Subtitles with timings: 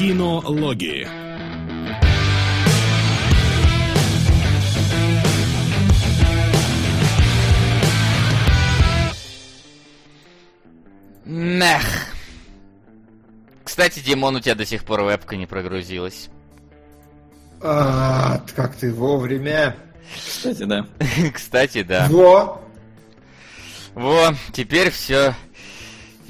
[0.00, 1.06] Кинологии.
[11.26, 11.82] Нах.
[13.62, 16.30] Кстати, Димон, у тебя до сих пор вебка не прогрузилась.
[17.60, 19.76] А, как ты вовремя.
[20.16, 20.86] Кстати, да.
[21.34, 22.06] Кстати, да.
[22.08, 22.62] Во!
[23.92, 25.34] Во, теперь все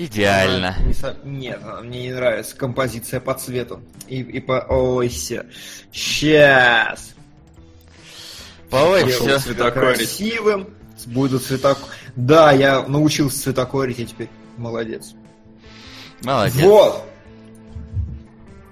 [0.06, 0.76] идеально.
[0.84, 3.82] Не со- Нет, мне не нравится композиция по цвету.
[4.08, 4.64] И, и по...
[4.68, 5.46] Ой, се.
[5.92, 7.14] Сейчас.
[8.70, 9.38] Ой, Пошел все.
[9.38, 9.42] цвет.
[9.42, 9.98] Цветокорить.
[9.98, 10.68] Красивым.
[11.06, 11.78] Буду цветок...
[12.16, 15.14] Да, я научился цветокорить, я теперь молодец.
[16.22, 16.62] Молодец.
[16.62, 17.06] Вот!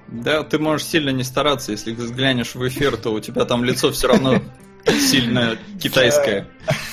[0.09, 3.91] Да, ты можешь сильно не стараться, если взглянешь в эфир, то у тебя там лицо
[3.93, 4.41] все равно
[4.87, 6.47] сильно китайское.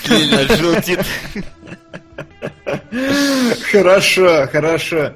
[0.05, 0.99] Сильно желтит.
[3.71, 5.13] Хорошо, хорошо.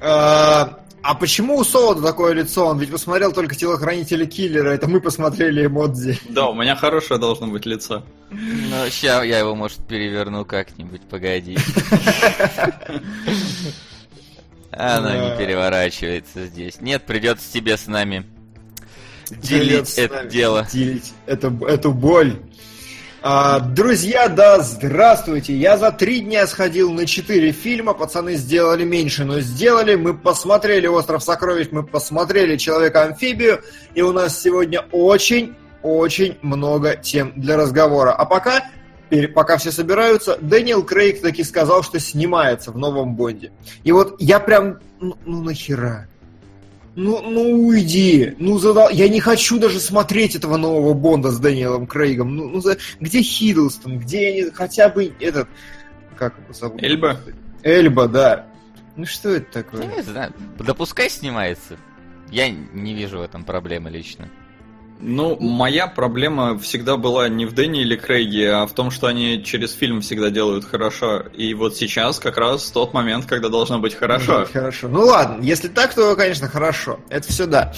[0.00, 2.66] А, а почему у Солода такое лицо?
[2.66, 6.18] Он ведь посмотрел только телохранителя киллера, это мы посмотрели эмодзи.
[6.28, 8.04] Да, у меня хорошее должно быть лицо.
[8.30, 11.56] Ну, ща я его, может, переверну как-нибудь, погоди.
[14.70, 16.80] Оно не переворачивается здесь.
[16.80, 18.26] Нет, придется тебе с нами
[19.30, 20.66] делить это дело.
[20.70, 22.36] Делить эту боль.
[23.20, 25.52] А, друзья, да, здравствуйте.
[25.52, 27.92] Я за три дня сходил на четыре фильма.
[27.92, 29.96] Пацаны сделали меньше, но сделали.
[29.96, 33.60] Мы посмотрели «Остров сокровищ», мы посмотрели «Человека-амфибию».
[33.94, 38.12] И у нас сегодня очень-очень много тем для разговора.
[38.12, 38.70] А пока,
[39.34, 43.50] пока все собираются, Дэниел Крейг таки сказал, что снимается в новом Бонде.
[43.82, 46.06] И вот я прям, ну, ну нахера?
[47.00, 48.34] Ну, ну уйди.
[48.38, 48.90] Ну задал.
[48.90, 52.34] Я не хочу даже смотреть этого нового Бонда с Дэниелом Крейгом.
[52.34, 54.00] Ну, ну за- где Хиддлстон?
[54.00, 55.48] Где они- хотя бы этот.
[56.18, 56.82] Как его зовут?
[56.82, 57.20] Эльба?
[57.62, 58.46] Эльба, да.
[58.96, 59.86] Ну что это Я такое?
[59.86, 61.76] не знаю, да пускай снимается.
[62.32, 64.28] Я не вижу в этом проблемы лично.
[65.00, 69.44] Ну, моя проблема всегда была не в Дэнни или Крейге, а в том, что они
[69.44, 71.20] через фильм всегда делают хорошо.
[71.34, 74.40] И вот сейчас как раз тот момент, когда должно быть хорошо.
[74.40, 74.88] Может, Хорошо.
[74.88, 76.98] Ну ладно, если так, то, конечно, хорошо.
[77.10, 77.72] Это все да.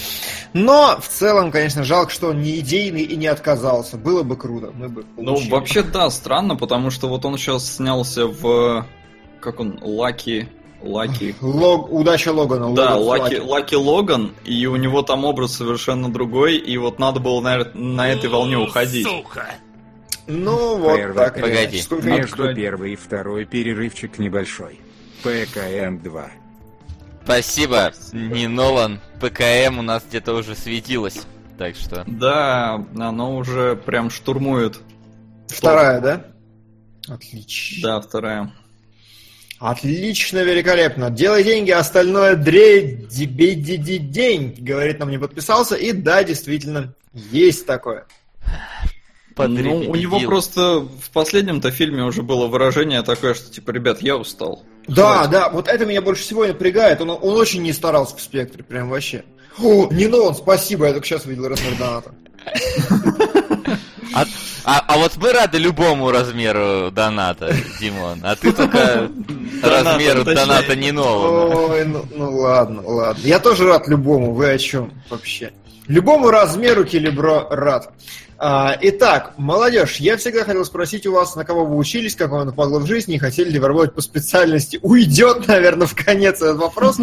[0.53, 3.97] Но в целом, конечно, жалко, что он не идейный и не отказался.
[3.97, 4.71] Было бы круто.
[4.73, 5.51] Мы бы Ну, получили.
[5.51, 8.85] вообще, да, странно, потому что вот он сейчас снялся в...
[9.39, 9.77] Как он?
[9.81, 10.49] Лаки...
[10.83, 11.35] Лаки...
[11.41, 11.91] Лог...
[11.91, 12.73] Удача Логана.
[12.73, 13.39] Да, Лаки.
[13.39, 18.09] Лаки Логан, и у него там образ совершенно другой, и вот надо было на, на
[18.09, 19.07] этой волне уходить.
[20.27, 21.15] Ну вот Первый.
[21.15, 21.41] так.
[21.41, 21.81] Погоди.
[21.81, 22.55] Сколько Между Открой.
[22.55, 24.79] первый и второй перерывчик небольшой.
[25.23, 26.29] ПКМ-2.
[27.23, 28.99] Спасибо, не Нолан.
[29.19, 31.21] ПКМ у нас где-то уже светилось.
[31.57, 32.03] Так что...
[32.07, 34.79] Да, оно уже прям штурмует.
[35.47, 36.25] Вторая, да?
[37.07, 37.87] Отлично.
[37.87, 38.51] Да, вторая.
[39.61, 41.11] Отлично, великолепно.
[41.11, 45.75] Делай деньги, остальное дрей, день, говорит нам не подписался.
[45.75, 48.07] И да, действительно, есть такое.
[49.37, 54.17] Ну, у него просто в последнем-то фильме уже было выражение такое, что типа, ребят, я
[54.17, 54.63] устал.
[54.87, 55.31] Да, Хватит.
[55.31, 56.99] да, вот это меня больше всего напрягает.
[57.01, 59.23] Он, он очень не старался в спектре, прям вообще.
[59.59, 62.13] О, не Нолан, спасибо, я только сейчас увидел размер доната.
[64.63, 68.19] А, а- вот мы рады любому размеру доната, Димон.
[68.23, 69.09] А ты только
[69.63, 71.55] размеру доната не Нолана.
[71.55, 73.21] Ой, ну, ну ладно, ладно.
[73.23, 75.51] Я тоже рад любому, вы о чем вообще?
[75.87, 77.91] Любому размеру Келебро рад.
[78.43, 82.47] А, итак, молодежь, я всегда хотел спросить у вас, на кого вы учились, как вам
[82.47, 84.79] нападло в жизни, хотели ли вы работать по специальности.
[84.81, 86.99] Уйдет, наверное, в конец этот вопрос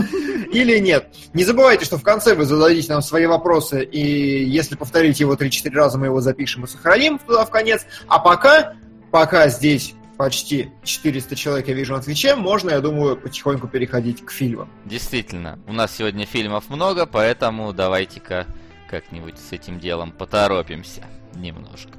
[0.53, 1.09] или нет.
[1.35, 5.71] Не забывайте, что в конце вы зададите нам свои вопросы, и если повторите его 3-4
[5.71, 7.87] раза, мы его запишем и сохраним туда в конец.
[8.09, 8.75] А пока,
[9.13, 14.33] пока здесь почти 400 человек я вижу на Твиче, можно, я думаю, потихоньку переходить к
[14.33, 14.69] фильмам.
[14.85, 18.47] Действительно, у нас сегодня фильмов много, поэтому давайте-ка
[18.89, 21.05] как-нибудь с этим делом поторопимся
[21.35, 21.99] немножко.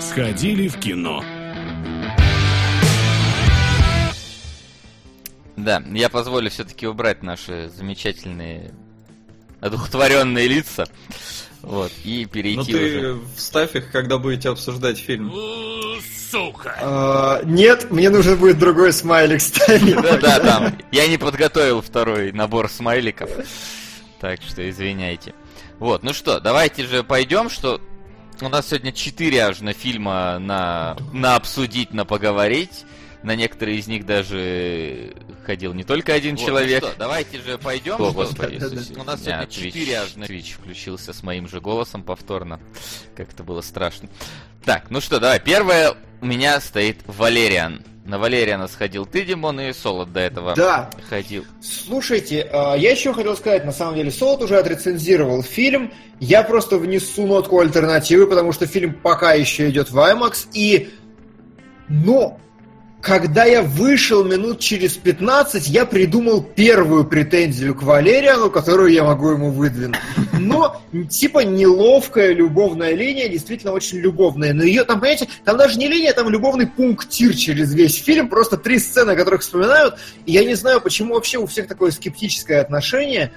[0.00, 1.22] Сходили в кино.
[5.56, 8.72] Да, я позволю все-таки убрать наши замечательные
[9.60, 10.86] одухотворенные лица.
[11.62, 13.20] Вот, и Ну перейти ты уже.
[13.36, 15.30] вставь их, когда будете обсуждать фильм.
[16.80, 19.96] А, нет, мне нужен будет другой смайлик ставить.
[20.00, 20.78] Да, да, там.
[20.92, 23.30] Я не подготовил второй набор смайликов.
[24.20, 25.34] Так что извиняйте.
[25.78, 27.80] Вот, ну что, давайте же пойдем, что
[28.40, 32.84] у нас сегодня четыре аж на фильма на, на обсудить, на поговорить.
[33.22, 35.14] На некоторые из них даже
[35.44, 36.84] ходил не только один человек.
[36.98, 38.00] давайте же пойдем.
[38.00, 39.00] О, господи, Да, да, да.
[39.00, 42.60] У нас сегодня четыре аж на Twitch включился с моим же голосом повторно.
[43.16, 44.08] Как это было страшно.
[44.64, 45.38] Так, ну что, давай.
[45.40, 47.82] Первое у меня стоит Валериан.
[48.06, 50.90] На Валериана сходил ты, Димон, и Солод до этого Да.
[51.08, 51.44] ходил.
[51.62, 55.92] Слушайте, а, я еще хотел сказать, на самом деле, Солод уже отрецензировал фильм.
[56.18, 60.48] Я просто внесу нотку альтернативы, потому что фильм пока еще идет в IMAX.
[60.54, 60.90] И,
[61.88, 62.40] но,
[63.00, 69.30] когда я вышел минут через 15, я придумал первую претензию к Валериану, которую я могу
[69.30, 69.96] ему выдвинуть.
[70.38, 74.52] Но, типа, неловкая любовная линия, действительно очень любовная.
[74.52, 78.28] Но ее там, понимаете, там даже не линия, там любовный пунктир через весь фильм.
[78.28, 79.96] Просто три сцены, которых вспоминают.
[80.26, 83.32] И я не знаю, почему вообще у всех такое скептическое отношение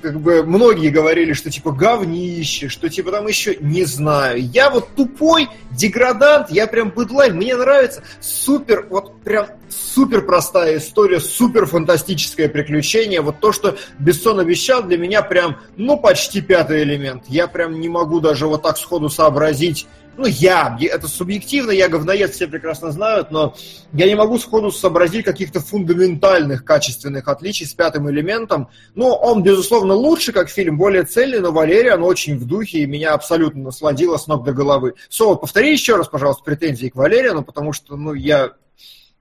[0.00, 4.40] как бы многие говорили, что типа говнище, что типа там еще не знаю.
[4.40, 11.20] Я вот тупой деградант, я прям быдлайн, мне нравится супер, вот прям супер простая история,
[11.20, 13.20] супер фантастическое приключение.
[13.20, 17.24] Вот то, что Бессон обещал, для меня прям, ну, почти пятый элемент.
[17.28, 22.34] Я прям не могу даже вот так сходу сообразить, ну, я, это субъективно, я говноед,
[22.34, 23.54] все прекрасно знают, но
[23.92, 28.68] я не могу сходу сообразить каких-то фундаментальных качественных отличий с пятым элементом.
[28.94, 32.86] Ну, он, безусловно, лучше как фильм, более цельный, но Валерия, он очень в духе и
[32.86, 34.94] меня абсолютно насладило с ног до головы.
[35.08, 38.52] Соло, повтори еще раз, пожалуйста, претензии к Валерину, потому что, ну, я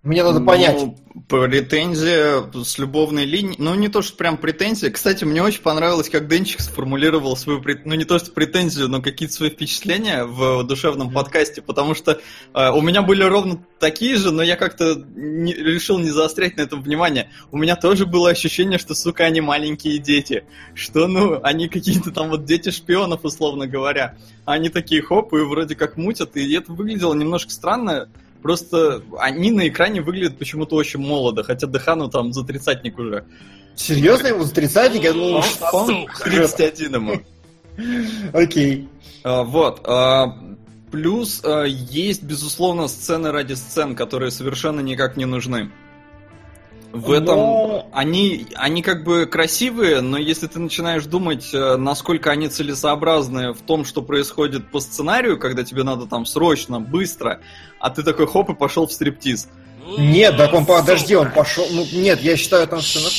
[0.03, 0.75] мне надо понять.
[0.75, 0.97] Ну,
[1.29, 3.55] претензия с любовной линией.
[3.57, 4.89] Ну, не то, что прям претензия.
[4.91, 9.01] Кстати, мне очень понравилось, как Денчик сформулировал свою, прет- ну, не то, что претензию, но
[9.01, 12.19] какие-то свои впечатления в душевном подкасте, потому что
[12.53, 16.61] э, у меня были ровно такие же, но я как-то не, решил не заострять на
[16.63, 17.29] этом внимание.
[17.51, 20.43] У меня тоже было ощущение, что, сука, они маленькие дети.
[20.73, 24.17] Что, ну, они какие-то там вот дети шпионов, условно говоря.
[24.43, 28.09] Они такие хоп, и вроде как мутят, и это выглядело немножко странно.
[28.43, 33.23] Просто они на экране выглядят почему-то очень молодо, хотя Дехану там за тридцатник уже.
[33.75, 35.03] Серьезно, ему за тридцатник?
[35.03, 37.21] Я думал, Он, что- он 31 ему.
[38.33, 38.87] Окей.
[39.23, 39.81] А, Вот.
[39.85, 40.37] а,
[40.91, 45.71] Плюс а, есть, безусловно, сцены ради сцен, которые совершенно никак не нужны.
[46.93, 52.29] В этом Но- они, они как бы красивые, но если ты начинаешь думать, э, насколько
[52.29, 57.41] они целесообразны в том, что происходит по сценарию, когда тебе надо там срочно, быстро,
[57.79, 59.49] а ты такой хоп и пошел в стриптиз.
[59.97, 61.65] Нет, так он, подожди, он пошел...
[61.71, 63.09] Ну, нет, я считаю, там сцена...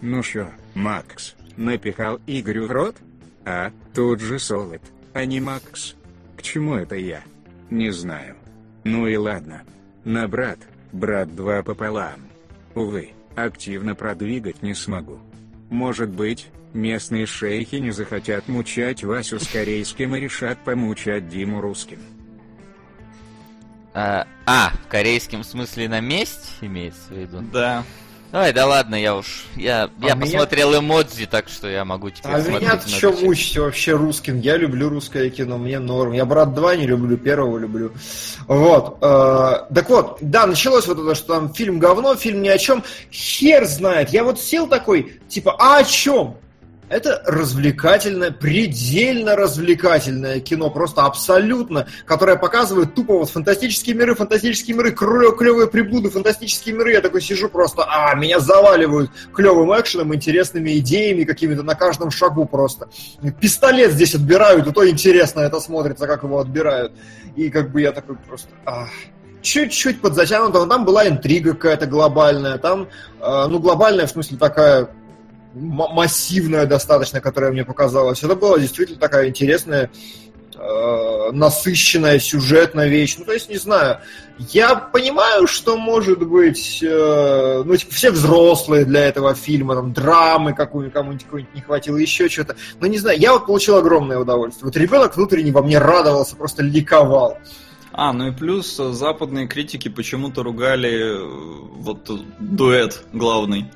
[0.00, 2.96] Ну шо, Макс, напихал Игорю в рот?
[3.44, 4.82] А, тут же Солод,
[5.12, 5.94] а не Макс.
[6.36, 7.22] К чему это я?
[7.70, 8.34] Не знаю.
[8.82, 9.62] Ну и ладно.
[10.04, 10.58] На брат,
[10.90, 12.31] брат два пополам.
[12.74, 15.18] Увы, активно продвигать не смогу.
[15.70, 21.98] Может быть, местные шейхи не захотят мучать Васю с корейским и решат помучать Диму русским.
[23.94, 27.42] А, а, в корейском смысле на месть имеется в виду?
[27.52, 27.84] Да.
[28.32, 29.44] Ой, да ладно, я уж...
[29.56, 32.88] Я, А я меня- посмотрел эмодзи, так что я могу теперь А смотреть меня много
[32.88, 33.12] что чего.
[33.26, 34.40] мучите вообще русским?
[34.40, 36.12] Я люблю русское кино, мне норм.
[36.12, 37.92] Я брат 2 не люблю, первого люблю.
[38.46, 38.96] Вот.
[39.02, 42.82] э, так вот, да, началось вот это, что там фильм говно, фильм ни о чем.
[43.12, 44.10] Хер знает.
[44.10, 46.36] Я вот сел такой, типа, а о чем?
[46.92, 54.92] Это развлекательное, предельно развлекательное кино, просто абсолютно, которое показывает тупо вот фантастические миры, фантастические миры,
[54.92, 56.92] клевые приблуды, фантастические миры.
[56.92, 62.44] Я такой сижу просто, а, меня заваливают клевым экшеном, интересными идеями какими-то на каждом шагу
[62.44, 62.90] просто.
[63.40, 66.92] Пистолет здесь отбирают, и то интересно это смотрится, как его отбирают.
[67.36, 68.90] И как бы я такой просто, ах,
[69.40, 74.90] чуть-чуть подзатянуто, но там была интрига какая-то глобальная, там, э, ну, глобальная в смысле такая
[75.54, 78.22] массивная достаточно, которая мне показалась.
[78.22, 79.90] Это была действительно такая интересная,
[80.54, 83.16] э, насыщенная сюжетная вещь.
[83.18, 83.98] Ну, то есть, не знаю,
[84.38, 90.54] я понимаю, что, может быть, э, ну, типа, все взрослые для этого фильма, там, драмы
[90.54, 92.56] какую-нибудь, кому-нибудь какой-нибудь не хватило, еще что-то.
[92.80, 94.66] Но не знаю, я вот получил огромное удовольствие.
[94.66, 97.38] Вот ребенок внутренне во мне радовался, просто ликовал.
[97.94, 101.26] А, ну и плюс э, западные критики почему-то ругали э,
[101.76, 103.66] вот э, дуэт главный.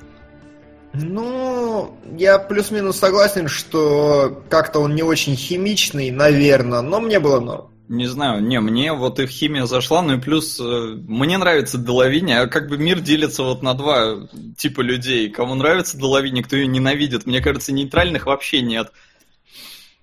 [0.93, 7.69] Ну, я плюс-минус согласен, что как-то он не очень химичный, наверное, но мне было норм.
[7.89, 12.33] Не знаю, не, мне вот их химия зашла, ну и плюс э, мне нравится Делавини,
[12.33, 14.27] а как бы мир делится вот на два
[14.57, 15.29] типа людей.
[15.29, 17.25] Кому нравится Делавини, кто ее ненавидит.
[17.25, 18.91] Мне кажется, нейтральных вообще нет.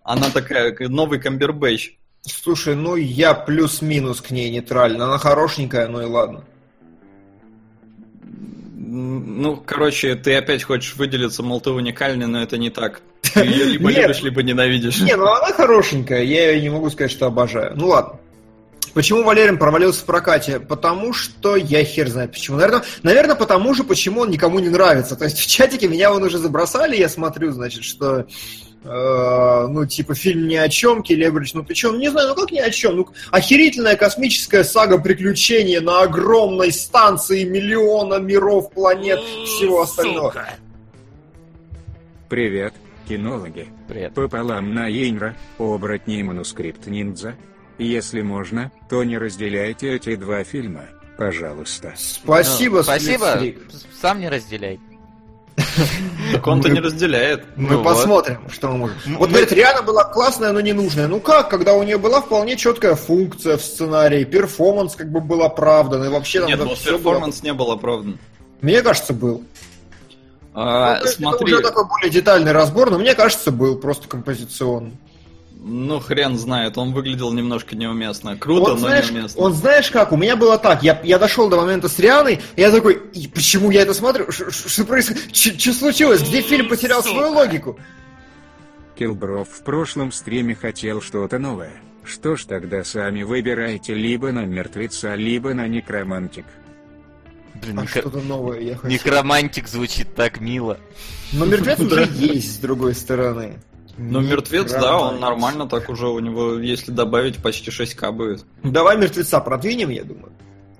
[0.02, 1.96] Она такая, новый Камбербэтч.
[2.22, 5.04] Слушай, ну я плюс-минус к ней нейтрально.
[5.04, 6.44] Она хорошенькая, ну и ладно.
[8.86, 13.00] Ну, короче, ты опять хочешь выделиться, мол, ты уникальный, но это не так.
[13.22, 14.02] Ты ее либо Нет.
[14.02, 15.00] любишь, либо ненавидишь.
[15.00, 17.72] Не, ну она хорошенькая, я ее не могу сказать, что обожаю.
[17.76, 18.20] Ну ладно.
[18.92, 20.60] Почему Валерин провалился в прокате?
[20.60, 22.58] Потому что я хер знает почему.
[22.58, 25.16] Наверное, наверное, потому же, почему он никому не нравится.
[25.16, 28.26] То есть в чатике меня вон уже забросали, я смотрю, значит, что
[28.84, 32.52] ну, типа, фильм ни о чем, Келебридж, ну ты че, ну не знаю, ну как
[32.52, 39.82] ни о чем, ну охерительная космическая сага приключения на огромной станции миллиона миров, планет, всего
[39.82, 40.28] остального.
[40.28, 40.48] Сука.
[42.28, 42.74] Привет,
[43.08, 43.68] кинологи.
[43.88, 44.14] Привет.
[44.14, 47.36] Пополам на Инра, оборотни и манускрипт ниндзя.
[47.78, 50.82] Если можно, то не разделяйте эти два фильма,
[51.16, 51.94] пожалуйста.
[51.96, 53.24] Спасибо, Ну, Спасибо.
[53.24, 53.60] Спасибо.
[54.00, 54.78] Сам не разделяй.
[56.32, 57.44] Так он-то Мы- не разделяет.
[57.56, 57.84] Мы Ну вот.
[57.84, 58.96] посмотрим, что мы можем.
[59.18, 61.06] Вот, говорит, Риана была классная, но ненужная.
[61.06, 65.42] Ну как, когда у нее была вполне четкая функция в сценарии, перформанс как бы был
[65.42, 68.18] оправдан, и вообще там Нет, ну было- перформанс не был оправдан.
[68.62, 69.44] Мне кажется, был.
[70.54, 74.92] А, Ну, смотри, Это уже такой более детальный разбор, но мне кажется, был просто композиционный.
[75.66, 78.36] Ну хрен знает, он выглядел немножко неуместно.
[78.36, 79.40] Круто, Он но знаешь, неуместно.
[79.42, 82.60] он знаешь как, у меня было так, я, я дошел до момента с Рианой, и
[82.60, 84.30] я такой, «И почему я это смотрю?
[84.30, 85.34] Что происходит?
[85.34, 86.20] Что случилось?
[86.20, 87.78] Где фильм потерял свою логику?
[88.98, 91.72] Килбров в прошлом стриме хотел что-то новое.
[92.04, 96.44] Что ж тогда сами выбирайте либо на мертвеца, либо на некромантик.
[97.54, 98.92] Блин, А некро- что-то новое я хочу.
[98.92, 100.78] некромантик звучит так мило.
[101.32, 103.54] Но мертвец уже есть, с другой стороны.
[103.96, 108.44] Ну, мертвец, да, он нормально так уже, у него, если добавить, почти 6к будет.
[108.62, 110.32] Давай мертвеца продвинем, я думаю.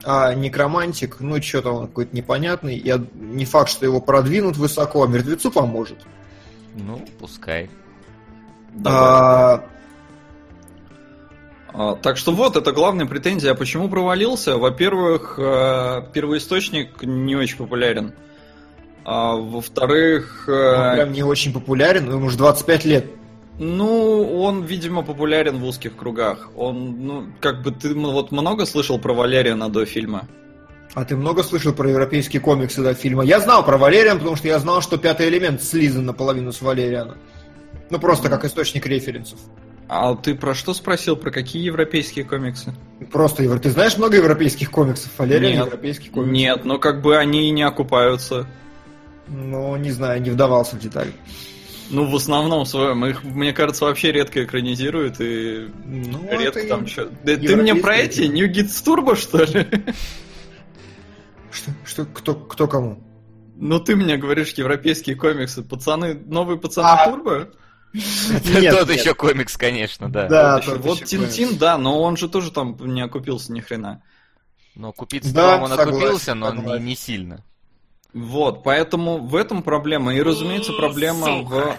[0.03, 2.77] А некромантик, ну что-то он какой-то непонятный.
[2.77, 5.99] Я не факт, что его продвинут высоко, а мертвецу поможет.
[6.75, 7.71] Ну, пускай.
[8.75, 9.01] Давай.
[9.01, 9.65] А,
[11.75, 13.51] А, так что вот, это главная претензия.
[13.51, 14.57] А почему провалился?
[14.57, 18.13] Во-первых, э, первоисточник не очень популярен.
[19.05, 23.07] А во-вторых, он э, прям не очень популярен, ему уже 25 лет.
[23.59, 26.51] ну, он, видимо, популярен в узких кругах.
[26.57, 30.27] Он, ну, как бы ты вот много слышал про Валериана до фильма?
[30.95, 33.25] А ты много слышал про европейские комиксы до фильма?
[33.25, 37.17] Я знал про Валериан, потому что я знал, что пятый элемент слизан наполовину с Валериана.
[37.91, 39.39] Ну, просто как источник референсов.
[39.89, 41.17] А ты про что спросил?
[41.17, 42.75] Про какие европейские комиксы?
[43.13, 45.11] Просто, ты знаешь много европейских комиксов?
[45.19, 45.67] Валериан Нет.
[45.67, 46.33] европейский комикс.
[46.33, 48.47] Нет, но как бы они и не окупаются.
[49.29, 51.13] Ну, не знаю, не вдавался в детали.
[51.91, 53.05] Ну, в основном своем.
[53.07, 57.07] Их, мне кажется, вообще редко экранизируют и Ну, редко это там и- что.
[57.25, 58.23] ты мне про эти.
[58.23, 59.67] New Kids Turbo, что ли?
[61.51, 63.03] Что, что, кто, кто кому?
[63.57, 65.63] Ну, ты мне говоришь европейские комиксы.
[65.63, 67.49] Пацаны, новые пацаны А, Турбо?
[67.93, 68.99] Нет, Тот нет.
[69.01, 70.27] еще комикс, конечно, да.
[70.27, 74.03] Да, вот тот Тинтин, да, но он же тоже там не окупился ни хрена.
[74.75, 76.85] Но купиться Да, он согласен, окупился, но не, согласен.
[76.85, 77.45] не сильно.
[78.15, 80.15] Вот, поэтому в этом проблема.
[80.15, 81.49] И, разумеется, проблема в...
[81.49, 81.77] Сука.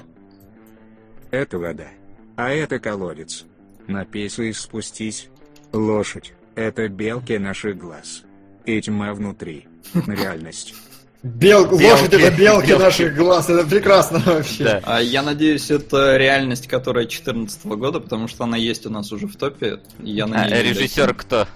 [1.31, 1.87] Это вода.
[2.35, 3.45] А это колодец.
[3.87, 5.29] Напейся и спустись.
[5.71, 6.33] Лошадь.
[6.55, 8.23] Это белки наших глаз.
[8.65, 9.67] И тьма внутри.
[10.07, 10.75] Реальность.
[11.23, 11.65] Бел...
[11.65, 12.83] Белки, Лошадь это белки, белки.
[12.83, 14.63] наших глаз, это прекрасно вообще.
[14.63, 14.81] Да.
[14.83, 19.25] А я надеюсь, это реальность, которая 2014 года, потому что она есть у нас уже
[19.25, 19.79] в топе.
[19.99, 21.47] Я А, режиссер кто?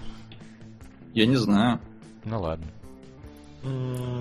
[1.14, 1.80] Я не знаю.
[2.26, 2.66] Ну ладно.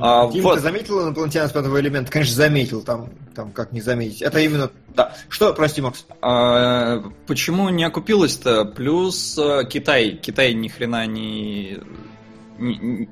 [0.01, 0.57] А, Дим, вот.
[0.57, 2.11] ты заметил инопланетян с пятого элемента?
[2.11, 4.23] Конечно, заметил, там, там как не заметить.
[4.23, 5.15] Это именно, да.
[5.29, 6.07] Что, прости, Макс?
[6.21, 8.65] А, почему не окупилось-то?
[8.65, 10.19] Плюс э, Китай.
[10.21, 11.79] Китай ни хрена не...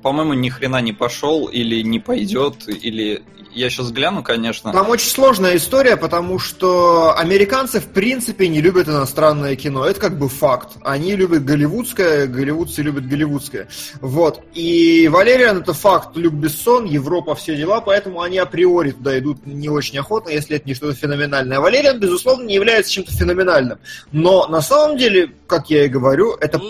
[0.01, 3.23] По-моему, ни хрена не пошел или не пойдет, или...
[3.53, 4.71] Я сейчас гляну, конечно.
[4.71, 9.85] Там очень сложная история, потому что американцы в принципе не любят иностранное кино.
[9.85, 10.73] Это как бы факт.
[10.83, 13.67] Они любят голливудское, голливудцы любят голливудское.
[13.99, 14.41] Вот.
[14.53, 16.15] И Валериан это факт.
[16.17, 20.67] Люк Бессон, Европа, все дела, поэтому они априори туда идут не очень охотно, если это
[20.67, 21.59] не что-то феноменальное.
[21.59, 23.79] Валериан, безусловно, не является чем-то феноменальным.
[24.11, 26.61] Но на самом деле, как я и говорю, это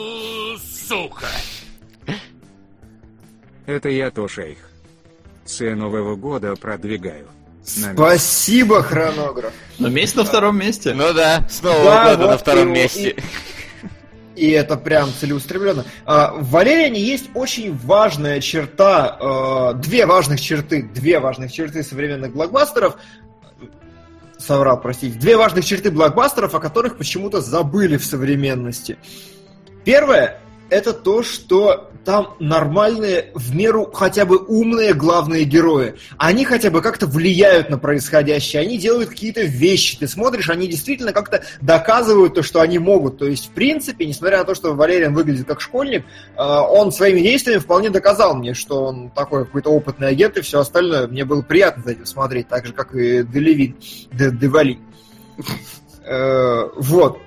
[0.88, 1.26] Сука.
[3.68, 4.58] Это я то шейх.
[5.46, 7.28] С Нового года продвигаю.
[7.78, 9.54] На Спасибо, хронограф.
[9.78, 10.94] Но месяц на втором месте.
[10.94, 13.16] Ну да, с Нового Да, года на вот втором и- месте.
[14.36, 15.84] И это прям целеустремленно.
[16.06, 22.32] А, В Валериане есть очень важная черта, э, две важных черты, две важных черты современных
[22.34, 22.96] блокбастеров.
[24.38, 25.18] Соврал, простите.
[25.20, 28.98] Две важных черты блокбастеров, о которых почему-то забыли в современности.
[29.84, 35.96] Первое это то, что там нормальные, в меру хотя бы умные главные герои.
[36.18, 39.98] Они хотя бы как-то влияют на происходящее, они делают какие-то вещи.
[39.98, 43.18] Ты смотришь, они действительно как-то доказывают то, что они могут.
[43.18, 46.06] То есть, в принципе, несмотря на то, что Валериан выглядит как школьник,
[46.38, 50.62] э, он своими действиями вполне доказал мне, что он такой какой-то опытный агент и все
[50.62, 51.08] остальное.
[51.08, 53.76] Мне было приятно за этим смотреть, так же, как и Делевин,
[54.14, 54.80] Де- Девалин.
[56.06, 57.18] Э, Вот.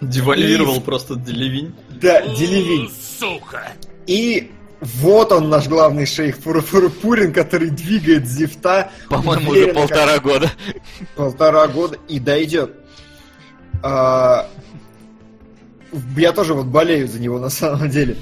[0.00, 1.74] Девальвировал И- просто Делевинь.
[2.00, 2.88] Да, Делевин.
[3.18, 3.72] Сука.
[4.08, 4.50] И
[4.80, 10.50] вот он, наш главный шейх Пурпурин, который двигает Зифта По-моему, уже полтора года.
[10.66, 12.74] как полтора года и дойдет.
[13.82, 14.48] А,
[16.16, 18.16] я тоже вот болею за него на самом деле.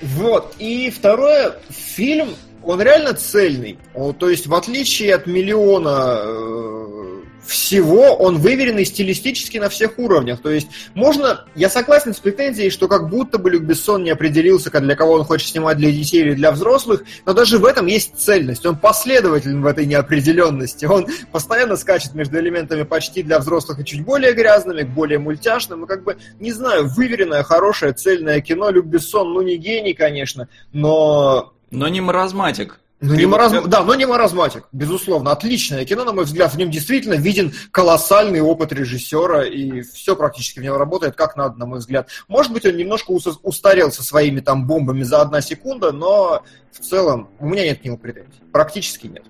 [0.00, 0.54] Вот.
[0.58, 2.30] И второе, фильм,
[2.62, 3.78] он реально цельный.
[3.94, 10.40] Он, то есть, в отличие от миллиона э, всего, он выверенный стилистически на всех уровнях.
[10.40, 11.46] То есть, можно...
[11.54, 15.12] Я согласен с претензией, что как будто бы Люк Бессон не определился, как для кого
[15.12, 18.64] он хочет снимать, для детей или для взрослых, но даже в этом есть цельность.
[18.66, 20.84] Он последователен в этой неопределенности.
[20.84, 25.84] Он постоянно скачет между элементами почти для взрослых и чуть более грязными, к более мультяшным.
[25.84, 28.70] И как бы, не знаю, выверенное, хорошее, цельное кино.
[28.70, 32.80] Люк Бессон, ну, не гений, конечно, но Но не маразматик.
[33.00, 35.32] Ну, не маразм- Да, но не маразматик, безусловно.
[35.32, 36.52] Отличное кино, на мой взгляд.
[36.52, 41.58] В нем действительно виден колоссальный опыт режиссера, и все практически в нем работает как надо,
[41.58, 42.08] на мой взгляд.
[42.28, 46.42] Может быть, он немножко ус- устарел со своими там бомбами за одна секунда, но
[46.72, 48.40] в целом у меня нет к нему претензий.
[48.52, 49.24] Практически нет.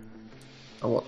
[0.81, 1.07] Вот.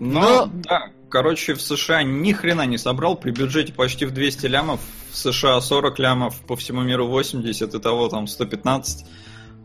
[0.00, 4.80] Но, да, короче, в США ни хрена не собрал, при бюджете почти в 200 лямов,
[5.12, 9.06] в США 40 лямов, по всему миру 80, и того там 115,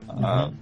[0.07, 0.53] а,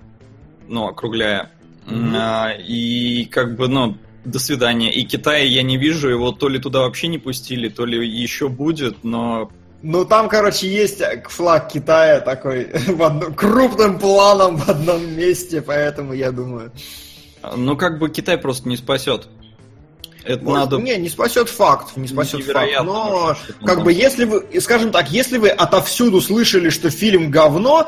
[0.70, 1.52] ну, округляя.
[1.90, 4.92] А, и как бы, ну, до свидания.
[4.94, 8.50] И Китая я не вижу, его то ли туда вообще не пустили, то ли еще
[8.50, 9.50] будет, но
[9.82, 16.14] Ну, там, короче, есть флаг Китая такой в одном- крупным планом в одном месте, поэтому
[16.14, 16.72] я думаю...
[17.56, 19.30] ну как бы Китай просто не спасет.
[20.28, 20.84] Это Может, надо...
[20.84, 22.70] Не, не спасет факт, не спасет факт.
[22.84, 27.88] Но, как бы, если вы, скажем так, если вы отовсюду слышали, что фильм говно,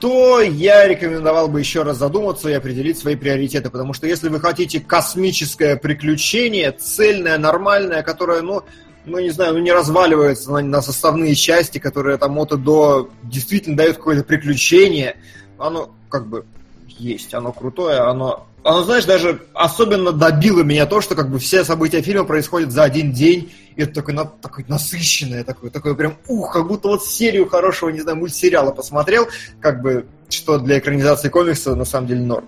[0.00, 3.70] то я рекомендовал бы еще раз задуматься и определить свои приоритеты.
[3.70, 8.62] Потому что если вы хотите космическое приключение, цельное, нормальное, которое, ну,
[9.04, 13.76] ну, не знаю, ну, не разваливается на, на составные части, которые там от до действительно
[13.76, 15.16] дают какое-то приключение,
[15.58, 16.46] оно как бы
[16.88, 21.64] есть, оно крутое, оно, оно, знаешь, даже особенно добило меня то, что как бы все
[21.64, 26.16] события фильма происходят за один день, и это такое, на, такое насыщенное, такое, такое прям,
[26.28, 29.28] ух, как будто вот серию хорошего, не знаю, мультсериала посмотрел,
[29.60, 32.44] как бы, что для экранизации комикса на самом деле норм.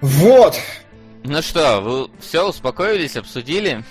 [0.00, 0.56] Вот.
[1.24, 3.84] Ну что, вы все успокоились, обсудили?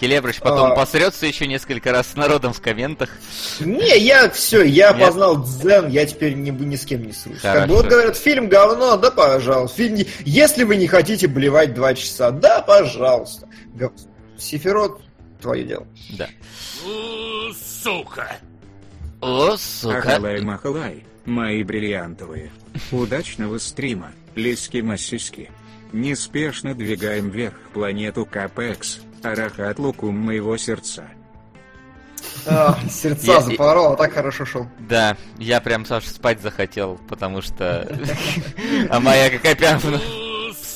[0.00, 0.74] Келебрыч потом А.
[0.76, 3.10] посрется еще несколько раз с народом в комментах.
[3.58, 5.00] Не, я все, я Нет?
[5.06, 7.40] познал дзен, я теперь ни, ни с кем не слышу.
[7.42, 7.74] Как бы Хорошо.
[7.74, 9.76] вот говорят, фильм говно, да пожалуйста.
[9.76, 13.48] Фильм не- Если вы не хотите блевать два часа, да пожалуйста.
[13.74, 13.92] Гов-
[14.38, 15.00] Сефирот,
[15.40, 15.86] твое дело.
[16.10, 16.28] Да.
[16.86, 18.36] У, Сука.
[19.20, 19.98] О, сука.
[19.98, 22.52] Ахалай-махалай, мои бриллиантовые.
[22.92, 25.50] Удачного стрима, лиски-масиски.
[25.92, 31.04] Неспешно двигаем вверх планету Капекс, Арахат Лукум моего сердца.
[32.46, 34.66] А, сердца Я- запорол, а так хорошо шел.
[34.78, 37.86] Да, я прям, Саша, спать захотел, потому что...
[38.90, 39.80] А моя какая прям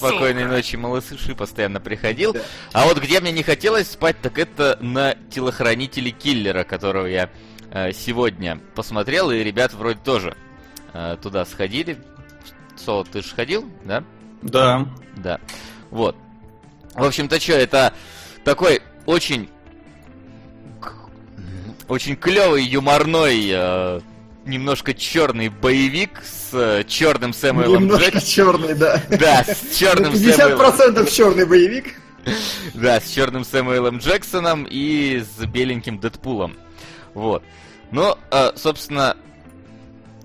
[0.02, 2.36] спокойной ночи малыши постоянно приходил.
[2.72, 7.30] А вот где мне не хотелось спать, так это на телохранителе киллера, которого я
[7.70, 10.36] э, сегодня посмотрел, и ребят вроде тоже
[10.92, 11.98] э, туда сходили.
[12.76, 14.02] Соло, ты же ходил, да?
[14.42, 14.86] Да.
[15.16, 15.40] Да.
[15.90, 16.16] Вот.
[16.94, 17.92] В общем-то, что, это
[18.44, 19.48] такой очень...
[21.88, 24.00] Очень клевый, юморной, э,
[24.46, 28.22] немножко черный боевик с черным Сэмюэлом Немножко Джексоном.
[28.60, 29.02] черный, да.
[29.10, 30.60] Да, с черным На Сэмюэлом.
[30.60, 31.94] 50% черный боевик.
[32.74, 36.56] Да, с черным Сэмюэлом Джексоном и с беленьким Дэдпулом.
[37.14, 37.42] Вот.
[37.90, 39.16] Ну, э, собственно,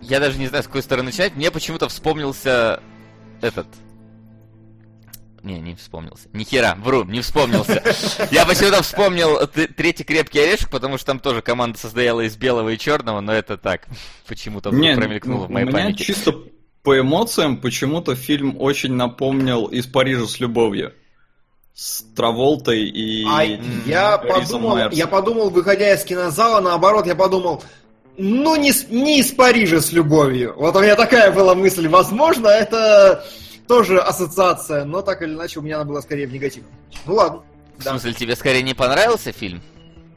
[0.02, 1.36] я даже не знаю, с какой стороны начать.
[1.36, 2.82] Мне почему-то вспомнился
[3.42, 3.68] этот.
[5.44, 6.28] Не, не вспомнился.
[6.34, 7.84] Ни хера, вру, не вспомнился.
[8.32, 12.78] Я почему-то вспомнил третий крепкий орешек, потому что там тоже команда состояла из белого и
[12.78, 13.88] черного, но это так.
[14.28, 16.04] Почему-то промелькнуло в у моей меня памяти.
[16.04, 16.34] чисто
[16.84, 20.94] по эмоциям почему-то фильм очень напомнил «Из Парижа с любовью».
[21.74, 24.98] С Траволтой и А я Ризом подумал, Майерсом.
[24.98, 27.64] я подумал, выходя из кинозала, наоборот, я подумал,
[28.18, 30.56] ну не, не из Парижа с любовью.
[30.58, 31.88] Вот у меня такая была мысль.
[31.88, 33.24] Возможно, это
[33.68, 36.72] тоже ассоциация, но так или иначе у меня она была скорее в негативном.
[37.06, 37.42] Ну ладно.
[37.78, 37.92] В Да.
[37.92, 39.62] смысле, тебе скорее не понравился фильм?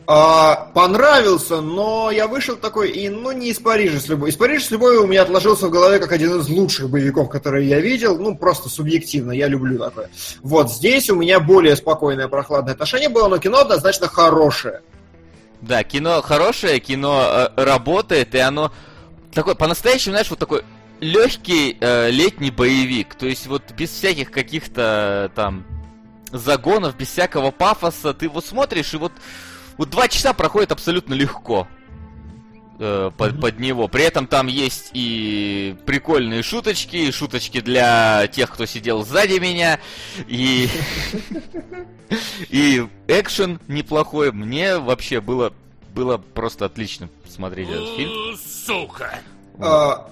[0.06, 4.32] А, понравился, но я вышел такой, и ну не из Парижа с любовью.
[4.32, 7.68] Из Парижа с любовью у меня отложился в голове как один из лучших боевиков, которые
[7.68, 8.18] я видел.
[8.18, 10.10] Ну, просто субъективно, я люблю такое.
[10.42, 14.80] Вот здесь у меня более спокойное, прохладное отношение было, но кино однозначно хорошее.
[15.60, 18.72] Да, кино хорошее, кино э, работает, и оно
[19.32, 20.64] такой, по-настоящему, знаешь, вот такой
[21.00, 23.14] легкий э, летний боевик.
[23.14, 25.64] То есть вот без всяких каких-то э, там
[26.32, 28.14] загонов, без всякого пафоса.
[28.14, 29.12] Ты вот смотришь, и вот,
[29.76, 31.66] вот два часа проходят абсолютно легко.
[32.78, 33.88] э, под, под него.
[33.88, 39.78] При этом там есть и прикольные шуточки, и шуточки для тех, кто сидел сзади меня,
[40.26, 40.68] и
[42.48, 44.32] и экшен неплохой.
[44.32, 45.52] Мне вообще было
[45.94, 48.36] было просто отлично смотреть этот фильм.
[48.36, 49.18] Сука!
[49.58, 50.08] А,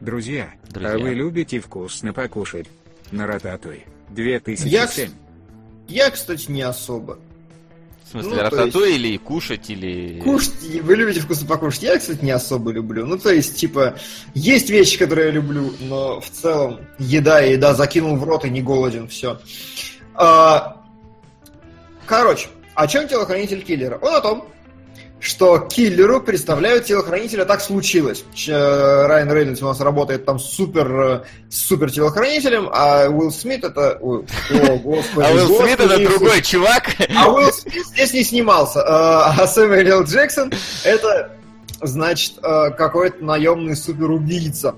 [0.00, 0.92] Друзья, Друзья.
[0.94, 2.66] а вы любите вкусно покушать?
[3.10, 3.84] На Рататуй.
[4.10, 5.10] 2007.
[5.88, 7.18] я, кстати, не особо.
[8.04, 10.20] В смысле, Ну, рататуй или кушать, или...
[10.20, 11.82] Кушать, вы любите вкусно покушать.
[11.82, 13.04] Я, кстати, не особо люблю.
[13.04, 13.96] Ну, то есть, типа,
[14.34, 18.50] есть вещи, которые я люблю, но в целом еда и еда закинул в рот и
[18.50, 19.40] не голоден, все.
[22.06, 23.98] короче, о чем телохранитель киллера?
[24.00, 24.48] Он о том,
[25.18, 28.24] что киллеру представляют телохранителя «Так случилось».
[28.34, 33.98] Ч- Райан Рейнольдс у нас работает там супер, э, супер телохранителем, а Уилл Смит это...
[34.00, 34.22] О,
[34.78, 36.84] господи, А Уилл Смит господи, это другой чувак.
[37.16, 38.80] а Уилл Смит здесь не снимался.
[38.80, 38.84] Э,
[39.40, 40.04] А Сэмюэл Л.
[40.04, 40.52] Джексон
[40.84, 41.30] это,
[41.82, 44.74] значит, э, какой-то наемный суперубийца.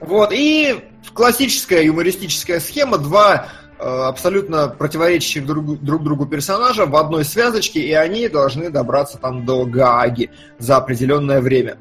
[0.00, 2.98] Вот, и классическая юмористическая схема.
[2.98, 9.18] Два э, абсолютно противоречащих друг, друг другу персонажа в одной связочке, и они должны добраться
[9.18, 11.78] там до Гааги за определенное время.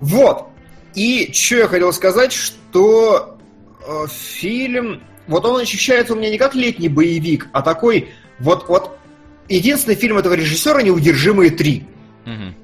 [0.00, 0.46] Вот.
[0.94, 3.36] И что я хотел сказать, что
[3.86, 5.02] э, фильм...
[5.26, 8.10] Вот он ощущается у меня не как летний боевик, а такой...
[8.40, 8.98] Вот, вот
[9.48, 11.86] единственный фильм этого режиссера «Неудержимые три».
[12.24, 12.54] Мгм.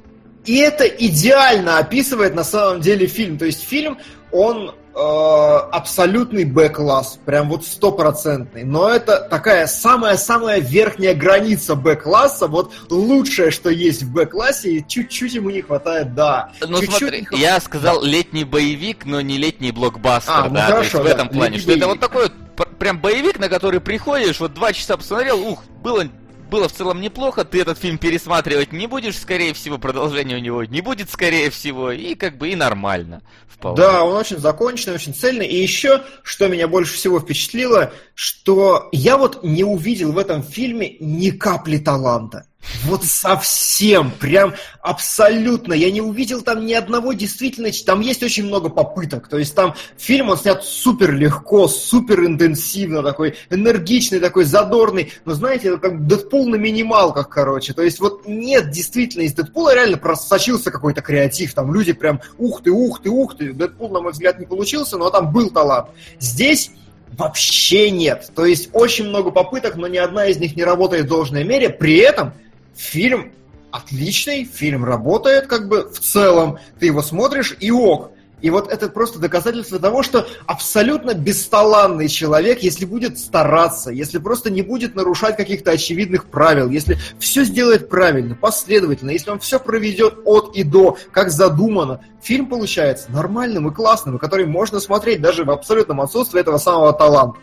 [0.45, 3.39] И это идеально описывает на самом деле фильм.
[3.39, 3.99] То есть фильм,
[4.33, 8.65] он э, абсолютный Б-класс, прям вот стопроцентный.
[8.65, 15.35] Но это такая самая-самая верхняя граница Б-класса, вот лучшее, что есть в Б-классе, и чуть-чуть
[15.35, 16.51] ему не хватает, да.
[16.61, 20.67] Ну Чуть-чуть смотри, не я сказал летний боевик, но не летний блокбастер, А, ну да,
[20.67, 22.01] хорошо, то есть в да, этом плане, летний что это боевик.
[22.03, 26.07] вот такой вот пр- прям боевик, на который приходишь, вот два часа посмотрел, ух, было
[26.51, 30.65] было в целом неплохо, ты этот фильм пересматривать не будешь, скорее всего, продолжения у него
[30.65, 33.23] не будет, скорее всего, и как бы и нормально.
[33.49, 33.77] Вполне.
[33.79, 35.47] Да, он очень законченный, очень цельный.
[35.47, 40.97] И еще, что меня больше всего впечатлило, что я вот не увидел в этом фильме
[41.01, 42.47] ни капли таланта.
[42.85, 45.73] Вот совсем, прям абсолютно.
[45.73, 47.71] Я не увидел там ни одного действительно...
[47.85, 49.29] Там есть очень много попыток.
[49.29, 55.13] То есть там фильм, он снят супер легко, супер интенсивно, такой энергичный, такой задорный.
[55.25, 57.73] Но знаете, это как Дэдпул на минималках, короче.
[57.73, 61.55] То есть вот нет, действительно, из Дэдпула реально просочился какой-то креатив.
[61.55, 63.53] Там люди прям ух ты, ух ты, ух ты.
[63.53, 65.89] Дэдпул, на мой взгляд, не получился, но там был талант.
[66.19, 66.71] Здесь
[67.13, 68.31] вообще нет.
[68.35, 71.69] То есть очень много попыток, но ни одна из них не работает в должной мере.
[71.69, 72.33] При этом
[72.75, 73.33] фильм
[73.71, 76.59] отличный, фильм работает как бы в целом.
[76.79, 78.13] Ты его смотришь и ок.
[78.41, 84.51] И вот это просто доказательство того, что абсолютно бесталанный человек, если будет стараться, если просто
[84.51, 90.21] не будет нарушать каких-то очевидных правил, если все сделает правильно, последовательно, если он все проведет
[90.25, 95.51] от и до, как задумано, фильм получается нормальным и классным, который можно смотреть даже в
[95.51, 97.39] абсолютном отсутствии этого самого таланта.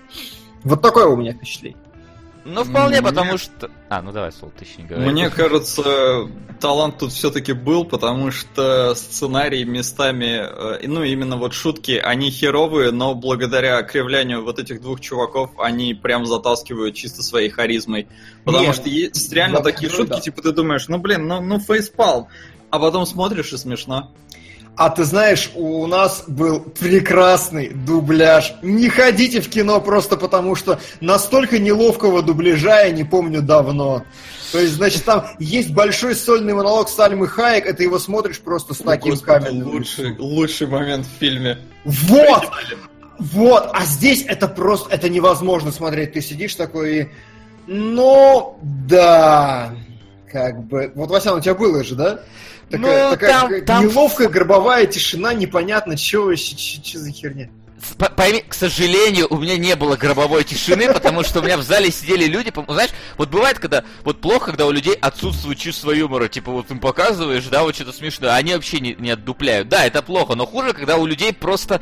[0.63, 1.77] Вот такое у меня впечатление.
[2.47, 3.69] Ну, вполне, Мне- потому что...
[3.89, 5.11] А, ну давай, Сол, ты еще не говорил.
[5.11, 6.29] Мне кажется,
[6.61, 12.91] талант тут все-таки был, потому что сценарий местами, э, ну именно вот шутки, они херовые,
[12.91, 18.07] но благодаря кривлянию вот этих двух чуваков, они прям затаскивают чисто своей харизмой.
[18.45, 19.97] Потому Нет, что есть реально да, такие да.
[19.97, 22.27] шутки, типа ты думаешь, ну блин, ну, ну фейспалм.
[22.69, 24.11] А потом смотришь и смешно.
[24.77, 28.53] А ты знаешь, у нас был прекрасный дубляж.
[28.61, 34.03] Не ходите в кино просто потому, что настолько неловкого дубляжа я не помню давно.
[34.51, 38.75] То есть, значит, там есть большой сольный монолог Сальмы Хаек, и ты его смотришь просто
[38.75, 39.67] с таким Господи, каменным.
[39.67, 41.57] лучший, лучший момент в фильме.
[41.83, 42.47] Вот!
[43.17, 43.69] Вот!
[43.73, 46.13] А здесь это просто, это невозможно смотреть.
[46.13, 47.07] Ты сидишь такой и...
[47.65, 49.73] Ну, да...
[50.31, 50.91] Как бы...
[50.93, 52.19] Вот, Вася, у тебя было же, да?
[52.69, 57.49] Такая, Ну, такая там- там- неловкая гробовая тишина, непонятно, что вообще, что за херня.
[58.15, 61.91] Пойми, к сожалению, у меня не было гробовой тишины, потому что у меня в зале
[61.91, 66.51] сидели люди, знаешь, вот бывает, когда, вот плохо, когда у людей отсутствует чувство юмора, типа
[66.51, 69.69] вот им показываешь, да, вот что-то смешное, а они вообще не, не отдупляют.
[69.69, 71.81] Да, это плохо, но хуже, когда у людей просто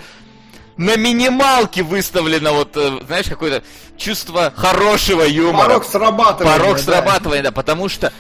[0.78, 3.64] на минималке выставлено вот, э, знаешь, какое-то
[3.98, 5.68] чувство хорошего юмора.
[5.68, 6.58] Порог срабатывания.
[6.58, 6.84] Порог да.
[6.84, 8.12] срабатывания, да, потому что,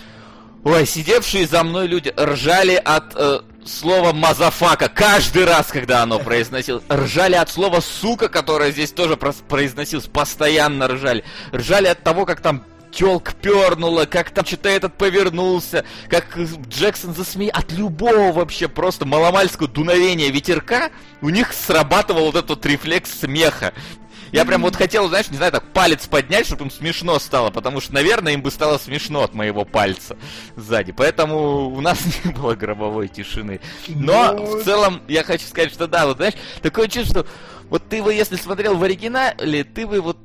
[0.65, 6.83] ой, сидевшие за мной люди ржали от э, слова motherfucker каждый раз, когда оно произносилось.
[6.91, 11.23] Ржали от слова сука, которое здесь тоже произносилось, постоянно ржали.
[11.53, 17.13] Ржали от того, как там телк пернула, как там что-то этот повернулся, как э, Джексон
[17.13, 17.51] засмеял.
[17.55, 20.89] От любого вообще просто маломальского дуновения ветерка
[21.21, 23.73] у них срабатывал вот этот рефлекс смеха.
[24.35, 27.79] Я прям вот хотел, знаешь, не знаю, так палец поднять, чтобы им смешно стало, потому
[27.79, 30.17] что, наверное, им бы стало смешно от моего пальца
[30.57, 30.91] сзади.
[30.91, 33.61] Поэтому у нас не было гробовой тишины.
[33.87, 37.31] Но Ну, в целом я хочу сказать, что да, вот знаешь, такое чувство, что
[37.69, 40.17] вот ты бы, если смотрел в оригинале, ты бы вот...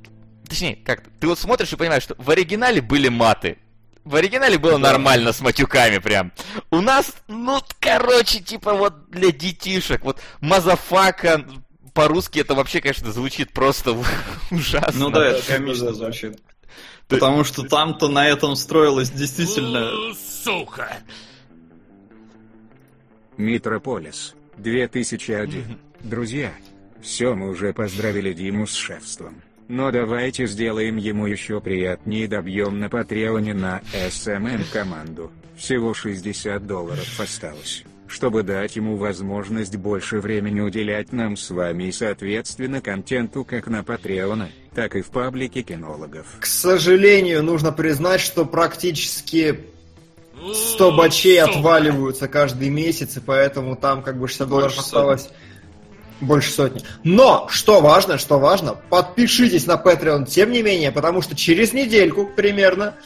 [0.48, 3.58] Точнее, как ты вот смотришь и понимаешь, что в оригинале были маты.
[4.02, 6.32] В оригинале было нормально с матюками прям.
[6.72, 10.02] У нас, ну, короче, типа вот для детишек.
[10.02, 11.44] Вот motherfucker
[11.94, 13.96] по-русски это вообще, конечно, звучит просто
[14.50, 14.98] ужасно.
[15.00, 16.36] Ну да, это комично звучит.
[17.08, 19.90] Ты- Потому что там-то на этом строилось действительно...
[20.44, 20.98] Сука!
[23.36, 25.78] Метрополис, 2001.
[26.00, 26.52] Друзья,
[27.02, 29.42] все, мы уже поздравили Диму с шефством.
[29.68, 35.30] Но давайте сделаем ему еще приятнее и добьем на Патреоне на SMM команду.
[35.56, 37.84] Всего 60 долларов осталось.
[38.10, 43.84] Чтобы дать ему возможность больше времени уделять нам с вами и соответственно контенту как на
[43.84, 46.26] Патреона, так и в паблике кинологов.
[46.40, 49.60] К сожалению, нужно признать, что практически
[50.52, 55.30] 100 бачей отваливаются каждый месяц, и поэтому там как бы 60 долларов Больше осталось
[56.20, 56.82] больше сотни.
[57.04, 62.26] Но, что важно, что важно, подпишитесь на Patreon, тем не менее, потому что через недельку
[62.26, 62.96] примерно,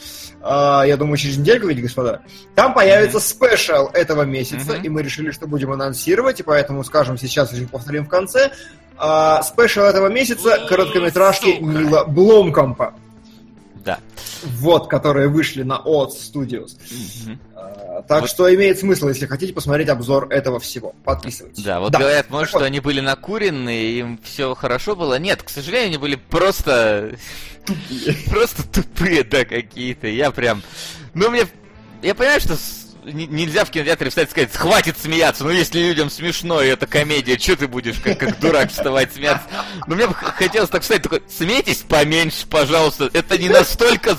[0.47, 2.21] я думаю, через недельку, ведь, господа,
[2.53, 7.53] там появится special этого месяца, и мы решили, что будем анонсировать, и поэтому скажем сейчас
[7.53, 8.51] и повторим в конце.
[8.97, 11.65] А, special этого месяца короткометражки Сука.
[11.65, 12.93] Нила Бломкомпа.
[13.83, 13.99] Да.
[14.43, 16.77] Вот, которые вышли на OT Studios.
[17.25, 17.39] Мгм.
[17.75, 18.29] А, Так Вот.
[18.29, 20.93] что имеет смысл, если хотите посмотреть обзор этого всего.
[21.03, 21.63] Подписывайтесь.
[21.63, 22.59] Да, вот говорят, может, вот.
[22.59, 25.19] что они были накуренные, им все хорошо было.
[25.19, 27.15] Нет, к сожалению, они были просто...
[28.29, 30.07] Просто тупые, да, какие-то.
[30.07, 30.61] Я прям...
[31.15, 31.47] Ну, мне...
[32.03, 32.55] Я понимаю, что
[33.05, 37.37] нельзя в кинотеатре встать и сказать, хватит смеяться, ну если людям смешно, и это комедия,
[37.37, 39.47] что ты будешь как, как дурак вставать смеяться?
[39.87, 44.17] Но мне бы хотелось так встать, такой, смейтесь поменьше, пожалуйста, это не настолько...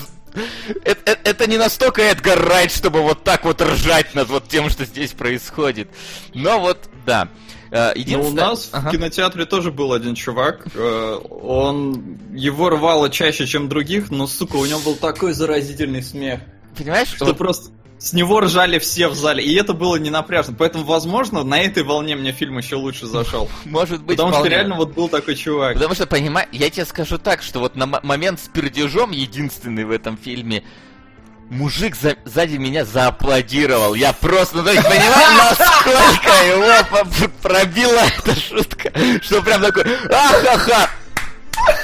[0.83, 4.69] Это, это- это не настолько Эдгар Райт, чтобы вот так вот ржать над вот тем,
[4.69, 5.89] что здесь происходит.
[6.33, 7.29] Но вот, да.
[7.69, 8.45] Э, Ну, у Единственное...
[8.45, 8.89] нас Ага.
[8.89, 10.67] в кинотеатре тоже был один чувак.
[10.73, 16.39] э, Он его рвало чаще, чем других, но, сука, у него был такой заразительный смех,
[16.77, 20.55] Понимаешь, что вот просто с него ржали все в зале, и это было не напряжно.
[20.57, 23.49] Поэтому, возможно, на этой волне мне фильм еще лучше зашел.
[23.65, 24.55] может быть Потому что вполне.
[24.55, 25.73] реально вот был такой чувак.
[25.73, 29.91] Потому что, понимаешь, я тебе скажу так, что вот на момент с пердежом, единственный в
[29.91, 30.63] этом фильме,
[31.49, 33.95] мужик за- сзади меня зааплодировал.
[33.95, 38.91] Я просто, ну, то есть, понимаю, насколько его пробила эта шутка,
[39.23, 40.89] что прям такой, ахаха!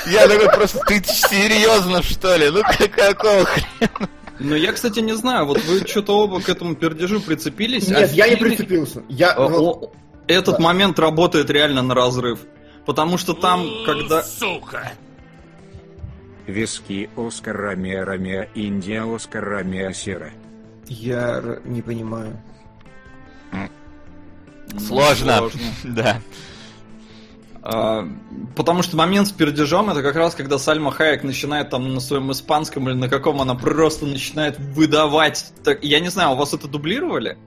[0.05, 2.49] Я такой просто, ты серьезно, что ли?
[2.51, 4.09] Ну, как- какого хрена?
[4.39, 7.87] Но я, кстати, не знаю, вот вы что-то оба к этому пердежу прицепились.
[7.87, 9.03] Нет, я не прицепился.
[9.09, 9.91] Я, о-
[10.27, 10.63] Этот Да.
[10.63, 12.39] момент работает реально на разрыв.
[12.85, 14.23] Потому что там, когда...
[14.23, 14.91] Сука!
[16.47, 20.31] Виски Оскар Рамия Рамия Индия Оскар Рамия Сера.
[20.87, 22.37] я не понимаю.
[24.87, 25.37] Сложно.
[25.37, 25.59] Сложно.
[25.83, 26.19] Да.
[27.65, 28.05] А,
[28.57, 32.29] потому что момент с пердежом это как раз когда Сальма Хайек начинает там на своем
[32.31, 35.53] испанском или на каком она просто начинает выдавать.
[35.63, 37.37] Так, я не знаю, у вас это дублировали?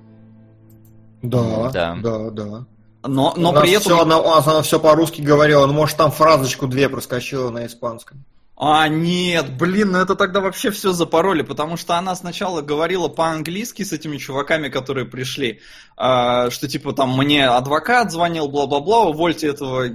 [1.20, 1.96] Да, Да.
[2.02, 2.64] да, да.
[3.09, 3.83] Но, но Она при этом...
[3.83, 8.24] всё- она, она все по-русски говорила, ну, может, там фразочку две проскочила на испанском.
[8.58, 13.82] А, нет, блин, ну это тогда вообще все запороли, потому что она сначала говорила по-английски
[13.82, 15.60] с этими чуваками, которые пришли,
[15.94, 19.90] а, что типа там мне адвокат звонил, бла-бла-бла, увольте этого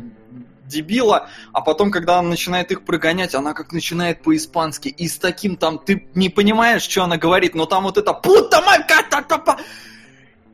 [0.67, 5.57] дебила, а потом, когда она начинает их прогонять, она как начинает по-испански, и с таким
[5.57, 9.57] там, ты не понимаешь, что она говорит, но там вот это маката тапа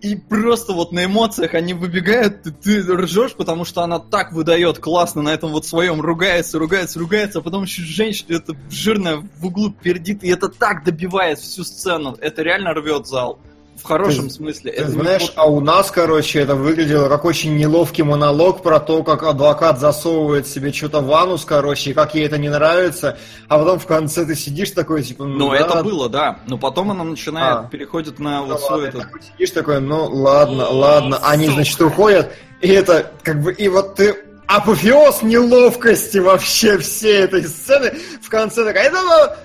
[0.02, 4.80] и просто вот на эмоциях они выбегают, ты, ты ржешь, потому что она так выдает
[4.80, 9.46] классно на этом вот своем, ругается, ругается, ругается, а потом еще женщина это жирная в
[9.46, 12.16] углу пердит, и это так добивает всю сцену.
[12.20, 13.40] Это реально рвет зал.
[13.78, 14.72] В хорошем Ты- смысле.
[14.72, 18.64] Ты Это не знаешь, вот- а у нас, короче, это выглядело как очень неловкий монолог
[18.64, 22.50] про то, как адвокат засовывает себе что-то в анус, короче, и как ей это не
[22.50, 26.40] нравится, а потом в конце ты сидишь такой, типа, ну, Но да, это было, да.
[26.48, 27.64] Но потом она начинает, А.
[27.70, 29.02] переходит на ну вот свой ладно, этот...
[29.04, 31.56] такой сидишь такой, ну ладно, О, ладно, они, сука.
[31.56, 34.16] значит, уходят, и это, как бы, и вот ты
[34.48, 39.38] апофеоз неловкости вообще всей этой сцены в конце такая, это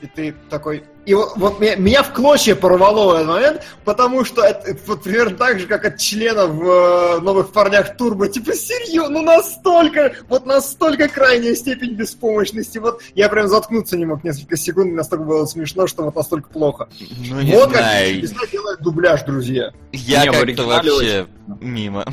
[0.00, 0.82] и ты такой...
[1.04, 4.80] И вот, вот меня, меня в клочья порвало в этот момент, потому что это, это
[4.86, 8.28] вот примерно так же, как от членов в э, «Новых парнях Турбо».
[8.28, 12.78] Типа, серьезно, ну настолько, вот настолько крайняя степень беспомощности.
[12.78, 16.48] Вот я прям заткнуться не мог несколько секунд, мне настолько было смешно, что вот настолько
[16.50, 16.88] плохо.
[17.28, 18.14] Ну, не вот как знаю.
[18.14, 19.72] чудеса делают дубляж, друзья.
[19.90, 21.26] Я как-то вообще
[21.60, 22.04] мимо.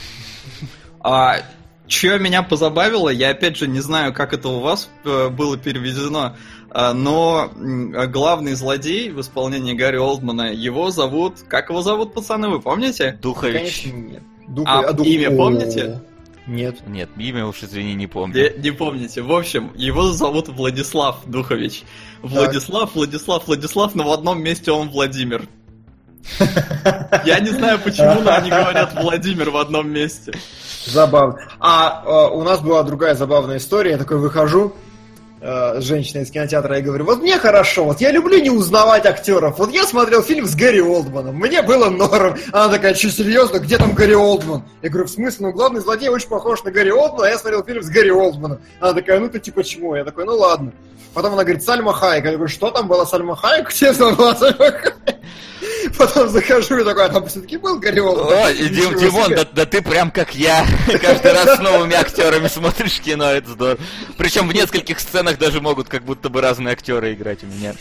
[1.01, 1.37] А,
[1.87, 6.35] Что меня позабавило, я опять же не знаю, как это у вас э, было переведено,
[6.73, 11.41] но м, э, главный злодей в исполнении Гарри Олдмана, его зовут...
[11.47, 13.17] Как его зовут, пацаны, вы помните?
[13.21, 13.83] Духович.
[13.83, 14.23] Конечно, нет.
[14.47, 16.01] Дух- А дух- имя помните?
[16.47, 16.77] Нет.
[16.87, 18.35] Нет, имя уж, извини, не помню.
[18.57, 19.21] Не, не помните.
[19.21, 21.83] В общем, его зовут Владислав Духович.
[22.23, 25.47] Владислав, Владислав, Владислав, но в одном месте он Владимир.
[27.25, 30.33] Я не знаю, почему, но они говорят Владимир в одном месте.
[30.85, 31.37] Забавно.
[31.59, 33.91] А э, у нас была другая забавная история.
[33.91, 34.73] Я такой выхожу
[35.41, 39.05] э, с женщиной из кинотеатра и говорю, вот мне хорошо, вот я люблю не узнавать
[39.05, 39.57] актеров.
[39.59, 42.37] Вот я смотрел фильм с Гэри Олдманом, мне было норм.
[42.51, 44.63] Она такая, что, серьезно, где там Гэри Олдман?
[44.81, 47.63] Я говорю, в смысле, ну главный злодей очень похож на Гэри Олдмана, а я смотрел
[47.63, 48.59] фильм с Гэри Олдманом.
[48.79, 49.95] Она такая, ну ты типа чему?
[49.95, 50.71] Я такой, ну ладно.
[51.13, 52.25] Потом она говорит, Сальма Хайек.
[52.25, 53.73] Я говорю, что там было Сальма Хайек?
[53.97, 55.18] Там была Сальма Хайек?
[55.97, 58.33] Потом захожу и такой, а там все-таки был Олдман.
[58.33, 60.65] О, Дим- Ничего Димон, да, да ты прям как я.
[61.01, 63.79] Каждый раз с новыми актерами смотришь кино, это здорово.
[64.17, 67.73] Причем в нескольких сценах даже могут как будто бы разные актеры играть у меня.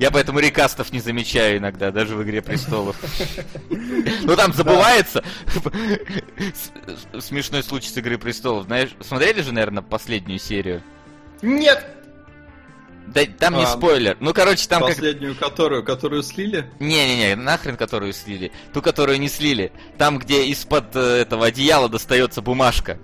[0.00, 2.96] Я поэтому рекастов не замечаю иногда, даже в «Игре престолов».
[3.68, 5.22] Ну там забывается.
[7.20, 8.64] Смешной случай с «Игры престолов».
[8.64, 10.82] Знаешь, смотрели же, наверное, последнюю серию?
[11.42, 11.86] Нет.
[13.06, 14.16] Да там не А, спойлер.
[14.20, 14.90] Ну, короче, там как...
[14.90, 16.70] Последнюю, которую, которую слили?
[16.80, 18.52] Не-не-не, нахрен которую слили.
[18.74, 19.72] Ту, которую не слили.
[19.96, 22.98] Там, где из-под э, этого одеяла достается бумажка.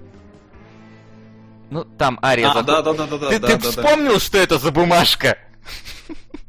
[1.71, 3.71] Ну, там Ария А, да, да, да, да, да, Ты, да, ты да, да.
[3.71, 5.39] вспомнил, что это за бумажка?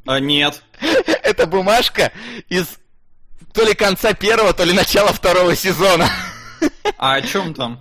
[0.05, 0.61] А, нет.
[1.23, 2.11] Это бумажка
[2.49, 2.77] из
[3.53, 6.09] то ли конца первого, то ли начала второго сезона.
[6.97, 7.79] А о чем там?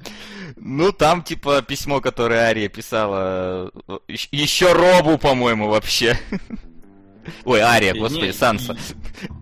[0.64, 3.72] Ну, там, типа, письмо, которое Ария писала.
[3.88, 6.16] э, ещ- Еще Робу, по-моему, вообще.
[7.44, 8.77] Ой, Ария, господи, не, Санса.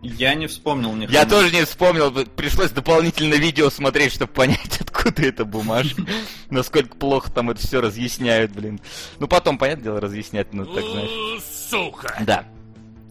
[0.02, 5.22] Я не вспомнил ни Я тоже не вспомнил, пришлось дополнительно видео смотреть, чтобы понять, откуда
[5.22, 6.02] эта бумажка.
[6.50, 8.80] Насколько плохо там это все разъясняют, блин.
[9.18, 11.42] Ну потом, понятное дело, разъяснять, ну так знаешь.
[11.70, 12.14] Сука.
[12.26, 12.44] Да.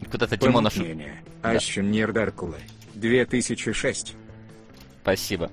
[0.10, 0.82] Куда-то Димон нашел.
[0.82, 1.24] Помутнение.
[1.43, 2.56] Ащеннир Даркула.
[2.95, 4.13] 2006.
[5.04, 5.52] Спасибо.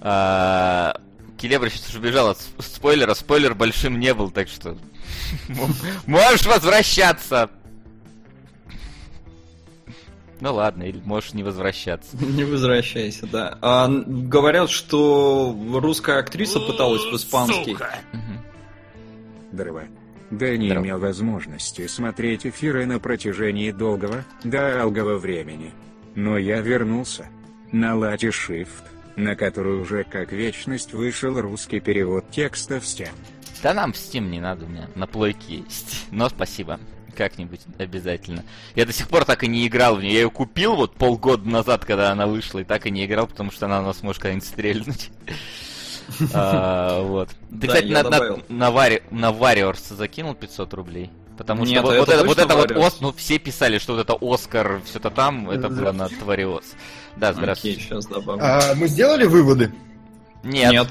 [0.00, 0.98] А,
[1.46, 3.14] Келебра сейчас уже убежал от спойлера.
[3.14, 4.76] Спойлер большим не был, так что...
[6.06, 7.50] Можешь возвращаться!
[10.40, 12.14] Ну ладно, или можешь не возвращаться.
[12.18, 13.56] Не возвращайся, да.
[13.62, 17.76] А, говорят, что русская актриса пыталась в испанский.
[19.52, 19.84] Дрова.
[20.30, 20.84] Да не Дрова.
[20.84, 25.72] имел возможности смотреть эфиры на протяжении долгого, долгого времени.
[26.16, 27.28] Но я вернулся.
[27.72, 28.84] На лате Shift,
[29.16, 33.10] на который уже как вечность вышел русский перевод текста в Steam.
[33.62, 36.06] Да нам в Steam не надо, у меня на плойке есть.
[36.10, 36.78] Но спасибо.
[37.16, 38.44] Как-нибудь обязательно.
[38.74, 40.12] Я до сих пор так и не играл в нее.
[40.12, 43.50] Я ее купил вот полгода назад, когда она вышла, и так и не играл, потому
[43.50, 45.10] что она у нас может когда-нибудь стрельнуть.
[46.32, 47.30] А, Вот.
[47.60, 51.10] Ты, кстати, на Warriors закинул 500 рублей?
[51.36, 52.86] Потому что Нет, вот это вот это вот это вот?
[52.86, 56.64] Ос- ну все писали, что вот это Оскар, все-то там, это было на Твариос.
[57.16, 57.80] Да, Окей, здравствуйте.
[57.80, 58.42] сейчас добавлю.
[58.42, 59.72] А, мы сделали выводы?
[60.42, 60.88] Нет.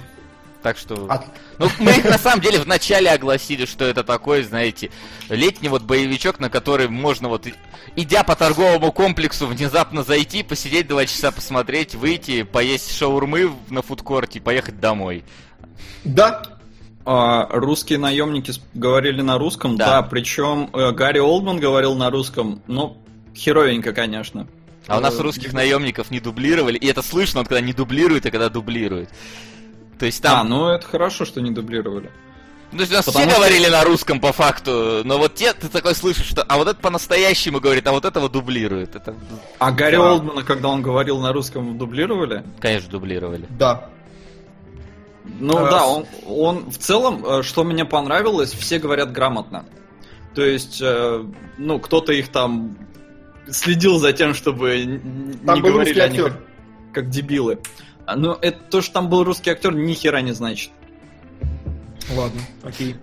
[0.62, 1.06] Так что...
[1.10, 1.26] От-
[1.60, 4.90] Ну, мы их на самом деле вначале огласили, что это такое, знаете,
[5.30, 7.48] летний вот боевичок, на который можно вот,
[7.96, 14.40] идя по торговому комплексу, внезапно зайти, посидеть два часа, посмотреть, выйти, поесть шаурмы на фудкорте
[14.40, 15.24] и поехать домой.
[16.04, 16.42] Да.
[17.06, 19.86] А, русские наемники говорили на русском, Да.
[19.86, 22.98] да, причем э, Гарри Олдман говорил на русском, ну,
[23.36, 24.48] херовенько, конечно.
[24.88, 28.32] А у нас Э, русских наемников не дублировали, и это слышно, когда не дублируют, и
[28.32, 29.10] когда дублируют.
[30.00, 30.50] То есть А, там...
[30.50, 32.10] ну это хорошо, что не дублировали.
[32.72, 35.36] Ну, то есть у нас потому все что- говорили на русском по факту, но вот
[35.36, 38.96] те, ты такой слышишь, что а вот это по-настоящему говорит, а вот этого дублирует.
[38.96, 39.16] Это,
[39.60, 40.12] А Гарри Да.
[40.14, 42.44] Олдмана, когда он говорил на русском, дублировали?
[42.60, 43.46] конечно, дублировали.
[43.50, 43.90] Да.
[45.40, 49.66] Ну А, да, он, он в целом, э, что мне понравилось, все говорят грамотно.
[50.34, 51.26] То есть, э,
[51.58, 52.78] ну, кто-то их там
[53.50, 55.02] следил за тем, чтобы
[55.46, 56.40] Там не был говорили они как,
[56.94, 57.60] как дебилы.
[58.06, 60.72] А, Но это то, что там был русский актер, ни хера не значит.
[62.16, 62.96] Ладно, окей.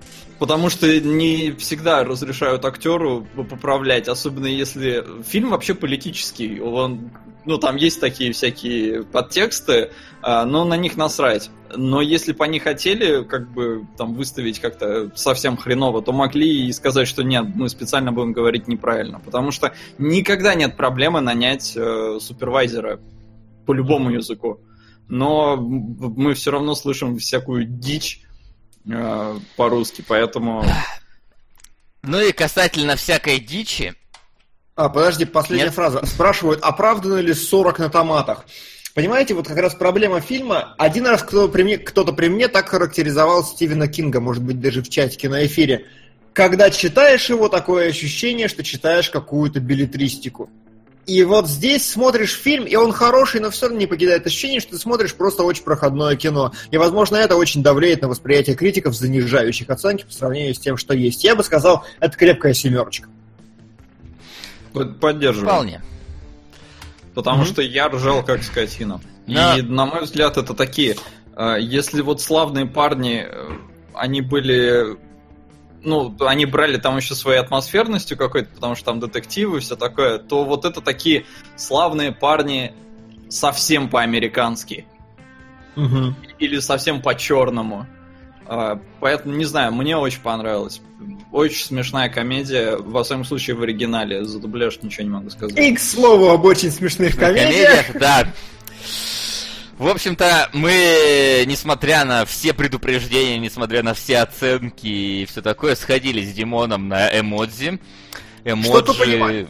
[0.42, 6.60] Потому что не всегда разрешают актеру поправлять, особенно если фильм вообще политический.
[6.60, 7.12] Он,
[7.44, 11.48] ну, там есть такие всякие подтексты, а, но на них насрать.
[11.76, 16.72] Но если бы они хотели, как бы, там, выставить как-то совсем хреново, то могли и
[16.72, 19.20] сказать, что нет, мы специально будем говорить неправильно.
[19.20, 22.98] Потому что никогда нет проблемы нанять э, супервайзера
[23.64, 24.58] по любому языку.
[25.06, 28.22] Но мы все равно слышим всякую дичь
[28.86, 30.64] э, по-русски, поэтому...
[32.02, 33.94] Ну и касательно всякой дичи,
[34.74, 35.74] А, подожди, последняя Нет?
[35.74, 36.04] фраза.
[36.04, 38.44] Спрашивают, оправданы ли 40 на томатах?
[38.94, 40.74] Понимаете, вот как раз проблема фильма.
[40.78, 44.82] Один раз кто-то при, мне, кто-то при мне так характеризовал Стивена Кинга, может быть, даже
[44.82, 45.86] в чатике на эфире.
[46.34, 50.50] Когда читаешь его, такое ощущение, что читаешь какую-то билетристику.
[51.06, 54.72] И вот здесь смотришь фильм, и он хороший, но все равно не покидает ощущение, что
[54.72, 56.52] ты смотришь просто очень проходное кино.
[56.70, 60.94] И, возможно, это очень давлеет на восприятие критиков, занижающих оценки по сравнению с тем, что
[60.94, 61.24] есть.
[61.24, 63.08] Я бы сказал, это крепкая семерочка.
[64.72, 65.48] Под- Поддерживаю.
[65.50, 65.82] Вполне.
[67.14, 67.46] Потому Мгм.
[67.46, 69.00] что я ржал как скотина.
[69.26, 70.96] Но- И, на мой взгляд, это такие...
[71.36, 73.48] э, Если вот славные парни, э,
[73.94, 74.96] они были...
[75.84, 80.18] Ну, они брали там еще своей атмосферностью какой-то, потому что там детективы и все такое,
[80.18, 81.26] то вот это такие
[81.56, 82.72] славные парни
[83.28, 84.86] совсем по-американски.
[85.76, 86.14] Угу.
[86.38, 87.86] Или совсем по-черному.
[88.46, 90.80] А, Поэтому, не знаю, мне очень понравилось.
[91.32, 94.24] Очень смешная комедия, во всяком случае в оригинале.
[94.24, 95.56] За дубляж ничего не могу сказать.
[95.58, 97.86] И, к слову, об очень смешных комедиях.
[97.86, 98.28] Комедиях, да.
[99.82, 106.24] В общем-то, мы, несмотря на все предупреждения, несмотря на все оценки и все такое, сходили
[106.24, 107.80] с Димоном на эмодзи.
[108.44, 108.70] Эмоджи...
[108.70, 109.48] Чтоб вы понимали.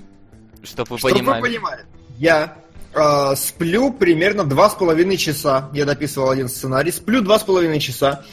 [0.62, 1.84] Чтоб вы Чтобы вы понимали.
[2.16, 2.56] я
[2.94, 5.68] э, сплю примерно два с половиной часа.
[5.74, 6.92] Я дописывал один сценарий.
[6.92, 8.24] Сплю два с половиной часа.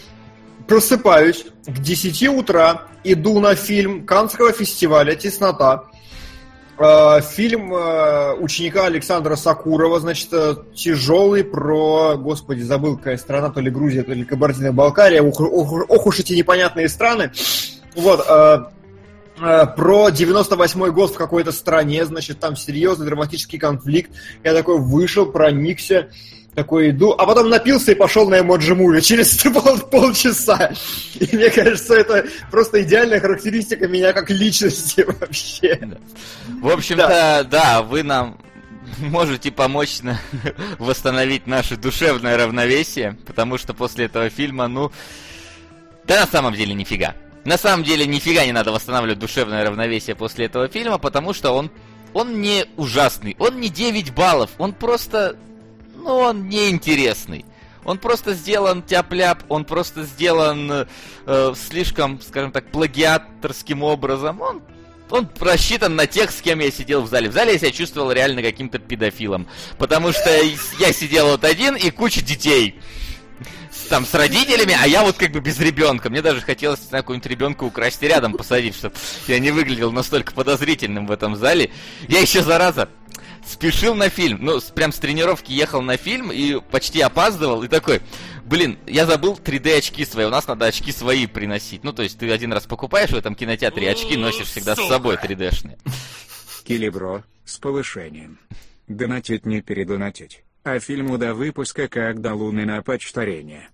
[0.69, 5.89] Просыпаюсь к 10 утра, иду на фильм Каннского фестиваля «Теснота».
[6.79, 13.59] Э, Фильм э, ученика Александра Сакурова, значит, э, тяжелый про, господи, забыл, какая страна, то
[13.59, 17.31] ли Грузия, то ли Кабардино-Балкария, ох, ох- ох уж эти непонятные страны.
[17.95, 18.59] Вот, э,
[19.75, 24.11] про 98 год в какой-то стране, значит, там серьезный драматический конфликт.
[24.43, 26.09] Я такой вышел, проникся,
[26.59, 30.71] такой иду, а потом напился и пошел на эмоджи муви через пол- полчаса.
[31.15, 35.79] И мне кажется, это просто идеальная характеристика меня как личности вообще.
[36.61, 37.81] В общем-то, да.
[37.81, 38.37] вы нам
[38.99, 40.19] можете помочь на-
[40.77, 44.91] восстановить наше душевное равновесие, потому что после этого фильма, ну,
[46.05, 47.15] да на самом деле нифига.
[47.45, 51.71] На самом деле нифига не надо восстанавливать душевное равновесие после этого фильма, потому что он,
[52.13, 55.37] он не ужасный, он не 9 баллов, он просто,
[56.03, 57.45] ну, он неинтересный.
[57.85, 60.87] Он просто сделан тяп-ляп, он просто сделан
[61.25, 64.41] э, слишком, скажем так, плагиаторским образом.
[64.41, 64.61] Он
[65.09, 67.29] он рассчитан на тех, с кем я сидел в зале.
[67.29, 69.47] В зале я себя чувствовал реально каким-то педофилом.
[69.77, 70.29] Потому что
[70.79, 72.79] я сидел вот один и куча детей.
[73.89, 76.11] Там с родителями, а я вот как бы без ребенка.
[76.11, 78.93] Мне даже хотелось, знаю, какого-нибудь ребенка украсть и рядом посадить, чтобы
[79.27, 81.71] я не выглядел настолько подозрительным в этом зале.
[82.07, 82.89] Я еще, зараза,
[83.49, 84.39] спешил на фильм.
[84.41, 87.63] Ну, прям с тренировки ехал на фильм и почти опаздывал.
[87.63, 88.01] И такой,
[88.45, 90.25] блин, я забыл 3D очки свои.
[90.25, 91.83] У нас надо очки свои приносить.
[91.83, 95.15] Ну, то есть ты один раз покупаешь в этом кинотеатре, очки носишь всегда с собой
[95.15, 95.77] 3D-шные.
[96.63, 98.39] Килибро, с повышением.
[98.87, 100.43] Донатить не передонатить.
[100.63, 103.69] А фильму до выпуска как до луны на почтарение.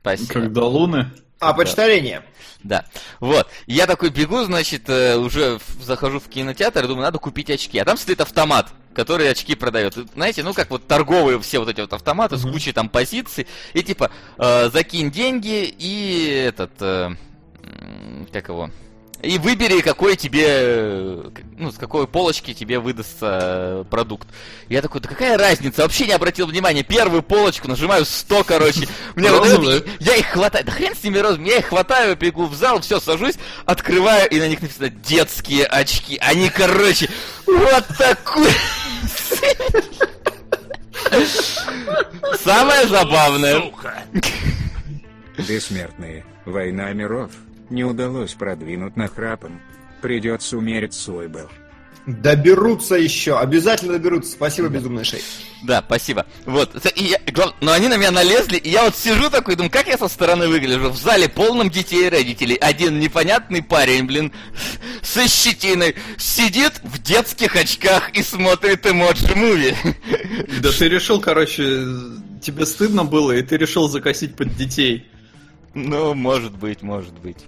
[0.00, 0.32] Спасибо.
[0.32, 1.10] Как до луны.
[1.50, 2.22] А, почтарение.
[2.62, 2.86] Да.
[3.20, 3.46] Вот.
[3.66, 7.78] Я такой бегу, значит, э, уже захожу в кинотеатр и думаю, надо купить очки.
[7.78, 9.94] А там стоит автомат, который очки продает.
[10.14, 13.46] Знаете, ну как вот торговые все вот эти вот автоматы с кучей там позиций.
[13.74, 17.10] И типа, э, закинь деньги и этот, э,
[18.32, 18.70] как его,
[19.22, 24.28] и выбери, какой тебе, э, ну, с какой полочки тебе выдастся э, продукт.
[24.68, 25.82] Я такой, да какая разница?
[25.82, 26.82] Вообще не обратил внимания.
[26.82, 28.88] Первую полочку нажимаю 100, короче.
[29.14, 29.84] Мне вот это- Розовые?
[30.00, 33.00] я их хватаю, да хрен с ними розовыми, я их хватаю, бегу в зал, все,
[33.00, 36.18] сажусь, открываю, и на них написано детские очки.
[36.20, 37.08] Они, короче,
[37.46, 38.50] вот такой...
[42.42, 43.72] Самое забавное.
[45.36, 46.24] Бессмертные.
[46.44, 47.30] Война миров.
[47.70, 49.60] Не удалось продвинуть нахрапом.
[50.02, 51.48] Придется умерить свой был.
[52.06, 54.32] Доберутся еще, обязательно доберутся.
[54.32, 55.22] Спасибо, безумный шей.
[55.62, 56.26] Да, спасибо.
[56.44, 56.76] Вот.
[56.96, 59.86] И я- глав- Но они на меня налезли, и я вот сижу такой, думаю, как
[59.86, 60.90] я со стороны выгляжу?
[60.90, 62.56] В зале полном детей и родителей.
[62.56, 64.32] Один непонятный парень, блин,
[65.00, 69.74] со щетиной, сидит в детских очках и смотрит эмоджи-муви.
[70.60, 71.86] Да ты решил, короче,
[72.42, 75.06] тебе стыдно было, и ты решил закосить под детей.
[75.72, 77.38] Ну, может быть, может быть.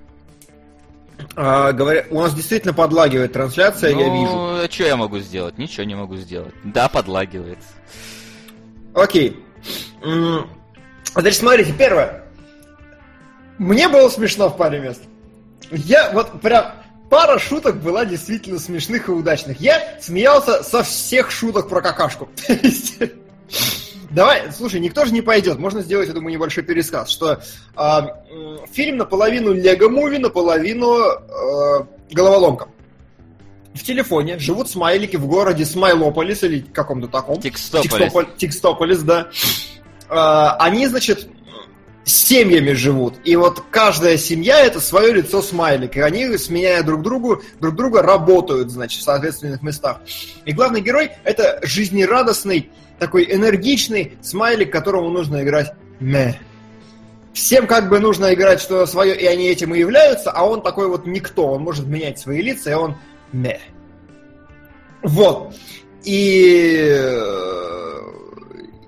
[1.34, 4.32] А, говоря, у нас действительно подлагивает трансляция, я вижу.
[4.32, 5.58] Ну, что я могу сделать?
[5.58, 6.54] Ничего не могу сделать.
[6.64, 7.68] Да, подлагивается.
[8.94, 9.42] Окей.
[11.14, 12.24] Значит, смотрите, первое.
[13.58, 15.02] Мне было смешно в паре мест.
[15.70, 16.72] Я вот прям...
[17.08, 19.60] Пара шуток была действительно смешных и удачных.
[19.60, 22.28] Я смеялся со всех шуток про какашку.
[24.16, 25.58] Давай, слушай, никто же не пойдет.
[25.58, 27.42] Можно сделать, я думаю, небольшой пересказ, что
[27.76, 32.68] м, фильм наполовину Лего Муви, наполовину э, головоломка.
[33.74, 37.42] в телефоне живут смайлики в городе Смайлополис или каком-то таком.
[37.42, 37.92] Текстополис.
[37.92, 39.28] Текстополь- Текстополис, да.
[40.08, 41.28] А, Они, значит,
[42.04, 43.16] с семьями живут.
[43.24, 45.94] И вот каждая семья это свое лицо смайлик.
[45.96, 50.00] И они, сменяя друг другу, друг друга работают, значит, в соответственных местах.
[50.46, 56.34] И главный герой это жизнерадостный, такой энергичный смайлик, которому нужно играть мeh.
[57.32, 60.88] Всем как бы нужно играть что свое, и они этим и являются, а он такой
[60.88, 61.48] вот никто.
[61.52, 62.96] Он может менять свои лица, и он
[63.32, 63.60] мeh.
[65.02, 65.54] Вот.
[66.02, 66.98] И,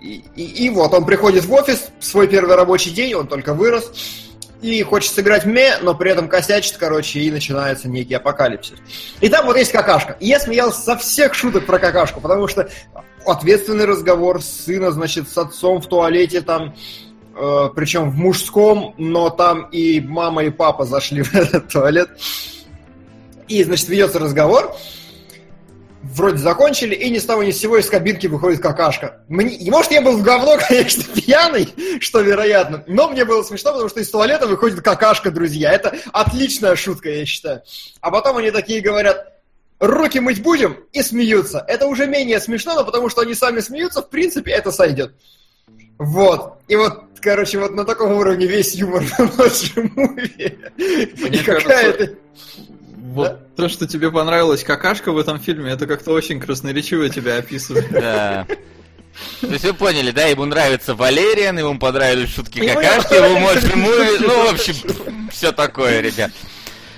[0.01, 3.93] и, и- и вот он приходит в офис, свой первый рабочий день, он только вырос,
[4.63, 8.77] и хочет сыграть ме, но при этом косячит, короче, и начинается некий апокалипсис.
[9.21, 10.17] И там вот есть какашка.
[10.21, 12.69] И я смеялся со всех шуток про какашку, потому что
[13.31, 16.75] ответственный разговор сына, значит, с отцом в туалете там,
[17.35, 22.11] э, причем в мужском, но там и мама, и папа зашли в этот туалет.
[23.49, 24.75] И, значит, ведется разговор,
[26.03, 29.23] вроде закончили, и ни с того ни с сего из кабинки выходит какашка.
[29.29, 31.69] Мне, может, я был в говно, конечно, пьяный,
[32.01, 35.73] что вероятно, но мне было смешно, потому что из туалета выходит какашка, друзья.
[35.73, 37.63] Это отличная шутка, я считаю.
[38.01, 39.38] А потом они такие говорят,
[39.81, 41.65] руки мыть будем, и смеются.
[41.67, 45.13] Это уже менее смешно, но потому что они сами смеются, в принципе, это сойдет.
[45.99, 46.59] Вот.
[46.69, 51.29] И вот, короче, вот на таком уровне весь юмор в Emoji Movie.
[51.29, 52.15] Мне И какая-то...
[52.97, 57.87] Вот то, что тебе понравилась какашка в этом фильме, это как-то очень красноречиво тебя описывает.
[57.91, 58.47] Да.
[59.41, 64.19] То есть вы поняли, да, ему нравится Валериан, ему понравились шутки Ему какашки, ему Муви,
[64.21, 64.77] ну, в общем,
[65.33, 66.31] все такое, ребят.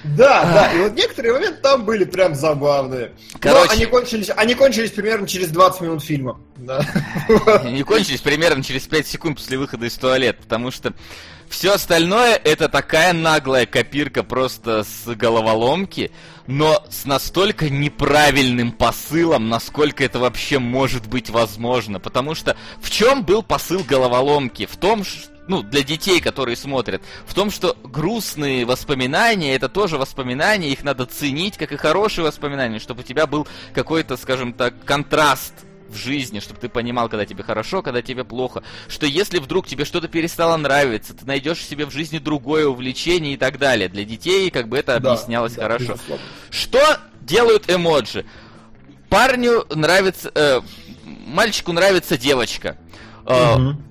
[0.05, 3.13] Да, да, и вот некоторые моменты там были прям забавные.
[3.39, 3.67] Короче.
[3.67, 6.41] Но они кончились, они кончились примерно через 20 минут фильма.
[6.57, 6.81] Да.
[7.65, 10.93] Они кончились примерно через 5 секунд после выхода из туалета, потому что
[11.49, 16.11] все остальное это такая наглая копирка просто с головоломки,
[16.47, 21.99] но с настолько неправильным посылом, насколько это вообще может быть возможно.
[21.99, 24.67] Потому что в чем был посыл головоломки?
[24.67, 29.99] В том, ш- ну, для детей, которые смотрят, в том, что грустные воспоминания, это тоже
[29.99, 34.85] воспоминания, их надо ценить, как и хорошие воспоминания, чтобы у тебя был какой-то, скажем так,
[34.85, 35.53] контраст
[35.89, 38.63] в жизни, чтобы ты понимал, когда тебе хорошо, когда тебе плохо.
[38.87, 43.37] Что если вдруг тебе что-то перестало нравиться, ты найдешь себе в жизни другое увлечение и
[43.37, 43.89] так далее.
[43.89, 45.95] Для детей как бы это Да, объяснялось да, хорошо.
[45.95, 46.25] безусловно.
[46.51, 48.25] Что делают эмоджи?
[49.09, 50.31] Парню нравится...
[50.33, 50.61] э,
[51.27, 52.77] мальчику нравится девочка.
[53.27, 53.90] Э, Мгм.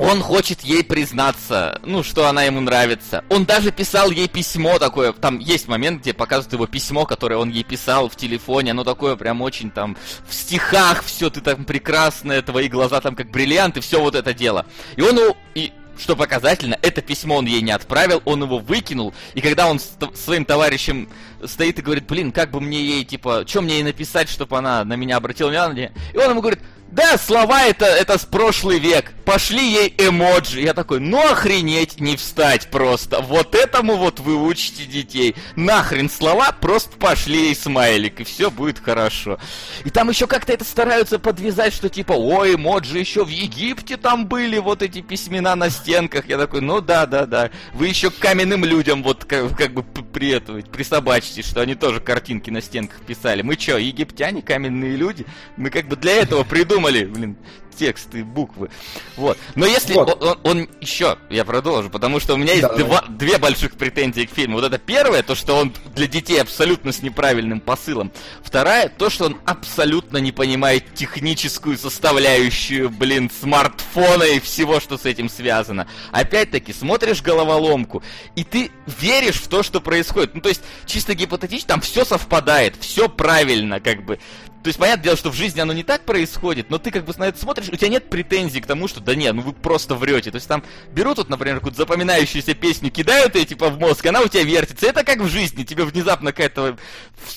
[0.00, 3.22] Он хочет ей признаться, ну, что она ему нравится.
[3.28, 5.12] Он даже писал ей письмо такое.
[5.12, 8.70] Там есть момент, где показывают его письмо, которое он ей писал в телефоне.
[8.70, 13.30] Оно такое прям очень там в стихах все, ты там прекрасная, твои глаза там как
[13.30, 14.64] бриллианты, все вот это дело.
[14.96, 15.36] И он его...
[15.54, 19.78] И что показательно, это письмо он ей не отправил, он его выкинул, и когда он
[19.78, 21.10] с своим товарищем
[21.44, 24.82] стоит и говорит, блин, как бы мне ей, типа, что мне ей написать, чтобы она
[24.84, 29.12] на меня обратила внимание, и он ему говорит, да, слова это, это с прошлый век.
[29.24, 30.60] Пошли ей эмоджи.
[30.60, 33.20] Я такой, ну охренеть, не встать просто.
[33.20, 35.36] Вот этому вот вы учите детей.
[35.54, 39.38] Нахрен слова, просто пошли ей смайлик, и все будет хорошо.
[39.84, 44.26] И там еще как-то это стараются подвязать, что типа, ой, эмоджи еще в Египте там
[44.26, 46.28] были, вот эти письмена на стенках.
[46.28, 47.50] Я такой, ну да, да, да.
[47.72, 52.00] Вы еще к каменным людям вот как, как бы при это, присобачьте, что они тоже
[52.00, 53.42] картинки на стенках писали.
[53.42, 55.24] Мы что, египтяне, каменные люди?
[55.56, 57.36] Мы как бы для этого придумали, блин,
[57.80, 58.68] тексты, буквы.
[59.16, 59.38] Вот.
[59.54, 60.22] Но если Вот.
[60.22, 64.26] он, он, еще, я продолжу, потому что у меня есть Да, два, две больших претензии
[64.26, 64.56] к фильму.
[64.56, 68.12] Вот это первое, то, что он для детей абсолютно с неправильным посылом.
[68.42, 75.06] Вторая, то, что он абсолютно не понимает техническую составляющую, блин, смартфона и всего, что с
[75.06, 75.86] этим связано.
[76.12, 78.02] Опять-таки, смотришь головоломку,
[78.36, 78.70] и ты
[79.00, 80.34] веришь в то, что происходит.
[80.34, 84.18] Ну, то есть, чисто гипотетически, там все совпадает, все правильно, как бы.
[84.62, 87.14] То есть, понятное дело, что в жизни оно не так происходит, но ты как бы
[87.16, 89.94] на это смотришь, у тебя нет претензий к тому, что да не, ну вы просто
[89.94, 90.30] врете.
[90.30, 94.20] То есть там берут вот, например, какую-то запоминающуюся песню, кидают ее типа в мозг, она
[94.20, 94.86] у тебя вертится.
[94.86, 96.76] Это как в жизни, тебе внезапно какая-то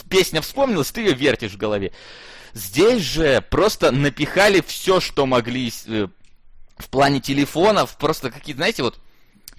[0.09, 1.93] песня вспомнилась, ты ее вертишь в голове.
[2.53, 6.07] Здесь же просто напихали все, что могли э,
[6.77, 8.99] в плане телефонов, просто какие-то, знаете, вот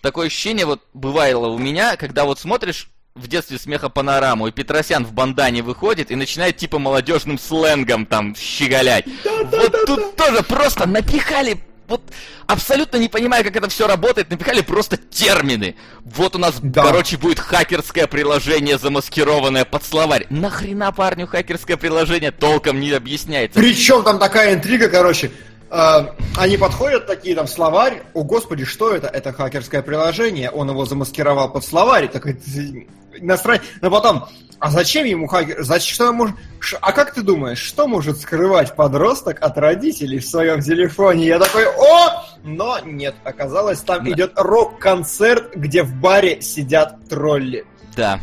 [0.03, 5.05] такое ощущение вот бывало у меня, когда вот смотришь в детстве смеха панораму, и Петросян
[5.07, 9.05] в бандане выходит и начинает типа молодежным сленгом там щеголять.
[9.25, 12.03] вот тут тоже просто напихали вот
[12.47, 15.77] абсолютно не понимая, как это все работает, напихали просто термины.
[16.05, 16.83] Вот у нас, Да.
[16.83, 20.27] короче, будет хакерское приложение, замаскированное под словарь.
[20.31, 23.61] Нахрена парню хакерское приложение толком не объясняется.
[23.61, 25.31] Причем там такая интрига, короче.
[25.71, 28.03] А, они подходят такие там словарь.
[28.15, 29.09] О господи, что это?
[29.09, 30.51] Это хакерское приложение.
[30.51, 32.09] Он его замаскировал под словарь.
[32.09, 32.41] Такой
[33.21, 33.67] настроение.
[33.81, 34.27] Но потом,
[34.61, 35.63] а зачем ему хакер?
[35.63, 36.37] Зачем что может?
[36.81, 41.27] А как ты думаешь, что может скрывать подросток от родителей в своем телефоне?
[41.27, 42.25] Я такой, о!
[42.45, 44.11] Но нет, оказалось, там Да.
[44.11, 47.65] идет рок-концерт, где в баре сидят тролли.
[47.97, 48.21] Да.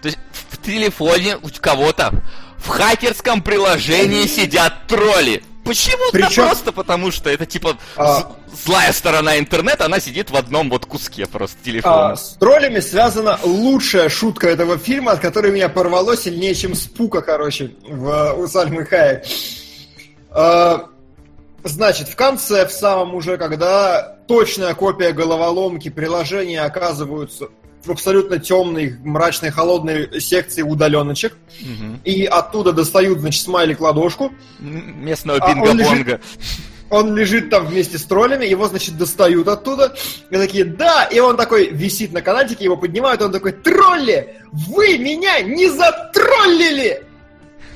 [0.00, 0.18] То есть
[0.50, 2.12] в телефоне у кого-то
[2.58, 5.42] в хакерском приложении сидят тролли.
[5.68, 6.02] Почему?
[6.12, 8.32] Да Причем- просто потому, что это типа А.
[8.64, 12.12] злая сторона интернета, она сидит в одном вот куске просто телефона.
[12.12, 16.86] А, с троллями связана лучшая шутка этого фильма, от которой меня порвало сильнее, чем с
[16.86, 19.24] Пука, короче, в, у Сальмы Хайек.
[20.30, 20.86] А,
[21.64, 27.48] Значит, в конце, в самом уже, когда точная копия головоломки приложения оказываются
[27.84, 32.00] в абсолютно темной, мрачной, холодной секции удаленочек, Мгм.
[32.04, 36.20] и оттуда достают, значит, смайлик-ладошку, М, Местного А он бинго-бонга.
[36.90, 39.94] он лежит там вместе с троллями, его, значит, достают оттуда.
[40.30, 41.04] И такие, да!
[41.04, 44.36] И он такой висит на канатике, его поднимают, и он такой, тролли!
[44.52, 47.04] Вы меня не затроллили!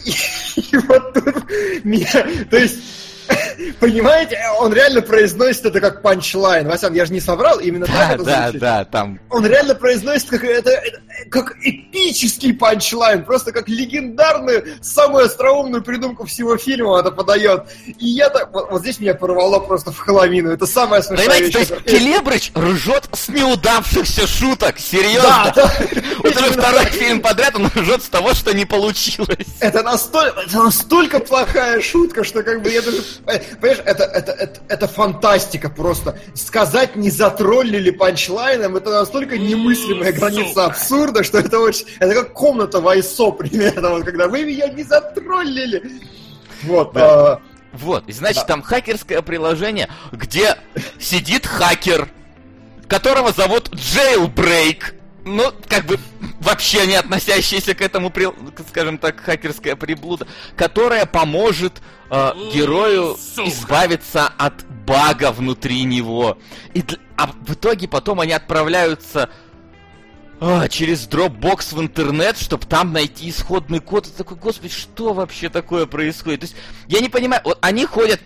[0.04, 0.10] И,
[0.72, 1.44] и вот тут
[1.84, 2.26] меня...
[2.50, 2.78] То есть,
[3.80, 6.66] понимаете, он реально произносит это как панчлайн.
[6.68, 8.60] Васян, я же не соврал, именно так Да, это да, звучит.
[8.60, 11.00] да, там Он реально произносит как, это, это-
[11.30, 17.64] как эпический панчлайн, просто как легендарную, самую остроумную придумку всего фильма это подает.
[17.98, 20.50] И я так, вот, вот здесь меня порвало просто в хламину.
[20.50, 25.52] Это самая смешная Понимаете, то есть Келебрыч ржет с неудавшихся шуток, Да, серьезно.
[25.54, 25.72] да.
[26.22, 26.92] Вот уже второй так.
[26.92, 29.46] фильм подряд он ржет с того, что не получилось.
[29.60, 33.02] Это настолько, это настолько плохая шутка, что как бы я даже...
[33.26, 36.18] э, Понимаешь, это, это, это, это фантастика просто.
[36.34, 41.86] Сказать не затроллили панчлайном, это настолько немыслимая граница абсурда, что это очень...
[42.00, 45.82] Это как комната в ISO примерно, вот, когда вы меня не затроллили.
[46.62, 46.92] Вот.
[46.92, 47.32] Да.
[47.34, 47.40] а,
[47.72, 48.48] Вот, и значит, Да.
[48.48, 50.56] там хакерское приложение, где
[50.98, 52.08] сидит хакер,
[52.88, 54.94] которого зовут Jailbreak.
[55.24, 55.98] Ну, как бы
[56.42, 58.32] вообще не относящаяся к этому, при-
[58.68, 60.26] скажем так, хакерская приблуда,
[60.56, 61.80] которая поможет
[62.10, 63.48] э, герою Сука.
[63.48, 66.38] избавиться от бага внутри него.
[66.74, 66.84] И
[67.16, 69.30] а в итоге потом они отправляются
[70.40, 74.08] а, через Dropbox в интернет, чтобы там найти исходный код.
[74.08, 76.40] И такой, господи, что вообще такое происходит?
[76.40, 76.56] То есть,
[76.88, 78.20] я не понимаю, вот они ходят,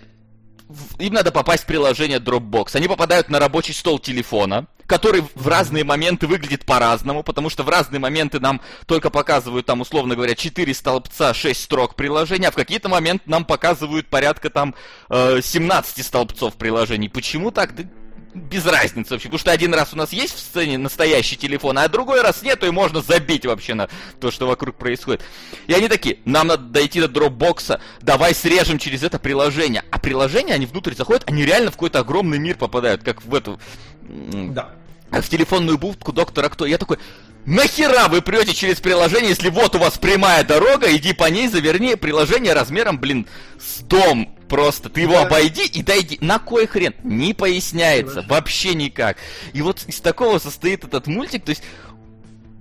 [0.99, 2.75] им надо попасть в приложение Dropbox.
[2.75, 7.69] Они попадают на рабочий стол телефона, который в разные моменты выглядит по-разному, потому что в
[7.69, 12.55] разные моменты нам только показывают там, условно говоря, 4 столбца, 6 строк приложения, а в
[12.55, 14.75] какие-то моменты нам показывают порядка там
[15.09, 17.09] э, 17 столбцов приложений.
[17.09, 17.73] Почему так?
[18.33, 21.87] Без разницы вообще, потому что один раз у нас есть в сцене настоящий телефон, а
[21.87, 25.21] другой раз нету, и можно забить вообще на то, что вокруг происходит.
[25.65, 29.83] И они такие, нам надо дойти до дропбокса, давай срежем через это приложение.
[29.91, 33.59] А приложение, они внутрь заходят, они реально в какой-то огромный мир попадают, как в эту...
[34.01, 34.71] Да.
[35.11, 36.65] В телефонную будку доктора Кто.
[36.65, 36.97] Я такой,
[37.45, 41.95] нахера вы прете через приложение, если вот у вас прямая дорога, иди по ней, заверни
[41.95, 43.27] приложение размером, блин,
[43.59, 44.89] с дом просто.
[44.89, 45.23] Ты его Да.
[45.23, 46.17] обойди и дойди.
[46.21, 46.93] На кой хрен?
[47.03, 49.17] Не поясняется, вообще никак.
[49.53, 51.63] И вот из такого состоит этот мультик, то есть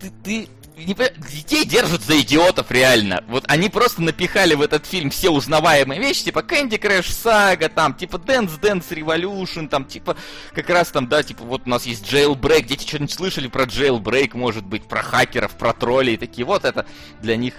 [0.00, 3.24] ты, ты не детей держат за идиотов реально.
[3.28, 7.94] Вот они просто напихали в этот фильм все узнаваемые вещи, типа Candy Crush Saga, там,
[7.94, 10.16] типа Dance Dance Revolution, там, типа,
[10.54, 14.36] как раз там, да, типа, вот у нас есть Jailbreak, дети что-нибудь слышали про Jailbreak,
[14.36, 16.84] может быть, про хакеров, про троллей, такие, вот это
[17.22, 17.54] для них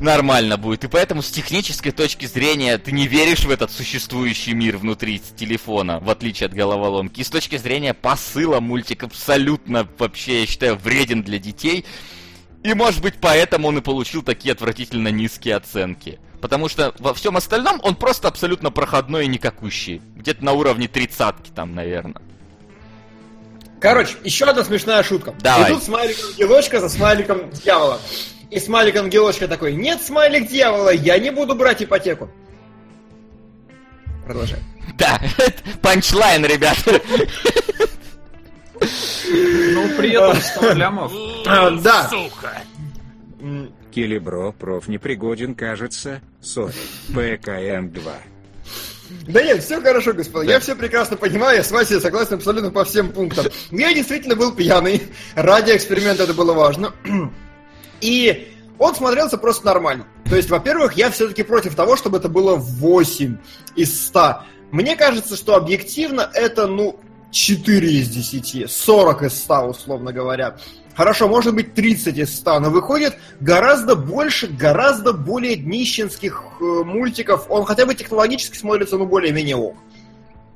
[0.00, 0.82] нормально будет.
[0.82, 6.00] И поэтому с технической точки зрения ты не веришь в этот существующий мир внутри телефона,
[6.00, 7.20] в отличие от головоломки.
[7.20, 11.84] И с точки зрения посыла мультик абсолютно вообще, я считаю, вреден для детей.
[12.64, 16.18] И может быть поэтому он и получил такие отвратительно низкие оценки.
[16.40, 20.00] Потому что во всем остальном он просто абсолютно проходной и никакущий.
[20.16, 22.22] Где-то на уровне тридцатки там, наверное.
[23.80, 25.34] Короче, еще одна смешная шутка.
[25.40, 25.70] Давай.
[25.70, 28.00] И тут смайлик ангелочка за смайликом дьявола.
[28.50, 32.30] И смайлик ангелочка такой, нет, смайлик дьявола, я не буду брать ипотеку.
[34.24, 34.58] Продолжай.
[34.96, 35.20] Да,
[35.82, 36.98] панчлайн, ребята.
[39.30, 41.12] Ну, при этом 100 лямов.
[41.46, 42.08] А, да.
[42.08, 42.62] Сука.
[43.90, 46.20] Килибро проф непригоден, кажется.
[46.40, 46.74] Sorry.
[47.10, 48.02] ПКМ-2.
[49.28, 50.50] Да нет, все хорошо, господа.
[50.50, 53.46] Я все прекрасно понимаю, я с Васей согласен абсолютно по всем пунктам.
[53.70, 55.02] Я действительно был пьяный.
[55.34, 56.92] Ради эксперимента это было важно.
[58.00, 60.06] И он смотрелся просто нормально.
[60.28, 63.36] То есть, во-первых, я все-таки против того, чтобы это было 8
[63.76, 64.42] из 100.
[64.72, 66.98] Мне кажется, что объективно это, ну,
[67.34, 70.56] 4 из 10, 40 из 100, условно говоря.
[70.94, 77.46] Хорошо, может быть 30 из 100, но выходит гораздо больше, гораздо более днищенских э, мультиков.
[77.48, 79.74] Он хотя бы технологически смотрится, ну, более-менее ок.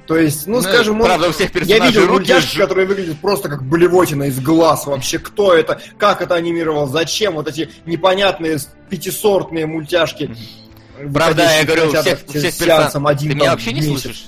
[0.07, 3.19] То есть, ну, Ну, скажем, правда, он- у всех я видел мультяшки, ж- которые выглядят
[3.21, 5.19] просто как блевотина из глаз вообще.
[5.19, 5.81] Кто это?
[5.99, 6.87] Как это анимировал?
[6.87, 7.35] Зачем?
[7.35, 8.59] Вот эти непонятные
[8.89, 10.35] пятисортные мультяшки.
[11.13, 12.55] Правда, я говорю, у всех, у всех
[13.07, 14.27] один Ты меня вообще не слышишь?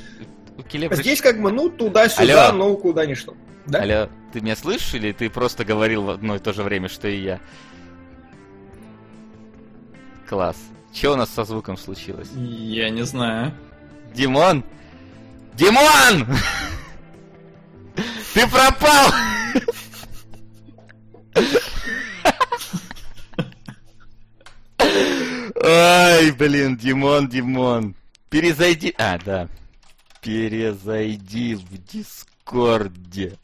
[0.60, 2.58] У Келебры- Здесь как бы, ну, туда-сюда, Алло.
[2.58, 3.34] ну, куда ни что.
[3.66, 3.80] Да?
[3.80, 7.08] Алло, ты меня слышишь или ты просто говорил в одно и то же время, что
[7.08, 7.40] и я?
[10.28, 10.56] Класс.
[10.92, 12.28] Что у нас со звуком случилось?
[12.34, 13.52] Я не знаю.
[14.14, 14.64] Димон?
[15.54, 16.26] Димон!
[18.34, 19.10] Ты пропал!
[25.62, 27.94] Ай, блин, Димон, Димон.
[28.30, 28.94] Перезайди...
[28.98, 29.48] А, да.
[30.20, 33.36] Перезайди в Дискорде.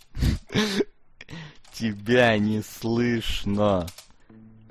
[1.72, 3.86] Тебя не слышно.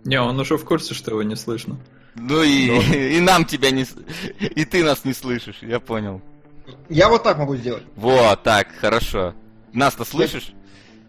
[0.03, 1.77] Не, он уже в курсе, что его не слышно.
[2.15, 3.85] Ну и, и нам тебя не...
[3.85, 3.95] с-
[4.39, 6.21] И ты нас не слышишь, я понял.
[6.89, 7.83] Я вот так могу сделать.
[7.95, 9.33] Вот, так, хорошо.
[9.73, 10.51] Нас-то слышишь?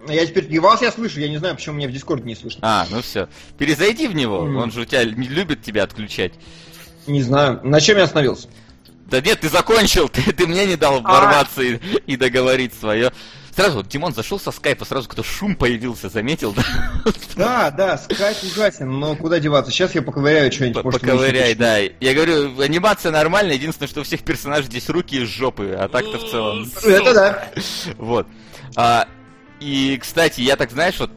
[0.08, 2.60] Я теперь и вас я слышу, я не знаю, почему меня в Дискорде не слышно.
[2.62, 3.28] А, ну все.
[3.58, 4.56] Перезайди в него, Мгм.
[4.56, 6.32] он же у тебя не любит тебя отключать.
[7.06, 7.60] Не знаю.
[7.64, 8.48] На чем я остановился?
[9.06, 13.12] Да нет, ты закончил, ты, ты мне не дал ворваться и, и договорить свое.
[13.56, 16.62] Сразу, вот Димон зашел со скайпа, сразу какой-то шум появился, заметил, да?
[17.36, 19.72] Да, да, скайп ужасен, но куда деваться?
[19.72, 20.82] Сейчас я поковыряю что-нибудь.
[20.82, 21.78] Поковыряй, да.
[21.78, 26.18] Я говорю, анимация нормальная, единственное, что у всех персонажей здесь руки из жопы, а так-то
[26.18, 26.70] в целом.
[26.84, 27.48] Это да.
[27.96, 28.26] Вот.
[28.74, 29.08] А,
[29.60, 31.10] и, кстати, я так, знаешь, вот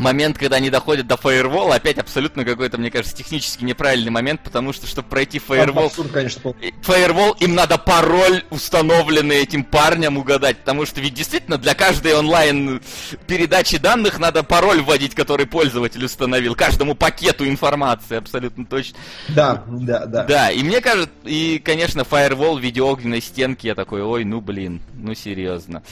[0.00, 4.72] момент, когда они доходят до фаервола, опять абсолютно какой-то, мне кажется, технически неправильный момент, потому
[4.72, 6.56] что, чтобы пройти фаервол, конечно, был.
[6.82, 12.80] Фаервол, им надо пароль, установленный этим парнем, угадать, потому что ведь действительно для каждой онлайн
[13.26, 18.98] передачи данных надо пароль вводить, который пользователь установил, каждому пакету информации, абсолютно точно.
[19.28, 20.24] Да, да, да.
[20.24, 24.40] Да, и мне кажется, и, конечно, Firewall в виде огненной стенки, я такой, ой, ну
[24.40, 25.82] блин, ну серьезно.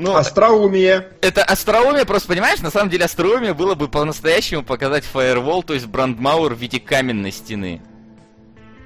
[0.00, 1.08] Ну, Остроумие.
[1.20, 5.86] это остроумие, просто понимаешь, на самом деле остроумие было бы по-настоящему показать Firewall, то есть
[5.86, 7.82] Брандмауэр в виде каменной стены.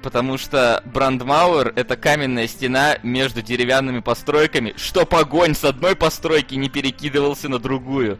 [0.03, 6.67] Потому что Брандмауэр это каменная стена между деревянными постройками, чтоб огонь с одной постройки не
[6.67, 8.19] перекидывался на другую.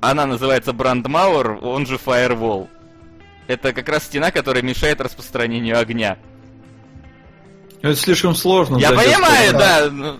[0.00, 2.66] Она называется Брандмауэр, он же Firewall.
[3.46, 6.16] Это как раз стена, которая мешает распространению огня.
[7.82, 8.76] Это слишком сложно.
[8.78, 9.58] Я понимаю, детского.
[9.58, 9.90] да.
[9.90, 10.16] ну,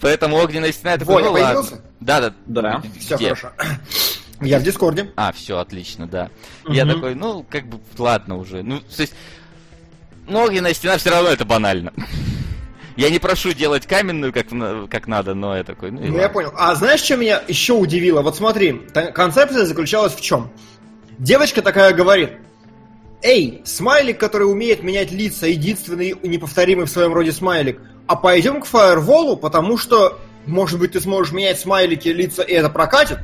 [0.00, 1.80] поэтому огненная стена это Воня ну, появился?
[2.00, 2.32] Да, да.
[2.46, 2.82] Да.
[2.98, 3.34] Все Где?
[3.34, 3.52] хорошо.
[4.40, 5.10] Я в Дискорде.
[5.16, 6.30] А, все, отлично, да.
[6.68, 6.94] Я Мгм.
[6.94, 8.62] такой, ну, как бы, ладно уже.
[8.62, 9.14] Ну, то есть,
[10.26, 11.92] ну, огненная стена все равно это банально.
[12.96, 14.46] Я не прошу делать каменную, как,
[14.90, 16.28] как надо, но я такой, ну, Ну, я ладно.
[16.30, 16.52] понял.
[16.56, 18.22] А знаешь, что меня еще удивило?
[18.22, 18.72] Вот смотри,
[19.14, 20.50] концепция заключалась в чем?
[21.18, 22.30] Девочка такая говорит,
[23.22, 28.60] Эй, смайлик, который умеет менять лица, единственный и неповторимый в своем роде смайлик, а пойдем
[28.60, 33.18] к фаерволу, потому что, может быть, ты сможешь менять смайлики, лица, и это прокатит?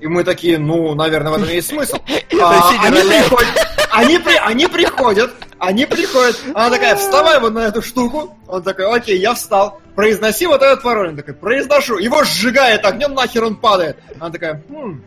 [0.00, 1.96] И мы такие, ну, наверное, в этом есть смысл.
[2.38, 3.48] А, они приходят,
[3.90, 6.38] они, при, они приходят, они приходят.
[6.54, 8.36] Она такая, вставай вот на эту штуку.
[8.46, 9.80] Он такой, окей, я встал.
[9.94, 11.10] Произноси вот этот пароль.
[11.10, 11.96] Он такой, произношу.
[11.96, 13.96] Его сжигает огнем, нахер он падает.
[14.20, 15.02] Она такая, «Хм,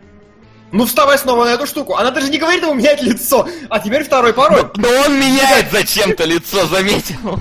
[0.71, 1.95] ну вставай снова на эту штуку.
[1.95, 3.47] Она даже не говорит ему менять лицо.
[3.69, 4.69] А теперь второй пароль.
[4.75, 7.39] Но он меняет зачем-то лицо, заметил.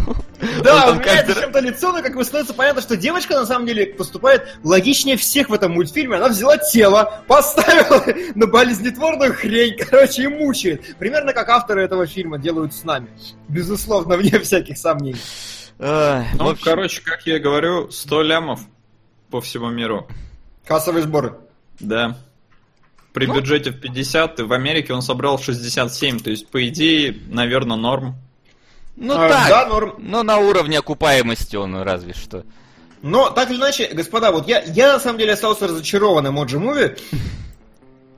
[0.62, 3.66] Да, Он меняет каждый зачем-то лицо, но как бы становится понятно, что девочка на самом
[3.66, 6.16] деле поступает логичнее всех в этом мультфильме.
[6.16, 8.04] Она взяла тело, поставила
[8.34, 10.96] на болезнетворную хрень, короче, и мучает.
[10.98, 13.08] Примерно как авторы этого фильма делают с нами.
[13.48, 15.20] Безусловно, вне всяких сомнений.
[15.78, 18.60] Ну, общем, короче, как я и говорю, 100 лямов
[19.30, 20.08] по всему миру.
[20.66, 21.34] Кассовые сборы.
[21.80, 22.16] Да.
[23.12, 23.34] При Ну.
[23.34, 26.18] бюджете в 50, и в Америке он собрал 67.
[26.20, 28.16] То есть, по идее, наверное, норм.
[28.96, 29.94] Ну А, так, да, норм.
[29.98, 32.44] ну на уровне окупаемости он разве что.
[33.00, 36.96] Но, так или иначе, господа, вот я, я на самом деле остался разочарован эмоджи муви.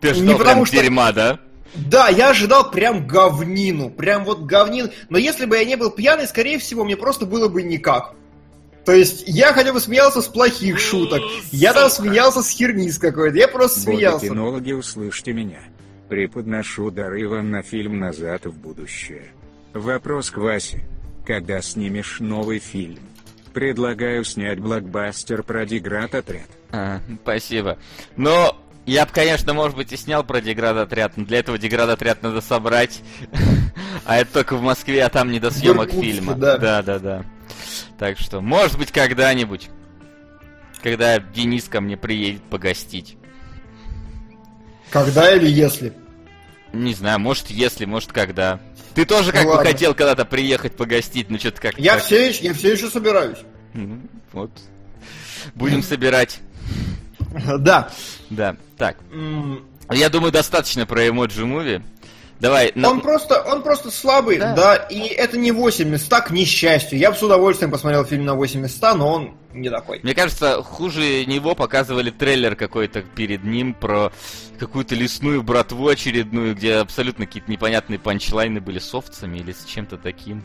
[0.01, 1.39] Ты Не ждал потому прям что- дерьма, да?
[1.75, 4.91] Да, я ожидал прям говнину, прям вот говнин.
[5.09, 8.15] Но если бы я не был пьяный, скорее всего, мне просто было бы никак.
[8.91, 11.23] То есть я хотя бы смеялся с плохих шуток,
[11.53, 14.27] я там смеялся с херни с какой-то, я просто смеялся.
[14.27, 15.61] Кинологи, услышьте меня.
[16.09, 19.27] Преподношу дары вам на фильм «Назад в будущее».
[19.75, 20.83] Вопрос к Васе.
[21.25, 22.99] Когда снимешь новый фильм?
[23.55, 26.49] Предлагаю снять блокбастер про деград-отряд.
[26.73, 27.79] А, спасибо.
[28.17, 32.41] Но я бы, конечно, может быть, и снял про деград-отряд, но для этого деград-отряд надо
[32.41, 33.03] собрать.
[34.07, 36.35] А это только в Москве, а там не до съемок фильма.
[36.35, 36.57] да.
[36.57, 37.25] да, да, да.
[38.01, 39.69] Так что, может быть, когда-нибудь.
[40.83, 43.19] когда Денис ко мне приедет погостить.
[44.89, 45.93] Когда или если?
[46.73, 48.59] Не знаю, может если, может когда.
[48.95, 49.71] Ты тоже как Ну бы ладно.
[49.71, 52.05] хотел когда-то приехать погостить, но что-то как Я так.
[52.05, 53.39] все еще, я все еще собираюсь.
[53.75, 54.01] Ну,
[54.33, 54.51] Вот.
[55.55, 56.41] Будем собирать.
[57.59, 57.91] Да.
[58.31, 58.57] Да.
[58.79, 58.97] Так.
[59.93, 61.83] Я думаю, достаточно про эмоджи муви.
[62.41, 62.73] Давай.
[62.75, 64.55] на- Он просто, он просто слабый, Да.
[64.55, 64.77] да.
[64.77, 66.99] и это не 8 места, к несчастью.
[66.99, 70.01] Я бы с удовольствием посмотрел фильм на 8 места, но он не такой.
[70.03, 74.11] Мне кажется, хуже него показывали трейлер какой-то перед ним про
[74.59, 79.99] какую-то лесную братву очередную, где абсолютно какие-то непонятные панчлайны были с овцами или с чем-то
[79.99, 80.43] таким.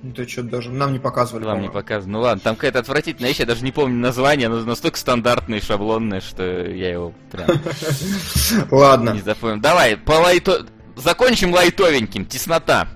[0.00, 1.44] Ну, то что даже нам не показывали.
[1.44, 2.12] Вам не показано.
[2.12, 5.60] Ну ладно, там какая-то отвратительная вещь, я даже не помню название, оно настолько стандартное и
[5.62, 7.48] шаблонное, что я его прям
[8.70, 9.10] Ладно.
[9.10, 9.60] не запомнил.
[9.60, 10.66] Давай, по лайто...
[11.02, 12.26] Закончим лайтовеньким.
[12.26, 12.88] Теснота.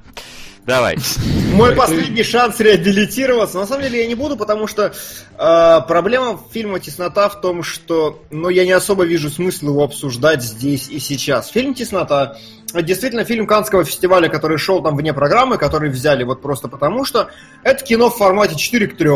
[0.64, 0.96] Давай.
[1.54, 3.58] Мой последний шанс реабилитироваться.
[3.58, 4.92] На самом деле я не буду, потому что
[5.36, 10.40] э, проблема фильма «Теснота» в том, что ну, я не особо вижу смысла его обсуждать
[10.42, 11.48] здесь и сейчас.
[11.50, 12.38] Фильм «Теснота»—
[12.74, 17.28] действительно фильм Канского фестиваля, который шел там вне программы, который взяли вот просто потому, что
[17.64, 19.10] это кино в формате 4 к 3,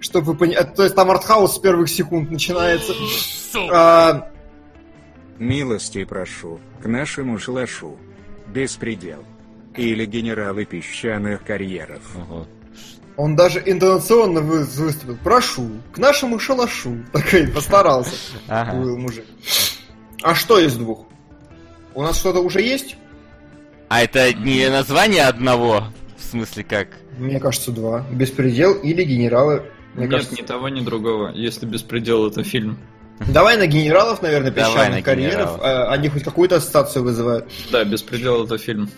[0.00, 0.66] чтобы вы поняли.
[0.74, 2.94] То есть там артхаус с первых секунд начинается.
[3.70, 4.30] А,
[5.38, 7.98] Милости прошу, к нашему шалашу.
[8.52, 9.24] Беспредел.
[9.76, 12.02] Или генералы песчаных карьеров.
[13.16, 15.16] Он даже интонационно вы- выступил.
[15.22, 16.98] Прошу, к нашему шалашу.
[17.12, 18.14] Такой постарался.
[18.48, 18.74] Ага.
[18.74, 19.24] Мужик.
[20.22, 21.06] А что из двух?
[21.94, 22.96] У нас что-то уже есть?
[23.88, 25.84] А это не название одного?
[26.16, 26.88] В смысле как?
[27.18, 28.04] Мне кажется, два.
[28.12, 29.64] Беспредел или генералы.
[29.94, 30.36] Мне Нет, кажется.
[30.40, 31.32] ни того, ни другого.
[31.32, 32.78] Если беспредел это фильм.
[33.26, 35.34] Давай на генералов, наверное, песчаных на карьеров.
[35.34, 35.60] генералов.
[35.62, 37.46] А, Они хоть какую-то ассоциацию вызывают.
[37.70, 38.90] Да, беспредел это фильм.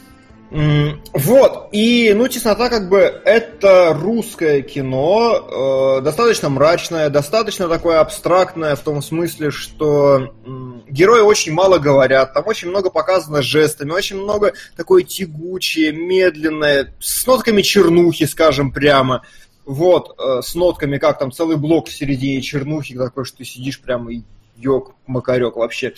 [0.51, 8.75] Вот, и, ну, теснота, как бы, это русское кино, э, достаточно мрачное, достаточно такое абстрактное,
[8.75, 14.21] в том смысле, что м, герои очень мало говорят, там очень много показано жестами, очень
[14.21, 19.23] много такое тягучее, медленное, с нотками чернухи, скажем прямо.
[19.71, 23.81] Вот, э, с нотками, как там целый блок в середине чернухи, такой, что ты сидишь
[23.81, 24.23] прямо и
[24.57, 25.95] ёк, макарек вообще.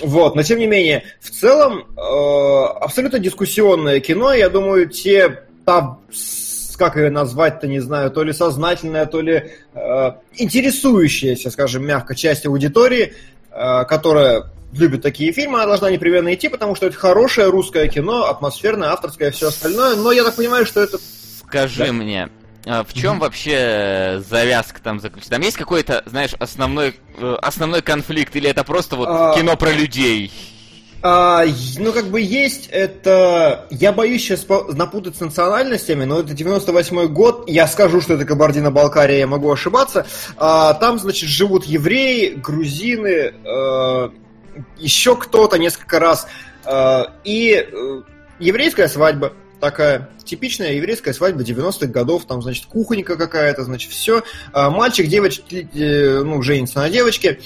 [0.00, 5.98] Вот, но тем не менее, в целом, э, абсолютно дискуссионное кино, я думаю, те, та,
[6.78, 12.46] как ее назвать-то, не знаю, то ли сознательная, то ли э, интересующаяся, скажем, мягко, часть
[12.46, 13.12] аудитории,
[13.50, 18.30] э, которая любит такие фильмы, она должна непременно идти, потому что это хорошее русское кино,
[18.30, 20.98] атмосферное, авторское, все остальное, но я так понимаю, что это
[21.50, 21.92] Скажи Да.
[21.92, 22.28] мне,
[22.64, 25.30] в чем вообще завязка там заключается?
[25.30, 29.34] Там есть какой-то, знаешь, основной, э, основной конфликт, или это просто вот А.
[29.34, 30.30] кино про людей?
[31.02, 31.44] А,
[31.78, 33.66] ну, как бы есть это...
[33.70, 37.48] Я боюсь сейчас напутать с национальностями, но это 98 год.
[37.48, 40.06] Я скажу, что это Кабардино-Балкария, я могу ошибаться.
[40.36, 44.10] А, там, значит, живут евреи, грузины, э,
[44.78, 46.26] еще кто-то несколько раз.
[46.66, 48.02] Э, и э,
[48.38, 54.22] еврейская свадьба такая типичная еврейская свадьба 90-х годов, там, значит, кухонька какая-то, значит, все.
[54.54, 57.38] мальчик, девочка, э, ну, женится на девочке.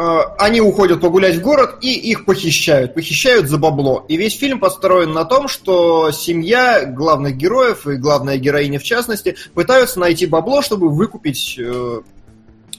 [0.00, 2.94] Э, они уходят погулять в город и их похищают.
[2.94, 4.04] Похищают за бабло.
[4.08, 9.34] И весь фильм построен на том, что семья главных героев и главная героиня в частности
[9.54, 12.00] пытаются найти бабло, чтобы выкупить, э,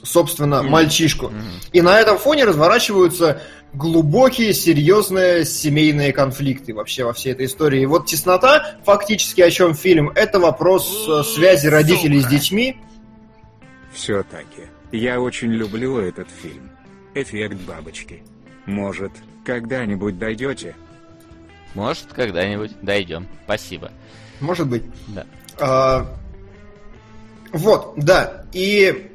[0.02, 0.70] собственно, Мгм.
[0.72, 1.26] мальчишку.
[1.26, 1.44] Мгм.
[1.74, 3.42] И на этом фоне разворачиваются
[3.72, 7.82] глубокие, серьезные семейные конфликты вообще во всей этой истории.
[7.82, 12.34] И вот «Теснота», фактически о чем фильм, это вопрос э, связи родителей с Сука.
[12.34, 12.76] детьми.
[13.92, 14.62] Все-таки,
[14.92, 16.70] я очень люблю этот фильм.
[17.14, 18.22] Эффект бабочки.
[18.66, 19.12] Может,
[19.44, 20.76] когда-нибудь дойдете?
[21.74, 23.26] Может, когда-нибудь дойдем.
[23.44, 23.90] Спасибо.
[24.40, 24.82] Может быть.
[25.08, 25.26] Да.
[25.58, 26.16] А,
[27.52, 28.44] вот, да.
[28.52, 29.09] И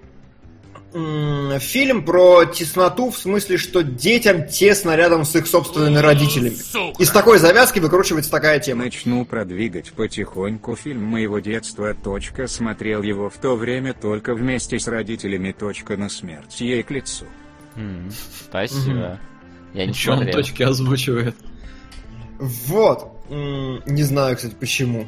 [1.60, 6.56] фильм про тесноту в смысле, что детям тесно рядом с их собственными родителями.
[6.56, 7.02] Сука!
[7.04, 8.86] Из такой завязки выкручивается такая тема.
[8.86, 11.94] Начну продвигать потихоньку фильм моего детства.
[11.94, 15.52] Точка смотрел его в то время только вместе с родителями.
[15.52, 17.26] Точка на смерть ей к лицу.
[18.48, 19.20] Спасибо.
[19.74, 20.38] Я не Еще он смотрел.
[20.38, 21.36] точки озвучивает.
[22.40, 23.12] Вот.
[23.30, 25.08] Не знаю, кстати, почему.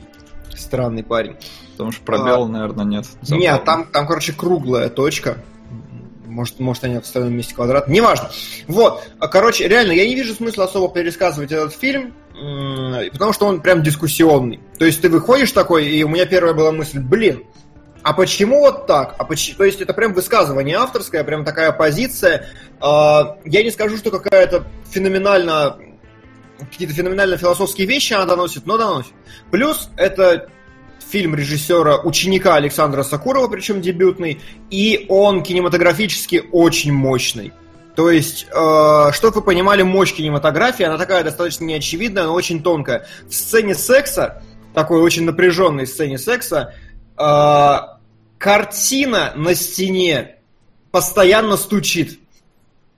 [0.54, 1.36] Странный парень.
[1.74, 3.06] Потому что пробела, наверное, нет.
[3.30, 5.38] Нет, там, там, короче, круглая точка.
[6.28, 7.88] Может, может, они в остальном месте квадрат.
[7.88, 8.30] Неважно.
[8.68, 9.04] Вот.
[9.20, 12.14] А, Короче, реально, я не вижу смысла особо пересказывать этот фильм,
[13.12, 14.60] потому что он прям дискуссионный.
[14.78, 17.44] То есть ты выходишь такой, и у меня первая была мысль, блин,
[18.04, 19.16] а почему вот так?
[19.18, 22.46] А поч- То есть это прям высказывание авторское, прям такая позиция.
[22.80, 25.78] А, Я не скажу, что какая-то феноменально
[26.60, 29.12] какие-то феноменально философские вещи она доносит, но доносит.
[29.52, 30.50] Плюс это
[31.10, 37.54] фильм режиссера ученика Александра Сакурова, причем дебютный, и он кинематографически очень мощный.
[37.96, 43.08] То есть, э, чтобы вы понимали, мощь кинематографии, она такая достаточно неочевидная, но очень тонкая.
[43.28, 44.44] В сцене секса,
[44.76, 46.76] такой очень напряженной сцене секса,
[47.18, 47.78] э,
[48.38, 50.36] картина на стене
[50.92, 52.20] постоянно стучит.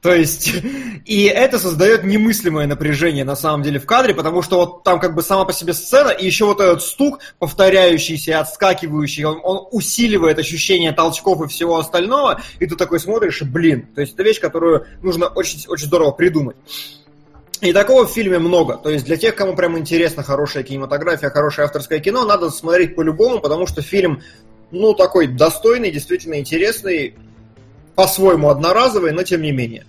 [0.02, 0.54] То есть,
[1.06, 5.14] и это создает немыслимое напряжение на самом деле в кадре, потому что вот там как
[5.14, 10.40] бы сама по себе сцена, и еще вот этот стук, повторяющийся отскакивающий, он, он усиливает
[10.40, 14.40] ощущение толчков и всего остального, и ты такой смотришь, и блин, то есть это вещь,
[14.40, 16.56] которую нужно очень, очень здорово придумать.
[17.60, 18.78] И такого в фильме много.
[18.78, 23.42] То есть для тех, кому прям интересна хорошая кинематография, хорошее авторское кино, надо смотреть по-любому,
[23.42, 24.22] потому что фильм,
[24.72, 27.16] ну, такой достойный, действительно интересный,
[28.00, 29.86] по-своему одноразовый, но тем не менее.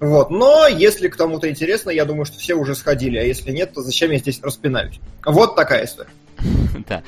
[0.00, 0.30] Вот.
[0.30, 3.82] Но если к тому-то интересно, я думаю, что все уже сходили, а если нет, то
[3.82, 4.98] зачем я здесь распинаюсь?
[5.24, 6.10] Вот такая история.
[6.88, 7.04] Да.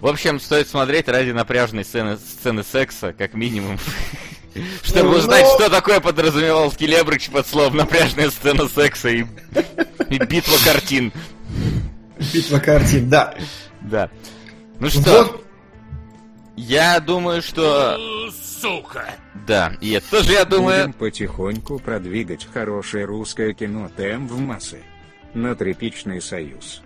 [0.00, 3.78] В общем, стоит смотреть ради напряженной сцены, сцены секса, как минимум.
[4.82, 9.26] Чтобы Ну, узнать, что такое подразумевал Скелебрыч под словом напряженная сцена секса и,
[10.08, 11.12] и битва картин.
[12.32, 13.34] Битва картин, да.
[13.82, 14.08] Да.
[14.80, 15.44] Ну что, Вот,
[16.56, 17.98] я думаю, что...
[18.62, 19.14] Сука!
[19.46, 20.82] Да, и это тоже, я думаю...
[20.86, 24.82] Будем потихоньку продвигать хорошее русское кино тем в массы.
[25.34, 26.80] На тряпичный союз.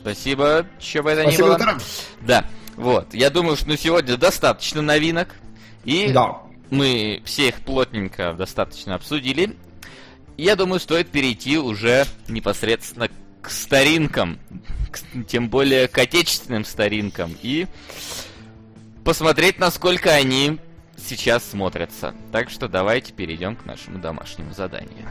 [0.00, 1.58] Спасибо, что бы это ни спасибо, было.
[1.58, 1.80] Таран.
[2.20, 2.44] Да,
[2.76, 3.12] вот.
[3.14, 5.34] Я думаю, что на сегодня достаточно новинок.
[5.84, 6.38] И Да.
[6.70, 9.56] мы все их плотненько достаточно обсудили.
[10.36, 13.08] Я думаю, стоит перейти уже непосредственно
[13.42, 14.38] к старинкам.
[14.92, 17.34] к- тем более к отечественным старинкам.
[17.42, 17.66] И
[19.04, 20.58] посмотреть, насколько они
[20.96, 22.14] сейчас смотрятся.
[22.32, 25.08] Так что давайте перейдем к нашему домашнему заданию.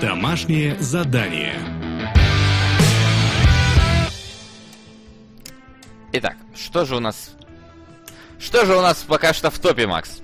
[0.00, 1.54] Домашнее задание.
[6.12, 7.34] Итак, что же у нас...
[8.38, 10.20] Что же у нас пока что в топе, Макс?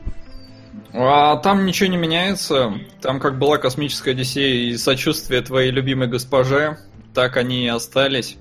[0.92, 2.74] А там ничего не меняется.
[3.00, 6.78] Там как была космическая Одиссея и сочувствие твоей любимой госпоже,
[7.14, 8.36] так они и остались.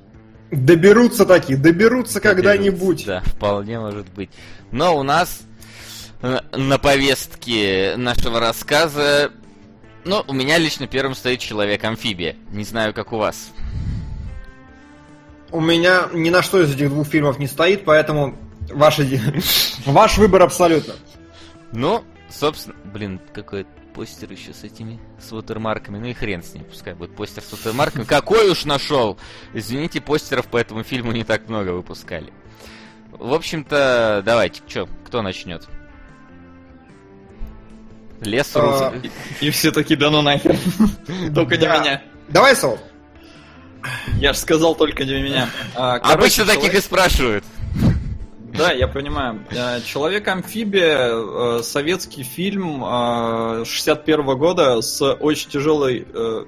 [0.51, 3.05] Доберутся такие, доберутся когда-нибудь.
[3.05, 4.29] Да, вполне может быть.
[4.71, 5.41] Но у нас
[6.21, 9.31] э, на повестке нашего рассказа...
[10.05, 12.37] Ну, у меня лично первым стоит Человек-амфибия.
[12.51, 13.51] Не знаю, как у вас.
[15.51, 18.37] У меня ни на что из этих двух фильмов не стоит, поэтому
[18.71, 18.99] ваш,
[19.85, 20.93] ваш выбор абсолютно.
[21.73, 22.75] Ну, собственно...
[22.85, 23.65] Блин, какой
[23.97, 25.97] постер еще с этими, с watermarkами.
[25.97, 28.05] Ну и хрен с ним, пускай будет постер с watermarkами.
[28.05, 29.17] Какой уж нашел!
[29.55, 32.31] Извините, постеров по этому фильму не так много выпускали.
[33.11, 35.67] В общем-то, давайте, что, кто начнет?
[38.21, 38.93] Лес А.
[39.41, 40.55] И все таки да ну нахер.
[41.33, 42.03] Только не меня.
[42.29, 42.77] Давай, Сол.
[44.17, 45.49] Я же сказал только не меня.
[45.73, 47.43] А, Обычно таких и спрашивают.
[48.57, 49.43] Да, я понимаю.
[49.51, 52.81] Э, Человек-амфибия, э, советский фильм
[53.65, 56.45] 61 года с очень тяжелой, э,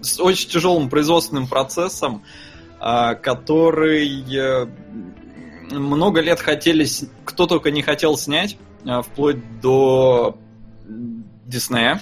[0.00, 2.22] с очень тяжелым производственным процессом,
[2.80, 4.66] э, который э,
[5.72, 6.86] много лет хотели,
[7.24, 10.36] кто только не хотел снять, э, вплоть до
[11.46, 12.00] Диснея,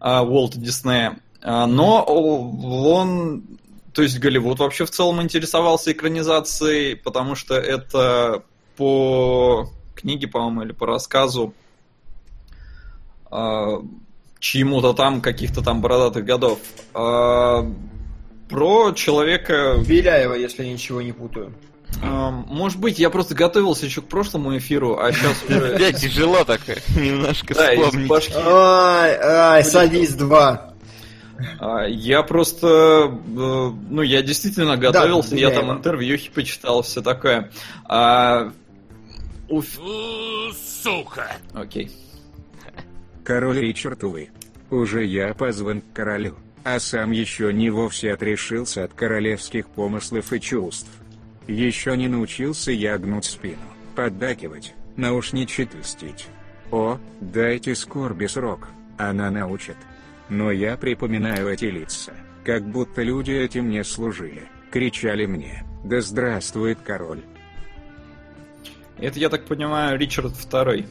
[0.00, 1.18] Уолта Диснея.
[1.42, 3.59] Но он,
[3.92, 8.42] то есть Голливуд вообще в целом интересовался экранизацией, потому что это
[8.76, 11.54] по книге, по-моему, или по рассказу
[13.30, 13.82] а,
[14.38, 16.58] чьему-то там, каких-то там бородатых годов.
[16.94, 17.66] А,
[18.48, 21.52] Про человека Беляева, если я ничего не путаю.
[22.02, 25.92] Эм, Может быть, я просто готовился еще к прошлому эфиру, а сейчас уже...
[25.92, 26.60] Тяжело так
[26.96, 28.08] немножко вспомнить.
[29.16, 30.69] ай, садись, два.
[31.58, 37.50] А, Я просто, э, ну, я действительно готовился, я там интервьюхи почитал, все такое.
[37.84, 38.52] А,
[39.48, 39.66] уф,
[40.82, 41.36] Сука!
[41.54, 41.90] окей.
[43.24, 44.30] Король Ричард, увы.
[44.70, 50.40] Уже я позван к королю, а сам еще не вовсе отрешился от королевских помыслов и
[50.40, 50.88] чувств.
[51.46, 53.58] Еще не научился я гнуть спину,
[53.96, 56.26] поддакивать, наушничать льстить.
[56.70, 59.76] О, дайте скорби срок, она научит.
[60.30, 62.12] Но я припоминаю эти лица,
[62.44, 67.22] как будто люди этим не служили, кричали мне «Да здравствует король!»
[68.98, 70.86] Это, я так понимаю, Ричард Второй.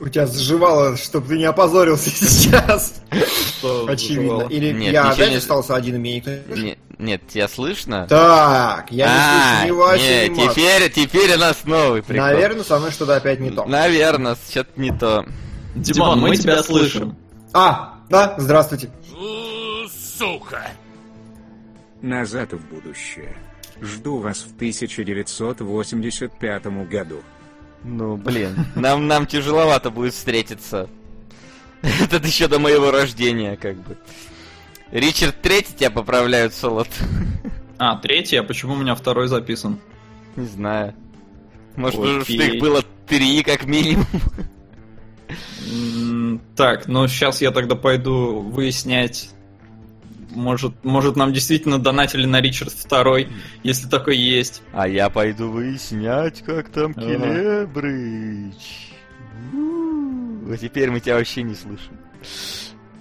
[0.00, 3.02] У тебя заживало, чтобы ты не опозорился сейчас.
[3.10, 4.22] Что Очевидно.
[4.38, 4.48] заживало?
[4.48, 8.06] Или Нет, я опять не- остался один, и меня никто не Не- Нет, тебя слышно?
[8.08, 12.24] Так, я А, не слышу ни нет, теперь, теперь у нас новый прикол.
[12.26, 13.64] Наверное, со мной что-то опять не то.
[13.66, 15.26] Наверное, что-то не то.
[15.74, 17.16] Димон, мы тебя слышим.
[17.52, 18.90] А, да, здравствуйте.
[19.88, 20.70] Сука!
[22.02, 23.36] Назад в будущее.
[23.80, 27.22] Жду вас в 1985 году.
[27.82, 30.88] Ну, блин, нам, нам тяжеловато будет встретиться.
[31.82, 33.96] Это еще до моего рождения, как бы.
[34.90, 36.88] Ричард Третий тебя поправляют, Солод.
[37.78, 39.80] А, третий, а почему у меня второй записан?
[40.36, 40.94] Не знаю.
[41.76, 42.56] Может, потому что Окей.
[42.56, 44.06] их было три, как минимум.
[46.56, 49.30] Так, ну сейчас я тогда пойду выяснять.
[50.30, 53.28] Может, может нам действительно донатили на Ричард второй,
[53.62, 54.62] если такой есть.
[54.72, 57.06] А я пойду выяснять, как там Ага.
[57.06, 58.90] Келебрыч.
[59.52, 61.98] У, Вот теперь мы тебя вообще не слышим.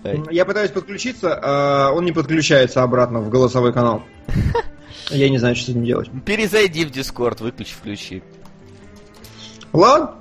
[0.03, 0.21] Ай.
[0.31, 4.03] Я пытаюсь подключиться, а он не подключается обратно в голосовой канал.
[5.09, 6.09] Я не знаю, что с этим делать.
[6.25, 8.23] Перезайди в Дискорд, выключи, включи.
[9.71, 10.15] Ладно.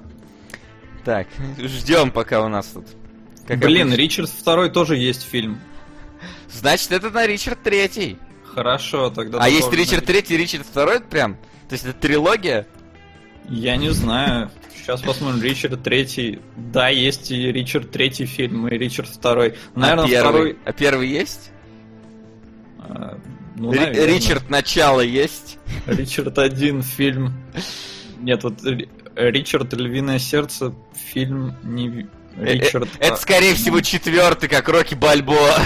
[1.04, 1.26] Так,
[1.58, 2.86] ждем, пока у нас тут.
[3.46, 4.00] как Блин, обычно.
[4.00, 5.60] Ричард второй тоже есть фильм.
[6.50, 8.18] Значит, это на Ричард Третий.
[8.44, 9.38] Хорошо, тогда...
[9.40, 11.36] А есть Ричард Третий Ричард Второй прям?
[11.68, 12.66] То есть это трилогия?
[13.48, 14.50] Я не знаю.
[14.76, 15.42] Сейчас посмотрим.
[15.42, 16.40] Ричард третий.
[16.56, 19.54] Да, есть и Ричард третий фильм, и Ричард второй.
[19.74, 20.58] Наверное, а первый, второй...
[20.64, 21.50] А первый есть?
[22.80, 23.18] а,
[23.56, 24.06] ну, наверное.
[24.06, 25.58] Ричард Начало есть?
[25.86, 27.32] Ричард один фильм.
[28.18, 28.60] Нет, вот
[29.16, 32.06] Ричард Львиное сердце фильм не
[32.36, 32.88] Э, э, Ричард.
[32.98, 35.56] Это, а, скорее всего, четвертый, как Рокки Бальбоа.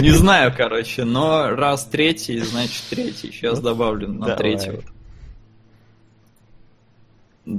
[0.00, 3.30] Не знаю, короче, но раз третий, значит третий.
[3.30, 4.36] Сейчас добавлю на Давай.
[4.36, 4.82] третьего.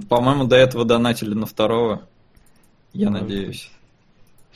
[0.09, 2.07] По-моему, до этого донатили на второго.
[2.93, 3.71] Я Может надеюсь.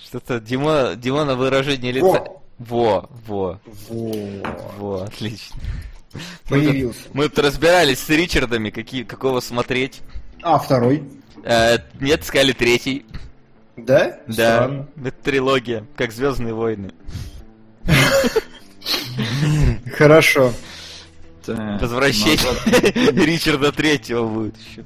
[0.04, 2.26] Что-то Дима, Димона выражение лица...
[2.58, 4.44] Во, во, Во.
[4.78, 5.56] во, отлично.
[6.14, 7.00] Мы тут, Появился.
[7.14, 10.02] мы тут разбирались с Ричардами, какие, какого смотреть.
[10.42, 11.04] А, второй?
[11.44, 13.06] Э, нет, сказали третий.
[13.78, 14.20] Да?
[14.28, 14.88] Да, Странно.
[15.06, 16.92] это трилогия, как Звездные войны.
[19.96, 20.52] Хорошо.
[21.48, 23.16] Возвращение назад.
[23.26, 24.86] Ричарда Третьего будет еще.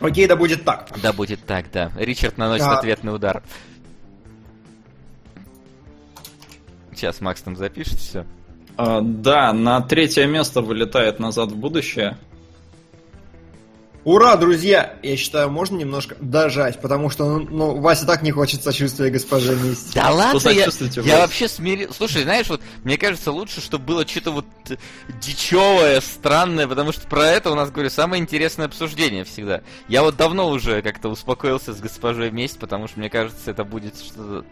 [0.00, 0.88] Окей, да будет так.
[1.02, 1.90] Да, будет так, да.
[1.96, 2.78] Ричард наносит Да.
[2.78, 3.42] ответный удар.
[6.92, 8.26] Сейчас Макс там запишет все.
[8.76, 12.16] А, Да, на третье место вылетает назад в будущее.
[14.04, 14.94] Ура, друзья!
[15.02, 19.54] Я считаю, можно немножко дожать, потому что, ну, ну, Вася так не хочет сочувствия госпоже
[19.56, 19.94] Мисти.
[19.94, 20.68] Да ладно, я,
[21.02, 21.92] я вообще смирил.
[21.92, 24.76] Слушай, знаешь, вот мне кажется, лучше, чтобы было что-то вот э,
[25.20, 29.60] дичевое, странное, потому что про это у нас, говорю, самое интересное обсуждение всегда.
[29.86, 33.98] Я вот давно уже как-то успокоился с госпожой Месть, потому что мне кажется, это будет
[33.98, 34.46] что-то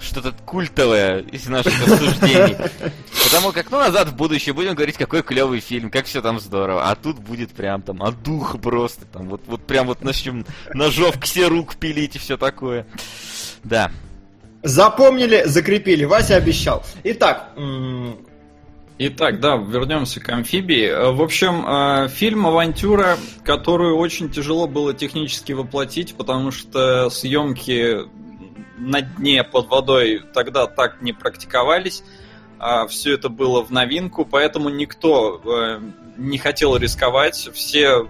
[0.00, 2.56] что-то культовое из наших обсуждений.
[3.24, 6.90] Потому как, ну, назад в будущее будем говорить, какой клевый фильм, как все там здорово.
[6.90, 10.44] А тут будет прям там, а дух просто там, вот, вот прям вот начнем
[10.74, 12.86] ножов к все рук пилить и все такое.
[13.64, 13.90] Да.
[14.62, 16.04] Запомнили, закрепили.
[16.04, 16.84] Вася обещал.
[17.04, 17.52] Итак,
[18.98, 21.12] Итак, да, вернемся к амфибии.
[21.12, 28.06] В общем, э, фильм «Авантюра», которую очень тяжело было технически воплотить, потому что съемки
[28.76, 32.02] на дне под водой тогда так не практиковались.
[32.88, 35.80] все это было в новинку, поэтому никто э,
[36.16, 37.48] не хотел рисковать.
[37.52, 38.08] Все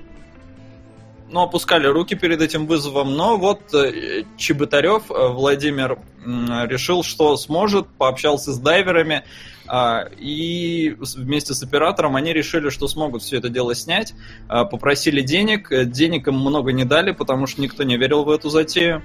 [1.28, 7.86] ну, опускали руки перед этим вызовом, но вот э, Чеботарев э, Владимир решил, что сможет,
[7.86, 9.22] пообщался с дайверами,
[9.68, 14.14] а, и вместе с оператором они решили, что смогут все это дело снять,
[14.48, 18.30] А, попросили денег, Э, денег им много не дали, потому что никто не верил в
[18.30, 19.02] эту затею.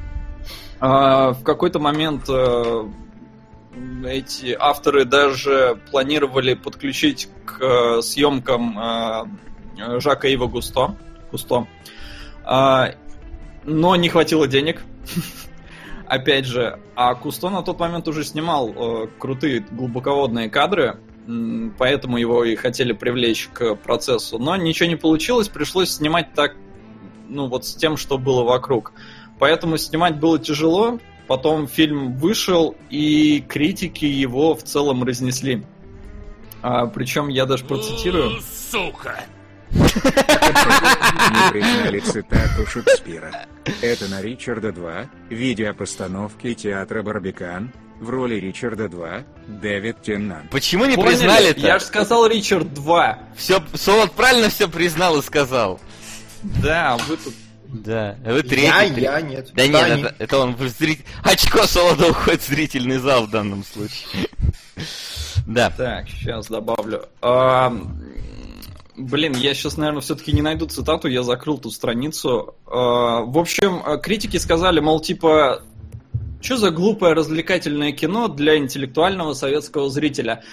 [0.82, 2.86] А, В какой-то момент э,
[4.04, 10.96] эти авторы даже планировали подключить к э, съемкам э, Жака Ива Густо,
[11.30, 11.68] Кусто.
[12.44, 12.96] А,
[13.64, 14.82] но не хватило денег.
[16.08, 20.98] Опять же, а Кусто на тот момент уже снимал крутые глубоководные кадры,
[21.78, 24.40] поэтому его и хотели привлечь к процессу.
[24.40, 26.56] Но ничего не получилось, пришлось снимать так,
[27.30, 28.94] ну вот с тем, что было вокруг.
[29.42, 31.00] Поэтому снимать было тяжело.
[31.26, 35.64] Потом фильм вышел, и критики его в целом разнесли.
[36.62, 38.40] А, причем я даже процитирую.
[38.70, 39.20] Сука!
[39.72, 43.48] Не признали цитату Шекспира.
[43.82, 50.52] Это на Ричарда 2, видеопостановки театра Барбикан, в роли Ричарда 2, Дэвид Теннант.
[50.52, 51.16] Почему не Поняли?
[51.16, 51.62] признали-то?
[51.62, 53.20] Я же сказал Ричард 2.
[53.36, 55.80] Все, Солод правильно все признал и сказал.
[56.44, 57.34] Да, вы тут
[57.72, 58.66] Да, вы третий.
[58.66, 59.50] я, три- я, нет.
[59.54, 60.02] Да нет, они.
[60.02, 61.06] это, это он в зритель...
[61.24, 64.28] Очко Солода уходит в зрительный зал в данном случае.
[65.48, 65.70] Да.
[65.70, 67.06] Так, сейчас добавлю.
[67.22, 67.74] А,
[68.98, 72.56] блин, я сейчас, наверное, все-таки не найду цитату, я закрыл ту страницу.
[72.68, 75.64] А, в общем, а, критики сказали, мол, типа,
[76.42, 80.44] что за глупое развлекательное кино для интеллектуального советского зрителя?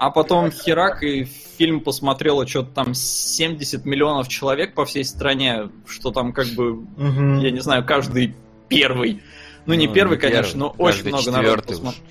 [0.00, 6.10] А потом херак, и фильм посмотрело что-то там 70 миллионов человек по всей стране, что
[6.10, 7.40] там как бы, Мгм.
[7.40, 8.34] я не знаю, каждый
[8.68, 9.22] первый.
[9.66, 12.02] Ну, не Ну, первый, не конечно, первый, но очень каждый много народу посмотрел.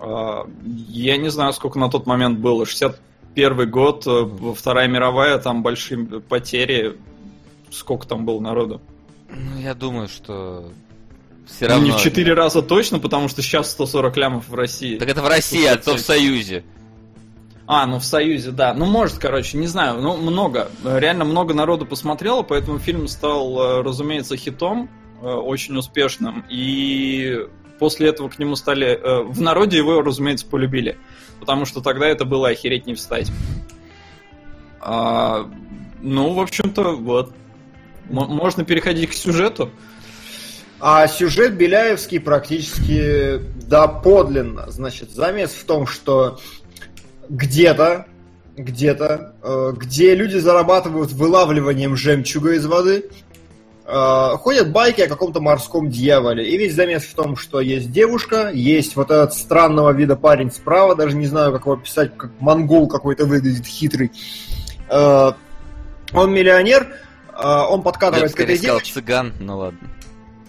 [0.00, 0.46] А,
[0.88, 2.64] Я не знаю, сколько на тот момент было.
[2.64, 6.96] 61 год, э, Вторая мировая, там большие потери.
[7.70, 8.80] Сколько там было народу?
[9.28, 10.70] Ну, я думаю, что
[11.46, 11.84] все Ну, равно...
[11.84, 14.96] не в 4 раза точно, потому что сейчас 140 лямов в России.
[14.96, 16.06] Так это в России, а то в 130.
[16.06, 16.64] Союзе.
[17.66, 18.74] А, ну в Союзе, да.
[18.74, 20.00] Ну, может, короче, не знаю.
[20.00, 20.68] Ну, много.
[20.84, 24.90] Реально много народу посмотрело, поэтому фильм стал, э, разумеется, хитом,
[25.22, 26.44] э, очень успешным.
[26.50, 27.46] И
[27.78, 28.88] после этого к нему стали...
[28.88, 30.98] э, В народе его, разумеется, полюбили.
[31.40, 33.32] Потому что тогда это было охереть не встать.
[34.80, 35.48] А,
[36.02, 37.32] ну, в общем-то, вот.
[38.10, 39.70] М- можно переходить к сюжету.
[40.80, 44.70] А сюжет Беляевский практически доподлинно.
[44.70, 46.38] Значит, замес в том, что
[47.28, 48.06] где-то,
[48.56, 53.10] где-то, э, где люди зарабатывают вылавливанием жемчуга из воды,
[53.86, 56.48] э, ходят байки о каком-то морском дьяволе.
[56.48, 60.94] И весь замес в том, что есть девушка, есть вот этот странного вида парень справа,
[60.94, 64.12] даже не знаю, как его писать, как монгол какой-то выглядит хитрый.
[64.88, 65.32] Э,
[66.12, 66.94] он миллионер,
[67.36, 68.92] он Я подкатывает к скорее этой девочке.
[68.92, 69.80] цыган, ну ладно.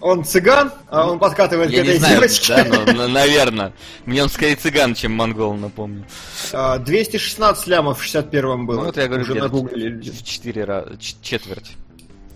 [0.00, 2.54] Он цыган, а он подкатывает Я к не этой знаю, девочке.
[2.54, 3.72] да, но, наверное.
[4.04, 6.04] Мне он скорее цыган, чем монгол, напомню.
[6.52, 8.76] А, 216 лямов в 61-м было.
[8.80, 10.10] Ну, вот я говорю, Уже где-то нагуглили люди.
[10.10, 11.72] в четыре раза, ч- четверть.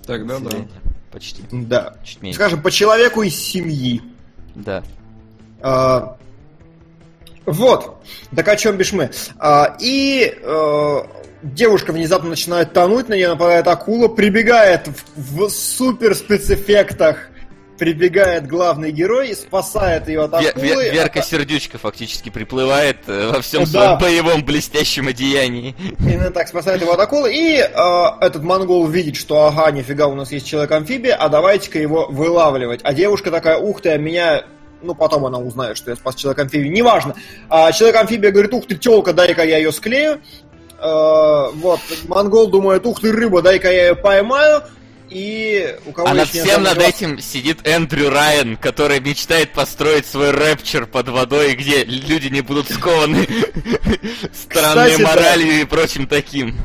[0.07, 0.57] Тогда да.
[1.13, 1.43] Почти.
[1.53, 1.95] Да.
[2.03, 2.37] Чуть меньше.
[2.37, 4.01] Скажем, по человеку из семьи.
[4.55, 4.83] Да.
[5.61, 6.17] А,
[7.47, 8.03] вот.
[8.35, 9.11] Так о чем бишь мы?
[9.39, 10.99] А, и э,
[11.43, 17.30] девушка внезапно начинает тонуть, на нее нападает акула, прибегает в, в супер спецэффектах,
[17.81, 20.53] прибегает главный герой спасает ее от акулы.
[20.55, 23.67] Ве- Верка Сердючка фактически приплывает э, во всем Да.
[23.71, 25.75] своем боевом блестящем одеянии.
[25.99, 27.35] Именно так, спасает его от акулы.
[27.35, 32.07] И э, этот монгол видит, что ага, нифига, у нас есть человек-амфибия, а давайте-ка его
[32.09, 32.81] вылавливать.
[32.85, 34.45] А девушка такая, ух ты, а меня...
[34.83, 36.71] Ну, потом она узнает, что я спас человек-амфибию.
[36.71, 37.15] Неважно.
[37.49, 40.21] А человек-амфибия говорит, ух ты, телка, дай-ка я ее склею.
[40.79, 44.65] Э, вот, монгол думает, ух ты, рыба, дай-ка я ее поймаю.
[45.11, 50.31] И у кого А над всем над этим сидит Эндрю Райан, который мечтает построить свой
[50.31, 53.27] рэпчер под водой, где люди не будут скованы
[54.33, 56.57] странной моралью и прочим таким.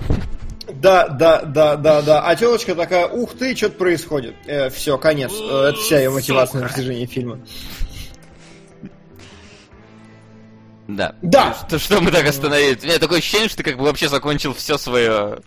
[0.72, 2.22] Да, да, да, да, да.
[2.22, 4.36] А телочка такая, ух ты, что-то происходит.
[4.74, 5.32] все, конец.
[5.34, 7.40] Э, это вся ее мотивация на протяжении фильма.
[10.88, 11.16] Да.
[11.22, 11.56] Да.
[11.68, 12.84] Что, что мы так остановились?
[12.84, 15.40] У меня такое ощущение, что ты как бы вообще закончил все свое...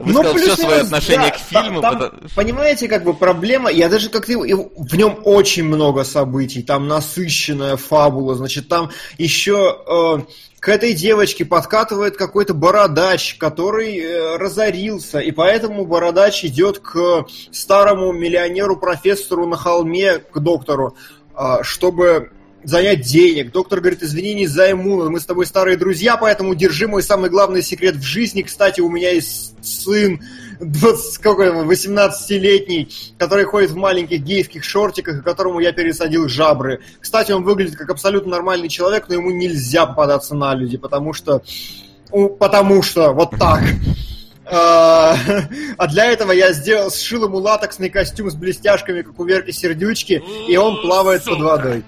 [0.00, 1.80] Высказал все Ну, плюс-минус, свое отношение да, к фильму.
[1.82, 6.88] там, потому- Понимаете, как бы проблема, я даже как-то в нем очень много событий, там
[6.88, 10.18] насыщенная фабула, значит, там еще э,
[10.58, 18.12] к этой девочке подкатывает какой-то бородач, который э, разорился, и поэтому бородач идет к старому
[18.12, 20.96] миллионеру-профессору на холме, к доктору,
[21.34, 22.30] а, чтобы
[22.64, 23.52] занять денег.
[23.52, 27.62] Доктор говорит, извини, не займу, мы с тобой старые друзья, поэтому держи мой самый главный
[27.62, 28.42] секрет в жизни.
[28.42, 30.20] Кстати, у меня есть сын,
[30.60, 36.80] 20, какой он, 18-летний, который ходит в маленьких гейских шортиках, и которому я пересадил жабры.
[37.00, 41.42] Кстати, он выглядит как абсолютно нормальный человек, но ему нельзя попадаться на люди, потому что...
[42.38, 43.62] Потому что, вот так.
[44.52, 45.16] А
[45.76, 50.22] а для этого я сделал, сшил ему латексный костюм с блестяшками, как у Верки Сердючки,
[50.48, 51.84] и он плавает под водой.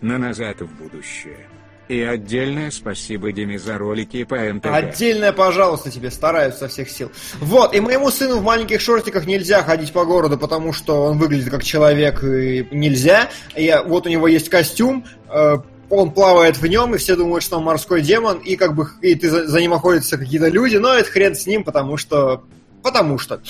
[0.00, 1.46] На назад в будущее.
[1.90, 4.66] И отдельное спасибо Диме за ролики по НТВ.
[4.66, 7.10] Отдельное, пожалуйста, тебе, стараюсь со всех сил.
[7.40, 11.50] Вот, и моему сыну в маленьких шортиках нельзя ходить по городу, потому что он выглядит
[11.50, 13.30] как человек, и нельзя.
[13.56, 15.56] Я, вот у него есть костюм, э,
[15.88, 19.16] он плавает в нем, и все думают, что он морской демон, и как бы и
[19.16, 22.44] ты за ним охотятся какие-то люди, но это хрен с ним, потому что...
[22.84, 23.42] Потому что.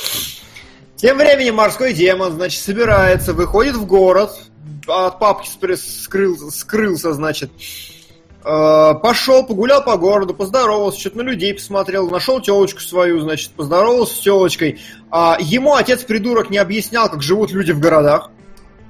[0.96, 4.49] Тем временем морской демон, значит, собирается, выходит в город,
[4.86, 5.76] от папки спря-
[6.50, 7.50] скрылся, значит,
[8.42, 14.14] Э, пошел, погулял по городу, поздоровался, что-то на людей посмотрел, нашел телочку свою, значит, поздоровался
[14.14, 14.80] с телочкой.
[15.10, 18.30] А ему отец-придурок не объяснял, как живут люди в городах.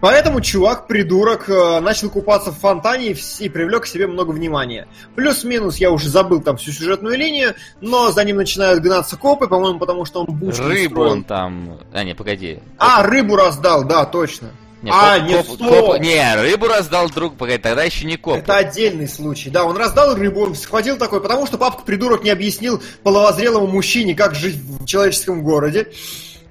[0.01, 3.09] Поэтому чувак-придурок э, начал купаться в фонтане
[3.41, 4.89] и, привлек к себе много внимания.
[5.15, 9.79] Плюс-минус, я уже забыл там всю сюжетную линию, но за ним начинают гнаться копы, по-моему,
[9.79, 11.13] потому что он буш Рыбу устроил.
[11.13, 11.79] он там...
[11.93, 12.61] А, не, погоди.
[12.79, 14.53] А, рыбу раздал, да, точно.
[14.83, 15.87] Не, а, коп- нет, коп- стоп!
[15.93, 18.37] коп- не, рыбу раздал друг, погоди, тогда еще не коп.
[18.39, 19.51] Это отдельный случай.
[19.51, 24.35] Да, он раздал рыбу, он схватил такой, потому что папка-придурок не объяснил половозрелому мужчине, как
[24.35, 25.89] жить в человеческом городе.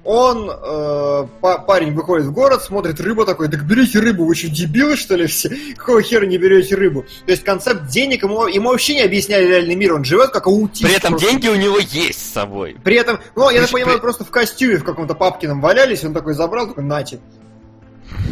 [0.02, 4.48] Он, э, па- парень выходит в город, смотрит рыбу такой, так берите рыбу, вы что,
[4.48, 5.50] дебилы что ли все?
[5.76, 7.02] Какого хера не берете рыбу?
[7.26, 10.84] То есть концепт денег ему, ему вообще не объясняли реальный мир, он живет как аутист.
[10.84, 11.28] При этом просто.
[11.28, 12.76] деньги у него есть с собой.
[12.82, 16.14] При этом, ну, я так понимаю, при- просто в костюме в каком-то папкином валялись, он
[16.14, 17.20] такой забрал, такой, нате.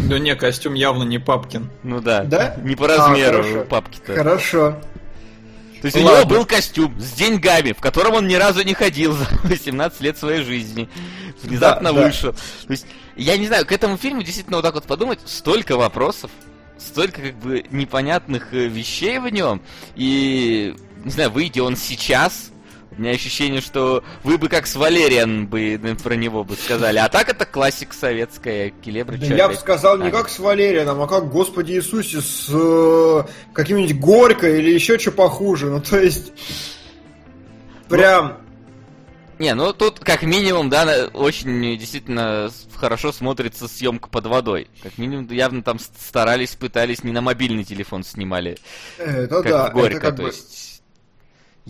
[0.06, 1.70] Да не, костюм явно не Папкин.
[1.82, 2.22] Ну да.
[2.24, 2.56] Да?
[2.62, 3.64] Не по А, размеру хорошо.
[3.64, 4.14] папки-то.
[4.14, 4.80] Хорошо.
[5.80, 6.18] То есть у Ладно.
[6.20, 10.18] него был костюм с деньгами, в котором он ни разу не ходил за 18 лет
[10.18, 10.88] своей жизни.
[11.42, 12.06] Внезапно Да, да.
[12.06, 12.32] вышел.
[12.32, 16.30] То есть, я не знаю, к этому фильму действительно вот так вот подумать, столько вопросов,
[16.78, 19.62] столько как бы непонятных э, вещей в нем.
[19.94, 22.50] И, не знаю, выйдя он сейчас,
[22.98, 26.98] у меня ощущение, что вы бы как с Валериан бы э, про него бы сказали.
[26.98, 29.16] А так это классик советская, Келебра.
[29.16, 33.22] Да я бы сказал не как с Валерианом, а как Господи Иисусе с э,
[33.52, 35.66] каким-нибудь Горько или еще что похуже.
[35.66, 36.32] Ну, то есть,
[37.88, 38.38] прям...
[39.38, 44.68] Не, ну тут как минимум, да, очень действительно хорошо смотрится съемка под водой.
[44.82, 48.58] Как минимум, явно там старались, пытались, не на мобильный телефон снимали,
[48.98, 50.28] Это как да, Горько, это как то бы...
[50.30, 50.67] есть...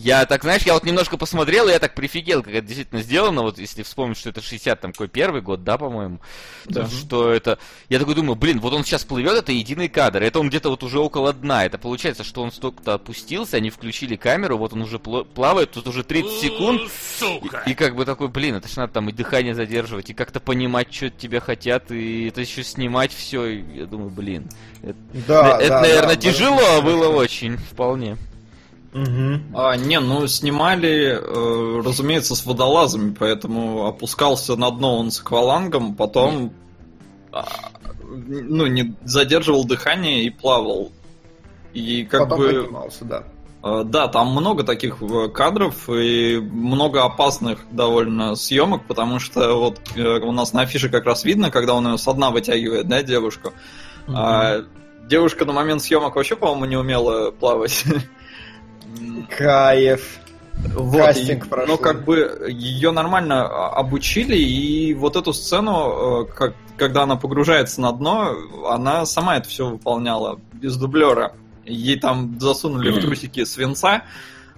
[0.01, 3.41] Я так, знаешь, я вот немножко посмотрел, и я так прифигел, как это действительно сделано,
[3.41, 6.19] вот если вспомнить, что это 60 там какой первый год, да, по-моему,
[6.65, 6.87] Да.
[6.87, 7.59] что это...
[7.89, 10.83] Я такой думаю, блин, вот он сейчас плывет, это единый кадр, это он где-то вот
[10.83, 14.99] уже около дна, это получается, что он столько-то опустился, они включили камеру, вот он уже
[14.99, 16.81] плавает, тут уже 30 секунд,
[17.19, 17.63] Сука.
[17.65, 20.39] и, и как бы такой, блин, это ж надо там и дыхание задерживать, и как-то
[20.39, 23.45] понимать, что тебя хотят, и это еще снимать все.
[23.47, 24.49] Я думаю, блин,
[24.81, 24.95] это,
[25.27, 26.81] Да, это, да, наверное, да, тяжело хорошо.
[26.83, 28.15] было очень, вполне.
[28.93, 29.55] Мгм.
[29.55, 35.95] А, не, ну снимали, э, разумеется, с водолазами, поэтому опускался на дно он с аквалангом,
[35.95, 36.51] потом
[37.31, 37.45] а,
[38.01, 40.91] ну, не задерживал дыхание и плавал.
[41.73, 42.47] И как Потом бы...
[42.47, 43.23] поднимался, да.
[43.63, 49.79] Э, Да, там много таких э, кадров и много опасных довольно съемок, потому что вот
[49.95, 53.03] э, у нас на афише как раз видно, когда он ее со дна вытягивает, да,
[53.03, 53.53] девушку.
[54.07, 54.63] А
[55.07, 57.83] девушка на момент съемок вообще, по-моему, не умела плавать.
[59.37, 60.19] Кайф.
[60.75, 61.75] Вот, Кастинг и- прошел.
[61.75, 67.15] но как бы ее нормально а, обучили, и вот эту сцену, э, как, когда она
[67.15, 68.35] погружается на дно,
[68.69, 71.31] она сама это все выполняла без дублера.
[71.65, 74.03] Ей там засунули в трусики свинца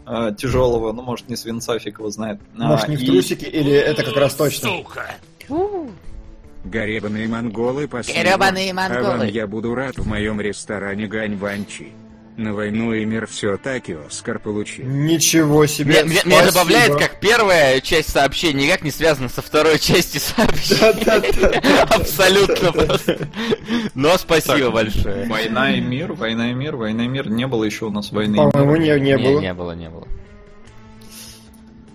[0.07, 2.39] э, тяжелого, ну может не свинца, фиг его знает.
[2.57, 4.69] А, Может, не в и- трусики, или это как раз точно?
[4.69, 5.05] Сука.
[6.63, 8.19] Гребаные монголы спасибо.
[8.21, 9.29] Гребаные А вам монголы.
[9.29, 11.91] я буду рад в моем ресторане Ганьванчи.
[12.37, 14.85] На войну и мир все-таки Оскар получил.
[14.85, 16.03] Ничего себе.
[16.03, 16.51] Меня, спасибо.
[16.51, 21.83] забавляет, как первая часть сообщения никак не связана со второй частью сообщения.
[21.83, 23.27] Абсолютно просто.
[23.95, 25.27] Но спасибо большое.
[25.27, 27.29] Война и мир, война и мир, война и мир.
[27.29, 28.37] Не было еще у нас войны.
[28.37, 29.39] По-моему, не, не было.
[29.39, 30.07] Не было, не было.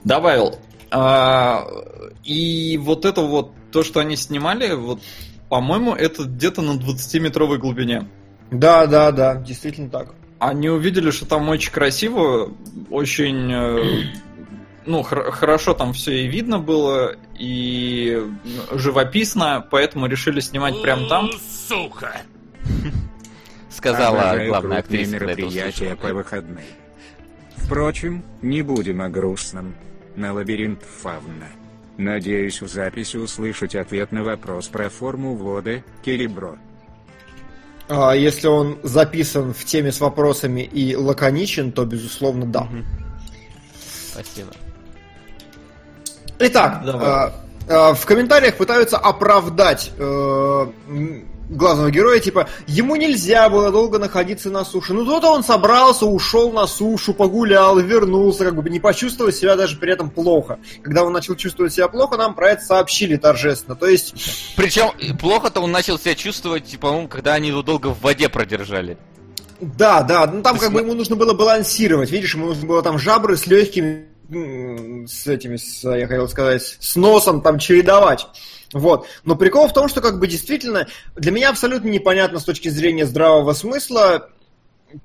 [0.04, 0.58] Добавил.
[0.90, 1.66] А,
[2.24, 5.00] и вот это вот, то, что они снимали, вот,
[5.48, 8.06] по-моему, это где-то на 20-метровой глубине.
[8.50, 10.14] Да, да, да, действительно так.
[10.38, 12.52] Они увидели, что там очень красиво,
[12.90, 14.04] очень, э,
[14.84, 18.22] ну, хр- хорошо там все и видно было, и
[18.72, 21.30] живописно, поэтому решили снимать прямо там.
[21.68, 22.20] Сука.
[23.70, 26.64] Сказала главная актриса, мероприятия по выходным.
[27.56, 29.74] Впрочем, не будем о грустном.
[30.16, 31.48] На лабиринт фавна.
[31.98, 36.56] Надеюсь в записи услышать ответ на вопрос про форму ввода Келебро.
[37.88, 42.68] А если он записан в теме с вопросами и лаконичен, то, безусловно, да.
[44.12, 44.52] Спасибо.
[46.38, 47.32] Итак, Давай.
[47.68, 50.66] А, в комментариях пытаются оправдать э,
[51.48, 54.94] главного героя, типа, ему нельзя было долго находиться на суше.
[54.94, 59.76] Ну, то-то он собрался, ушел на сушу, погулял, вернулся, как бы не почувствовал себя даже
[59.76, 60.58] при этом плохо.
[60.82, 63.76] Когда он начал чувствовать себя плохо, нам про это сообщили торжественно.
[63.76, 68.00] То есть, Причем и плохо-то он начал себя чувствовать, по-моему, когда они его долго в
[68.00, 68.98] воде продержали.
[69.60, 72.98] да, да, ну там как бы ему нужно было балансировать, видишь, ему нужно было там
[72.98, 78.26] жабры с легкими, с этими, с, я хотел сказать, с носом там чередовать.
[78.72, 79.06] Вот.
[79.24, 83.06] Но прикол в том, что как бы действительно для меня абсолютно непонятно с точки зрения
[83.06, 84.30] здравого смысла,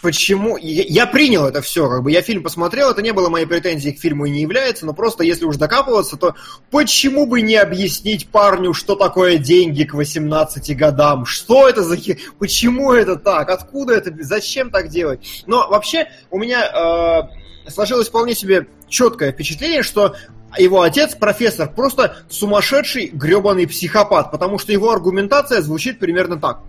[0.02, 0.58] почему...
[0.58, 3.96] Я, я принял это все, как бы я фильм посмотрел, это не было моей претензией
[3.96, 6.36] к фильму и не является, но просто если уж докапываться, то
[6.72, 11.26] почему бы не объяснить парню, что такое деньги к 18 годам?
[11.26, 11.98] Что это за...
[12.40, 13.50] Почему это так?
[13.50, 14.12] Откуда это?
[14.24, 15.44] Зачем так делать?
[15.46, 17.30] Но вообще у меня
[17.68, 20.16] э, сложилось вполне себе четкое впечатление, что
[20.58, 26.60] его отец, профессор, просто сумасшедший гребаный психопат, потому что его аргументация звучит примерно так.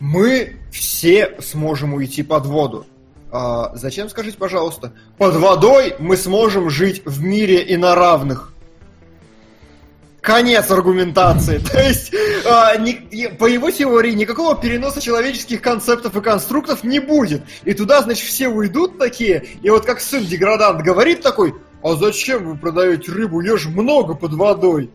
[0.00, 2.86] Мы все сможем уйти под воду.
[3.30, 4.92] А, зачем, скажите, пожалуйста?
[5.18, 8.52] Под водой мы сможем жить в мире и на равных.
[10.28, 11.56] Конец аргументации.
[11.72, 12.12] То есть,
[12.44, 17.44] а, ни- по его теории, никакого переноса человеческих концептов и конструктов не будет.
[17.64, 22.44] И туда, значит, все уйдут такие, и вот как сын деградант говорит такой, а зачем
[22.46, 24.90] вы продаете рыбу, ее же много под водой.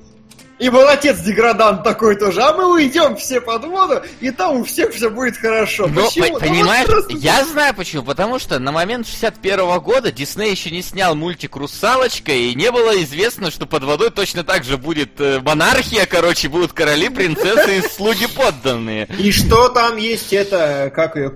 [0.64, 4.64] И был отец деградант такой тоже, а мы уйдем все под воду, и там у
[4.64, 5.88] всех все будет хорошо.
[5.88, 6.26] Но, Почему?
[6.28, 8.04] по- Ну, понимаешь, вот просто- я знаю почему.
[8.04, 12.96] Потому что на момент 61 года Дисней еще не снял мультик «Русалочка», и не было
[13.04, 17.82] известно, что под водой точно так же будет э, монархия, короче, будут короли, принцессы и
[17.82, 19.10] слуги подданные.
[19.20, 21.34] И что там есть это, как ее...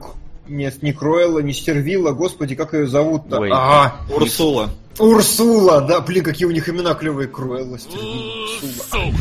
[0.48, 3.44] Нет, не Кроэлла, не Стервилла, господи, как ее зовут-то?
[3.52, 4.70] Ага, Урсула.
[5.00, 9.14] Урсула, да, блин, какие у них имена клевые, Кроэлла, Стервилла, Урсула.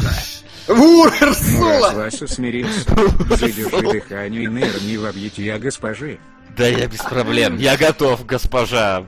[0.69, 1.89] Урсула!
[1.89, 2.91] Развася смирился.
[3.37, 6.19] Задержи дыхание и нырни в объятия госпожи.
[6.57, 7.57] Да я без проблем.
[7.59, 9.07] Я готов, госпожа.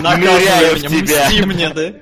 [0.00, 1.46] Ныряю в тебя.
[1.46, 1.92] мне, да?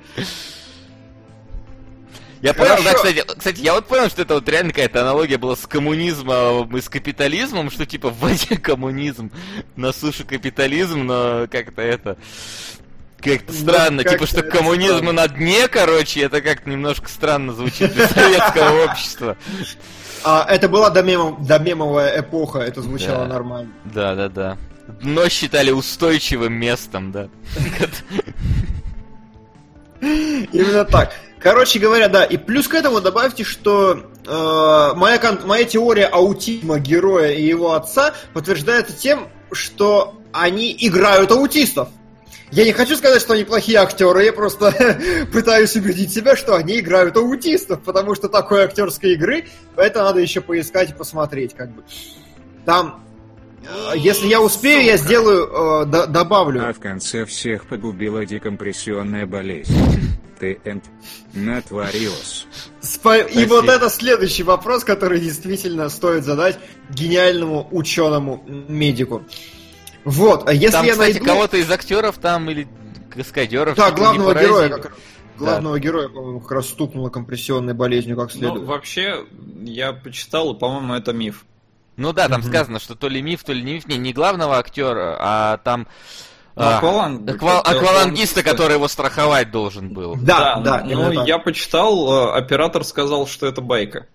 [2.41, 5.55] Я понял, да, кстати, кстати, я вот понял, что это вот реально какая-то аналогия была
[5.55, 9.31] с коммунизмом и с капитализмом, что типа в воде коммунизм,
[9.75, 12.17] на суше капитализм, но как-то это...
[13.19, 15.11] Как-то Ну, странно, как-то типа, что коммунизм странно.
[15.13, 19.37] на дне, короче, это как-то немножко странно звучит для советского общества.
[20.23, 23.33] А, это была домемов- домемовая эпоха, это звучало Да.
[23.33, 23.71] нормально.
[23.85, 24.57] Да, да, да.
[25.01, 27.27] Дно считали устойчивым местом, да.
[30.01, 31.13] Именно так.
[31.39, 37.31] Короче говоря, да, и плюс к этому добавьте, что э, моя, моя теория аутизма героя
[37.31, 41.89] и его отца подтверждается тем, что они играют аутистов.
[42.49, 44.73] Я не хочу сказать, что они плохие актеры, я просто
[45.33, 49.45] пытаюсь убедить себя, что они играют аутистов, потому что такой актерской игры,
[49.75, 51.83] это надо еще поискать и посмотреть, как бы.
[52.65, 53.03] Там,
[53.63, 56.67] э, если я успею, я сделаю, э, добавлю.
[56.67, 59.75] А в конце всех погубила декомпрессионная болезнь.
[60.39, 60.83] Ты энд
[61.33, 62.45] натворилась.
[62.81, 63.49] Спа- И Спасибо.
[63.55, 66.59] вот это следующий вопрос, который действительно стоит задать
[66.89, 69.23] гениальному ученому медику.
[70.03, 71.25] Вот, а если Там, я кстати, найду...
[71.25, 72.67] кого-то из актеров там или
[73.13, 73.75] каскадеров.
[73.75, 74.95] Да, главного героя, как...
[75.37, 78.63] главного героя, по-моему, как раз стукнуло компрессионной болезнью как Ну, следует.
[78.65, 79.25] вообще,
[79.63, 81.45] я почитал, и, по-моему, это миф.
[81.97, 82.49] Ну да, там Мгм.
[82.49, 83.87] сказано, что то ли миф, то ли не миф.
[83.87, 85.87] Не, не главного актера, а там...
[86.57, 88.41] Ну, а, акваланг- аква- аквалангиста.
[88.41, 90.15] который его страховать должен был.
[90.15, 91.27] Да, да, ну, именно так.
[91.27, 94.07] я почитал, э, оператор сказал, что это байка.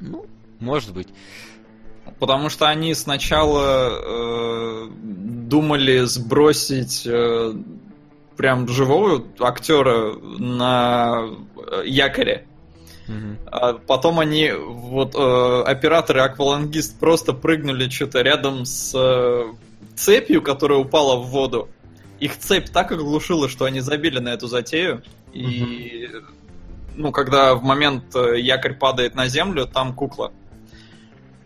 [0.00, 0.24] Ну,
[0.60, 1.08] может быть.
[2.18, 7.52] Потому что они сначала э, думали сбросить э,
[8.38, 11.26] прям живого актера на
[11.70, 12.46] э, якоре.
[13.08, 13.38] Мгм.
[13.52, 19.52] А потом они, вот, э, оператор и аквалангист просто прыгнули что-то рядом с э,
[19.96, 21.68] цепью, которая упала в воду.
[22.20, 25.02] Их цепь так оглушила, что они забили на эту затею.
[25.32, 26.08] И,
[26.94, 30.32] ну, когда в момент э, якорь падает на землю, там кукла.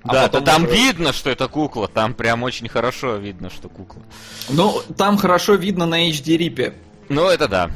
[0.03, 1.89] А да, да, там уже- видно, что это кукла.
[1.89, 4.03] Там прям очень хорошо видно, что кукла.
[4.51, 6.75] Ну, там хорошо видно на HD рипе.
[7.09, 7.71] Ну, это да.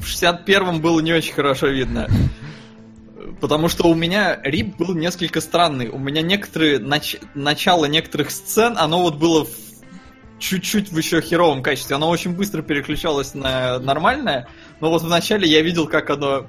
[0.00, 2.08] В 61-м было не очень хорошо видно.
[3.40, 5.88] Потому что у меня рип был несколько странный.
[5.90, 9.50] У меня некоторые нач- начало некоторых сцен, оно вот было в
[10.38, 11.96] чуть-чуть в еще херовом качестве.
[11.96, 14.48] Оно очень быстро переключалось на нормальное,
[14.80, 16.46] но вот вначале я видел, как оно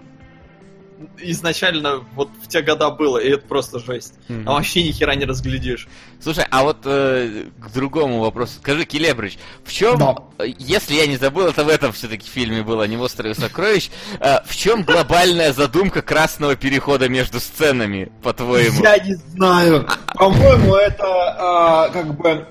[1.17, 4.15] изначально вот в те года было, и это просто жесть.
[4.27, 4.45] Мгм.
[4.45, 5.87] Там вообще ни хера не разглядишь.
[6.21, 8.53] Слушай, а вот э, к другому вопросу.
[8.59, 10.15] Скажи, Келебрич, в чем, Да.
[10.57, 13.89] если я не забыл, это в этом все-таки фильме было, а не в острове сокровищ,
[14.19, 18.83] э, в чем глобальная задумка красного перехода между сценами, по-твоему?
[18.83, 19.87] Я не знаю.
[20.15, 22.45] По-моему, это а, как бы...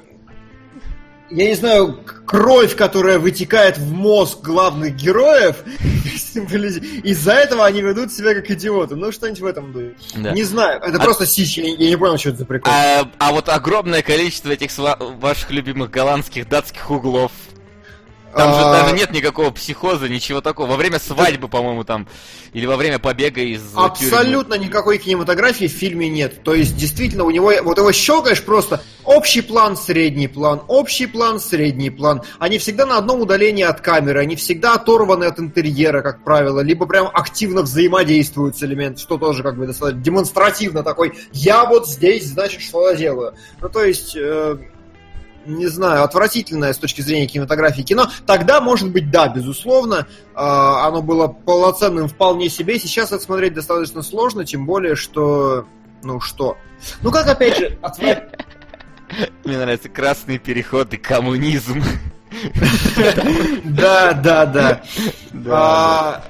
[1.30, 5.56] Я не знаю, кровь, которая вытекает в мозг главных героев,
[6.34, 8.96] из-за этого они ведут себя как идиоты.
[8.96, 9.94] Ну, что-нибудь в этом духе.
[10.16, 10.32] Да.
[10.32, 12.72] Не знаю, это А- просто сич, я, не понял, что это за прикол.
[12.72, 17.32] А, а вот огромное количество этих ваших любимых голландских, датских углов.
[18.38, 20.68] Там же А, даже нет никакого психоза, ничего такого.
[20.68, 22.06] Во время свадьбы, по-моему, там,
[22.52, 26.44] или во время побега из э, Абсолютно никакой кинематографии в фильме нет.
[26.44, 31.40] То есть, действительно, у него, вот его щелкаешь просто общий план, средний план, общий план,
[31.40, 32.22] средний план.
[32.38, 36.86] Они всегда на одном удалении от камеры, они всегда оторваны от интерьера, как правило, либо
[36.86, 42.26] прям активно взаимодействуют с элементом, что тоже как бы достаточно демонстративно такой, я вот здесь,
[42.26, 43.34] значит, что я делаю.
[43.60, 44.16] Ну, то есть...
[44.16, 44.58] э,
[45.48, 48.08] не знаю, отвратительное с точки зрения кинематографии кино.
[48.26, 52.78] Тогда, может быть, да, безусловно, э, оно было полноценным вполне себе.
[52.78, 55.66] Сейчас это смотреть достаточно сложно, тем более, что...
[56.02, 56.56] Ну что?
[57.02, 58.28] Ну как, опять же, отвра-
[59.44, 61.82] Мне нравится красный переход и коммунизм.
[63.64, 64.44] Да, да,
[65.32, 66.22] да.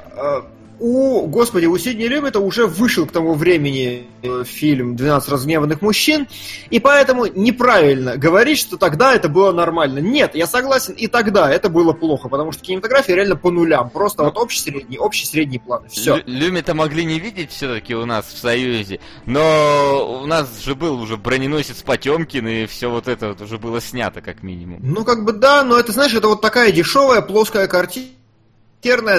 [0.81, 6.29] У, господи, у Сидни Люмета уже вышел к тому времени э, фильм «12 разгневанных мужчин»,
[6.71, 9.99] и поэтому неправильно говорить, что тогда это было нормально.
[9.99, 14.23] Нет, я согласен, и тогда это было плохо, потому что кинематография реально по нулям, просто
[14.23, 16.19] вот общий средний, общий средний план, все.
[16.19, 21.01] Лю- Люмета могли не видеть все-таки у нас в Союзе, но у нас же был
[21.01, 24.79] уже броненосец Потемкин, и все вот это вот уже было снято, как минимум.
[24.83, 28.11] Ну, как бы да, но это, знаешь, это вот такая дешевая плоская картина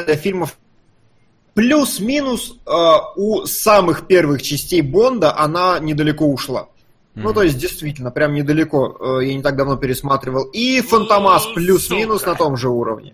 [0.06, 0.58] для фильмов
[1.60, 2.72] Плюс-минус э,
[3.18, 6.70] у самых первых частей Бонда она недалеко ушла.
[7.16, 9.20] Ну, то есть, действительно, прям недалеко.
[9.20, 10.46] Э, я не так давно пересматривал.
[10.54, 12.32] И Фантомас Ну, плюс-минус сука.
[12.32, 13.14] на том же уровне.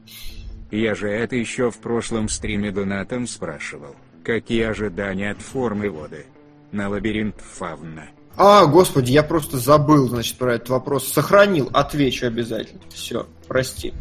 [0.69, 3.95] Я же это еще в прошлом стриме Донатом спрашивал.
[4.23, 6.27] Какие ожидания от формы воды?
[6.71, 8.03] На лабиринт Фавна.
[8.37, 11.07] А, господи, я просто забыл, значит, про этот вопрос.
[11.11, 12.81] Сохранил, отвечу обязательно.
[12.93, 13.91] Все, прости.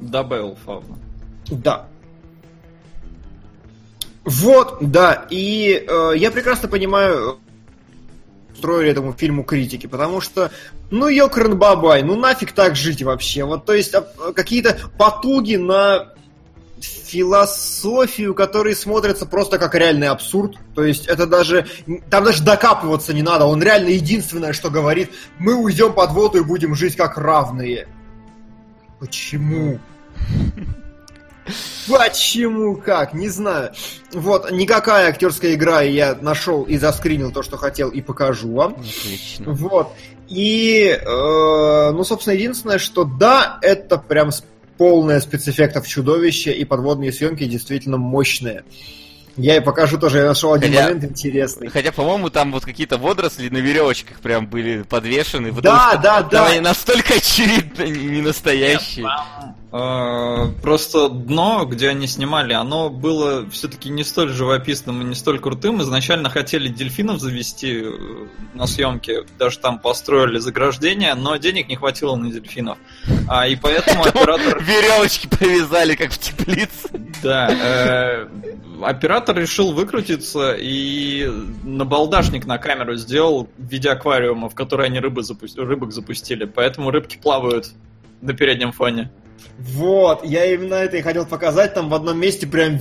[0.00, 0.98] Добавил фауна.
[1.48, 1.86] Да.
[4.24, 10.50] Вот, да, и э, я прекрасно понимаю, э, строили этому фильму критики, потому что,
[10.90, 13.44] ну, ёкрен бабай, ну нафиг так жить вообще.
[13.44, 16.12] Вот, то есть, а, какие-то потуги на
[16.82, 20.56] философию, которые смотрятся просто как реальный абсурд.
[20.74, 21.66] То есть это даже...
[22.10, 23.44] Там даже докапываться не надо.
[23.44, 27.86] Он реально единственное, что говорит, мы уйдем под воду и будем жить как равные.
[28.98, 29.78] Почему?
[31.88, 32.76] Почему?
[32.76, 33.14] Как?
[33.14, 33.72] Не знаю.
[34.12, 38.72] Вот, никакая актерская игра, и я нашел и заскринил то, что хотел, и покажу вам.
[38.74, 39.52] Отлично.
[39.52, 39.88] Вот.
[40.28, 44.30] И, э, ну, собственно, единственное, что да, это прям
[44.78, 48.64] полное спецэффектов чудовище, и подводные съемки действительно мощные.
[49.36, 51.68] Я и покажу тоже, я нашел один Хотя- момент интересный.
[51.68, 55.48] Хотя, по-моему, там вот какие-то водоросли на веревочках прям были подвешены.
[55.52, 56.46] потому Да, что да, там да.
[56.48, 59.06] они настолько очевидно не не настоящие.
[59.74, 65.38] Э, Просто дно, где они снимали, оно было все-таки не столь живописным и не столь
[65.40, 65.80] крутым.
[65.80, 67.90] Изначально хотели дельфинов завести э,
[68.52, 72.76] на съемке, даже там построили заграждение, но денег не хватило на дельфинов.
[73.28, 74.62] А, и поэтому оператор...
[74.62, 76.90] Веревочки повязали, как в теплице.
[77.22, 78.26] Да, э,
[78.84, 81.30] оператор решил выкрутиться и
[81.64, 86.44] набалдашник на камеру сделал в виде аквариума, в который они рыбы запу- рыбок запустили.
[86.44, 87.70] Поэтому рыбки плавают
[88.20, 89.10] на переднем фоне.
[89.58, 91.74] Вот, я именно это и хотел показать.
[91.74, 92.78] Там в одном месте прям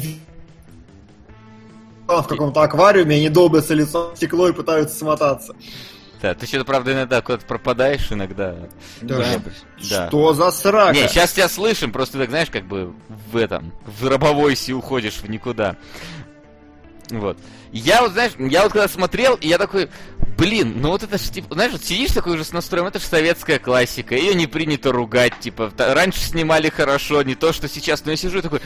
[2.07, 5.55] в каком-то аквариуме, они долбятся лицом в стекло и пытаются смотаться.
[6.21, 8.55] Да, ты что-то, правда, иногда куда-то пропадаешь иногда.
[9.01, 9.41] Да.
[9.89, 10.07] Да.
[10.07, 10.93] Что за срака?
[10.93, 12.93] Не, сейчас тебя слышим, просто так, знаешь, как бы
[13.31, 15.77] в этом, в рабовойсе уходишь в никуда.
[17.09, 17.37] Вот.
[17.71, 19.89] Я вот, знаешь, я вот когда смотрел, и я такой,
[20.41, 23.05] блин, ну вот это ж, типа, знаешь, вот сидишь такой уже с настроем, это же
[23.05, 28.11] советская классика, ее не принято ругать, типа, раньше снимали хорошо, не то, что сейчас, но
[28.11, 28.59] я сижу такой,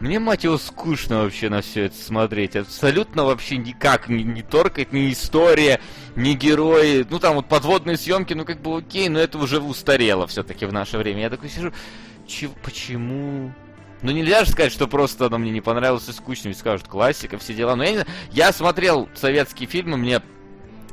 [0.00, 4.92] мне, мать его, скучно вообще на все это смотреть, абсолютно вообще никак не, не торкает
[4.92, 5.80] ни история,
[6.16, 10.26] ни герои, ну там вот подводные съемки, ну как бы окей, но это уже устарело
[10.26, 11.22] все-таки в наше время.
[11.22, 11.72] Я такой сижу,
[12.26, 13.54] чего, почему?
[14.02, 17.38] Ну нельзя же сказать, что просто оно мне не понравилось и скучно, ведь скажут классика,
[17.38, 17.76] все дела.
[17.76, 20.20] Но я не знаю, я смотрел советские фильмы, мне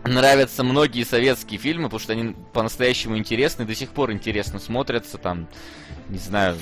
[0.04, 5.48] нравятся многие советские фильмы, потому что они по-настоящему интересны, до сих пор интересно смотрятся, там,
[6.10, 6.58] не знаю,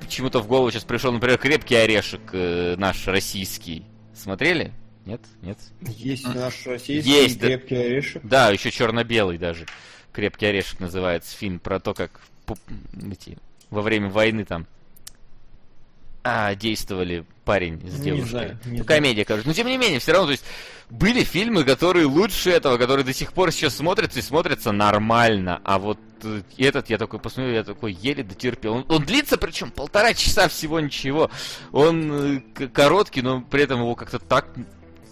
[0.00, 3.84] почему-то в голову сейчас пришел, например, «Крепкий орешек» э, наш российский.
[4.14, 4.72] Смотрели?
[5.06, 5.20] Нет?
[5.40, 5.58] Нет?
[5.80, 7.46] Есть наш российский Есть, да.
[7.46, 8.22] крепкий орешек.
[8.24, 9.66] Да, еще черно-белый даже.
[10.12, 12.20] Крепкий орешек называется фильм про то, как
[13.10, 13.38] эти,
[13.70, 14.66] во время войны там
[16.22, 18.28] а, действовали парень с Не девушкой.
[18.28, 18.84] знаю, не ну, знаю.
[18.84, 19.46] комедия, короче.
[19.46, 20.44] Но тем не менее, все равно, то есть,
[20.90, 25.60] были фильмы, которые лучше этого, которые до сих пор сейчас смотрятся и смотрятся нормально.
[25.64, 28.74] А вот э, этот я такой посмотрел, я такой еле дотерпел.
[28.74, 31.30] Он, он длится, причем полтора часа всего ничего.
[31.72, 34.48] Он э, короткий, но при этом его как-то так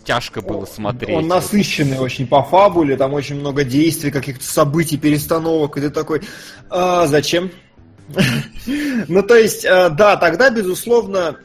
[0.05, 1.17] тяжко было смотреть.
[1.17, 6.23] Он насыщенный очень по фабуле, там очень много действий, каких-то событий, перестановок, и ты такой,
[6.71, 7.51] «А, зачем?
[9.09, 11.39] Ну, то есть, э, да, тогда, безусловно,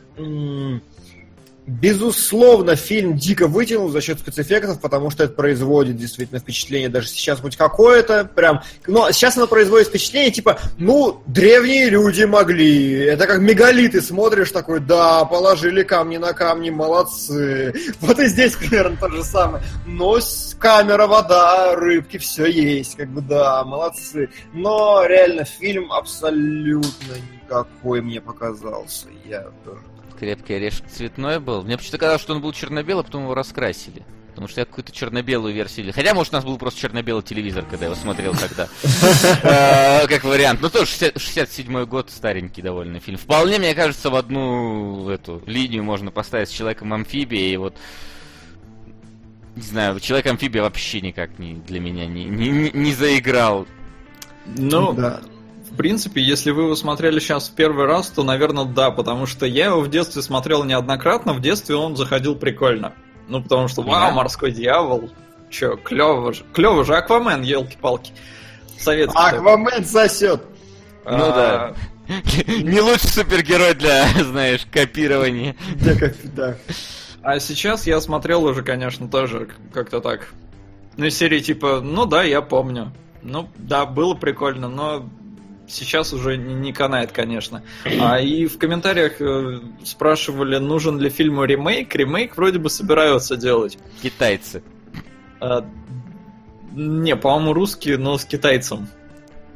[1.65, 7.39] безусловно, фильм дико вытянул за счет спецэффектов, потому что это производит действительно впечатление даже сейчас
[7.39, 13.39] хоть какое-то, прям, но сейчас оно производит впечатление, типа, ну, древние люди могли, это как
[13.39, 17.73] мегалиты смотришь такой, да, положили камни на камни, молодцы.
[18.01, 19.63] Вот и здесь примерно то же самое.
[19.85, 20.19] Но
[20.59, 24.29] камера, вода, рыбки, все есть, как бы, да, молодцы.
[24.53, 29.07] Но реально фильм абсолютно никакой мне показался.
[29.25, 29.81] Я тоже
[30.23, 31.63] Крепкий орешек цветной был.
[31.63, 34.03] Мне почему-то казалось, что он был черно-белый, а потом его раскрасили.
[34.29, 35.91] Потому что я какую-то черно-белую версию.
[35.93, 38.67] Хотя, может, у нас был просто черно-белый телевизор, когда я его смотрел тогда.
[39.43, 40.59] Э, Как вариант.
[40.61, 43.17] Ну, тоже 67-й год, старенький довольно фильм.
[43.17, 47.53] Вполне, мне кажется, в одну эту линию можно поставить с Человеком-амфибией.
[47.53, 47.75] И вот
[49.55, 53.67] не знаю, Человек-амфибия вообще никак не для меня не, не, не- не заиграл.
[54.45, 55.21] Ну, Да.
[55.73, 59.45] В принципе, если вы его смотрели сейчас в первый раз, то, наверное, да, потому что
[59.45, 62.93] я его в детстве смотрел неоднократно, в детстве он заходил прикольно.
[63.27, 64.11] Ну, потому что, вау, Да.
[64.11, 65.09] морской дьявол,
[65.49, 68.11] чё, клево же, клево же, Аквамен, елки-палки.
[68.77, 69.17] Советский.
[69.17, 70.43] Аквамен сосет.
[71.05, 71.73] Ну А, да.
[72.47, 75.55] Не лучший супергерой для, знаешь, копирования.
[75.81, 76.57] Да, как, да.
[77.21, 80.27] А сейчас я смотрел уже, конечно, тоже как-то так.
[80.97, 82.91] Ну, из серии типа, ну да, я помню.
[83.21, 85.09] Ну, да, было прикольно, но
[85.67, 87.63] сейчас уже не, не канает, конечно.
[87.99, 91.95] А и в комментариях э, спрашивали, нужен ли фильму ремейк.
[91.95, 93.77] Ремейк вроде бы собираются делать.
[94.01, 94.63] Китайцы.
[95.39, 95.65] А,
[96.73, 98.87] не, по-моему, русские, но с китайцем.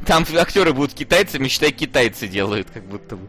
[0.05, 3.27] Там актеры будут китайцами, считай, китайцы делают, как будто бы.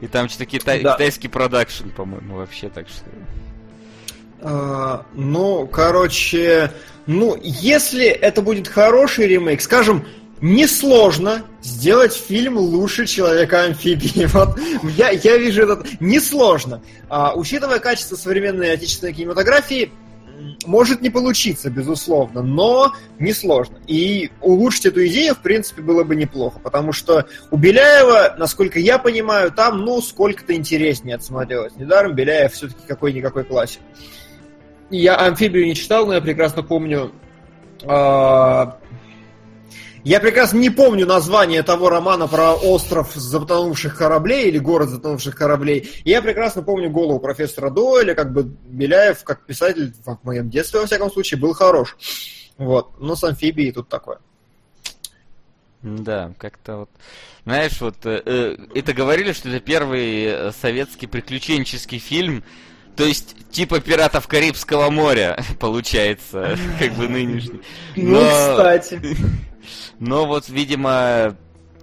[0.00, 0.94] И там что-то китай- Да.
[0.94, 3.04] китайский продакшн, по-моему, вообще так что.
[4.42, 6.70] А, ну, короче,
[7.06, 10.06] ну, если это будет хороший ремейк, скажем,
[10.40, 14.26] несложно сделать фильм лучше Человека-амфибии.
[14.32, 14.58] Вот,
[14.96, 16.00] я, я вижу этот...
[16.00, 16.82] Несложно.
[17.08, 19.90] А, учитывая качество современной отечественной кинематографии,
[20.66, 23.78] может не получиться, безусловно, но несложно.
[23.86, 28.98] И улучшить эту идею, в принципе, было бы неплохо, потому что у Беляева, насколько я
[28.98, 31.74] понимаю, там, ну, сколько-то интереснее это смотрелось.
[31.76, 33.80] Недаром Беляев все-таки какой-никакой классик.
[34.90, 37.12] Я амфибию не читал, но я прекрасно помню.
[37.84, 38.78] а,
[40.06, 45.90] Я прекрасно не помню название того романа про остров затонувших кораблей или город затонувших кораблей.
[46.04, 50.78] И я прекрасно помню голову профессора Дойля, как бы Беляев, как писатель, в моем детстве,
[50.78, 51.96] во всяком случае, был хорош.
[52.56, 53.00] Вот.
[53.00, 54.18] Но с амфибией тут такое.
[55.82, 56.90] Да, как-то вот.
[57.44, 62.44] Знаешь, вот э, э, это говорили, что это первый э, советский приключенческий фильм.
[62.94, 67.60] То есть, типа пиратов Карибского моря, получается, как бы нынешний.
[67.96, 69.00] Ну, кстати.
[69.98, 71.36] Но вот, видимо,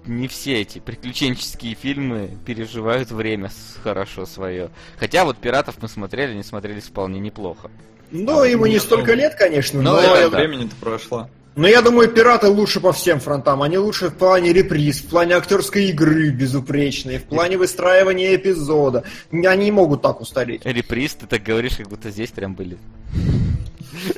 [0.06, 3.50] не все эти приключенческие фильмы переживают время
[3.84, 4.70] хорошо свое.
[4.98, 7.70] Хотя вот пиратов мы смотрели, не смотрелись вполне неплохо.
[8.12, 10.38] Ну, ему не столько лет, конечно, Ну, но, это да.
[10.38, 11.30] времени-то прошло.
[11.56, 13.64] но я думаю, пираты лучше по всем фронтам.
[13.64, 19.04] Они лучше в плане реприз, в плане актерской игры безупречной, в плане выстраивания эпизода.
[19.32, 20.64] Они не могут так устареть.
[20.66, 22.78] Реприз, ты так говоришь, как будто здесь прям были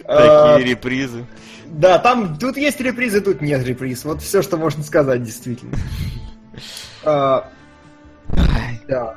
[0.06, 1.26] А, такие репризы.
[1.68, 4.06] Да, там тут есть репризы, тут нет реприз.
[4.06, 5.76] Вот все, что можно сказать, действительно.
[7.04, 7.50] А,
[8.88, 9.16] Да.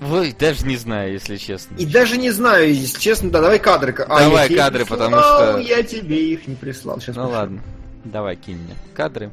[0.00, 1.74] Ой, даже не знаю, если честно.
[1.76, 3.94] И даже не знаю, если честно, да, давай кадры.
[4.06, 7.00] А, Давай я кадры, прислал, потому что- Я тебе их не прислал.
[7.00, 7.62] Сейчас Ну ладно,
[8.04, 9.30] давай кинь мне кадры.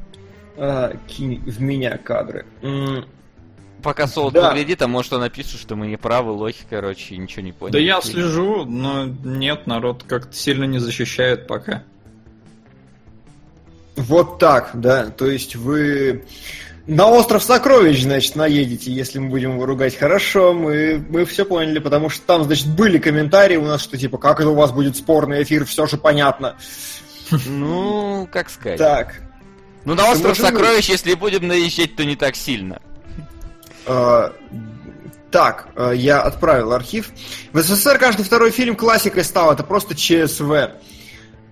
[0.56, 2.46] А, кинь в меня кадры.
[2.62, 3.04] М,
[3.82, 4.48] Пока Солод Да.
[4.48, 7.72] поглядит, а может он напишет, что мы не правы, лохи, короче, и ничего не поняли.
[7.74, 11.82] Да я слежу, но нет, народ как-то сильно не защищает пока.
[13.96, 15.06] Вот так, да.
[15.06, 16.24] То есть вы
[16.86, 19.96] на остров сокровищ, значит, наедете, если мы будем его ругать.
[19.96, 24.18] Хорошо, мы, мы все поняли, потому что там, значит, были комментарии у нас, что типа,
[24.18, 26.56] как это у вас будет спорный эфир, все же понятно.
[27.46, 28.78] Ну, как сказать.
[28.78, 29.14] Так.
[29.84, 32.80] Ну, на остров сокровищ, если будем наезжать, то не так сильно.
[33.86, 34.30] э,
[35.30, 37.10] так, э, я отправил архив.
[37.52, 40.70] В СССР каждый второй фильм классикой стал, это просто ЧСВ.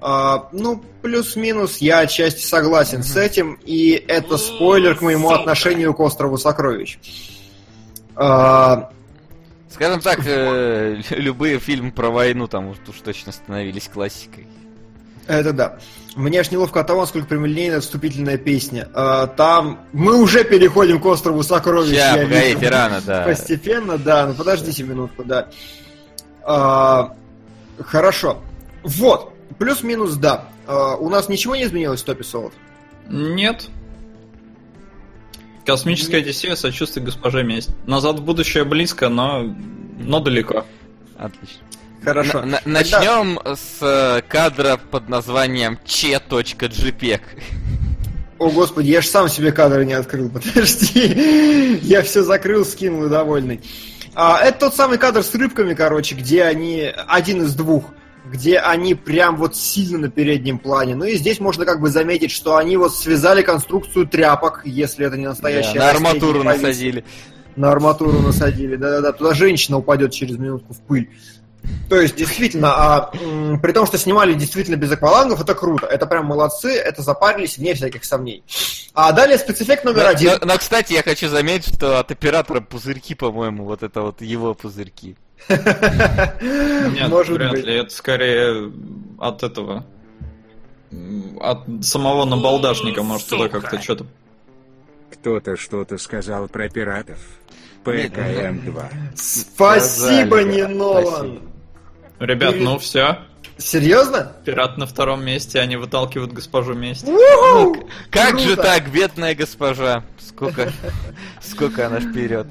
[0.05, 5.41] А, ну, плюс-минус, я отчасти согласен с этим, и это спойлер к моему Сука.
[5.41, 6.99] отношению к острову сокровищ.
[8.17, 8.91] А,
[9.71, 14.47] Скажем так, э, любые фильмы про войну там уж уж точно становились классикой.
[15.27, 15.79] это да.
[16.15, 18.89] Мне аж неловко от того, насколько прямолинейная вступительная песня.
[18.93, 21.97] А, там мы уже переходим к острову сокровищ.
[21.97, 22.73] Ща, я погодите, вижу.
[22.73, 23.23] рано, да.
[23.23, 24.27] Постепенно, да.
[24.27, 25.49] Ну подождите минутку, да.
[26.43, 27.15] А,
[27.81, 28.43] хорошо.
[28.83, 29.32] Вот.
[29.59, 30.49] Плюс-минус, да.
[30.67, 32.53] А, у нас ничего не изменилось в топе солод?
[33.09, 33.69] Нет.
[35.65, 37.71] Космическая Одиссея, сочувствие госпоже месть.
[37.87, 39.45] Назад в будущее близко, но,
[39.99, 40.67] но далеко.
[41.17, 41.59] Отлично.
[42.05, 42.41] Хорошо.
[42.41, 47.21] На- на- Тогда- Начнем с э, кадра под названием che.jpg.
[48.41, 51.79] О, господи, я же сам себе кадры не открыл, подожди.
[51.83, 53.61] Я все закрыл, скинул и довольный.
[54.15, 56.93] А, это тот самый кадр с рыбками, короче, где они...
[57.07, 57.85] Один из двух.
[58.25, 60.95] Где они прям вот сильно на переднем плане.
[60.95, 65.17] Ну и здесь можно как бы заметить, что они вот связали конструкцию тряпок, если это
[65.17, 67.05] не настоящая на арматуру насадили.
[67.57, 69.13] На арматуру насадили, да-да-да.
[69.13, 71.11] Туда женщина упадет через минутку в пыль.
[71.89, 75.87] То есть, действительно, а, м, при том, что снимали действительно без аквалангов, это круто.
[75.87, 78.43] Это прям молодцы, это запарились, вне всяких сомнений.
[78.95, 80.31] А далее спецэффект номер Но, один.
[80.41, 84.55] но- но, кстати, я хочу заметить, что от оператора пузырьки, по-моему, вот это вот его
[84.55, 85.17] пузырьки.
[85.49, 87.65] Нет, Может вряд быть.
[87.65, 87.75] ли.
[87.77, 88.73] Это скорее
[89.19, 89.85] от этого.
[91.41, 94.07] От самого набалдашника, может, туда как-то что-то.
[95.13, 97.19] Кто-то что-то сказал про пиратов.
[97.85, 98.85] ПКМ-2.
[99.17, 101.05] Спасибо, Сказали, не да, Нолан.
[101.05, 101.41] спасибо.
[102.21, 103.19] Ребят, ну все.
[103.59, 104.33] Серьезно?
[104.45, 107.07] Пират на втором месте, они выталкивают госпожу месть.
[107.09, 107.77] Уху!
[108.11, 108.63] Как же Круто.
[108.63, 110.05] так, бедная госпожа?
[110.19, 110.73] Сколько,
[111.41, 112.47] сколько она вперед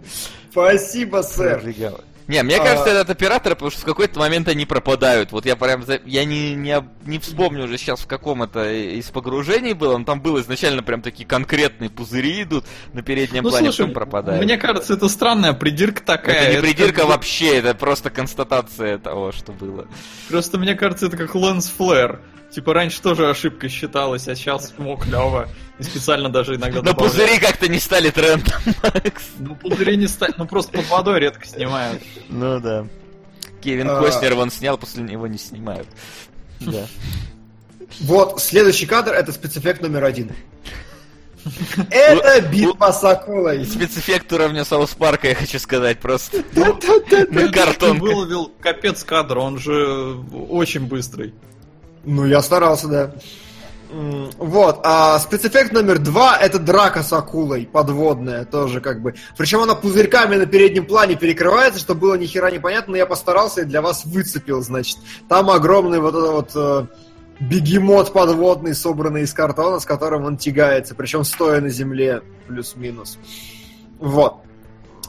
[0.52, 1.56] Спасибо, сэр.
[1.60, 2.02] продвигала.
[2.28, 2.64] Не, мне А.
[2.64, 5.32] кажется, это от оператора, потому что в какой-то момент они пропадают.
[5.32, 9.06] Вот я прям, за- я не, не, не вспомню уже сейчас, в каком это из
[9.10, 13.68] погружений было, но там было изначально прям такие конкретные пузыри идут на переднем Ну плане,
[13.72, 14.44] слушай, потом пропадают.
[14.46, 16.36] мне кажется, это странная придирка такая.
[16.36, 19.88] Это не Это придирка как вообще, это просто констатация того, что было.
[20.30, 22.22] Просто мне кажется, это как Лэнс Флэр.
[22.54, 25.48] Типа раньше тоже ошибкой считалось, а сейчас ну, клево.
[25.80, 27.14] И специально даже иногда Но добавляют.
[27.14, 29.24] пузыри как-то не стали трендом, Макс.
[29.40, 32.02] Ну пузыри не стать, ну просто под водой редко снимают.
[32.30, 32.86] Ну да.
[33.62, 34.02] Кевин А.
[34.02, 35.88] Костнер вон снял, после него не снимают.
[36.60, 36.86] Да.
[38.02, 40.32] Вот, следующий кадр это спецэффект номер один.
[41.90, 43.66] Это битва с акулой.
[43.66, 46.44] Спецэффект уровня Саус Парка, я хочу сказать, просто.
[46.54, 47.26] Да-да-да.
[47.32, 48.00] На Ты картонке.
[48.00, 50.18] выловил капец кадр, он же
[50.50, 51.34] очень быстрый.
[52.04, 53.12] Ну, я старался, да.
[54.38, 59.16] Вот, а спецэффект номер два это драка с акулой, подводная тоже как бы.
[59.38, 63.62] Причем она пузырьками на переднем плане перекрывается, чтобы было ни хера непонятно, но я постарался
[63.62, 64.98] и для вас выцепил, значит.
[65.28, 66.86] Там огромный вот этот вот э,
[67.42, 73.20] бегемот подводный, собранный из картона, с которым он тягается, причем стоя на земле, плюс-минус.
[74.00, 74.38] Вот.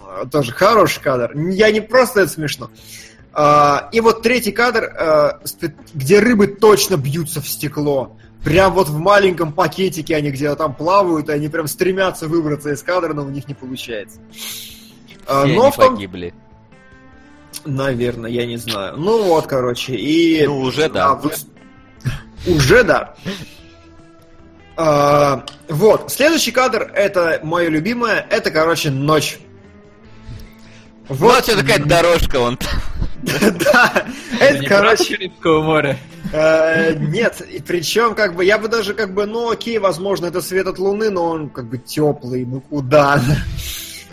[0.09, 1.37] Э, Тоже хороший кадр.
[1.37, 2.69] Я не просто это смешно.
[3.35, 5.31] И вот третий кадр, э,
[5.95, 8.17] где рыбы точно бьются в стекло.
[8.45, 12.83] Прям вот в маленьком пакетике они где-то там плавают, и они прям стремятся выбраться из
[12.83, 14.19] кадра, но у них не получается.
[15.27, 15.95] А, Все но они в том...
[15.95, 16.35] погибли.
[17.65, 18.97] Наверное, я не знаю.
[18.97, 20.45] Ну вот, короче, и...
[20.47, 21.11] Ну, уже да.
[21.11, 21.33] А, вы-
[22.47, 23.15] Уже да.
[24.77, 29.39] А, вот, следующий кадр, это мое любимое, это, короче, ночь.
[31.09, 32.69] Вот что такая дорожка вон там.
[33.73, 34.05] Да,
[34.41, 35.97] Это короче, Карибского моря.
[36.33, 40.41] Э, Нет, и причем, как бы, я бы даже, как бы, ну окей, возможно, это
[40.41, 43.21] свет от луны, но он, как бы, теплый, ну куда?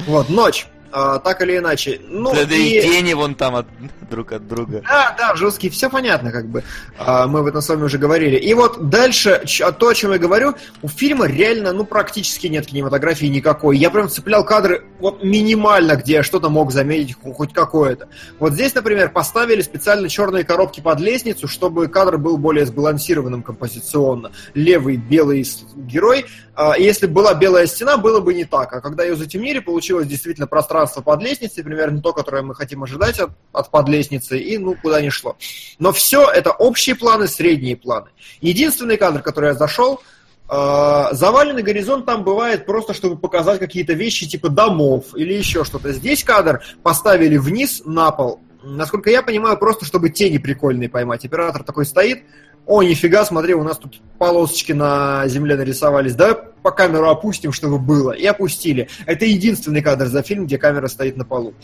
[0.07, 2.01] Вот, ночь, а, так или иначе.
[2.07, 2.81] Ну, Да да и и...
[2.81, 3.67] тени вон там от-
[4.09, 4.81] друг от друга.
[4.87, 6.63] Да, да, жесткий, все понятно, как бы.
[6.97, 8.37] А, Мы об этом с вами уже говорили.
[8.37, 12.65] И вот дальше, а то, о чем я говорю, у фильма реально, ну, практически нет
[12.65, 13.77] кинематографии никакой.
[13.77, 18.09] Я прям цеплял кадры вот минимально, где я что-то мог заметить, хоть какое-то.
[18.39, 24.31] Вот здесь, например, поставили специально черные коробки под лестницу, чтобы кадр был более сбалансированным композиционно.
[24.55, 25.45] Левый белый
[25.75, 26.25] герой.
[26.55, 28.73] А, и Если бы была белая стена, было бы не так.
[28.73, 33.19] А когда ее затемнили, получилось действительно пространство под лестницей, примерно то, которое мы хотим ожидать
[33.19, 35.35] от, от под лестницы, и ну куда ни шло.
[35.79, 38.09] Но все это общие планы, средние планы.
[38.41, 40.01] Единственный кадр, который я зашел,
[40.49, 45.91] э, заваленный горизонт там бывает просто, чтобы показать какие-то вещи типа домов или еще что-то.
[45.91, 48.41] Здесь кадр поставили вниз на пол.
[48.61, 51.23] Насколько я понимаю, просто чтобы тени прикольные поймать.
[51.23, 52.23] Оператор такой стоит,
[52.69, 56.13] о, нифига, смотри, у нас тут полосочки на земле нарисовались.
[56.13, 58.11] Давай по камеру опустим, чтобы было.
[58.11, 58.87] И опустили.
[59.07, 61.55] Это единственный кадр за фильм, где камера стоит на полу.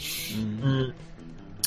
[0.63, 0.93] М.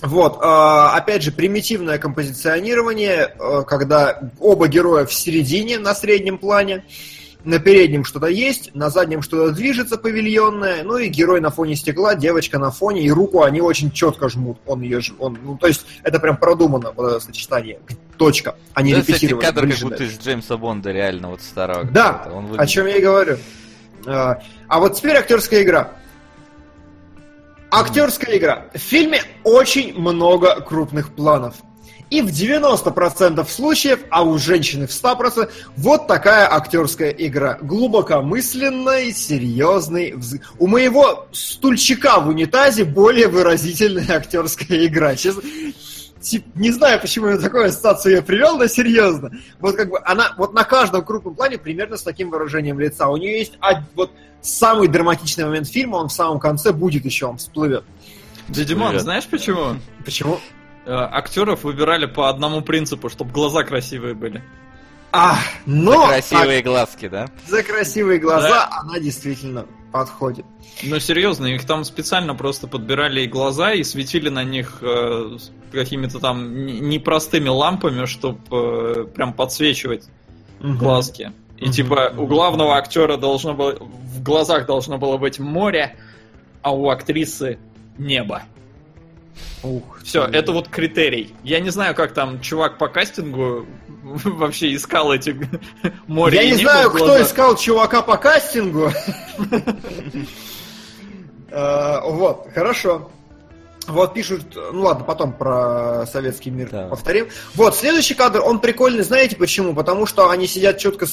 [0.02, 6.84] Вот, а, опять же, примитивное композиционирование, э, когда оба героя в середине на среднем плане,
[7.48, 12.14] на переднем что-то есть, на заднем что-то движется павильонное, ну и герой на фоне стекла,
[12.14, 14.58] девочка на фоне, и руку они очень четко жмут.
[14.66, 17.80] Он ее ж- он, ну, то есть это прям продумано, вот это сочетание.
[18.18, 18.56] Точка.
[18.74, 19.44] Они Да, кстати, репетировали.
[19.46, 21.84] кадр как будто из Джеймса Бонда, реально, вот старого.
[21.84, 22.28] Да.
[22.34, 23.38] Он о чем я и говорю.
[24.06, 25.92] А а вот теперь актерская игра.
[27.70, 28.66] Актерская игра.
[28.74, 31.56] В фильме очень много крупных планов.
[32.10, 37.58] И в 90% случаев, а у женщины в 100%, вот такая актерская игра.
[37.60, 40.12] Глубокомысленный, серьезный.
[40.12, 45.16] вз- У моего стульчика в унитазе более выразительная актерская игра.
[45.16, 45.42] Честно,
[46.20, 49.30] тип- не знаю, почему я такую ассоциацию я привел, но серьезно.
[49.60, 53.08] Вот как бы она вот на каждом крупном плане примерно с таким выражением лица.
[53.08, 54.10] У нее есть а, вот
[54.40, 57.84] самый драматичный момент фильма, он в самом конце будет еще, он всплывет.
[58.48, 59.02] Димон, Привет.
[59.02, 59.76] знаешь почему?
[60.06, 60.38] Почему?
[60.88, 64.42] Э, Актеров выбирали по одному принципу, чтобы глаза красивые были.
[65.12, 67.24] А, За но красивые глазки, да?
[67.24, 68.68] а, за красивые глаза Да.
[68.80, 70.46] она действительно подходит.
[70.82, 75.36] Ну, серьезно, их там специально просто подбирали и глаза, и светили на них э,
[75.72, 80.08] какими-то там непростыми лампами, чтобы прям подсвечивать
[80.60, 80.78] Мгм.
[80.78, 81.32] глазки.
[81.58, 81.72] И Мгм.
[81.72, 85.96] типа у главного актера должно было в глазах должно было быть море,
[86.62, 87.58] а у актрисы
[87.98, 88.42] небо.
[89.62, 91.34] Ух Все, это вот критерий.
[91.42, 93.66] Я не знаю, как там чувак по кастингу
[94.02, 95.36] вообще искал эти
[96.06, 96.38] море.
[96.44, 98.90] Я не знаю, кто искал чувака по кастингу.
[101.50, 103.10] Э, Вот, хорошо.
[103.86, 106.88] Вот пишут, ну ладно, потом про советский мир Да.
[106.88, 107.28] повторим.
[107.54, 109.74] Вот, следующий кадр, он прикольный, знаете почему?
[109.74, 111.06] Потому что они сидят четко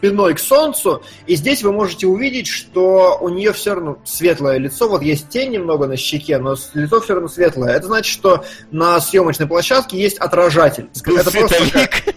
[0.00, 4.88] спиной к солнцу, и здесь вы можете увидеть, что у нее все равно светлое лицо,
[4.88, 7.74] вот есть тень немного на щеке, но лицо все равно светлое.
[7.74, 10.88] Это значит, что на съемочной площадке есть отражатель.
[11.04, 12.14] Был Это просто световик.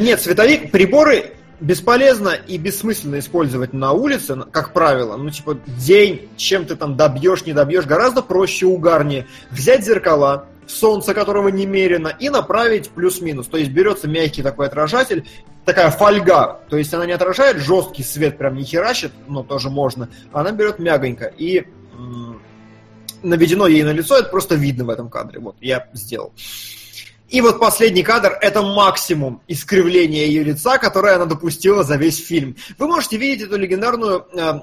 [0.00, 5.16] нет, световик, приборы бесполезно и бессмысленно использовать на улице, как правило.
[5.18, 9.26] Ну, типа, день, чем ты там добьешь, не добьешь, гораздо проще, угарнее.
[9.50, 13.46] Взять зеркала, солнце которого немерено, и направить плюс-минус.
[13.46, 15.26] То есть берется мягкий такой отражатель,
[15.64, 20.08] такая фольга, то есть она не отражает жесткий свет, прям не херачит, но тоже можно,
[20.32, 21.26] она берет мягонько.
[21.26, 21.66] И
[23.22, 25.40] наведено ей на лицо, это просто видно в этом кадре.
[25.40, 26.32] Вот, я сделал.
[27.28, 32.56] И вот последний кадр– это максимум искривления ее лица, которое она допустила за весь фильм.
[32.78, 34.60] Вы можете видеть эту легендарную э,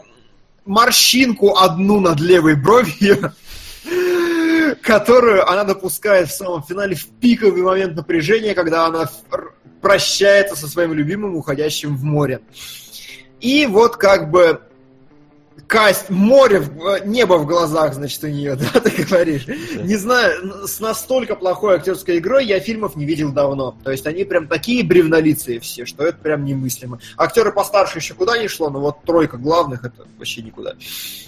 [0.65, 3.33] морщинку одну над левой бровью,
[4.81, 9.09] которую она допускает в самом финале в пиковый момент напряжения, когда она
[9.81, 12.41] прощается со своим любимым, уходящим в море.
[13.39, 14.61] И вот как бы
[15.67, 19.47] касть, море, в- э, небо в глазах, значит, у нее, да, ты говоришь.
[19.47, 23.75] Не знаю, с настолько плохой актерской игрой я фильмов не видел давно.
[23.83, 26.99] То есть они прям такие бревнолицые все, что это прям немыслимо.
[27.17, 30.75] Актеры постарше еще куда не шло, но вот тройка главных это вообще никуда.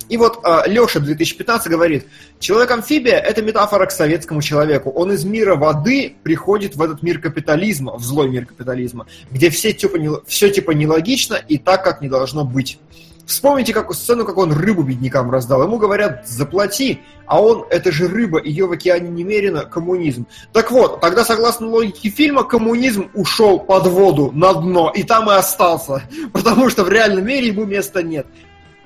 [0.09, 2.07] И вот Леша 2015 говорит,
[2.39, 4.89] человек-амфибия это метафора к советскому человеку.
[4.91, 9.73] Он из мира воды приходит в этот мир капитализма, в злой мир капитализма, где все
[9.73, 12.80] типа, не, все типа нелогично и так, как не должно быть.
[13.28, 15.62] Вспомните как сцену, как он рыбу беднякам раздал.
[15.62, 20.26] Ему говорят, заплати, а он, это же рыба, ее в океане немерено, коммунизм.
[20.54, 25.34] Так вот, тогда, согласно логике фильма, коммунизм ушел под воду, на дно, и там и
[25.34, 26.04] остался.
[26.32, 28.26] Потому что в реальном мире ему места нет.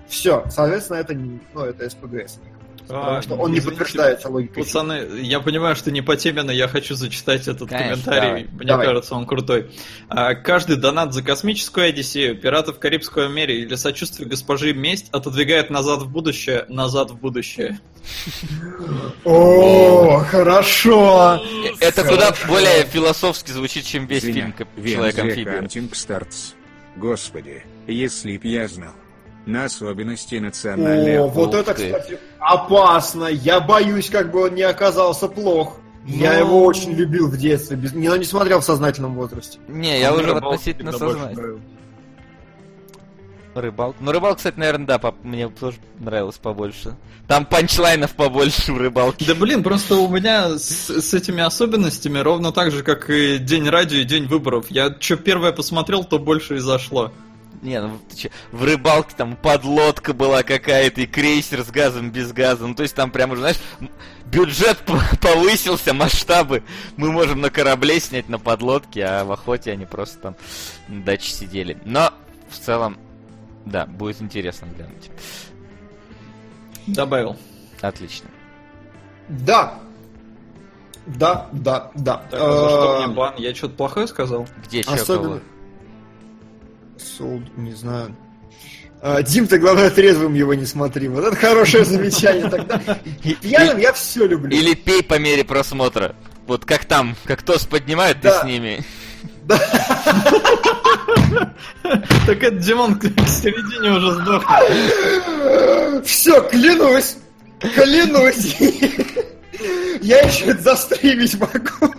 [0.08, 2.40] Все, соответственно, это, ну, это СПГС.
[2.92, 4.64] Потому А, что он не подтверждается логикой.
[4.64, 8.28] Пацаны, я понимаю, что не по теме, но я хочу зачитать этот Конечно, комментарий.
[8.28, 8.48] давай.
[8.52, 8.86] Мне Давай.
[8.88, 9.72] кажется, он крутой.
[10.10, 16.02] А, каждый донат за космическую Одиссею, пиратов Карибского моря или сочувствие госпожи Месть отодвигает назад
[16.02, 17.80] в будущее, назад в будущее.
[19.24, 21.42] О, хорошо!
[21.80, 25.68] Это куда более философски звучит, чем весь фильм Человек-амфибия.
[26.98, 28.94] Господи, если б я знал.
[29.46, 31.20] На особенности национальной...
[31.20, 33.26] О, вот это, кстати, опасно.
[33.26, 35.78] Я боюсь, как бы он не оказался плох.
[36.06, 36.40] Я Ну.
[36.40, 37.94] его очень любил в детстве, без...
[37.94, 39.60] но не смотрел в сознательном возрасте.
[39.68, 41.60] Не, я А уже относительно сознательно.
[43.54, 43.98] Рыбалка.
[44.00, 46.96] Ну, рыбалка, кстати, наверное, да, пап- мне тоже нравилось побольше.
[47.28, 49.26] Там панчлайнов побольше в рыбалке.
[49.26, 53.68] Да блин, просто у меня с, с этими особенностями ровно так же, как и день
[53.68, 54.68] радио и день выборов.
[54.70, 57.12] Я что первое посмотрел, то больше и зашло.
[57.62, 62.32] Не, ну ты чё, в рыбалке там подлодка была какая-то, и крейсер с газом, без
[62.34, 62.66] газа.
[62.66, 63.60] Ну, то есть там прям уже, знаешь,
[64.26, 64.80] бюджет
[65.22, 66.64] повысился, масштабы.
[66.98, 70.36] Мы можем на корабле снять на подлодке, а в охоте они просто там
[70.88, 71.78] на даче сидели.
[71.86, 72.12] Но
[72.50, 72.98] в целом,
[73.66, 75.12] да, будет интересно глянуть.
[76.88, 77.38] Добавил.
[77.82, 78.30] Отлично.
[79.30, 79.80] Да.
[81.06, 82.24] Да, да, да.
[82.30, 83.34] Так, а за что Э, мне бан?
[83.38, 84.48] Я что-то плохое сказал?
[84.66, 85.42] Где Особенно...
[87.02, 88.16] Солд, не знаю.
[89.02, 91.08] А, Дим, ты, главное, трезвым его не смотри.
[91.08, 92.80] Вот это хорошее замечание тогда.
[93.42, 94.56] Пьяным я все люблю.
[94.56, 96.16] Или пей по мере просмотра.
[96.48, 98.42] Вот как там, как тос поднимают, ты Да.
[98.42, 98.84] с ними.
[102.26, 106.06] Так это Димон к к середине уже сдохнет.
[106.06, 107.18] Все, клянусь.
[107.60, 108.56] Клянусь.
[110.02, 111.94] Я еще это застримить могу.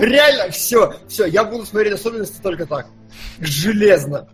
[0.00, 2.86] Реально, все, все, я буду смотреть особенности только так.
[3.40, 4.28] Железно.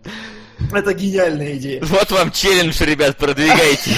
[0.73, 1.81] Это гениальная идея.
[1.83, 3.91] Вот вам челлендж, ребят, продвигайте.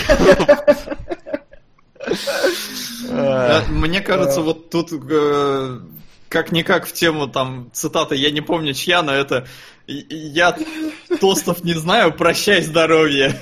[3.69, 5.79] Мне кажется, вот тут э,
[6.29, 9.47] как-никак в тему там цитата, я не помню чья, но это
[9.87, 10.57] «И- и я
[11.19, 13.39] тостов не знаю, прощай здоровье.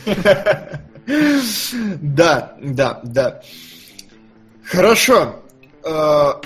[1.06, 3.42] Да, да, да.
[4.66, 5.36] Хорошо.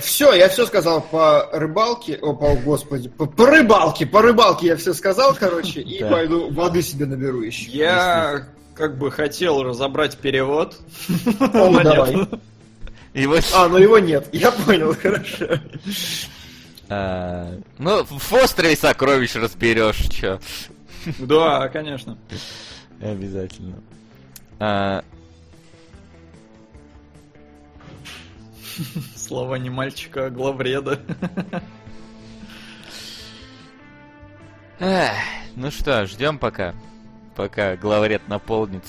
[0.00, 4.76] все, я все сказал по рыбалке, о, по, господи, по, по рыбалке, по рыбалке я
[4.76, 6.08] все сказал, короче, и Да.
[6.10, 7.70] пойду воды себе наберу еще.
[7.70, 10.76] Я как бы хотел разобрать перевод.
[11.40, 12.16] О, но давай.
[13.26, 15.46] вот, А, но его нет, я понял, хорошо.
[16.88, 20.38] а, ну, в острове сокровищ разберешь, чё.
[21.18, 22.18] Да, конечно.
[23.00, 23.76] Обязательно.
[24.58, 25.04] А,
[29.16, 31.00] Слова не мальчика, а главреда.
[34.78, 35.12] эх,
[35.56, 36.74] ну что, ждем пока.
[37.36, 38.84] Пока главред наполнит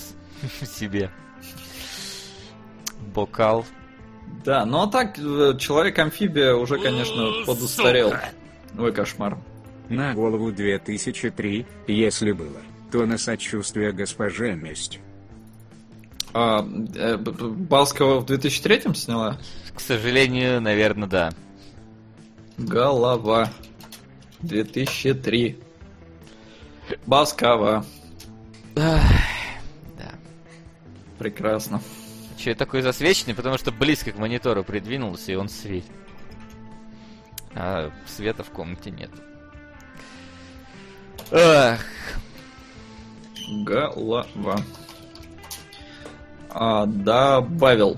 [0.66, 1.12] себе
[3.14, 3.66] бокал.
[4.44, 8.14] Да, ну а так, э, человек-амфибия уже, конечно, подустарел.
[8.78, 9.38] Ой, кошмар.
[9.90, 12.62] На голову 2003, если было,
[12.92, 15.00] то на сочувствие госпоже месть.
[16.34, 16.60] А,
[16.96, 19.38] э, Б- Б- Баскова в 2003-м сняла?
[19.76, 21.34] К сожалению, наверное, да.
[22.58, 23.50] Голова.
[24.42, 25.58] 2003.
[27.06, 27.86] Баскова.
[28.76, 29.02] Да.
[31.18, 31.82] Прекрасно.
[32.38, 33.36] Че я такой засвеченный?
[33.36, 35.92] Потому что близко к монитору придвинулся, и он светит.
[37.56, 39.10] А света в комнате нет.
[41.32, 41.80] Ах,
[43.66, 44.58] Голова.
[46.50, 47.98] А, добавил.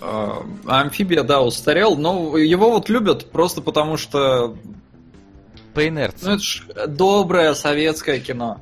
[0.00, 4.56] А, амфибия, да, устарел, но его вот любят просто потому, что
[5.72, 6.26] по инерции.
[6.26, 8.60] ну, это ж доброе советское кино.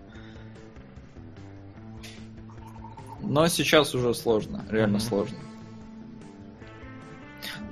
[3.21, 5.07] Но сейчас уже сложно, реально Мгм.
[5.07, 5.37] сложно.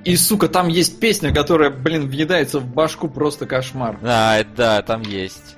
[0.05, 3.99] И, сука, там есть песня, которая, блин, въедается в башку просто кошмар.
[4.03, 5.57] А, да, там есть.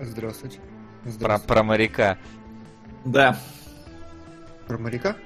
[0.00, 0.58] Здравствуйте.
[1.02, 1.48] Про, Здравствуйте.
[1.54, 2.18] про моряка.
[3.04, 3.38] Да.
[4.66, 5.16] Про моряка?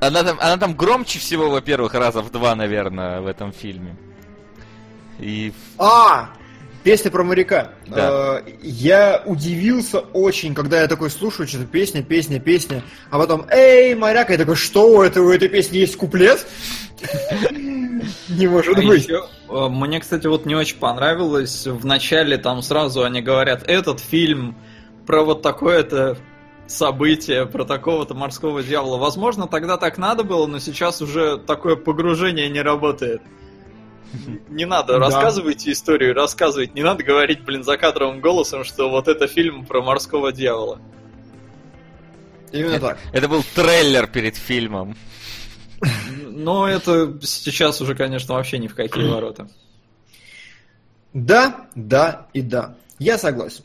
[0.00, 3.96] Она там, она там громче всего, во-первых, раза в два, наверное, в этом фильме.
[5.20, 6.30] И А,
[6.82, 7.70] песня про моряка.
[7.86, 8.40] Да.
[8.44, 13.94] Э, Я удивился очень, когда я такой слушаю, что-то песня, песня, песня, а потом, эй,
[13.94, 16.44] моряк, я такой, что у этого, у этой песни есть куплет?
[18.28, 19.04] Не может А быть.
[19.04, 21.66] ещё, э, мне, кстати, вот не очень понравилось.
[21.66, 24.56] В начале там сразу они говорят, этот фильм
[25.06, 26.16] про вот такое-то
[26.66, 28.98] событие, про такого-то морского дьявола.
[28.98, 33.22] Возможно, тогда так надо было, но сейчас уже такое погружение не работает.
[34.48, 34.98] Не надо, Да.
[34.98, 36.72] рассказывайте историю, рассказывайте.
[36.74, 40.80] Не надо говорить, блин, закадровым голосом, что вот это фильм про морского дьявола.
[42.52, 42.98] Именно так.
[43.12, 44.96] это был трейлер перед фильмом.
[46.26, 49.48] Но это сейчас уже, конечно, вообще ни в какие ворота.
[51.14, 52.76] Да, да и да.
[52.98, 53.64] Я согласен.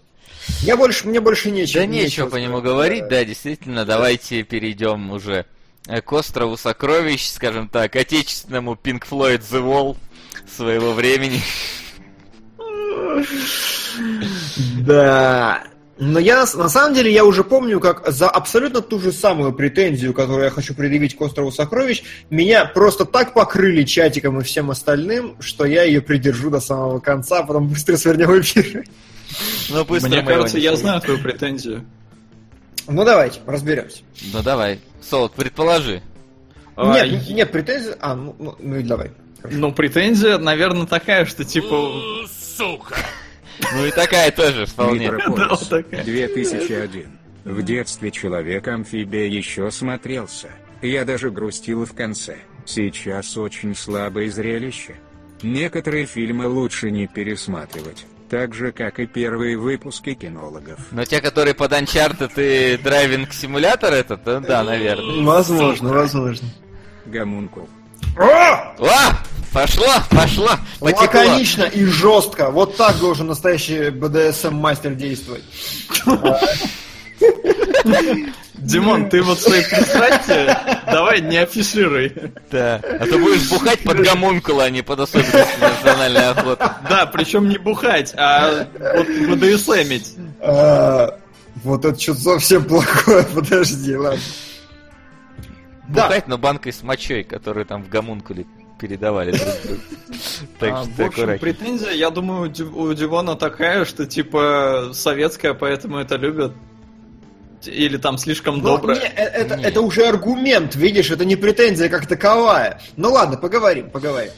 [0.61, 1.81] Я больше, мне больше нечего.
[1.81, 5.45] Да нечего по нему говорить, да, действительно, давайте перейдем уже
[5.87, 9.97] э, к острову сокровищ, скажем так, отечественному Pink Floyd The Wall
[10.47, 11.41] своего времени.
[14.79, 15.63] Да.
[15.99, 19.51] Но я, на на самом деле, я уже помню, как за абсолютно ту же самую
[19.53, 24.69] претензию, которую я хочу предъявить к острову сокровищ, меня просто так покрыли чатиком и всем
[24.69, 28.83] остальным, что я ее придержу до самого конца, а потом быстро свернем эфир.
[29.69, 31.85] Ну, быстро Мне кажется, я знаю твою претензию.
[32.87, 34.01] Ну давайте, разберемся.
[34.33, 34.79] Ну, давай.
[35.01, 36.01] Солод, предположи.
[36.77, 37.93] Нет, нет претензий.
[37.99, 39.11] А, ну, ну, ну и давай.
[39.43, 42.25] Ну, претензия, наверное, такая, что типа...
[42.57, 42.95] Сука.
[43.73, 45.11] Ну и такая тоже вполне.
[45.11, 46.03] Да, такая.
[46.03, 47.07] 2001.
[47.45, 50.49] В детстве человек-амфибия еще смотрелся.
[50.81, 52.37] Я даже грустил в конце.
[52.65, 54.95] Сейчас очень слабое зрелище.
[55.41, 58.05] Некоторые фильмы лучше не пересматривать.
[58.29, 60.79] Так же, как и первые выпуски кинологов.
[60.91, 65.23] Но те, которые под Uncharted и Driving Simulator этот, то да, наверное.
[65.23, 66.47] Возможно, возможно.
[67.05, 67.69] Гомункул.
[68.17, 68.75] О!
[68.79, 69.17] О!
[69.53, 70.49] Пошло, пошло,
[70.79, 71.21] потекло.
[71.21, 72.51] Лаконично и жестко.
[72.51, 75.43] Вот так должен настоящий БДСМ-мастер действовать.
[78.55, 82.11] Димон, ты вот свои пристрастия давай не афишируй.
[82.51, 82.81] Да.
[82.83, 86.65] А то будешь бухать под гомункула, а не под особенности национальной охоты.
[86.89, 90.15] Да, причем не бухать, а вот БДСМить.
[90.41, 91.19] А,
[91.63, 93.23] Вот это что-то совсем плохое.
[93.33, 94.19] Подожди, ладно.
[95.89, 96.03] Да.
[96.07, 98.45] Бухать, но банкой с мочой, которую там в гомункуле
[98.79, 99.81] передавали другу.
[100.59, 101.39] Так А, что в общем, аккуратнее.
[101.39, 106.53] претензия, я думаю, у Дивона такая, что типа советская, поэтому это любят.
[107.65, 108.99] Или там слишком Ну, добрая.
[108.99, 109.63] не, э, это, Не.
[109.63, 112.81] это уже аргумент, видишь, это не претензия как таковая.
[112.95, 114.31] Ну ладно, поговорим, поговорим.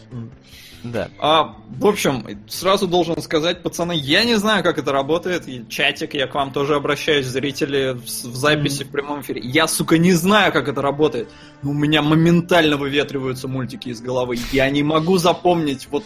[0.84, 1.10] Да.
[1.20, 5.48] А, в общем, сразу должен сказать, пацаны, я не знаю, как это работает.
[5.48, 9.41] И чатик, я к вам тоже обращаюсь, зрители в, в записи, в прямом эфире.
[9.44, 11.30] Я, сука, не знаю, как это работает.
[11.64, 14.38] Но у меня моментально выветриваются мультики из головы.
[14.54, 16.06] Я не могу запомнить, вот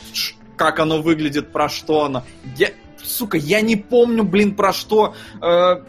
[0.57, 2.23] как оно выглядит, про что оно.
[2.57, 2.69] Я,
[3.03, 5.13] сука, я не помню, блин, про что.
[5.39, 5.83] Э,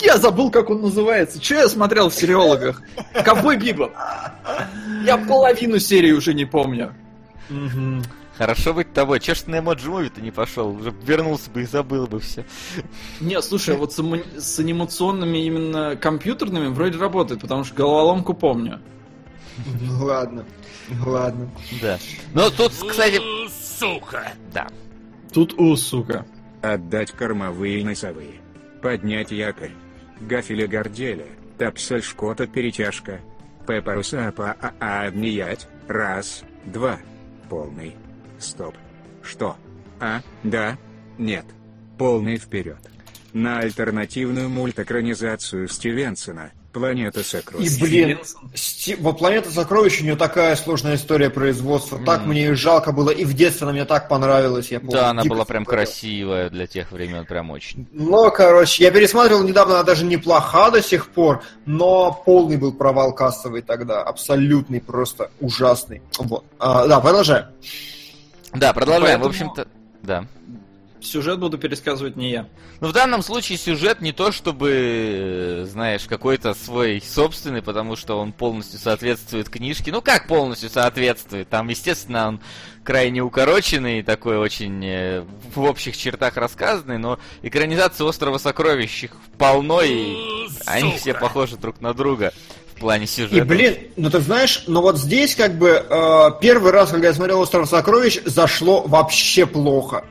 [0.00, 1.40] я забыл, как он называется.
[1.40, 2.82] Че я смотрел в сериологах?
[3.24, 3.92] Ковбой Бибоп.
[5.04, 6.94] Я половину серии уже не помню.
[8.36, 9.20] Хорошо быть тобой.
[9.20, 10.68] Чё ж ты на эмоджи муви-то не пошел?
[10.70, 12.44] Уже вернулся бы и забыл бы все.
[13.20, 18.80] Не, слушай, вот с, ани- с анимационными именно компьютерными вроде работает, потому что головоломку помню.
[19.80, 20.44] Ну ладно,
[21.06, 21.48] ладно.
[21.80, 21.98] Да.
[22.32, 23.20] Но тут, кстати,
[23.78, 24.32] Сука.
[24.52, 24.66] да.
[25.32, 26.26] Тут у, сука.
[26.60, 28.40] Отдать кормовые и носовые.
[28.82, 29.70] Поднять якорь.
[30.20, 31.26] Гафеля горделя.
[31.58, 33.20] Тапсель шкота перетяжка.
[33.66, 35.68] П паруса по а, а обменять.
[35.88, 36.98] Раз, два.
[37.48, 37.96] Полный.
[38.38, 38.74] Стоп.
[39.22, 39.56] Что?
[40.00, 40.76] А, да,
[41.18, 41.44] нет.
[41.98, 42.78] Полный вперед.
[43.32, 47.70] На альтернативную мультэкранизацию Стивенсона «Планета сокровищ».
[47.76, 48.18] И, блин,
[48.54, 51.98] Сти- во «Планета сокровищ» у нее такая сложная история производства.
[52.04, 54.70] Так мне ее жалко было, и в детстве она мне так понравилась.
[54.72, 55.84] Я помню, Да, она была прям смотрел.
[55.86, 57.86] красивая для тех времен, прям очень.
[57.92, 63.14] Но, короче, я пересматривал недавно, она даже неплоха до сих пор, но полный был провал
[63.14, 64.02] кассовый тогда.
[64.02, 66.02] Абсолютный, просто ужасный.
[66.18, 66.44] Вот.
[66.58, 67.46] А, да, продолжаем.
[68.52, 69.20] Да, продолжаем.
[69.20, 69.68] В Поэтому- общем-то,
[70.02, 70.26] да.
[71.04, 72.48] Сюжет буду пересказывать не я.
[72.80, 78.18] Но в данном случае сюжет не то чтобы, э, знаешь, какой-то свой собственный, потому что
[78.18, 79.92] он полностью соответствует книжке.
[79.92, 81.48] Ну как полностью соответствует?
[81.48, 82.40] Там, естественно, он
[82.82, 85.24] крайне укороченный, такой очень э,
[85.54, 90.16] в общих чертах рассказанный, но экранизация Острова Сокровищ их полно, и
[90.66, 92.32] они все похожи друг на друга
[92.74, 93.44] в плане И, сюжета.
[93.44, 97.40] блин, ну ты знаешь, но вот здесь как бы э, первый раз, когда я смотрел
[97.40, 100.04] «Остров сокровищ», зашло вообще плохо.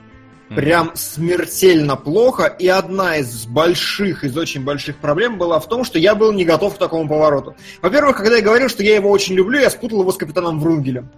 [0.56, 2.46] Прям смертельно плохо.
[2.46, 6.46] И одна из больших, из очень больших проблем была в том, что я был не
[6.46, 7.56] готов к такому повороту.
[7.82, 11.10] Во-первых, когда я говорил, что я его очень люблю, я спутал его с капитаном Врунгелем.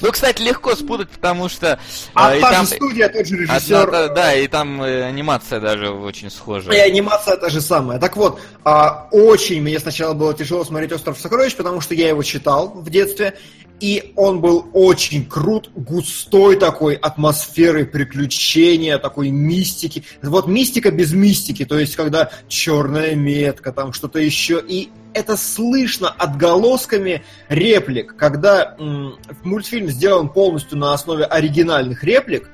[0.00, 1.78] Ну, кстати, легко спутать, потому что...
[2.14, 3.90] А э, та там- же студия, тот же одна- режиссер.
[3.90, 6.72] да, да, и там э, анимация даже очень схожа.
[6.72, 7.98] И анимация та же самая.
[7.98, 12.22] Так вот, а, очень мне сначала было тяжело смотреть «Остров сокровищ», потому что я его
[12.22, 13.34] читал в детстве,
[13.80, 20.04] и он был очень крут, густой такой атмосферой приключения, такой мистики.
[20.22, 24.62] Вот мистика без мистики, то есть когда черная метка, там что-то еще.
[24.66, 32.50] И это слышно отголосками реплик, когда м, мультфильм сделан полностью на основе оригинальных реплик,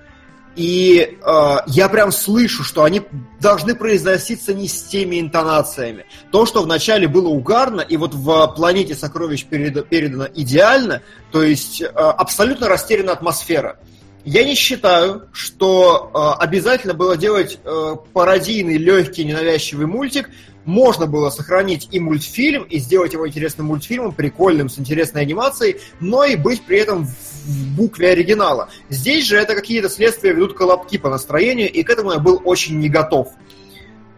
[0.56, 3.02] и э, я прям слышу, что они
[3.40, 6.06] должны произноситься не с теми интонациями.
[6.32, 11.82] То, что вначале было угарно, и вот в «Планете сокровищ» переда- передано идеально, то есть
[11.82, 13.78] э, абсолютно растеряна атмосфера.
[14.24, 20.30] Я не считаю, что э, обязательно было делать э, пародийный, легкий, ненавязчивый мультик.
[20.64, 26.24] Можно было сохранить и мультфильм, и сделать его интересным мультфильмом, прикольным, с интересной анимацией, но
[26.24, 28.68] и быть при этом в в букве оригинала.
[28.88, 32.78] Здесь же это какие-то следствия ведут колобки по настроению, и к этому я был очень
[32.78, 33.28] не готов.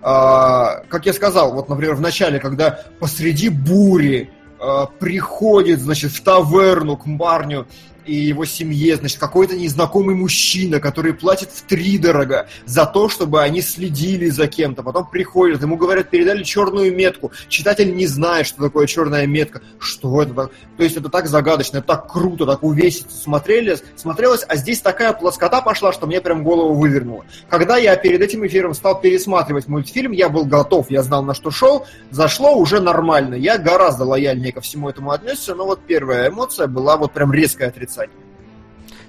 [0.00, 6.22] А, как я сказал, вот, например, в начале, когда посреди бури а, приходит, значит, в
[6.22, 7.66] таверну к парню
[8.08, 13.42] и его семье, значит, какой-то незнакомый мужчина, который платит в три дорого за то, чтобы
[13.42, 14.82] они следили за кем-то.
[14.82, 17.32] Потом приходят, ему говорят, передали черную метку.
[17.48, 19.60] Читатель не знает, что такое черная метка.
[19.78, 20.32] Что это?
[20.32, 20.50] То
[20.82, 25.60] есть это так загадочно, это так круто, так увесисто смотрели, смотрелось, а здесь такая плоскота
[25.60, 27.24] пошла, что мне прям голову вывернуло.
[27.50, 31.50] Когда я перед этим эфиром стал пересматривать мультфильм, я был готов, я знал, на что
[31.50, 33.34] шел, зашло уже нормально.
[33.34, 37.66] Я гораздо лояльнее ко всему этому отнесся, но вот первая эмоция была вот прям резкое
[37.66, 37.97] отрицание.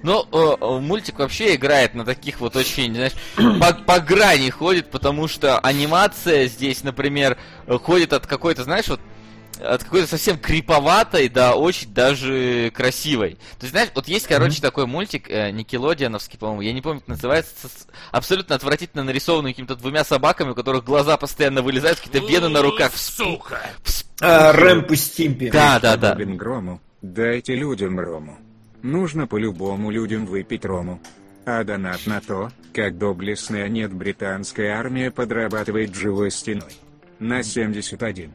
[0.02, 4.90] Ну, э, э, мультик вообще играет на таких вот очень, знаешь, по, по грани ходит,
[4.92, 7.38] потому что анимация здесь, например,
[7.68, 9.02] э, ходит от какой-то, знаешь, вот
[9.62, 13.32] от какой-то совсем криповатой до очень даже красивой.
[13.60, 17.10] То есть, знаешь, вот есть, короче, такой мультик, э, Никелодиановский, по-моему, я не помню, как
[17.10, 22.48] называется, с- абсолютно отвратительно нарисованный какими-то двумя собаками, у которых глаза постоянно вылезают, какие-то вены
[22.48, 23.60] на руках Сука.
[24.22, 25.50] А, Рэмп и Стимпи.
[25.50, 26.16] Да, да, да.
[27.02, 28.38] Дайте людям рому.
[28.82, 31.00] Нужно по-любому людям выпить рому.
[31.46, 36.72] А донат на то, как доблестная нет британская армия подрабатывает живой стеной.
[37.20, 38.32] На 71.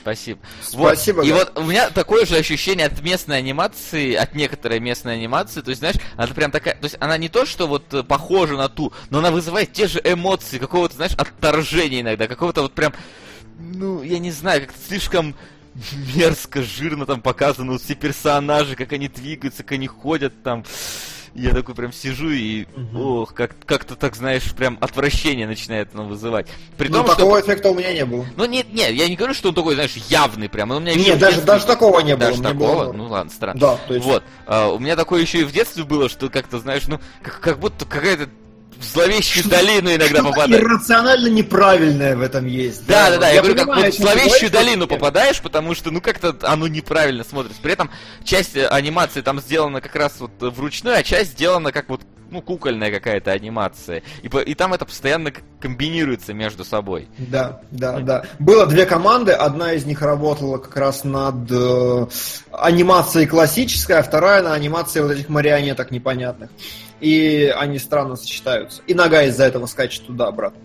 [0.00, 0.40] Спасибо.
[0.62, 1.26] Спасибо, Вот.
[1.26, 1.34] И да.
[1.36, 5.60] вот у меня такое же ощущение от местной анимации, от некоторой местной анимации.
[5.60, 6.74] То есть, знаешь, она прям такая.
[6.74, 9.86] То есть она не то, что вот э, похожа на ту, но она вызывает те
[9.86, 12.92] же эмоции, какого-то, знаешь, отторжения иногда, какого-то вот прям.
[13.58, 15.36] Ну, я не знаю, как-то слишком
[16.14, 20.64] мерзко, жирно там показаны вот все персонажи, как они двигаются, как они ходят там.
[21.34, 23.00] Я такой прям сижу и, Мгм.
[23.00, 26.46] ох, как, как-то так, знаешь, прям отвращение начинает оно вызывать.
[26.76, 27.16] При Ну, том, что...
[27.16, 28.26] такого эффекта у меня не было.
[28.36, 30.70] Ну, нет, нет, я не говорю, что он такой, знаешь, явный прям.
[30.72, 32.28] Он у меня Нет, даже, детстве- даже такого не было.
[32.28, 32.84] Даже такого?
[32.84, 33.58] было- Ну ладно, странно.
[33.58, 34.04] Да, то есть...
[34.06, 34.22] Вот.
[34.46, 37.58] а, у меня такое еще и в детстве было, что как-то, знаешь, ну, как, как
[37.58, 38.28] будто какая-то
[38.82, 40.62] в зловещую долину иногда попадает.
[40.62, 42.86] иррационально неправильное в этом есть.
[42.86, 46.00] Да, да, да, я, говорю, как понимаю, вот в зловещую долину попадаешь, потому что, ну,
[46.00, 47.60] как-то оно неправильно смотрится.
[47.62, 47.90] При этом
[48.24, 52.00] часть э, анимации там сделана как раз вот вручную, а часть сделана как вот,
[52.30, 54.02] ну, кукольная какая-то анимация.
[54.22, 57.08] И, и там это постоянно комбинируется между собой.
[57.18, 58.24] Да, да, да.
[58.38, 62.06] Было две команды, одна из них работала как раз над э,
[62.50, 66.50] анимацией классической, а вторая на анимации вот этих марионеток непонятных.
[67.02, 68.80] И они странно сочетаются.
[68.86, 70.60] И нога из-за этого скачет туда-обратно.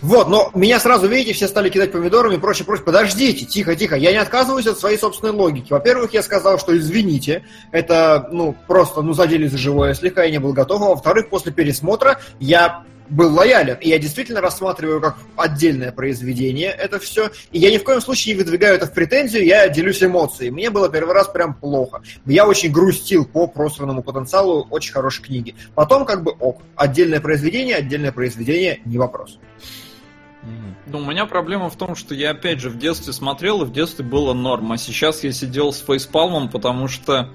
[0.00, 2.84] Вот, но меня сразу, видите, все стали кидать помидорами и прочее, прочее.
[2.84, 3.96] Подождите, тихо, тихо.
[3.96, 5.72] Я не отказываюсь от своей собственной логики.
[5.72, 10.38] Во-первых, я сказал, что извините, это, ну, просто, ну, задели за живое слегка, я не
[10.38, 10.82] был готов.
[10.82, 13.76] А во-вторых, после пересмотра я был лоялен.
[13.80, 17.30] И я действительно рассматриваю как отдельное произведение это все.
[17.50, 20.50] И я ни в коем случае не выдвигаю это в претензию, я делюсь эмоцией.
[20.50, 22.02] Мне было первый раз прям плохо.
[22.26, 25.54] Я очень грустил по просранному потенциалу очень хорошей книги.
[25.74, 26.62] Потом как бы ок.
[26.76, 29.38] Отдельное произведение, отдельное произведение, не вопрос.
[30.86, 33.72] Ну, у меня проблема в том, что я опять же в детстве смотрел, и в
[33.72, 37.30] детстве было норм, а сейчас я сидел с фейспалмом, потому что...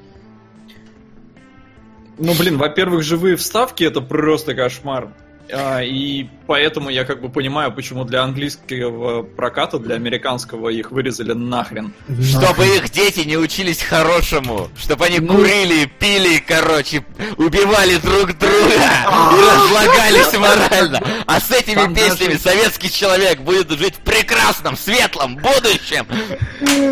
[2.18, 5.14] Ну, блин, во-первых, живые вставки это просто кошмар.
[5.52, 11.32] А, и поэтому я как бы понимаю, почему для английского проката, для американского их вырезали
[11.34, 11.94] нахрен.
[12.22, 14.68] Чтобы их дети не учились хорошему.
[14.78, 17.06] Чтобы они Ну- курили, пили, короче,
[17.38, 21.02] убивали друг друга и разлагались морально.
[21.26, 26.06] А с этими Там песнями даже- советский человек будет жить в прекрасном, светлом будущем.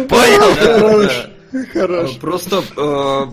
[0.08, 1.10] Понял?
[1.74, 2.12] Хорош.
[2.16, 3.26] Э, Просто, э,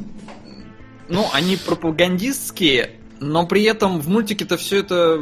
[1.08, 2.90] ну, они пропагандистские,
[3.22, 5.20] но при этом в мультике-то все это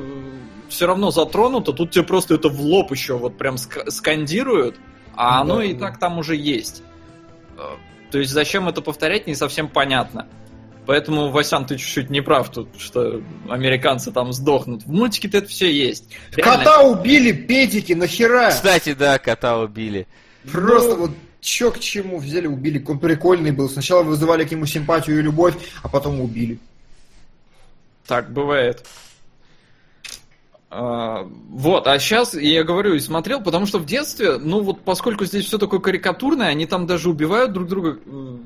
[0.68, 1.72] все равно затронуто.
[1.72, 4.76] Тут тебе просто это в лоб еще вот прям ск- скандируют,
[5.14, 5.86] а оно Да, и да.
[5.88, 6.82] так там уже есть.
[7.58, 7.62] Э,
[8.10, 10.26] То есть зачем это повторять, не совсем понятно.
[10.86, 14.82] Поэтому, Васян, ты чуть-чуть не прав тут, что американцы там сдохнут.
[14.84, 16.08] В мультике-то это все есть.
[16.34, 18.50] Реально, Кота убили, педики, нахера?
[18.50, 20.08] Кстати, да, кота убили.
[20.50, 21.10] Просто вот
[21.40, 22.82] чё к чему взяли, убили.
[22.88, 23.68] Он прикольный был.
[23.68, 26.58] Сначала вызывали к нему симпатию и любовь, а потом убили.
[28.06, 28.84] Так бывает.
[30.72, 35.24] А, вот, а сейчас я говорю и смотрел, потому что в детстве, ну вот поскольку
[35.24, 37.98] здесь все такое карикатурное, они там даже убивают друг друга.
[38.06, 38.40] Ну,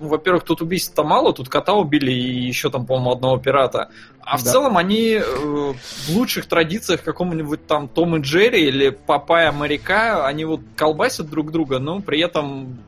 [0.00, 3.90] во-первых, тут убийств-то мало, тут кота убили и еще там, по-моему, одного пирата.
[4.20, 4.52] А в Да.
[4.52, 10.44] целом они э, в лучших традициях какому-нибудь там Том и Джерри или Папая моряка, они
[10.44, 12.78] вот колбасят друг друга, но при этом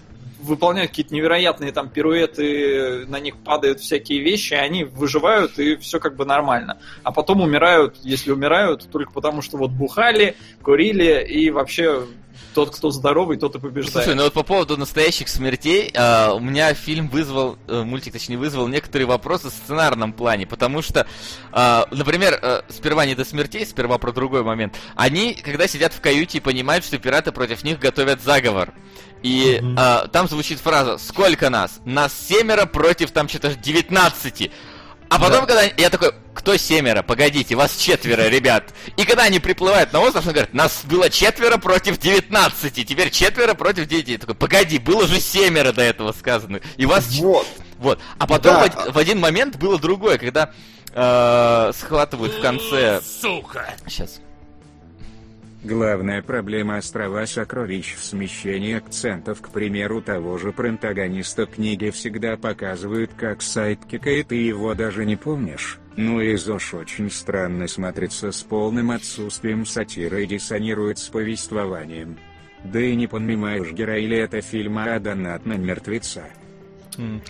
[0.42, 6.16] выполняют какие-то невероятные там пируэты, на них падают всякие вещи, они выживают, и все как
[6.16, 6.78] бы нормально.
[7.02, 12.06] А потом умирают, если умирают, только потому что вот бухали, курили, и вообще
[12.54, 14.04] тот, кто здоровый, тот и побеждает.
[14.04, 18.38] Слушай, ну вот по поводу настоящих смертей, а, у меня фильм вызвал, э, мультик точнее
[18.38, 21.06] вызвал некоторые вопросы в сценарном плане, потому что,
[21.52, 24.74] а, например, э, сперва не до смертей, сперва про другой момент.
[24.96, 28.72] Они, когда сидят в каюте и понимают, что пираты против них готовят заговор.
[29.22, 29.76] И Мгм.
[29.78, 31.80] а, там звучит фраза «Сколько нас?
[31.84, 34.50] Нас семеро против там что-то 19».
[35.10, 37.02] А потом, когда я такой, кто семеро?
[37.02, 38.72] Погодите, вас четверо, ребят.
[38.96, 43.54] И когда они приплывают на остров, он говорит, нас было четверо против 19, теперь четверо
[43.54, 44.08] против 9.
[44.08, 46.60] Я такой, погоди, было же семеро до этого сказано.
[46.76, 47.08] И вас...
[47.18, 47.46] Вот.
[47.78, 47.98] Вот.
[48.18, 48.68] А потом Да.
[48.68, 50.52] в, в один момент было другое, когда
[50.94, 53.00] э, схватывают в конце...
[53.02, 53.74] Сука!
[53.88, 54.20] Сейчас.
[55.62, 63.10] Главная проблема острова сокровищ в смещении акцентов, к примеру того же протагониста книги всегда показывают
[63.14, 65.78] как сайдкика и ты его даже не помнишь.
[65.96, 72.16] Ну и ЗОЖ очень странно смотрится с полным отсутствием сатиры и диссонирует с повествованием.
[72.64, 76.24] Да и не понимаешь, герой ли это фильма, а донат на мертвеца.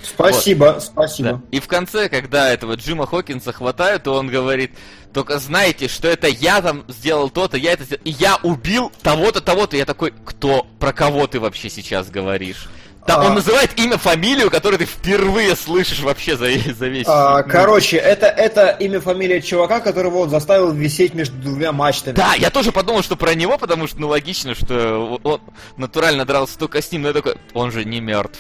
[0.02, 0.80] Спасибо, Да.
[0.80, 1.42] спасибо.
[1.50, 4.72] И в конце, когда этого Джима Хокинса хватают, то он говорит,
[5.12, 9.40] только знайте, что это я там сделал то-то, я это сделал, и я убил того-то,
[9.40, 9.76] того-то.
[9.76, 12.68] Я такой, кто, про кого ты вообще сейчас говоришь?
[13.06, 13.26] Да, А.
[13.26, 18.26] он называет имя, фамилию, которую ты впервые слышишь вообще за, за весь А, короче, это,
[18.26, 22.14] это имя, фамилия чувака, которого он заставил висеть между двумя мачтами.
[22.14, 25.40] Да, я тоже подумал, что про него, потому что, ну, логично, что он
[25.76, 28.38] натурально дрался только с ним, но я такой, он же не мертв.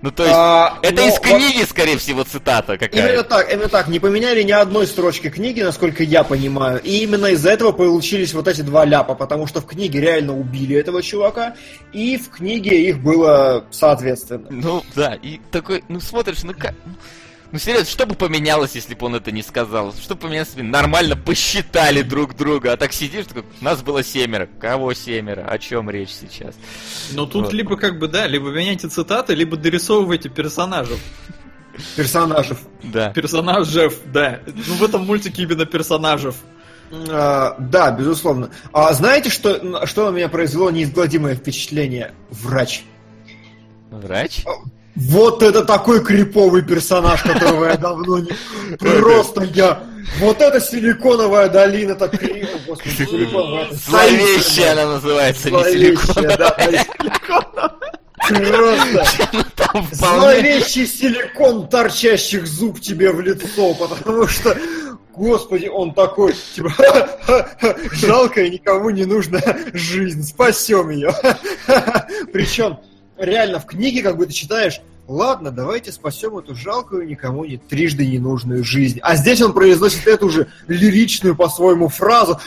[0.00, 3.24] Ну, то есть, А, это но из книги, скорее всего, цитата Именно какая-то.
[3.24, 3.88] так, именно так.
[3.88, 6.80] Не поменяли ни одной строчки книги, насколько я понимаю.
[6.82, 10.76] И именно из-за этого получились вот эти два ляпа, потому что в книге реально убили
[10.76, 11.56] этого чувака,
[11.92, 14.46] и в книге их было соответственно.
[14.50, 16.74] Ну, да, и такой, ну, смотришь, ну как...
[17.50, 19.92] ну, Ну, серьезно, что бы поменялось, если бы он это не сказал?
[19.94, 22.72] Что бы поменялось, если бы нормально посчитали друг друга?
[22.72, 24.48] А так сидишь, такой, нас было семеро.
[24.60, 25.46] Кого семеро?
[25.48, 26.54] О чем речь сейчас?
[27.12, 27.52] Но тут Вот.
[27.52, 30.98] либо как бы, да, либо меняйте цитаты, либо дорисовывайте персонажей.
[31.96, 32.56] Персонажей.
[32.82, 33.10] Да.
[33.10, 34.40] Персонажев, да.
[34.46, 36.36] Ну, в этом мультике именно персонажев.
[37.10, 38.50] А, да, безусловно.
[38.72, 42.14] А знаете, что, что на меня произвело неизгладимое впечатление?
[42.30, 42.82] Врач.
[43.90, 44.44] Врач?
[45.00, 48.32] Вот это такой криповый персонаж, которого я давно не...
[48.78, 49.84] Просто я...
[50.18, 53.68] Вот эта силиконовая долина так криво, господи, силиконовая.
[53.70, 56.24] Зловещая она называется, не силикон.
[56.24, 56.56] Зловещая, да.
[58.28, 64.56] Просто зловещий силикон торчащих зуб тебе в лицо, потому что,
[65.14, 66.72] господи, он такой, типа,
[67.92, 71.14] жалкая, никому не нужная жизнь, спасем ее.
[72.32, 72.78] Причем,
[73.18, 78.06] реально, в книге, как бы ты читаешь, ладно, давайте спасем эту жалкую, никому не трижды
[78.06, 79.00] ненужную жизнь.
[79.02, 82.38] А здесь он произносит эту же лиричную по-своему фразу.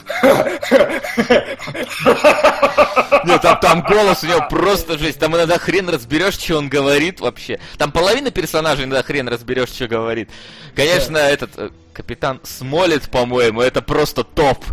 [3.24, 5.20] Нет, там, там голос у него просто жесть.
[5.20, 7.60] Там иногда хрен разберешь, что он говорит вообще.
[7.78, 10.30] Там половина персонажей иногда хрен разберешь, что говорит.
[10.76, 14.64] Конечно, этот э, капитан Смолет, по-моему, это просто топ.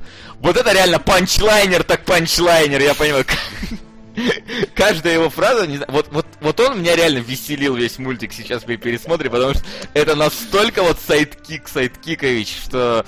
[0.40, 3.24] Вот это реально punchliner, так punchliner, я понимаю.
[4.74, 8.64] Каждая его фраза, не знаю, вот, вот, вот он меня реально веселил весь мультик сейчас
[8.64, 9.62] при пересмотре, потому что
[9.94, 13.04] это настолько вот sidekick, сайдкикович, что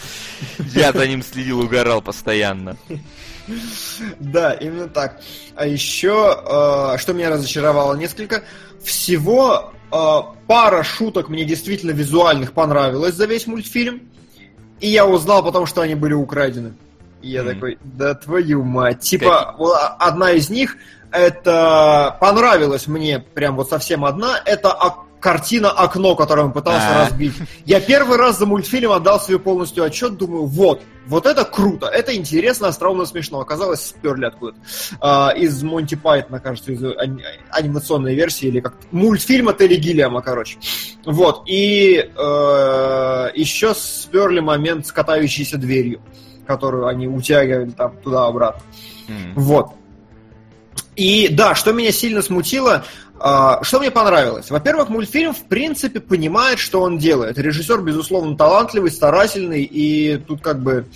[0.58, 2.76] я за ним следил, угорал постоянно.
[4.18, 5.20] Да, именно так.
[5.56, 6.40] А еще,
[6.94, 8.44] э, что меня разочаровало несколько,
[8.82, 14.02] всего э, пара шуток мне действительно визуальных понравилось за весь мультфильм.
[14.80, 16.74] И я узнал, потому что они были украдены.
[17.22, 17.54] И я Мгм.
[17.54, 19.00] такой, да твою мать.
[19.00, 20.76] Типа, вот одна из них,
[21.12, 24.76] это понравилась мне прям вот совсем одна, это
[25.20, 27.04] картина «Окно», которую он пытался А.
[27.04, 27.34] разбить.
[27.66, 32.16] Я первый раз за мультфильм отдал себе полностью отчет, думаю, вот, вот это круто, это
[32.16, 33.38] интересно, остроумно, смешно.
[33.38, 34.58] Оказалось, сперли откуда-то.
[35.00, 40.58] А, из Монти Пайтона, кажется, из ани- анимационной версии, или как мультфильма Терри Гиллиама, короче.
[41.04, 46.00] Вот, и э, еще сперли момент с катающейся дверью,
[46.50, 48.62] которую они утягивали там туда-обратно.
[49.06, 49.34] М.
[49.36, 49.68] Вот.
[50.96, 52.84] И да, что меня сильно смутило,
[53.20, 54.50] а, что мне понравилось?
[54.50, 57.38] Во-первых, мультфильм в принципе понимает, что он делает.
[57.38, 60.86] Режиссер, безусловно, талантливый, старательный, и тут как бы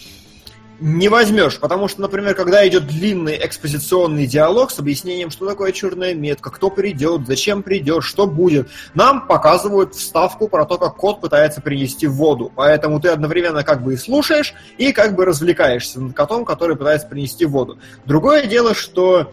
[0.81, 6.15] не возьмешь, потому что, например, когда идет длинный экспозиционный диалог с объяснением, что такое черная
[6.15, 11.61] метка, кто придет, зачем придет, что будет, нам показывают вставку про то, как кот пытается
[11.61, 12.53] принести воду.
[12.55, 17.07] Поэтому ты одновременно как бы и слушаешь, и как бы развлекаешься над котом, который пытается
[17.07, 17.79] принести воду.
[18.05, 19.33] Другое дело, что,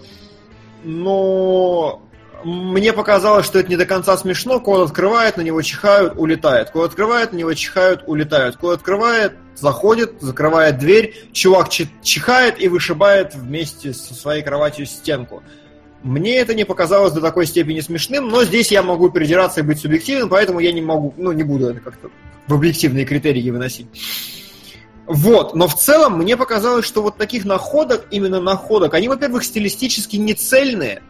[0.83, 2.01] ну,
[2.43, 4.59] мне показалось, что это не до конца смешно.
[4.59, 6.71] Кот открывает, на него чихают, улетает.
[6.71, 8.57] Кот открывает, на него чихают, улетают.
[8.57, 11.15] Кот открывает, заходит, закрывает дверь.
[11.31, 15.43] Чувак чи- чихает и вышибает вместе со своей кроватью стенку.
[16.03, 19.79] Мне это не показалось до такой степени смешным, но здесь я могу придираться и быть
[19.79, 22.09] субъективным, поэтому я не могу, ну, не буду это как-то
[22.47, 23.87] в объективные критерии выносить.
[25.05, 30.15] Вот, но в целом мне показалось, что вот таких находок, именно находок, они, во-первых, стилистически
[30.15, 31.01] не цельные.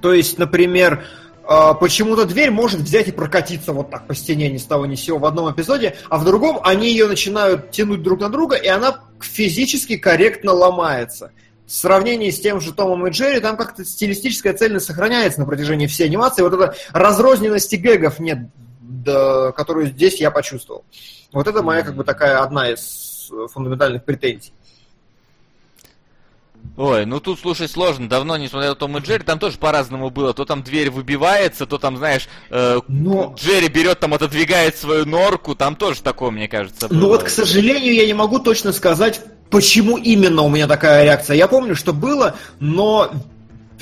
[0.00, 1.04] То есть, например,
[1.48, 4.94] э, почему-то дверь может взять и прокатиться вот так по стене ни с того ни
[4.94, 8.56] с сего в одном эпизоде, а в другом они ее начинают тянуть друг на друга,
[8.56, 11.32] и она физически корректно ломается.
[11.66, 15.86] В сравнении с тем же Томом и Джерри, там как-то стилистическая цельность сохраняется на протяжении
[15.86, 16.42] всей анимации.
[16.42, 18.38] Вот этой разрозненности гэгов нет,
[18.80, 20.84] да, которую здесь я почувствовал.
[21.32, 24.52] Вот это моя как бы такая одна из фундаментальных претензий.
[26.76, 28.08] Ой, ну тут, слушай, сложно.
[28.08, 30.32] Давно не смотрел Том и Джерри, там тоже по-разному было.
[30.32, 35.54] То там дверь выбивается, то там, знаешь, э, Но- Джерри берет там, отодвигает свою норку,
[35.54, 36.98] там тоже такое, мне кажется, было.
[36.98, 39.20] Ну вот, к сожалению, я не могу точно сказать,
[39.50, 41.36] почему именно у меня такая реакция.
[41.36, 43.10] Я помню, что было, но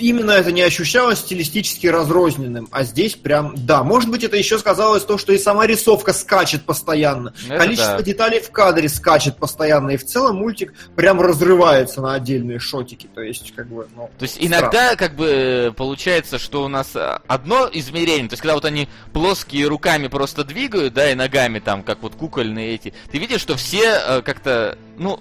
[0.01, 2.69] именно это не ощущалось стилистически разрозненным.
[2.71, 6.65] А здесь прям, да, может быть, это еще сказалось то, что и сама рисовка скачет
[6.65, 7.33] постоянно.
[7.49, 8.03] Это Количество да.
[8.03, 9.91] деталей в кадре скачет постоянно.
[9.91, 13.09] И в целом мультик прям разрывается на отдельные шотики.
[13.15, 14.49] То есть, как бы, ну, То есть странно.
[14.49, 18.65] иногда как бы э, получается, что у нас э, одно измерение, то есть когда вот
[18.65, 23.41] они плоские руками просто двигают, да, и ногами там, как вот кукольные эти, ты видишь,
[23.41, 25.21] что все э, как-то, ну,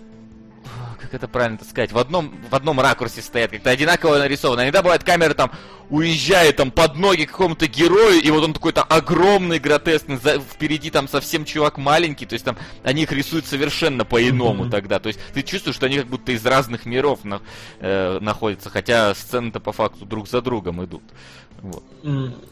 [1.09, 4.61] как это правильно сказать, в одном, в одном ракурсе стоят, как-то одинаково нарисовано.
[4.61, 5.51] Иногда бывает камера там
[5.89, 11.07] уезжает там под ноги какому-то герою, и вот он такой-то огромный, гротескный, за, впереди там
[11.07, 14.69] совсем чувак маленький, то есть там они их рисуют совершенно по-иному mm-hmm.
[14.69, 14.99] тогда.
[14.99, 17.41] То есть ты чувствуешь, что они как будто из разных миров на,
[17.79, 21.03] э, находятся, хотя сцены-то по факту друг за другом идут.
[21.61, 21.83] Вот.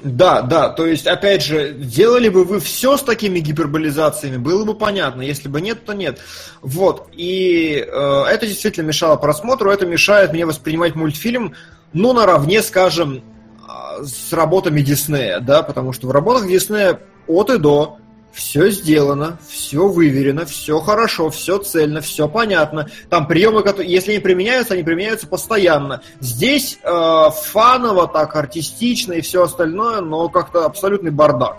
[0.04, 4.76] Да, да, то есть, опять же, делали бы вы все с такими гиперболизациями, было бы
[4.76, 6.20] понятно, если бы нет, то нет.
[6.62, 11.56] Вот, и э, это действительно мешало просмотру, это мешает мне воспринимать мультфильм,
[11.94, 13.24] ну, наравне, скажем,
[13.68, 18.00] а, с работами Диснея, да, потому что в работах Диснея от и до
[18.32, 22.90] все сделано, все выверено, все хорошо, все цельно, все понятно.
[23.10, 26.02] Там приемы, которые, если они применяются, они применяются постоянно.
[26.20, 31.58] Здесь э, фаново, так артистично и все остальное, но как-то абсолютный бардак.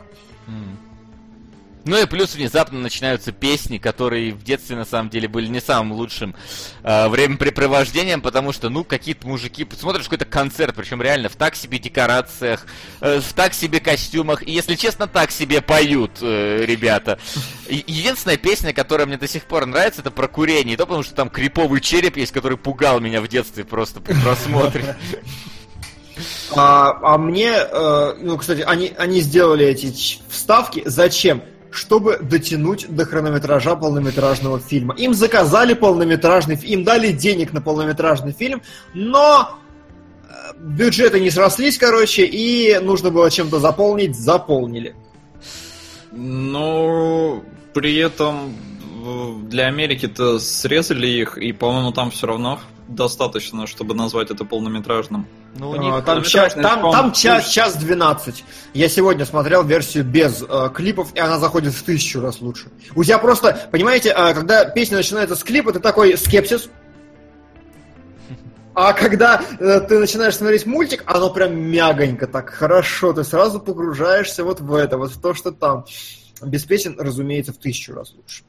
[1.84, 5.92] Ну и плюс внезапно начинаются песни, которые в детстве на самом деле были не самым
[5.92, 6.34] лучшим
[6.82, 11.78] э, времяпрепровождением, потому что, ну, какие-то мужики, смотришь какой-то концерт, причем реально в так себе
[11.78, 12.66] декорациях,
[13.00, 17.18] э, в так себе костюмах, и, если честно, так себе поют э, ребята.
[17.68, 21.02] И, единственная песня, которая мне до сих пор нравится, это про курение, и то потому
[21.02, 24.96] что там криповый череп есть, который пугал меня в детстве просто при просмотре.
[26.54, 30.82] А, а мне, э, ну, кстати, они, они сделали эти вставки.
[30.84, 31.42] Зачем?
[31.70, 34.94] Чтобы дотянуть до хронометража полнометражного фильма.
[34.96, 38.62] Им заказали полнометражный фильм, им дали денег на полнометражный фильм,
[38.94, 39.58] но
[40.28, 44.94] э, бюджеты не срослись, короче, и нужно было чем-то заполнить, заполнили.
[46.12, 48.54] Ну, при этом
[49.48, 55.26] для Америки-то срезали их, и, по-моему, там все равно достаточно, чтобы назвать это полнометражным.
[55.56, 58.44] Ну, у них а, там, час, там, там час, час 12.
[58.74, 62.68] Я сегодня смотрел версию без э, клипов, и она заходит в тысячу раз лучше.
[62.94, 66.68] У тебя просто, понимаете, э, когда песня начинается с клипа, ты такой скепсис.
[68.74, 74.44] А когда э, ты начинаешь смотреть мультик, оно прям мягонько, так хорошо, ты сразу погружаешься
[74.44, 75.84] вот в это, вот в то, что там.
[76.40, 78.44] Без песен, разумеется, в тысячу раз лучше.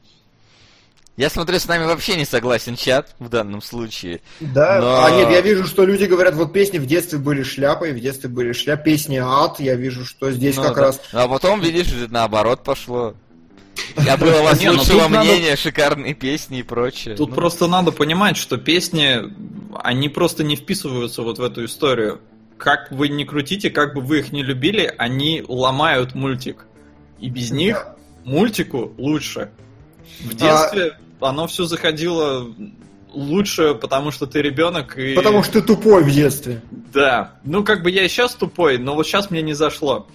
[1.20, 4.22] Я смотрю, с нами вообще не согласен чат в данном случае.
[4.40, 5.04] Да, но...
[5.04, 8.30] а нет, я вижу, что люди говорят, вот песни в детстве были шляпой, в детстве
[8.30, 10.80] были шляп, песни ад, я вижу, что здесь ну, как да.
[10.80, 11.00] раз...
[11.12, 13.14] А потом, видишь, наоборот пошло.
[13.98, 17.16] Я был у вас ну лучшего мнения, шикарные песни и прочее.
[17.16, 17.34] Тут ну.
[17.34, 19.18] просто надо понимать, что песни,
[19.78, 22.22] они просто не вписываются вот в эту историю.
[22.56, 26.64] Как вы не крутите, как бы вы их не любили, они ломают мультик.
[27.18, 27.88] И без них
[28.24, 29.50] мультику лучше.
[30.20, 32.46] В детстве оно все заходило
[33.12, 35.14] лучше, потому что ты ребенок и...
[35.14, 36.60] Потому что ты тупой в детстве.
[36.92, 37.32] Да.
[37.44, 40.06] Ну, как бы я и сейчас тупой, но вот сейчас мне не зашло.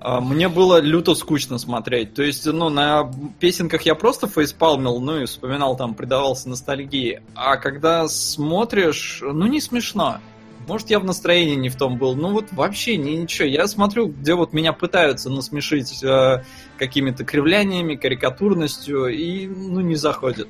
[0.00, 2.14] А, мне было люто скучно смотреть.
[2.14, 3.10] То есть, ну, на
[3.40, 7.22] песенках я просто фейспалмил, ну и вспоминал, там, предавался ностальгии.
[7.34, 10.18] А когда смотришь, ну, не смешно.
[10.66, 12.14] Может, я в настроении не в том был.
[12.14, 13.48] Ну, вот вообще не, ничего.
[13.48, 16.44] Я смотрю, где вот меня пытаются насмешить э,
[16.78, 20.48] какими-то кривляниями, карикатурностью, и, ну, не заходит.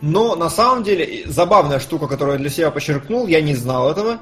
[0.00, 4.20] Но на самом деле забавная штука, которую я для себя подчеркнул, я не знал этого.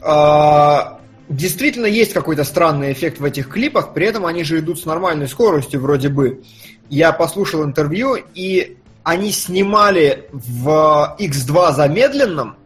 [0.00, 4.84] А, действительно есть какой-то странный эффект в этих клипах, при этом они же идут с
[4.86, 6.42] нормальной скоростью вроде бы.
[6.88, 12.56] Я послушал интервью, и они снимали в X2 замедленном,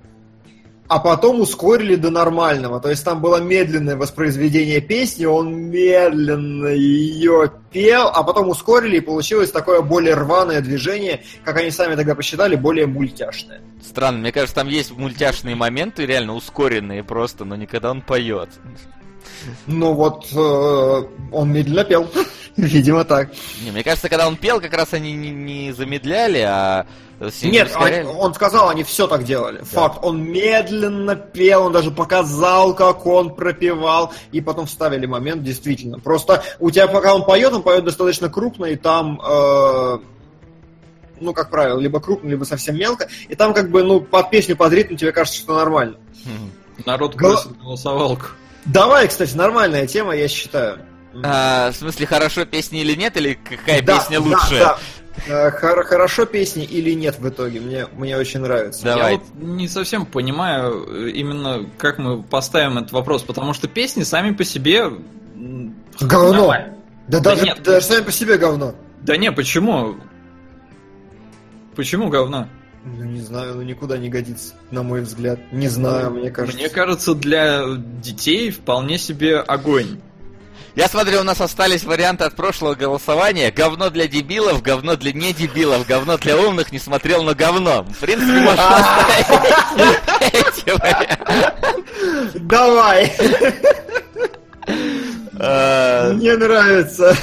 [0.89, 2.81] а потом ускорили до нормального.
[2.81, 9.01] То есть там было медленное воспроизведение песни, он медленно ее пел, а потом ускорили, и
[9.01, 13.60] получилось такое более рваное движение, как они сами тогда посчитали, более мультяшное.
[13.86, 18.48] Странно, мне кажется, там есть мультяшные моменты, реально ускоренные просто, но никогда он поет.
[19.66, 21.02] Ну вот, э,
[21.32, 22.09] он медленно пел.
[22.56, 23.31] Видимо, так.
[23.62, 26.86] Не, мне кажется, когда он пел, как раз они не, не замедляли, а...
[27.43, 29.59] Нет, он, он сказал, они все так делали.
[29.59, 29.65] Да.
[29.65, 29.98] Факт.
[30.02, 35.98] Он медленно пел, он даже показал, как он пропевал, и потом вставили момент, действительно.
[35.98, 39.20] Просто у тебя, пока он поет, он поет достаточно крупно, и там...
[39.20, 39.98] Э,
[41.20, 44.56] ну, как правило, либо крупно, либо совсем мелко, и там как бы, ну, под песню,
[44.56, 45.97] под ритм тебе кажется, что нормально.
[46.86, 47.62] Народ просит Гол...
[47.62, 48.27] голосовалку.
[48.69, 50.78] Давай, кстати, нормальная тема, я считаю.
[51.23, 54.59] А, в смысле, хорошо песни или нет, или какая да, песня лучше?
[54.59, 54.78] Да,
[55.27, 55.51] да.
[55.51, 57.61] Хор- хорошо песни или нет в итоге?
[57.61, 58.85] Мне, мне очень нравится.
[58.85, 59.12] Давай.
[59.12, 64.03] Я вот не совсем понимаю э, именно, как мы поставим этот вопрос, потому что песни
[64.03, 64.93] сами по себе...
[66.01, 66.32] Говно!
[66.32, 66.74] Нормально.
[67.09, 68.74] Да, да даже, нет, даже сами по себе говно.
[69.01, 69.97] Да не, почему?
[71.74, 72.49] Почему говно?
[72.84, 75.38] Ну, не знаю, ну никуда не годится, на мой взгляд.
[75.52, 76.59] Не знаю, мне кажется.
[76.59, 80.00] Мне кажется, для детей вполне себе огонь.
[80.74, 83.50] Я смотрю, у нас остались варианты от прошлого голосования.
[83.50, 87.82] Говно для дебилов, говно для не дебилов, говно для умных, не смотрел на говно.
[87.82, 89.26] В принципе, можно оставить
[90.20, 92.38] эти варианты.
[92.40, 93.12] Давай!
[95.40, 97.16] А, Мне нравится.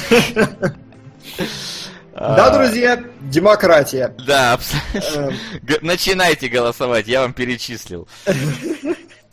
[2.16, 4.16] Да, друзья, демократия.
[4.26, 5.20] Да, абсолютно.
[5.20, 5.36] Эм,
[5.82, 8.08] Начинайте голосовать, я вам перечислил.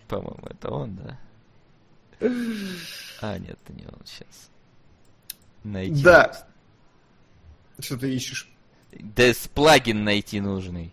[0.09, 1.19] По-моему, это он, да?
[3.21, 4.51] А, нет, это не он сейчас.
[5.63, 6.03] Найти.
[6.03, 6.45] Да.
[7.79, 8.49] Что ты ищешь?
[8.99, 10.93] Да плагин найти нужный.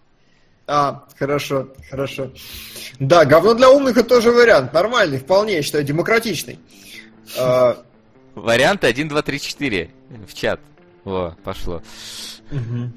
[0.67, 2.31] А, хорошо, хорошо.
[2.99, 4.73] Да, говно для умных это тоже вариант.
[4.73, 6.59] Нормальный, вполне, я считаю, демократичный.
[7.35, 7.83] А,
[8.35, 9.89] Варианты 1, 2, 3, 4
[10.27, 10.59] в чат.
[11.03, 11.81] Во, пошло.
[12.51, 12.93] мгм.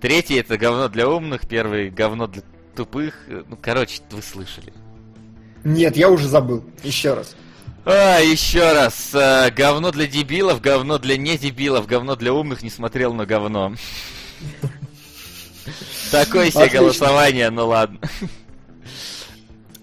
[0.00, 2.42] Третий это говно для умных, первый говно для
[2.74, 3.14] тупых.
[3.28, 4.72] Ну, короче, вы слышали.
[5.62, 6.64] Нет, я уже забыл.
[6.82, 7.36] Еще раз.
[7.84, 9.10] А, еще раз.
[9.14, 13.74] а, говно для дебилов, говно для не дебилов, говно для умных не смотрел на говно.
[16.10, 18.00] Такое себе голосование, ну ладно.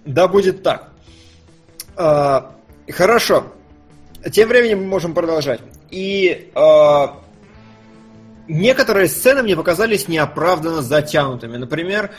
[0.06, 0.92] Да будет так.
[1.96, 2.56] А,
[2.90, 3.54] хорошо.
[4.32, 5.62] Тем временем мы можем продолжать.
[5.90, 7.20] И а,
[8.48, 11.58] некоторые сцены мне показались неоправданно затянутыми.
[11.58, 12.12] Например,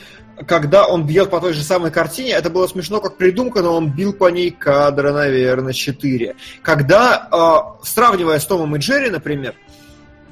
[0.47, 3.91] когда он бьет по той же самой картине, это было смешно как придумка, но он
[3.91, 6.37] бил по ней кадра, наверное, 4.
[6.63, 9.55] Когда, а, сравнивая с Томом и Джерри, например,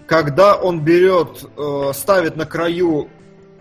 [0.07, 3.09] когда он берет, э, ставит на краю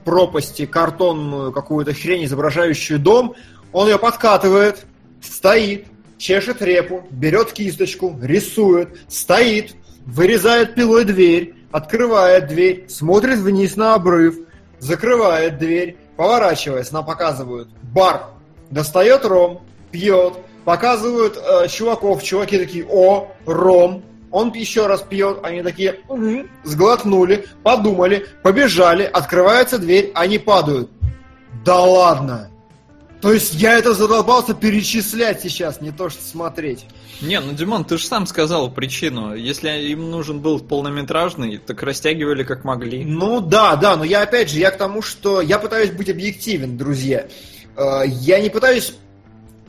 [0.04, 3.36] пропасти картонную какую-то хрень, изображающую дом,
[3.74, 4.86] он ее подкатывает,
[5.22, 5.88] стоит,
[6.18, 9.74] чешет репу, берет кисточку, рисует, стоит,
[10.06, 14.38] вырезает пилой дверь, открывает дверь, смотрит вниз на обрыв,
[14.80, 18.28] закрывает дверь, поворачиваясь, нам показывают бар,
[18.70, 19.62] достает ром,
[19.92, 26.50] пьет, показывают э, чуваков, чуваки такие, о, ром, он еще раз пьет, они такие, «Мгм»,
[26.64, 30.90] сглотнули, подумали, побежали, открывается дверь, они падают.
[31.66, 32.50] Да ладно!
[33.26, 36.86] То есть я это задолбался перечислять сейчас, не то что смотреть.
[37.22, 39.34] Не, ну Димон, ты же сам сказал причину.
[39.34, 43.04] Если им нужен был полнометражный, так растягивали как могли.
[43.04, 46.78] Ну да, да, но я опять же, я к тому, что я пытаюсь быть объективен,
[46.78, 47.26] друзья.
[47.76, 48.94] Э, Я не пытаюсь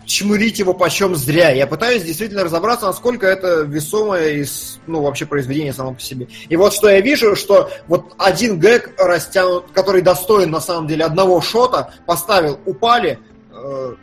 [0.05, 1.49] чмырить его почем зря.
[1.49, 6.29] Я пытаюсь действительно разобраться, насколько это весомое из, ну, вообще произведение само по себе.
[6.51, 11.07] И вот что я вижу, что вот один гэг растянут, который достоин на самом деле
[11.07, 13.19] одного шота, поставил, упали,
[13.57, 13.95] э,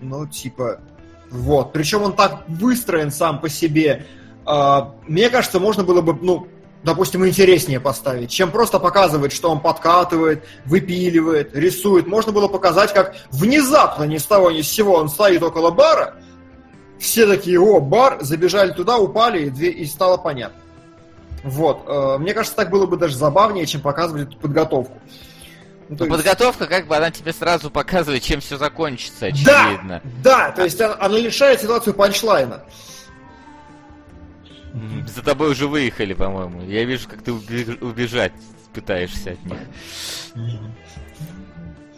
[0.00, 0.80] ну, типа,
[1.30, 1.72] вот.
[1.72, 4.06] Причем он так выстроен сам по себе.
[4.44, 6.48] А, мне кажется, можно было бы, ну,
[6.82, 12.06] допустим, интереснее поставить, чем просто показывать, что он подкатывает, выпиливает, рисует.
[12.06, 16.16] Можно было показать, как внезапно, ни с того ни с сего, он стоит около бара,
[16.98, 20.60] все такие, о, бар, забежали туда, упали, и, две- и стало понятно.
[21.44, 21.82] Вот.
[21.86, 24.98] э, Мне кажется, так было бы даже забавнее, чем показывать эту подготовку.
[25.88, 30.00] Ну, Но есть- подготовка, как бы, она тебе сразу показывает, чем все закончится, Да, очевидно.
[30.22, 32.62] да, то есть она, она лишает ситуацию панчлайна.
[35.14, 36.62] За тобой уже выехали, по-моему.
[36.62, 38.32] Я вижу, как ты убежать
[38.72, 39.58] пытаешься от них.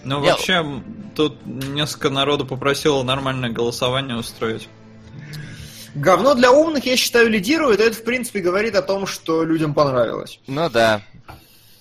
[0.03, 0.83] Ну, Я- вообще,
[1.15, 4.69] тут несколько народу попросило нормальное голосование устроить.
[5.95, 9.73] Говно для умных, я считаю, лидирует, и это, в принципе, говорит о том, что людям
[9.73, 10.41] понравилось.
[10.49, 11.01] Ну да.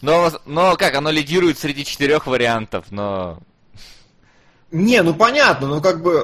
[0.03, 3.39] Но, но как, оно лидирует среди четырех вариантов, но...
[4.69, 6.23] Не, ну понятно, ну как бы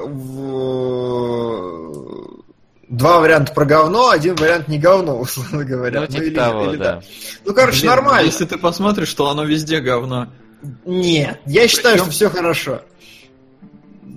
[1.50, 2.42] в-
[2.88, 6.00] два варианта про говно, один вариант не говно, условно говоря.
[6.02, 7.00] Ну, типа или- того, или да.
[7.46, 8.26] Ну, короче, Блин, нормально.
[8.26, 10.28] Если ты посмотришь, то оно везде говно.
[10.84, 12.82] Нет, я считаю, Причем- что все хорошо.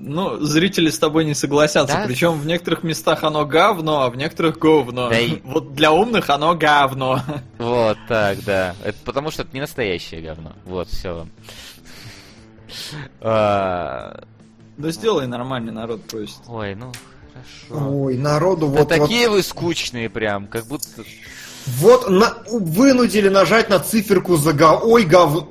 [0.06, 1.96] Ну, зрители с тобой не согласятся.
[1.96, 2.06] Да?
[2.06, 5.10] Причем в некоторых местах оно говно, а в некоторых говно.
[5.10, 7.22] Да и- Вот для умных оно говно.
[7.58, 8.76] Вот так, да.
[8.84, 10.52] Это потому что это не настоящее говно.
[10.66, 11.26] Вот, все.
[13.22, 14.24] А,
[14.78, 16.40] Да сделай нормальный народ просит.
[16.48, 16.92] Ой, ну,
[17.70, 17.90] хорошо.
[18.04, 20.86] Ой, народу Да вот, такие вы скучные прям, как будто...
[21.78, 24.78] вот на- вынудили нажать на циферку за га...
[24.80, 25.48] Ой, говно.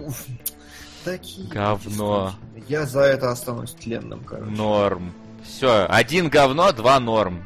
[1.04, 2.32] Такие Говно.
[2.68, 4.50] Я за это останусь тленным, короче.
[4.50, 5.12] Норм.
[5.44, 7.44] Все, один говно, два норм.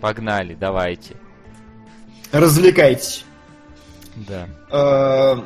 [0.00, 1.16] Погнали, давайте.
[2.32, 3.24] Развлекайтесь.
[4.16, 5.36] Да, Э,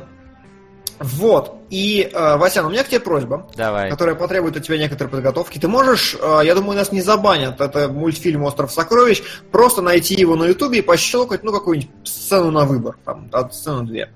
[0.99, 1.55] Вот.
[1.69, 3.49] И, э, Васян, у меня к тебе просьба.
[3.55, 3.89] давай.
[3.89, 5.57] которая потребует от тебя некоторой подготовки.
[5.59, 9.21] Ты можешь, э, я думаю, нас не забанят, это мультфильм «Остров сокровищ»,
[9.51, 13.83] просто найти его на ютубе и пощелкать, ну, какую-нибудь сцену на выбор, там, от сцену
[13.83, 14.09] две.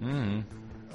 [0.00, 0.42] А,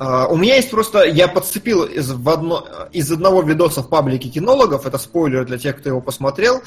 [0.03, 4.87] У меня есть просто, я подцепил из, в одно, из одного видоса в паблике кинологов,
[4.87, 6.63] это спойлер для тех, кто его посмотрел,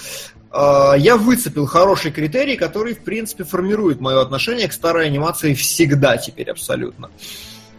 [0.52, 6.16] а, я выцепил хороший критерий, который, в принципе, формирует мое отношение к старой анимации всегда
[6.16, 7.10] теперь абсолютно.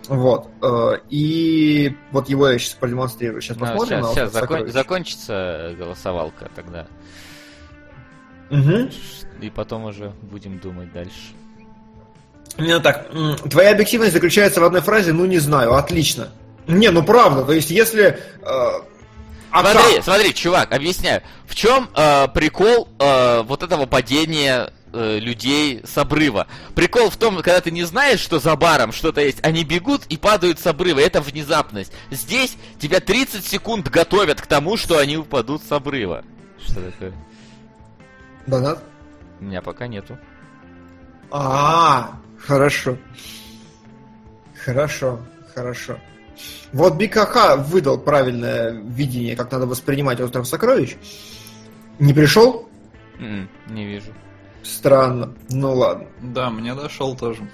[0.10, 0.48] Вот.
[0.62, 3.42] э, И вот его я сейчас продемонстрирую.
[3.42, 4.00] Сейчас Ну, посмотрим.
[4.04, 4.74] сейчас сейчас «Остров закон- сокровищ».
[4.74, 6.86] закончится голосовалка тогда.
[8.50, 8.90] Мгм.
[9.42, 11.34] И потом уже будем думать дальше.
[12.58, 13.08] Именно так.
[13.12, 16.30] М, Твоя объективность заключается в одной фразе, ну не знаю, отлично.
[16.68, 18.20] Не, ну правда, то есть если...
[18.42, 18.72] э,
[19.52, 21.22] а смотри, смотри, чувак, объясняю.
[21.48, 26.48] В чем э, прикол э, вот этого падения э, людей с обрыва?
[26.76, 30.18] Прикол в том, когда ты не знаешь, что за баром что-то есть, они бегут и
[30.18, 31.00] падают с обрыва.
[31.00, 31.94] Это внезапность.
[32.12, 36.24] Здесь тебя 30 секунд готовят к тому, что они упадут с обрыва.
[36.66, 37.14] Что такое?
[38.48, 38.84] Донат?
[39.40, 40.18] У меня пока нету.
[41.32, 42.98] А, хорошо.
[44.64, 45.20] Хорошо,
[45.54, 45.98] хорошо.
[46.74, 50.96] Вот БКХ выдал правильное видение, как надо воспринимать остров сокровищ.
[52.00, 52.68] Не пришел?
[53.20, 54.12] М, Не вижу.
[54.64, 55.34] Странно.
[55.50, 56.08] Ну ладно.
[56.22, 57.48] Да, мне дошел тоже.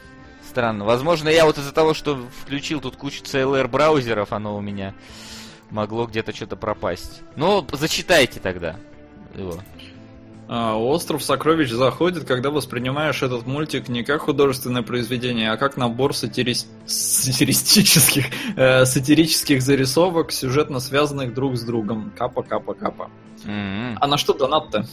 [0.48, 0.86] Странно.
[0.86, 4.94] Возможно, я вот из-за того, что включил тут кучу CLR браузеров, оно у меня
[5.70, 7.22] могло где-то что-то пропасть.
[7.36, 8.78] Ну, зачитайте тогда
[9.36, 9.60] его.
[10.54, 16.12] А, Остров сокровищ заходит, когда воспринимаешь этот мультик не как художественное произведение, а как набор
[16.12, 18.26] сатирис- сатиристических,
[18.58, 22.12] э, сатирических зарисовок, сюжетно связанных друг с другом.
[22.18, 23.10] Капа, капа, капа.
[23.46, 23.98] М-м.
[24.02, 24.86] А на что донат-то?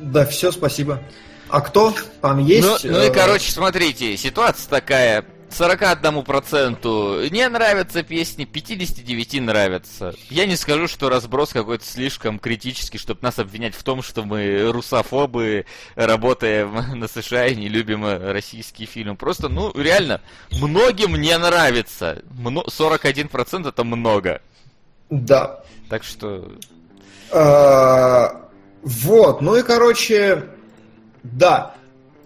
[0.00, 1.00] Да, все, спасибо.
[1.48, 1.94] А кто?
[2.20, 2.82] Там есть?
[2.82, 5.24] Ну, ну и, э, короче, смотрите, ситуация такая.
[5.58, 10.14] 41% не нравятся песни, 59 нравятся.
[10.28, 14.70] Я не скажу, что разброс какой-то слишком критический, чтобы нас обвинять в том, что мы
[14.70, 19.16] русофобы, работаем на США и не любим э, российские фильмы.
[19.16, 20.20] Просто, ну, реально,
[20.50, 22.22] многим не нравится.
[22.30, 24.42] Мно- 41% это много.
[25.10, 25.62] Да.
[25.88, 26.52] Так что...
[27.32, 28.28] Э,
[28.82, 30.44] Вот, ну и, короче,
[31.22, 31.74] да.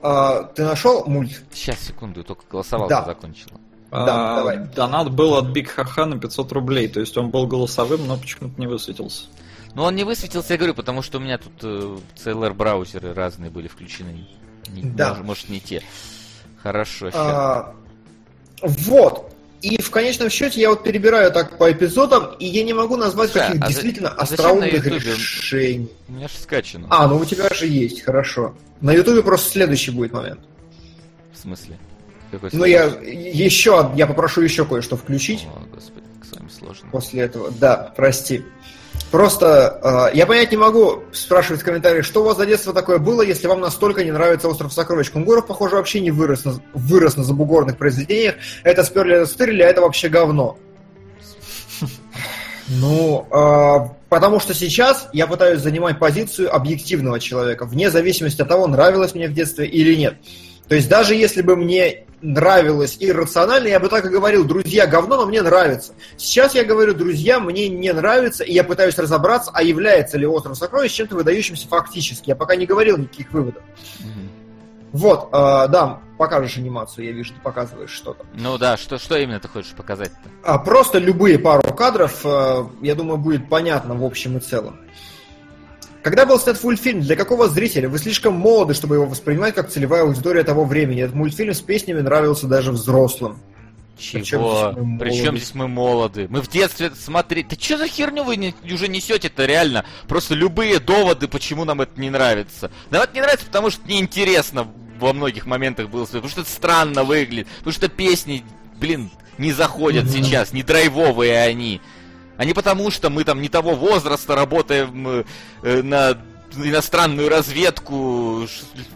[0.02, 1.42] Э, Ты нашел мульт?
[1.52, 3.04] Сейчас, секунду, только голосовалка Да.
[3.04, 3.58] закончила.
[3.90, 4.58] Да, А, давай.
[4.58, 8.58] Донат был от Биг Хаха на 500 рублей, то есть он был голосовым, но почему-то
[8.60, 9.24] не высветился.
[9.74, 13.50] Ну, он не высветился, я говорю, потому что у меня тут э, CLR браузеры разные
[13.50, 14.26] были включены.
[14.68, 15.08] Не- Да.
[15.10, 15.82] может, может, не те.
[16.62, 17.10] Хорошо.
[17.14, 17.74] А,
[18.62, 19.32] Вот.
[19.62, 23.30] И в конечном счете я вот перебираю так по эпизодам, и я не могу назвать
[23.30, 25.88] Слушай, каких а за- действительно а на остроумных решений.
[26.08, 26.86] У меня же скачано.
[26.90, 28.54] А, ну у тебя же есть, хорошо.
[28.80, 30.40] На Ютубе просто следующий будет момент.
[31.32, 31.78] В смысле?
[32.30, 36.88] Какой Ну я еще, я попрошу еще кое-что включить О, господи, как с вами сложно.
[36.90, 37.50] после этого.
[37.50, 38.42] Да, прости.
[39.10, 42.98] Просто э, я понять не могу, спрашивать в комментариях, что у вас за детство такое
[42.98, 45.10] было, если вам настолько не нравится «Остров сокровищ».
[45.10, 48.36] Кунгуров, похоже, вообще не вырос на, вырос на забугорных произведениях.
[48.62, 50.58] Это сперли, это стырили, а это вообще говно.
[52.72, 58.68] Ну, э, потому что сейчас я пытаюсь занимать позицию объективного человека, вне зависимости от того,
[58.68, 60.18] нравилось мне в детстве или нет.
[60.68, 65.16] То есть даже если бы мне нравилось иррационально, я бы так и говорил, друзья, говно,
[65.16, 65.92] но мне нравится.
[66.16, 70.56] Сейчас я говорю, друзья, мне не нравится, и я пытаюсь разобраться, а является ли остров
[70.56, 72.30] сокровищ чем-то выдающимся фактически.
[72.30, 73.62] Я пока не говорил никаких выводов.
[74.92, 78.26] Вот, э, да, покажешь анимацию, я вижу, ты показываешь что-то.
[78.34, 80.30] Ну да, что, что именно ты хочешь показать-то?
[80.42, 84.80] А просто любые пару кадров, э, я думаю, будет понятно в общем и целом.
[86.02, 87.88] Когда был снят мультфильм, для какого зрителя?
[87.88, 91.02] Вы слишком молоды, чтобы его воспринимать как целевая аудитория того времени.
[91.02, 93.38] Этот мультфильм с песнями нравился даже взрослым.
[93.96, 94.72] Причем Чего?
[94.72, 95.36] здесь мы Причем молоды?
[95.38, 96.26] здесь мы молоды?
[96.30, 97.42] Мы в детстве смотрели...
[97.44, 99.84] Ты что за херню вы не- уже несете-то реально?
[100.08, 102.70] Просто любые доводы, почему нам это не нравится.
[102.88, 104.66] Нам это не нравится, потому что неинтересно
[104.98, 106.06] во многих моментах было.
[106.06, 107.46] Потому что это странно выглядит.
[107.58, 108.42] Потому что песни,
[108.80, 110.12] блин, не заходят Мгм.
[110.14, 110.54] сейчас.
[110.54, 111.82] Не драйвовые они.
[112.40, 115.24] А не потому, что мы там не того возраста работаем э,
[115.62, 116.16] э, на
[116.56, 118.46] иностранную разведку,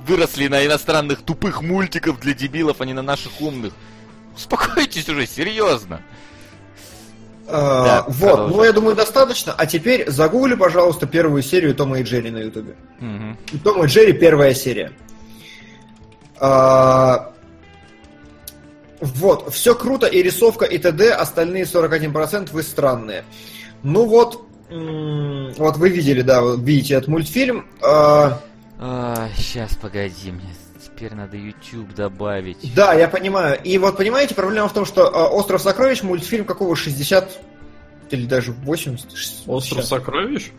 [0.07, 3.75] выросли на иностранных тупых мультиков для дебилов, а не на наших умных.
[4.35, 6.01] Успокойтесь уже, серьезно.
[7.47, 8.57] А, Да, вот, продолжай.
[8.57, 9.53] ну я думаю, достаточно.
[9.53, 12.77] А теперь загугли, пожалуйста, первую серию Тома и Джерри на Ютубе.
[12.99, 13.37] Мгм.
[13.63, 14.91] Том и Джерри первая серия.
[16.41, 17.34] А,
[19.05, 23.25] Вот, все круто, и рисовка, и т.д., остальные 41% вы странные.
[23.83, 27.67] Ну вот, вот вы видели, да, видите этот мультфильм.
[27.83, 28.41] А,
[29.37, 32.75] сейчас, погоди, мне теперь надо YouTube добавить.
[32.75, 33.61] Да, я понимаю.
[33.63, 37.41] И вот понимаете, проблема в том, что а, «Остров сокровищ» мультфильм какого 60
[38.11, 39.47] или даже 80?
[39.47, 39.89] Остров Сейчас.
[39.89, 40.51] сокровищ?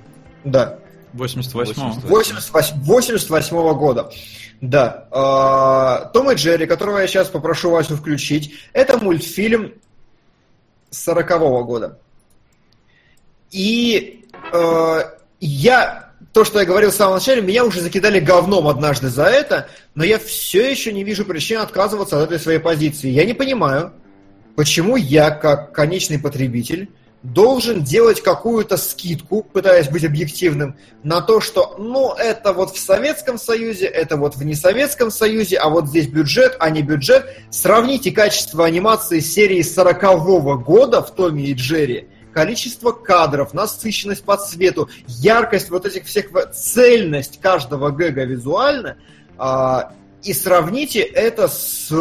[0.43, 0.79] Да.
[1.15, 4.11] 88 88, 88 года.
[4.61, 5.07] Да.
[5.11, 9.73] А, Том и Джерри, которого я сейчас попрошу Васю включить, это мультфильм
[10.89, 11.99] сорокового года.
[13.51, 14.99] И э,
[15.39, 19.69] я, то, что я говорил в самом начале, меня уже закидали говном однажды за это,
[19.93, 23.09] но я все еще не вижу причин отказываться от этой своей позиции.
[23.09, 23.93] Я не понимаю,
[24.55, 26.89] почему я, как конечный потребитель,
[27.33, 33.37] должен делать какую-то скидку, пытаясь быть объективным, на то, что, ну, это вот в Советском
[33.37, 37.25] Союзе, это вот в несоветском Союзе, а вот здесь бюджет, а не бюджет.
[37.49, 44.89] Сравните качество анимации серии 40-го года в Томе и Джерри, количество кадров, насыщенность по цвету,
[45.07, 48.97] яркость вот этих всех, цельность каждого гэга визуально,
[49.37, 49.93] а,
[50.25, 51.95] и сравните это с э,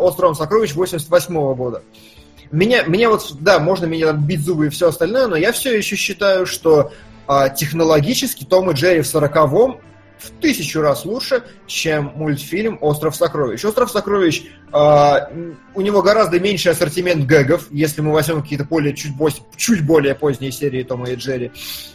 [0.00, 1.82] «Островом сокровищ» 88 -го года.
[2.50, 5.96] Меня, меня вот, да, можно меня бить зубы и все остальное, но я все еще
[5.96, 6.92] считаю, что
[7.26, 9.80] а, технологически Том и Джерри в сороковом
[10.18, 13.64] в тысячу раз лучше, чем мультфильм «Остров сокровищ».
[13.64, 15.14] «Остров сокровищ», э,
[15.74, 19.12] у него гораздо меньший ассортимент гэгов, если мы возьмем какие-то более, чуть,
[19.56, 21.52] чуть более поздние серии Тома и Джерри.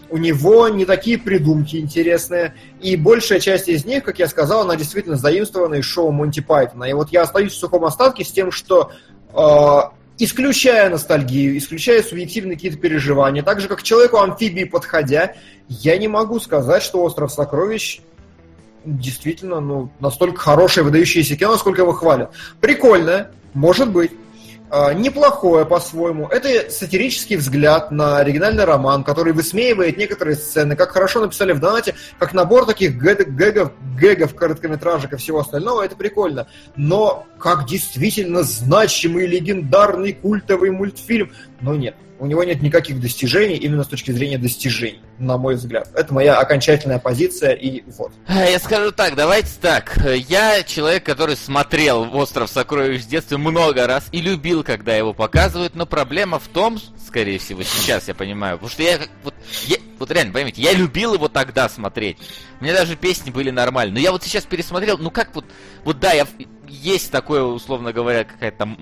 [0.09, 4.75] У него не такие придумки интересные, и большая часть из них, как я сказал, она
[4.75, 6.85] действительно заимствована из шоу Монти Пайтона.
[6.85, 8.91] И вот я остаюсь в сухом остатке с тем, что
[9.33, 9.79] э,
[10.23, 15.33] исключая ностальгию, исключая субъективные какие-то переживания, так же, как человеку амфибии подходя,
[15.67, 18.01] я не могу сказать, что «Остров сокровищ»
[18.85, 22.31] действительно ну, настолько хорошее, выдающееся кино, насколько его хвалят.
[22.59, 24.11] Прикольно, может быть.
[24.75, 26.27] А, неплохое по-своему.
[26.29, 31.93] Это сатирический взгляд на оригинальный роман, который высмеивает некоторые сцены, как хорошо написали в донате,
[32.17, 36.47] как набор таких гэгов, гэгов, короткометражек и всего остального, это прикольно.
[36.75, 41.93] Но как действительно значимый, легендарный, культовый мультфильм, ну нет
[42.23, 45.89] у него нет никаких достижений именно с точки зрения достижений, на мой взгляд.
[45.93, 48.13] Это моя окончательная позиция, и вот.
[48.27, 49.97] А, я скажу так, давайте так.
[50.29, 55.75] Я человек, который смотрел «Остров сокровищ» в детстве много раз и любил, когда его показывают,
[55.75, 59.33] но проблема в том, скорее всего, сейчас я понимаю, потому что я вот,
[59.65, 62.19] я, вот реально, поймите, я любил его тогда смотреть.
[62.61, 63.95] У меня даже песни были нормальные.
[63.95, 65.43] Но я вот сейчас пересмотрел, ну как вот,
[65.83, 66.25] вот да, я,
[66.69, 68.77] есть такое, условно говоря, какая-то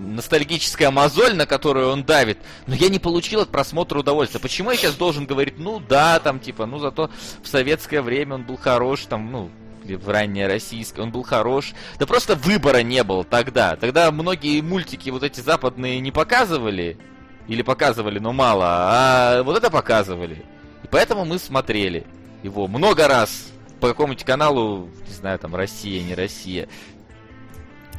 [0.00, 4.40] ностальгическая мозоль, на которую он давит, но я не получил от просмотра удовольствия.
[4.40, 7.10] Почему я сейчас должен говорить, ну да, там типа, ну зато
[7.42, 9.50] в советское время он был хорош, там, ну,
[9.84, 11.72] в раннее российское, он был хорош.
[11.98, 13.76] Да просто выбора не было тогда.
[13.76, 16.98] Тогда многие мультики вот эти западные не показывали,
[17.48, 20.44] или показывали, но мало, а вот это показывали.
[20.84, 22.06] И поэтому мы смотрели
[22.42, 23.48] его много раз
[23.80, 26.68] по какому-нибудь каналу, не знаю, там, Россия, не Россия.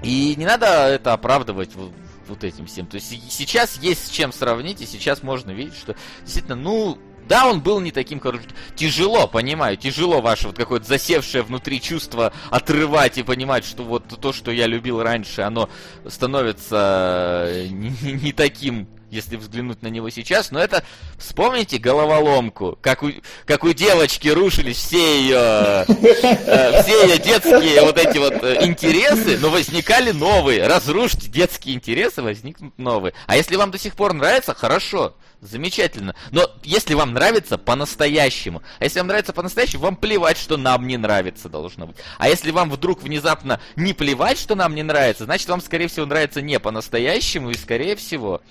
[0.03, 1.91] И не надо это оправдывать вот,
[2.27, 2.87] вот этим всем.
[2.87, 6.97] То есть сейчас есть с чем сравнить, и сейчас можно видеть, что действительно, ну,
[7.27, 8.49] да, он был не таким хорошим.
[8.75, 14.33] Тяжело, понимаю, тяжело ваше вот какое-то засевшее внутри чувство отрывать и понимать, что вот то,
[14.33, 15.69] что я любил раньше, оно
[16.07, 20.83] становится э, не, не таким если взглянуть на него сейчас, но это,
[21.17, 23.11] вспомните головоломку, как у,
[23.45, 29.37] как у девочки рушились все ее, э, все ее детские вот эти вот э, интересы,
[29.39, 30.65] но возникали новые.
[30.65, 33.13] Разрушьте детские интересы, возникнут новые.
[33.27, 36.15] А если вам до сих пор нравится, хорошо, замечательно.
[36.31, 40.97] Но если вам нравится по-настоящему, а если вам нравится по-настоящему, вам плевать, что нам не
[40.97, 41.97] нравится должно быть.
[42.17, 46.05] А если вам вдруг внезапно не плевать, что нам не нравится, значит вам, скорее всего,
[46.05, 48.41] нравится не по-настоящему, и, скорее всего,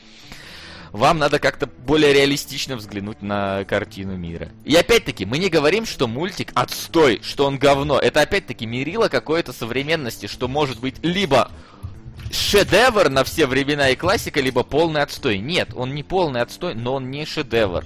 [0.93, 4.49] вам надо как-то более реалистично взглянуть на картину мира.
[4.65, 7.99] И опять-таки, мы не говорим, что мультик отстой, что он говно.
[7.99, 11.51] Это опять-таки мерило какой-то современности, что может быть либо
[12.33, 15.39] шедевр на все времена и классика, либо полный отстой.
[15.39, 17.85] Нет, он не полный отстой, но он не шедевр.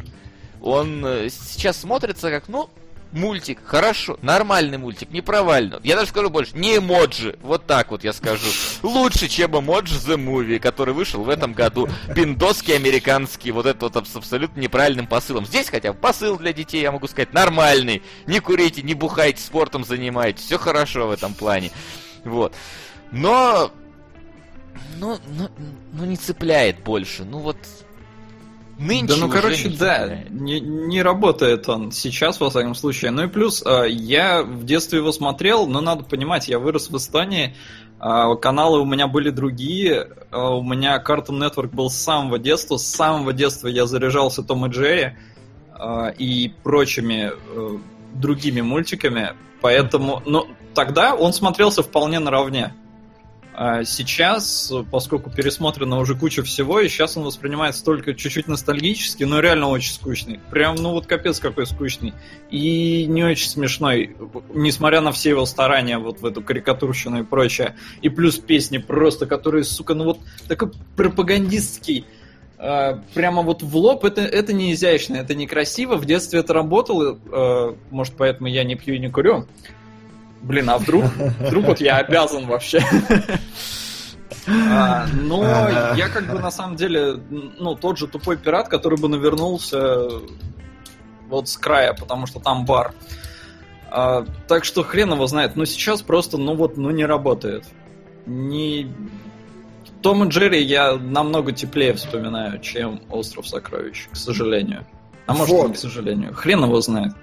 [0.62, 2.70] Он э, сейчас смотрится как, ну,
[3.14, 5.78] мультик, хорошо, нормальный мультик, не провальный.
[5.82, 8.46] Я даже скажу больше, не эмоджи, вот так вот я скажу.
[8.82, 11.88] Лучше, чем эмоджи The Movie, который вышел в этом году.
[12.14, 15.46] Пиндоский американский, вот это вот с абсолютно неправильным посылом.
[15.46, 18.02] Здесь хотя бы посыл для детей, я могу сказать, нормальный.
[18.26, 21.70] Не курите, не бухайте, спортом занимайтесь, все хорошо в этом плане.
[22.24, 22.54] Вот.
[23.12, 23.70] Но
[24.98, 25.48] ну, ну,
[25.92, 27.24] ну не цепляет больше.
[27.24, 27.56] Ну вот
[28.78, 33.12] Нынче да, ну, короче, не да, не, не работает он сейчас, во всяком случае.
[33.12, 36.96] Ну и плюс, э, я в детстве его смотрел, но надо понимать, я вырос в
[36.96, 37.54] Эстонии,
[38.00, 42.76] э, каналы у меня были другие, э, у меня Cartoon Network был с самого детства,
[42.76, 45.16] с самого детства я заряжался Том и Джерри
[46.18, 47.32] и прочими
[48.14, 52.72] другими мультиками, поэтому, ну, тогда он смотрелся вполне наравне.
[53.56, 59.38] А сейчас, поскольку пересмотрено уже куча всего, и сейчас он воспринимается только чуть-чуть ностальгически, но
[59.38, 60.40] реально очень скучный.
[60.50, 62.14] Прям, ну вот капец какой скучный.
[62.50, 64.16] И не очень смешной,
[64.52, 67.76] несмотря на все его старания вот в эту карикатурщину и прочее.
[68.02, 70.18] И плюс песни просто, которые, сука, ну вот
[70.48, 72.06] такой пропагандистский
[72.58, 75.96] а, прямо вот в лоб, это, это не изящно, это некрасиво.
[75.96, 79.46] В детстве это работало, э, может, поэтому я не пью и не курю.
[80.44, 81.04] Блин, а вдруг,
[81.40, 82.80] вдруг вот я обязан вообще?
[84.46, 85.42] А, но
[85.96, 90.06] я как бы на самом деле, ну, тот же тупой пират, который бы навернулся
[91.30, 92.92] вот с края, потому что там бар.
[93.90, 95.56] А, так что хрен его знает.
[95.56, 97.64] Но сейчас просто, ну вот, ну не работает.
[98.26, 98.92] Не...
[100.02, 104.84] Том и Джерри я намного теплее вспоминаю, чем Остров Сокровищ, к сожалению.
[105.26, 105.68] А может, вот.
[105.68, 106.34] не к сожалению.
[106.34, 107.14] Хрен его знает.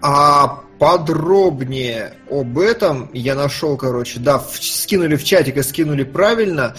[0.00, 6.76] А подробнее об этом я нашел, короче, да, в, скинули в чатик и скинули правильно.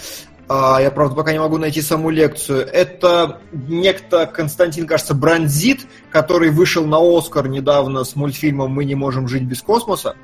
[0.48, 2.66] А, я, правда, пока не могу найти саму лекцию.
[2.66, 9.28] Это некто Константин, кажется, Бранзит, который вышел на Оскар недавно с мультфильмом «Мы не можем
[9.28, 10.16] жить без космоса».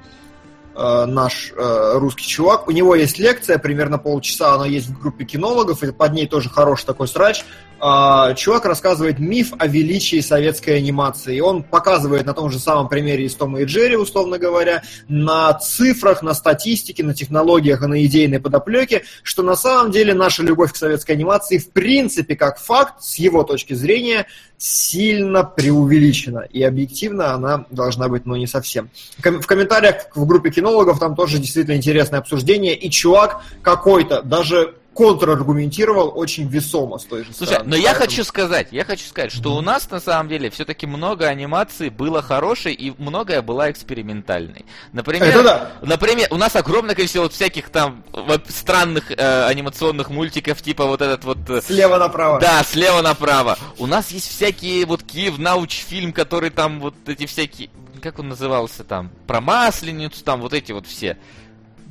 [0.78, 2.68] Э, наш э, русский чувак.
[2.68, 6.50] У него есть лекция, примерно полчаса, она есть в группе кинологов, и под ней тоже
[6.50, 7.46] хороший такой срач.
[7.80, 11.36] Э, чувак рассказывает миф о величии советской анимации.
[11.36, 15.52] И он показывает на том же самом примере из Тома и Джерри, условно говоря, на
[15.54, 20.72] цифрах, на статистике, на технологиях и на идейной подоплеке, что на самом деле наша любовь
[20.72, 26.46] к советской анимации в принципе как факт, с его точки зрения, сильно преувеличена.
[26.50, 28.88] И объективно она должна быть, ну, не совсем.
[29.18, 32.74] В комментариях в группе кинологов там тоже действительно интересное обсуждение.
[32.74, 37.70] И чувак какой-то, даже контраргументировал очень весомо с той же Слушай, стороны.
[37.70, 41.26] но я хочу сказать, я хочу сказать, что у нас на самом деле все-таки много
[41.26, 44.64] анимации было хорошей и многое было экспериментальной.
[44.92, 45.72] Например, Это да.
[45.82, 48.04] например, у нас огромное количество вот всяких там
[48.48, 51.38] странных э, анимационных мультиков, типа вот этот вот...
[51.50, 52.40] Э, слева направо.
[52.40, 53.58] Да, слева направо.
[53.78, 57.68] У нас есть всякие вот Киев науч фильм, который там вот эти всякие,
[58.00, 61.18] как он назывался там, про масленицу, там вот эти вот все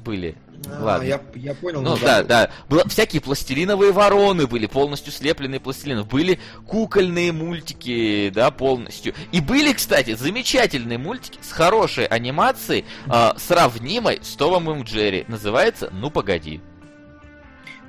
[0.04, 0.36] были.
[0.68, 1.06] А, Ладно.
[1.06, 1.82] Я, я понял.
[1.82, 2.50] Ну да, да.
[2.70, 6.08] Было, всякие пластилиновые вороны были, полностью слепленные пластилинов.
[6.08, 9.14] Были кукольные мультики, да, полностью.
[9.32, 15.26] И были, кстати, замечательные мультики с хорошей анимацией, э, сравнимой с Томом и Джерри.
[15.28, 16.62] Называется «Ну, погоди».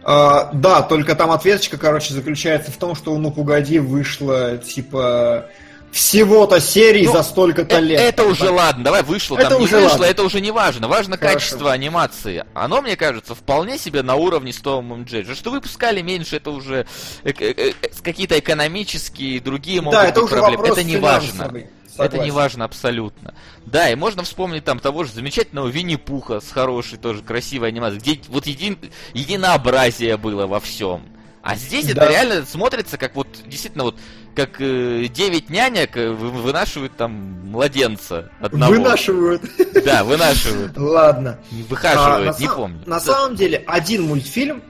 [0.07, 5.47] Uh, да, только там ответочка, короче, заключается в том, что «Ну, погоди» вышло, типа,
[5.93, 8.01] всего-то серий ну, за столько-то э- лет.
[8.01, 10.05] Это уже ладно, давай вышло, это там уже не вышло, ладно.
[10.05, 10.89] это уже не важно.
[10.89, 11.35] Важно Хорошо.
[11.35, 12.45] качество анимации.
[12.55, 15.25] Оно, мне кажется, вполне себе на уровне с Томом Джей.
[15.35, 16.87] Что выпускали меньше, это уже
[17.25, 20.69] э- э- какие-то экономические другие могут да, это быть проблемы.
[20.69, 21.53] Это не важно.
[21.99, 23.35] Это не важно абсолютно.
[23.65, 28.21] Да, и можно вспомнить там того же замечательного Винни-Пуха с хорошей тоже красивой анимацией, где
[28.29, 28.77] вот еди...
[29.15, 31.03] единообразие было во всем.
[31.47, 31.93] А здесь да.
[31.93, 33.97] это реально смотрится как вот действительно вот
[34.35, 37.13] как э, 9 нянек э, вынашивают там
[37.45, 38.73] младенца одного.
[38.73, 39.43] Вынашивают.
[39.85, 40.77] Да, вынашивают.
[40.77, 41.39] Ладно.
[41.69, 42.83] Выхаживают, а, не помню.
[42.87, 44.61] На самом деле, один мультфильм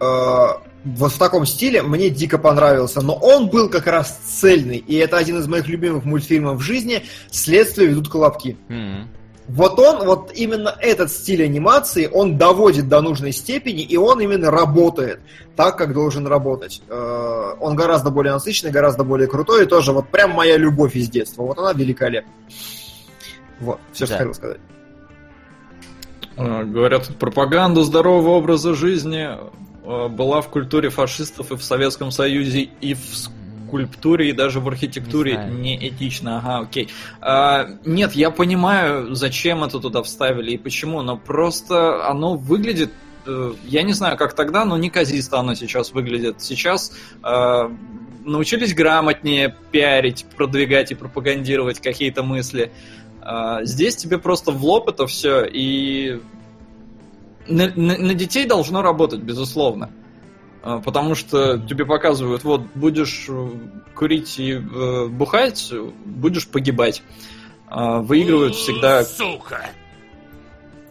[0.00, 0.46] э,
[0.84, 5.18] вот в таком стиле мне дико понравился, но он был как раз цельный, и это
[5.18, 8.56] один из моих любимых мультфильмов в жизни «Следствие ведут колобки».
[8.68, 9.06] Mm-hmm.
[9.46, 14.50] Вот он, вот именно этот стиль анимации, он доводит до нужной степени, и он именно
[14.50, 15.20] работает
[15.54, 16.82] так, как должен работать.
[16.88, 21.10] Э, он гораздо более насыщенный, гораздо более крутой, и тоже вот прям моя любовь из
[21.10, 21.42] детства.
[21.42, 22.32] Вот она великолепна.
[23.60, 24.18] Вот, все, что да.
[24.18, 24.60] хотел сказать.
[26.36, 29.28] Э, говорят, пропаганда здорового образа жизни
[29.84, 33.04] э, была в культуре фашистов и в Советском Союзе, и в
[33.74, 36.38] скульптуре и даже в архитектуре не, не этично.
[36.38, 36.88] Ага, окей.
[37.20, 42.92] А, нет, я понимаю, зачем это туда вставили и почему, но просто оно выглядит
[43.26, 46.40] э, я не знаю, как тогда, но неказисто оно сейчас выглядит.
[46.40, 46.92] Сейчас
[47.24, 47.70] э,
[48.24, 52.70] научились грамотнее пиарить, продвигать и пропагандировать какие-то мысли.
[53.22, 56.20] Э, здесь тебе просто в лоб это все, и
[57.48, 59.90] на, на, на детей должно работать, безусловно.
[60.66, 63.50] А, потому что тебе показывают, вот, будешь э,
[63.94, 65.70] курить и э, бухать,
[66.06, 67.02] будешь погибать.
[67.68, 69.04] А, выигрывают всегда...
[69.04, 69.66] Сука!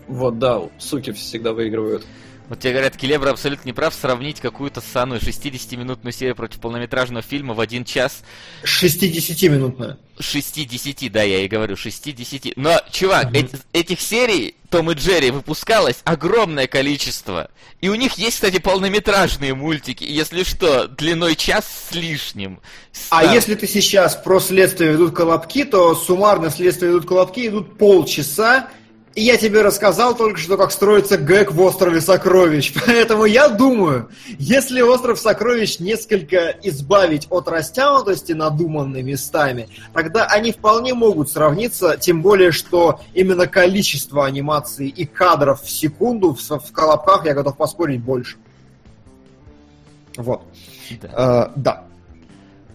[0.08, 2.06] Вот, да, суки всегда выигрывают.
[2.49, 7.53] Вот тебе говорят, Келебра абсолютно не прав сравнить какую-то саную 60-минутную серию против полнометражного фильма
[7.53, 8.23] в один час.
[8.63, 9.97] 60-минутную.
[10.19, 12.55] 60, да, я и говорю, 60.
[12.57, 17.49] Но, чувак, mm эти, этих серий Том и Джерри выпускалось огромное количество.
[17.81, 22.59] И у них есть, кстати, полнометражные мультики, если что, длиной час с лишним.
[23.09, 28.69] А если ты сейчас про следствие ведут колобки, то суммарно следствие ведут колобки идут полчаса,
[29.16, 32.74] я тебе рассказал только что, как строится гэг в острове Сокровищ.
[32.85, 34.09] Поэтому я думаю,
[34.40, 42.22] если остров Сокровищ несколько избавить от растянутости надуманными местами, тогда они вполне могут сравниться, тем
[42.22, 48.01] более, что именно количество анимации и кадров в секунду в, в Колобках я готов поспорить
[48.01, 48.38] больше.
[50.17, 50.42] Вот.
[51.01, 51.09] Да.
[51.16, 51.83] Э, да.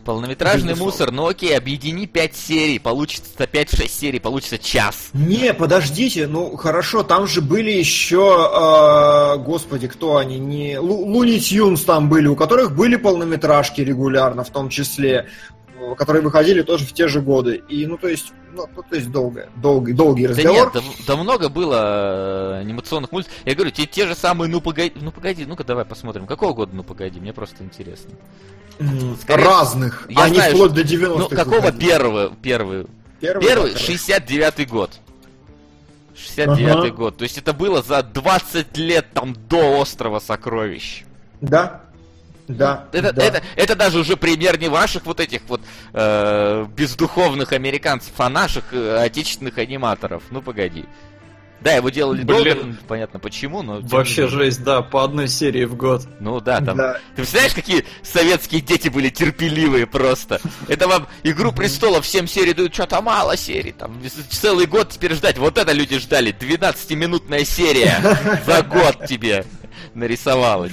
[0.05, 0.85] Полнометражный Безусловно.
[0.93, 5.11] мусор, ну окей, объедини 5 серий, получится 5-6 серий, получится час.
[5.13, 11.39] Не, подождите, ну хорошо, там же были еще, э, господи, кто они, не Лу- Луни
[11.39, 15.27] Тюнс там были, у которых были полнометражки регулярно, в том числе,
[15.97, 17.63] которые выходили тоже в те же годы.
[17.69, 20.73] И, ну, то есть, ну, ну, то есть долго, долгий, долгий Да разговор.
[20.75, 23.37] нет, да, да много было э, анимационных мультиков.
[23.45, 26.27] Я говорю, те, те же самые, ну погоди, ну погоди, ну-ка давай посмотрим.
[26.27, 28.11] Какого года, ну погоди, мне просто интересно.
[29.21, 30.07] Скорее- Разных.
[30.09, 31.19] Я они знаю, вплоть что- до 90-х.
[31.19, 31.87] Ну, какого выходили.
[31.89, 32.87] первого, первый?
[33.21, 34.91] Первый, Первый, да, 69-й год.
[36.15, 36.91] 69-й Ага.
[36.91, 37.17] год.
[37.17, 41.05] То есть это было за 20 лет там до острова сокровищ.
[41.41, 41.83] Да.
[42.49, 42.87] Да.
[42.93, 43.23] Это, да.
[43.23, 45.61] это, это даже уже пример не ваших вот этих вот
[45.93, 50.23] э, бездуховных американцев, а наших э, отечественных аниматоров.
[50.31, 50.87] Ну погоди.
[51.61, 52.45] Да, его делали Блин.
[52.45, 53.81] долго, ну, понятно почему, но...
[53.81, 56.07] Вообще жесть, да, по одной серии в год.
[56.21, 56.77] Ну да, там...
[56.77, 56.95] Да.
[57.17, 60.41] Ты представляешь, какие советские дети были терпеливые просто?
[60.69, 65.37] Это вам «Игру престолов» 7 серий дают, что-то мало серий, там целый год теперь ждать.
[65.39, 67.99] Вот это люди ждали, 12-минутная серия
[68.47, 69.45] за год тебе
[69.95, 70.73] нарисовалась.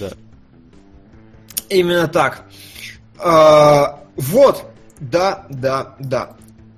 [0.00, 0.10] Да.
[1.70, 2.44] Именно так.
[3.18, 4.64] А, вот,
[5.00, 6.36] да, да, да.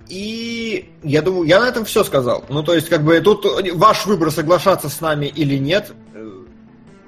[0.09, 2.45] И я думаю, я на этом все сказал.
[2.49, 5.93] Ну, то есть, как бы тут ваш выбор, соглашаться с нами или нет.
[6.15, 6.31] Э,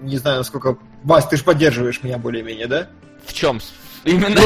[0.00, 0.78] Не знаю, насколько...
[1.02, 2.86] Вась, ты же поддерживаешь меня более-менее, да?
[3.26, 3.60] В чем
[4.04, 4.40] именно?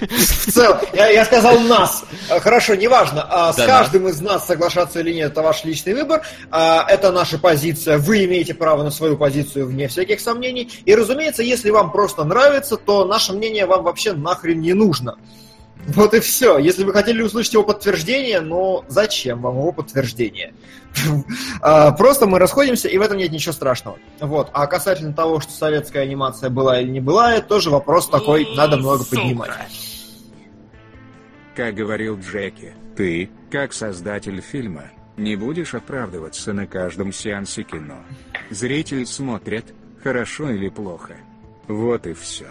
[0.00, 2.04] В целом, я, я сказал нас.
[2.28, 3.26] А, Хорошо, неважно.
[3.28, 6.22] а, С Да, каждым из нас соглашаться или нет, это ваш личный выбор.
[6.50, 7.98] А, Это наша позиция.
[7.98, 10.70] Вы имеете право на свою позицию вне всяких сомнений.
[10.84, 15.16] И, разумеется, если вам просто нравится, то наше мнение вам вообще нахрен не нужно.
[15.88, 16.58] Вот и все.
[16.58, 20.54] Если вы хотели услышать его подтверждение, но зачем вам его подтверждение?
[21.60, 23.98] А, Просто мы расходимся, и в этом нет ничего страшного.
[24.20, 24.50] Вот.
[24.52, 28.76] А касательно того, что советская анимация была или не была, это тоже вопрос такой, надо
[28.76, 29.50] много поднимать.
[31.54, 34.84] Как говорил Джеки, ты, как создатель фильма,
[35.16, 37.98] не будешь оправдываться на каждом сеансе кино.
[38.50, 39.66] Зритель смотрит,
[40.02, 41.16] хорошо или плохо.
[41.68, 42.48] Вот и все.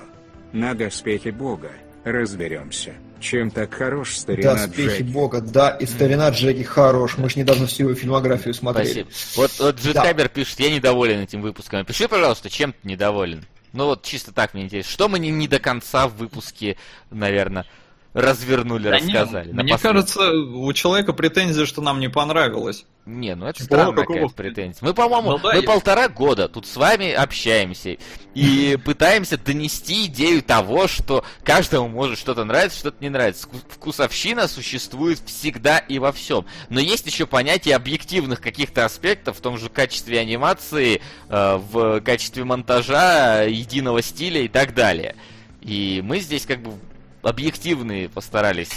[0.53, 1.71] На доспехи Бога
[2.03, 5.03] разберемся, чем так хорош старина Доспехи Джеки.
[5.03, 7.17] Бога, да, и старина Джеки хорош.
[7.17, 9.05] Мы ж недавно всю его фильмографию смотрели.
[9.09, 9.09] Спасибо.
[9.35, 9.81] Вот, вот Да.
[9.81, 11.85] Джетхабер пишет, я недоволен этим выпуском.
[11.85, 13.45] Пиши, пожалуйста, чем ты недоволен.
[13.73, 14.91] Ну вот чисто так мне интересно.
[14.91, 16.75] Что мы не, не до конца в выпуске,
[17.09, 17.65] наверное,
[18.13, 19.51] развернули, Да не, рассказали?
[19.51, 19.81] мне Напоследок.
[19.81, 22.85] кажется, у человека претензия, что нам не понравилось.
[23.05, 23.65] Не, ну это Чего?
[23.65, 24.15] странная Какого?
[24.17, 24.77] какая-то претензия.
[24.81, 27.97] Мы, по-моему, Ну да, мы я- полтора года тут с вами общаемся
[28.35, 33.47] и пытаемся донести идею того, что каждому может что-то нравиться, что-то не нравится.
[33.47, 36.45] Вку- Вкусовщина существует всегда и во всем.
[36.69, 42.43] Но есть еще понятие объективных каких-то аспектов в том же качестве анимации, э, в качестве
[42.43, 45.15] монтажа, единого стиля и так далее.
[45.61, 46.73] И мы здесь как бы
[47.21, 48.71] объективные постарались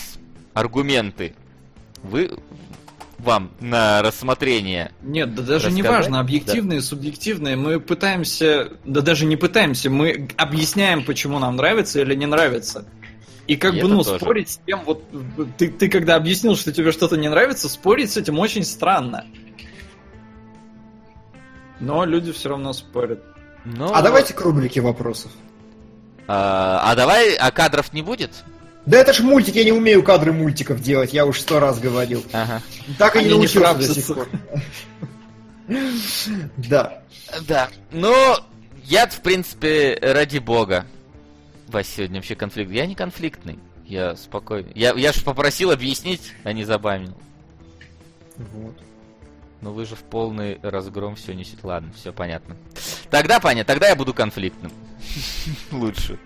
[0.53, 1.35] аргументы
[2.03, 2.39] вы
[3.19, 4.93] вам на рассмотрение.
[5.03, 6.03] Нет, да даже не Рассказать?
[6.05, 7.57] важно, объективные, субъективные.
[7.57, 12.85] Мы пытаемся, да даже не пытаемся, мы объясняем, почему нам нравится или не нравится.
[13.47, 14.19] И как И бы, ну, тоже.
[14.21, 15.05] спорить с тем, вот,
[15.59, 19.25] ты, ты когда объяснил, что тебе что-то не нравится, спорить с этим очень странно.
[21.81, 23.23] Но люди все равно спорят.
[23.65, 25.33] Ну, А давайте к рубрике вопросов.
[26.27, 28.31] А, а давай, а кадров не будет?
[28.87, 32.23] Да это ж мультик, я не умею кадры мультиков делать, я уж сто раз говорил.
[32.33, 32.61] Ага.
[32.99, 34.29] Так и Они не научился до сих пор.
[36.69, 37.03] Да.
[37.49, 37.69] Да.
[37.91, 38.15] Ну,
[38.85, 40.85] я в принципе, ради бога.
[41.69, 42.71] Вась, сегодня вообще конфликт.
[42.71, 43.59] Я не конфликтный.
[43.87, 44.73] Я спокойный.
[44.75, 47.17] Я, я же попросил объяснить, а не забанил.
[48.37, 48.77] Вот.
[49.65, 51.61] Но вы же в полный разгром все несете.
[51.63, 52.55] Ладно, все понятно.
[53.09, 54.71] Тогда понятно, тогда я буду конфликтным.
[55.73, 56.19] Лучше.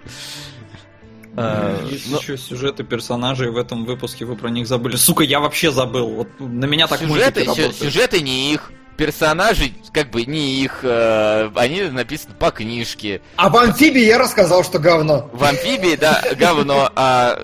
[1.36, 4.97] А, Есть ну, еще сюжеты персонажей в этом выпуске, вы про них забыли.
[4.97, 6.08] Сука, я вообще забыл.
[6.08, 8.73] Вот на меня так сюжеты, сюжеты не их.
[8.97, 10.81] Персонажи, как бы, не их.
[10.83, 13.23] э, они написаны по книжке.
[13.36, 15.31] А в амфибии я рассказал, что говно.
[15.33, 17.39] В амфибии, да, говно, а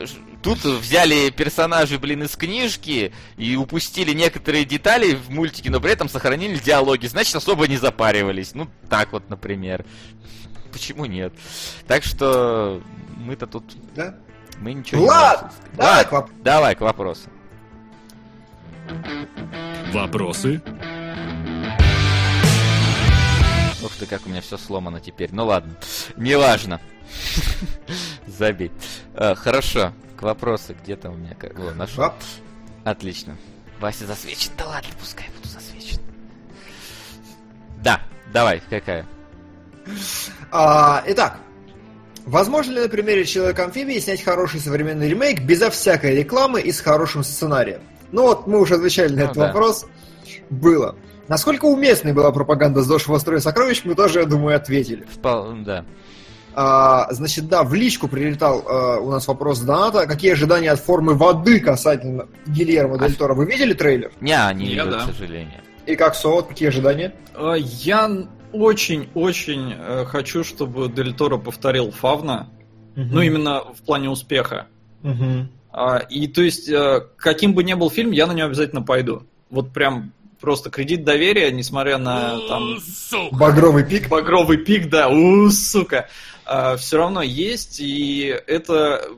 [0.44, 6.10] Тут взяли персонажей, блин, из книжки и упустили некоторые детали в мультике, но при этом
[6.10, 7.06] сохранили диалоги.
[7.06, 8.54] Значит, особо не запаривались.
[8.54, 9.86] Ну, так вот, например.
[10.70, 11.32] Почему нет?
[11.86, 12.82] Так что
[13.16, 13.64] мы-то тут...
[13.96, 14.16] Да?
[14.58, 15.78] Мы ничего Влад, не...
[15.78, 16.30] Давай, Влад, к воп...
[16.42, 17.30] давай к вопросу.
[19.94, 20.60] Вопросы?
[23.82, 25.30] Ух ты, как у меня все сломано теперь.
[25.32, 25.74] Ну ладно,
[26.18, 26.82] неважно.
[28.26, 28.72] Забить.
[29.14, 30.74] Э, хорошо к вопросу.
[30.82, 31.34] Где там у меня?
[31.38, 32.04] как- Во, нашел.
[32.04, 32.14] Оп.
[32.84, 33.36] Отлично.
[33.78, 34.50] Вася засвечен.
[34.56, 35.98] Да ладно, пускай буду засвечен.
[37.82, 38.00] Да,
[38.32, 39.06] давай, какая?
[40.50, 41.38] А, итак,
[42.24, 47.22] возможно ли на примере Человека-амфибии снять хороший современный ремейк безо всякой рекламы и с хорошим
[47.22, 47.82] сценарием?
[48.12, 49.46] Ну вот, мы уже отвечали на Ну этот да.
[49.48, 49.86] вопрос.
[50.48, 50.96] Было.
[51.28, 55.04] Насколько уместной была пропаганда с Дошего строя сокровищ, мы тоже, я думаю, ответили.
[55.14, 55.84] Впол- Да.
[56.56, 60.06] А, значит, да, в личку прилетал а, у нас вопрос доната.
[60.06, 63.34] Какие ожидания от формы воды касательно Гильермо Дель Торо?
[63.34, 64.12] Вы видели трейлер?
[64.20, 65.00] Не, не видел, да.
[65.00, 65.60] к сожалению.
[65.86, 67.14] И как Соот, какие ожидания?
[67.34, 68.10] А, Я
[68.52, 72.48] очень-очень э, хочу, чтобы Дель Торо повторил Фавна.
[72.96, 74.68] Ну, именно в плане успеха.
[75.72, 79.24] А, И то есть, э, каким бы ни был фильм, я на него обязательно пойду.
[79.50, 83.34] Вот прям просто кредит доверия, несмотря на там Сука.
[83.34, 84.08] Багровый пик.
[84.08, 86.08] багровый пик, да, у, сука,
[86.78, 89.08] все равно есть, и это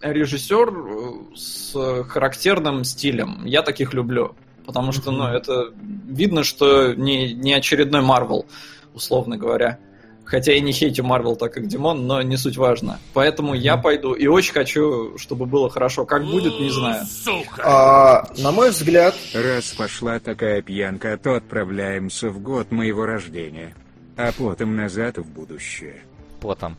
[0.00, 3.44] режиссер э, с характерным стилем.
[3.44, 4.34] Я таких люблю.
[4.66, 5.72] Потому что, ну, это
[6.06, 8.46] видно, что не, не очередной Марвел,
[8.92, 9.78] условно говоря.
[10.26, 12.98] Хотя и не хейтю Марвел, так как Димон, но не суть важно.
[13.14, 16.04] Поэтому я пойду и очень хочу, чтобы было хорошо.
[16.04, 17.06] Как будет, не знаю.
[17.06, 17.62] Сука.
[17.64, 23.74] А, на мой взгляд, Раз пошла такая пьянка, то отправляемся в год моего рождения.
[24.18, 26.02] А потом назад в будущее.
[26.40, 26.76] Потом.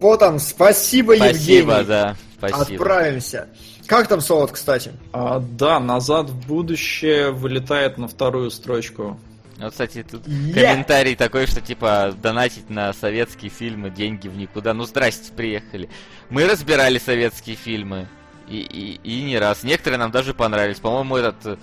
[0.00, 1.88] вот там, спасибо, Спасибо, Евгений.
[1.88, 2.16] да.
[2.38, 2.62] Спасибо.
[2.62, 3.48] Отправимся.
[3.86, 4.92] Как там Солод, кстати?
[5.12, 9.18] А, да, назад в будущее вылетает на вторую строчку.
[9.58, 10.72] Вот, кстати, тут Я.
[10.72, 14.74] комментарий такой, что типа донатить на советские фильмы деньги в никуда.
[14.74, 15.88] Ну здрасте, приехали.
[16.28, 18.08] Мы разбирали советские фильмы.
[18.48, 19.62] И, и, и не раз.
[19.62, 20.78] Некоторые нам даже понравились.
[20.78, 21.56] По-моему, этот э,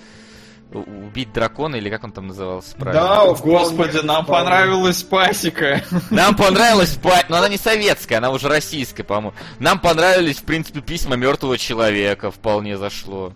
[0.72, 3.02] убить дракона, или как он там назывался правильно?
[3.08, 4.44] Да, о, Господи, нам вполне.
[4.46, 5.84] понравилась пасека.
[6.10, 9.34] Нам понравилась, па- но она не советская, она уже российская, по-моему.
[9.60, 13.34] Нам понравились, в принципе, письма мертвого человека, вполне зашло.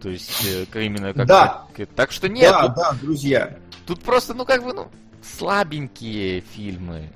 [0.00, 1.26] То есть, э, именно как...
[1.26, 1.64] Да.
[1.94, 3.56] так- что нет, да, тут, да, друзья.
[3.86, 4.88] тут просто, ну, как бы, ну,
[5.22, 7.10] слабенькие фильмы.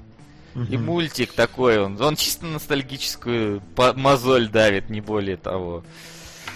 [0.55, 0.87] И Мгм.
[0.87, 3.63] мультик такой, он, он чисто ностальгическую
[3.97, 5.85] мозоль давит, не более того.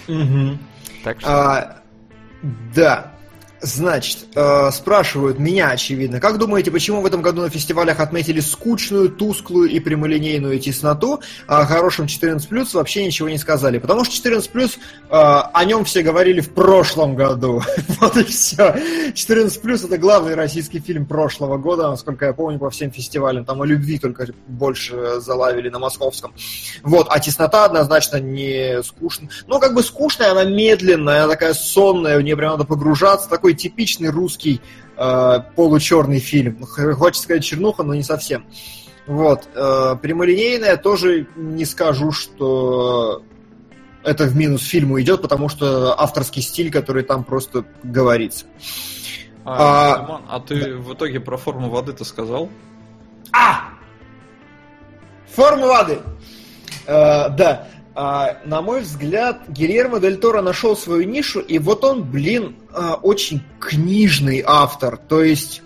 [0.07, 0.57] Мгм.
[1.03, 1.29] Так что...
[1.29, 1.80] А,
[2.43, 3.11] да.
[3.63, 9.09] Значит, э, спрашивают меня, очевидно, как думаете, почему в этом году на фестивалях отметили скучную,
[9.09, 13.77] тусклую и прямолинейную тесноту, а о хорошем 14+, вообще ничего не сказали?
[13.77, 17.61] Потому что 14+, э, о нем все говорили в прошлом году.
[17.99, 18.75] вот и все.
[19.13, 23.45] 14+, это главный российский фильм прошлого года, насколько я помню, по всем фестивалям.
[23.45, 26.33] Там о любви только больше залавили на московском.
[26.81, 29.29] Вот, а теснота однозначно не скучная.
[29.45, 33.29] Ну, как бы скучная, она медленная, она такая сонная, в нее прям надо погружаться.
[33.29, 34.61] Такой типичный русский
[34.97, 36.63] э, получерный фильм.
[36.63, 38.45] Хочется сказать чернуха, но не совсем.
[39.07, 39.47] Вот.
[39.55, 43.23] Э, прямолинейная тоже не скажу, что
[44.03, 48.45] это в минус фильму идет, потому что авторский стиль, который там просто говорится.
[49.43, 52.49] А, А, Димон, а ты в итоге про форму воды-то сказал?
[53.31, 53.69] А!
[55.33, 55.99] Форма воды.
[56.85, 57.67] Э, да.
[57.93, 62.95] А, на мой взгляд, Гильермо Дель Торо нашел свою нишу, и вот он, блин, а,
[62.95, 64.95] очень книжный автор.
[64.97, 65.61] То есть,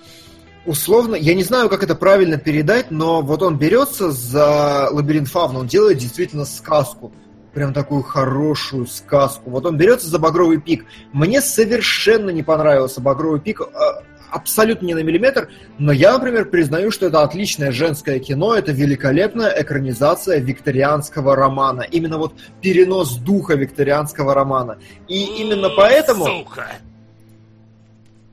[0.65, 5.59] условно, я не знаю, как это правильно передать, но вот он берется за Лабиринт Фавна,
[5.59, 7.11] он делает действительно сказку.
[7.53, 9.49] Прям такую хорошую сказку.
[9.49, 10.85] Вот он берется за Багровый пик.
[11.13, 13.61] Мне совершенно не понравился Багровый пик.
[13.61, 15.49] а, Абсолютно не на миллиметр.
[15.77, 21.81] Но я, например, признаю, что это отличное женское кино, это великолепная экранизация викторианского романа.
[21.81, 24.77] Именно вот перенос духа викторианского романа.
[25.07, 26.67] И именно поэтому Сука.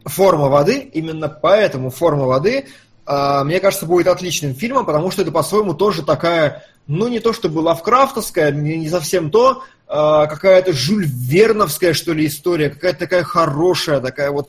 [0.04, 2.66] форма воды, именно поэтому форма воды,
[3.04, 7.32] а, мне кажется, будет отличным фильмом, потому что это по-своему тоже такая, ну не то
[7.32, 14.30] чтобы лавкрафтовская, не, совсем то, какая-то Жюль Верновская, что ли, история, какая-то такая хорошая, такая
[14.30, 14.48] вот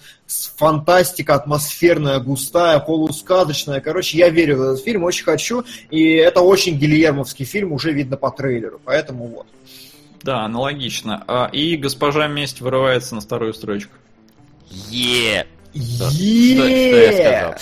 [0.58, 3.82] фантастика атмосферная, густая, полусказочная.
[3.82, 8.16] Короче, я верю в этот фильм, очень хочу, и это очень гильермовский фильм, уже видно
[8.16, 9.48] по трейлеру, поэтому вот.
[10.22, 11.24] Да, аналогично.
[11.28, 13.92] А, и госпожа месть вырывается на вторую строчку.
[14.90, 15.46] Е!
[15.76, 17.56] Что, что я сказал?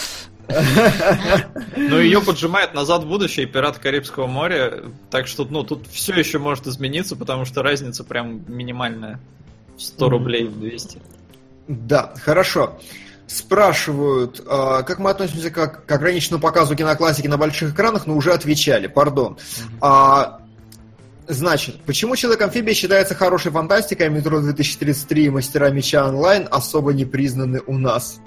[1.76, 4.84] Но ее поджимает назад в будущее и пираты Карибского моря.
[5.10, 9.20] Так что, ну, тут все еще может измениться, потому что разница прям минимальная.
[9.78, 11.00] 100 рублей в 200.
[11.68, 12.80] Да, хорошо.
[13.28, 18.34] Спрашивают, а, как мы относимся к, к ограниченному показу киноклассики на больших экранах, но уже
[18.34, 19.38] отвечали, пардон.
[19.80, 20.42] А,
[21.28, 27.06] значит, почему Человек-амфибия считается хорошей фантастикой, а Метро 2033 и Мастера Меча онлайн особо не
[27.06, 28.20] признаны у нас?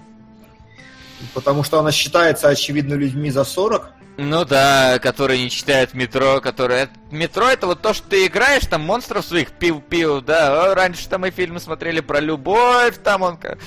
[1.33, 3.91] Потому что она считается, очевидно, людьми за 40.
[4.17, 6.89] Ну да, которые не читают метро, которые...
[7.11, 10.71] Метро это вот то, что ты играешь, там монстров своих пил-пил, да.
[10.71, 13.59] О, раньше там мы фильмы смотрели про любовь, там он, ко-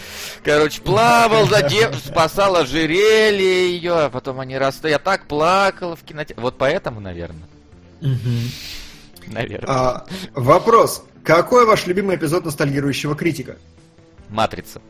[0.46, 1.94] короче, плавал за дев...
[1.98, 4.90] спасал ожерелье ее, а потом они растут.
[4.90, 6.42] Я так плакала в кинотеатре.
[6.42, 7.48] Вот поэтому, наверное.
[9.28, 9.70] Наверное.
[9.70, 11.04] А, вопрос.
[11.26, 13.58] Какой ваш любимый эпизод ностальгирующего критика?
[14.30, 14.82] Матрица.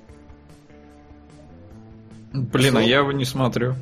[2.43, 2.89] Блин, а Что?
[2.89, 3.75] я его не смотрю.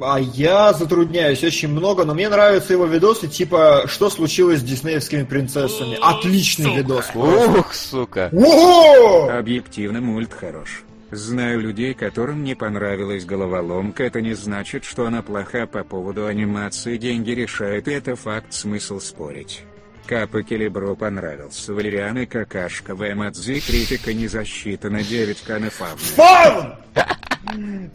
[0.00, 5.24] А я затрудняюсь очень много, но мне нравятся его видосы, типа «Что случилось с диснеевскими
[5.24, 6.78] принцессами?» Отличный Сука.
[6.78, 7.10] видос.
[7.14, 8.30] Ух, сука.
[8.32, 9.30] Ого!
[9.30, 10.82] Объективно мульт хорош.
[11.10, 16.96] Знаю людей, которым не понравилась головоломка, это не значит, что она плоха по поводу анимации,
[16.96, 19.62] деньги решают, и это факт, смысл спорить.
[20.06, 25.98] Капа Келебро понравился, Валериан и Какашка, Вэмадзи, критика не засчитана, 9 канефавны.
[26.16, 26.74] Фавн!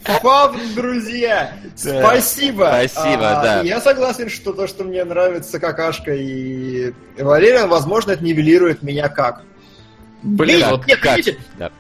[0.03, 1.53] Фавн, друзья!
[1.76, 2.67] Спасибо!
[2.85, 3.61] Спасибо, А, да.
[3.61, 9.43] Я согласен, что то, что мне нравится какашка и Валериан, возможно, это нивелирует меня как.
[10.24, 11.17] Блин, вот нет, как?
[11.17, 11.72] видите, Да.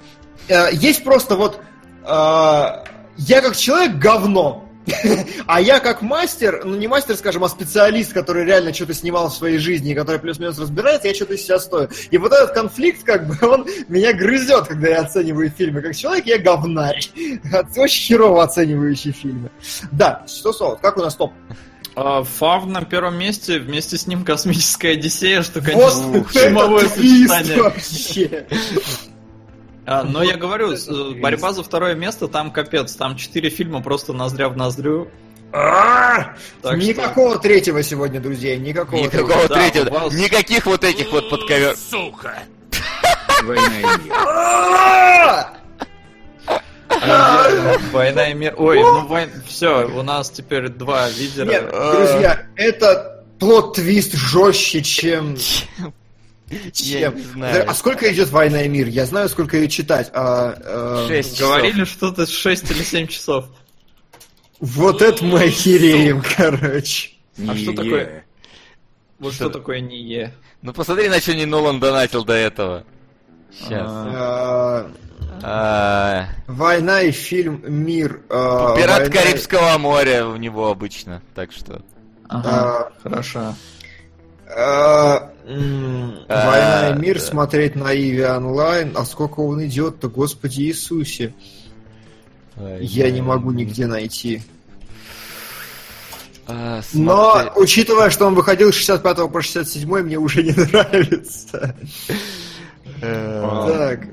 [0.47, 1.59] э, есть просто вот...
[2.03, 4.66] э, я как человек говно.
[5.47, 9.33] А я как мастер, ну не мастер, скажем, а специалист, который реально что-то снимал в
[9.33, 11.89] своей жизни, и который плюс-минус разбирается, я что-то из себя стою.
[12.11, 15.81] И вот этот конфликт, как бы, он меня грызет, когда я оцениваю фильмы.
[15.81, 16.99] Как человек я говнарь.
[17.77, 19.49] Очень херово оценивающий фильмы.
[19.91, 21.31] Да, что Солод, как у нас топ?
[21.95, 26.87] а, Фав на первом месте, вместе с ним космическая Одиссея, что, Вот конечно, это чумовое
[26.87, 27.61] сочетание.
[27.63, 28.45] вообще.
[29.87, 30.75] А, но я говорю,
[31.19, 35.09] борьба за второе место, там капец, там четыре фильма просто ноздря в ноздрю.
[35.53, 36.35] А,
[36.75, 39.01] Никакого третьего сегодня, друзья, никакого.
[39.01, 40.09] Никакого третьего.
[40.13, 41.75] Никаких вот этих вот подковер.
[41.77, 42.43] Сука.
[43.43, 44.13] Война и мир.
[44.13, 45.53] А!
[47.91, 48.55] Война и мир.
[48.57, 49.29] Ой, ну войн...
[49.45, 51.45] все, у нас теперь два лидера.
[51.47, 55.37] Нет, друзья, это плод-твист жестче, чем...
[56.49, 57.15] Я чем.
[57.15, 57.69] не знаю.
[57.69, 58.87] А сколько идет «Война и мир»?
[58.87, 60.09] Я знаю, сколько ее читать.
[60.13, 61.49] а, э, Шесть часов.
[61.49, 63.45] Говорили что-то 6 или 7 часов.
[64.59, 67.11] Вот это мы охереем, короче.
[67.47, 68.25] А что такое?
[69.19, 70.33] Вот что такое не Е.
[70.61, 72.83] Ну посмотри, на что не Нолан донатил до этого.
[73.51, 73.87] Сейчас.
[73.87, 74.91] А.
[75.43, 78.21] А, А, «Война» и фильм «Мир».
[78.29, 81.81] Пират Карибского моря у него обычно, так что.
[82.27, 83.53] Ага, хорошо.
[84.55, 87.21] А, «Война и мир» да.
[87.25, 88.93] смотреть на Иви онлайн.
[88.95, 91.33] А сколько он идет-то, Господи Иисусе.
[92.79, 94.41] Я не могу нигде найти.
[96.47, 101.75] А, Но, учитывая, что он выходил с 65 по 67, мне уже не нравится.
[103.01, 104.07] Э, Так,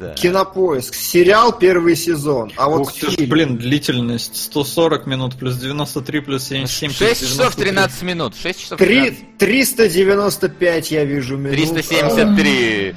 [0.00, 0.14] да.
[0.14, 0.94] Кинопоиск.
[0.94, 2.50] Сериал первый сезон.
[2.56, 3.28] А вот Ух ты ж, фильм.
[3.30, 7.64] блин, длительность 140 минут плюс 93 плюс 77 плюс 6 часов 93.
[7.66, 8.34] 13 минут.
[8.36, 9.38] 6 часов Три- 13.
[9.38, 11.52] 395 я вижу минут.
[11.52, 12.94] 373.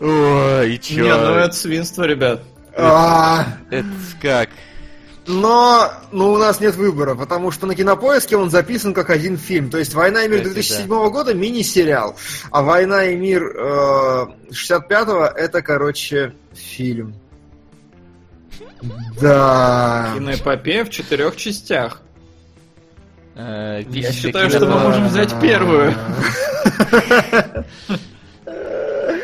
[0.00, 1.02] Ой, и чё?
[1.04, 2.42] Не, ну это свинство, ребят.
[2.76, 3.86] А, Это
[4.22, 4.48] как?
[5.26, 9.70] Но, но у нас нет выбора, потому что на кинопоиске он записан как один фильм.
[9.70, 12.16] То есть «Война и мир» Кстати, 2007 года мини-сериал,
[12.50, 17.14] а «Война и мир» э, 65-го это, короче, фильм.
[19.20, 20.12] Да.
[20.16, 22.00] Киноэпопея в четырех частях.
[23.36, 25.94] Э, Я считаю, кино- что мы можем взять первую.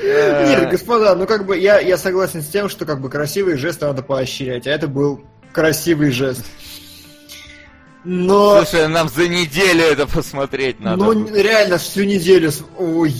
[0.02, 3.86] Нет, господа, ну как бы я, я согласен с тем, что как бы красивые жесты
[3.86, 5.22] надо поощрять, а это был
[5.56, 6.44] красивый жест.
[8.04, 11.02] Но, Слушай, нам за неделю это посмотреть надо.
[11.02, 13.10] ну реально всю неделю, с- ой,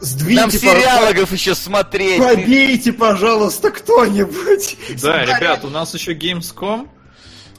[0.00, 2.18] сдвиньте, Нам сериалогов еще смотреть.
[2.22, 4.76] побейте, пожалуйста, кто-нибудь.
[5.02, 6.88] Да, ребят, у нас еще Gamescom.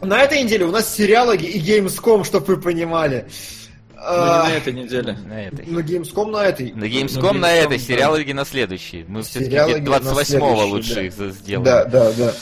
[0.01, 3.27] На этой неделе у нас сериалоги и Gamescom, чтобы вы понимали.
[3.95, 5.17] Но Ну, не А, на этой неделе.
[5.27, 5.65] На этой.
[5.67, 6.73] Ну, Gamescom на этой.
[6.73, 7.83] На Gamescom Ну, на этой, да.
[7.83, 9.05] сериалоги на следующий.
[9.07, 11.01] Мы все-таки Сериалоги на 28-го следующий, лучше да.
[11.03, 11.63] их сделаем.
[11.63, 12.33] Да, да, да.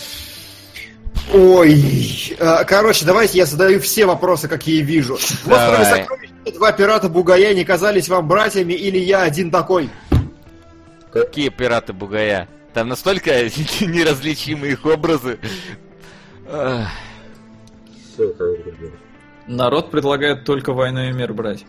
[1.34, 5.14] Ой, а, короче, давайте я задаю все вопросы, какие вижу.
[5.46, 5.76] Вот Давай.
[5.76, 9.90] кроме сокровищ, два пирата Бугая не казались вам братьями или я один такой?
[11.12, 12.48] Какие пираты Бугая?
[12.74, 13.32] Там настолько
[13.82, 15.40] неразличимы их образы.
[19.48, 21.66] Народ предлагает только войну и мир брать.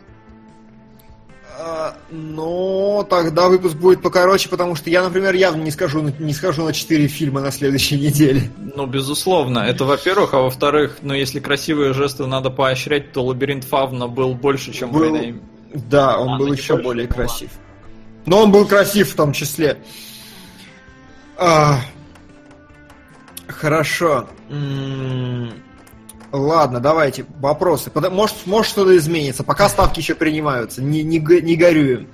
[1.65, 6.65] А, ну, тогда выпуск будет покороче, потому что я, например, явно не скажу, не скажу
[6.65, 8.50] на 4 фильма на следующей неделе.
[8.74, 14.08] Ну, безусловно, это во-первых, а во-вторых, ну, если красивые жесты надо поощрять, то лабиринт Фавна
[14.08, 15.39] был больше, чем Был- война.
[15.73, 17.50] Да, он А, был еще больше, более красив.
[18.26, 19.78] Но он был красив в том числе.
[21.36, 21.78] А,
[23.47, 24.26] Хорошо.
[24.50, 25.52] М,
[26.32, 27.90] Ладно, давайте вопросы.
[27.94, 29.44] Может, может что-то изменится.
[29.44, 30.82] Пока ставки еще принимаются.
[30.82, 32.08] Не, не, не горюем.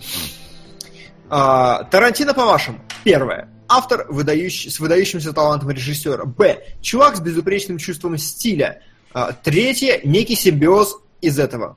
[1.31, 3.49] А, Тарантино, по-вашему, первое.
[3.69, 6.25] Автор выдающий, с выдающимся талантом режиссера.
[6.25, 6.65] Б.
[6.81, 8.83] Чувак с безупречным чувством стиля.
[9.13, 10.01] А, Третье.
[10.03, 11.77] Некий симбиоз из этого.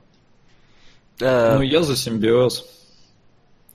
[1.20, 2.66] Э, Ну, я за симбиоз.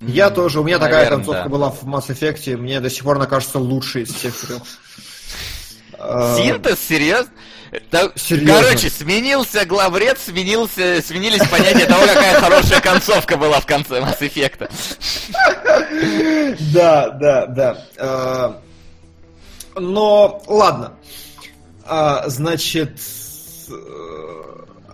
[0.02, 0.60] Я тоже.
[0.60, 1.50] У меня такая наверно, концовка да.
[1.50, 2.58] была в Mass Effect.
[2.58, 4.62] Мне до сих пор она кажется лучшей из всех трех.
[6.00, 7.32] А, Синтез, серьезно?
[7.92, 8.62] Да, Серьезно.
[8.62, 14.70] Короче, сменился главред, сменился, сменились понятия того, какая хорошая концовка была в конце Mass Effect.
[16.74, 17.86] Да, да, да.
[17.98, 18.62] А,
[19.76, 20.94] Но, ладно.
[21.86, 23.00] А, Значит,
[23.70, 23.74] э,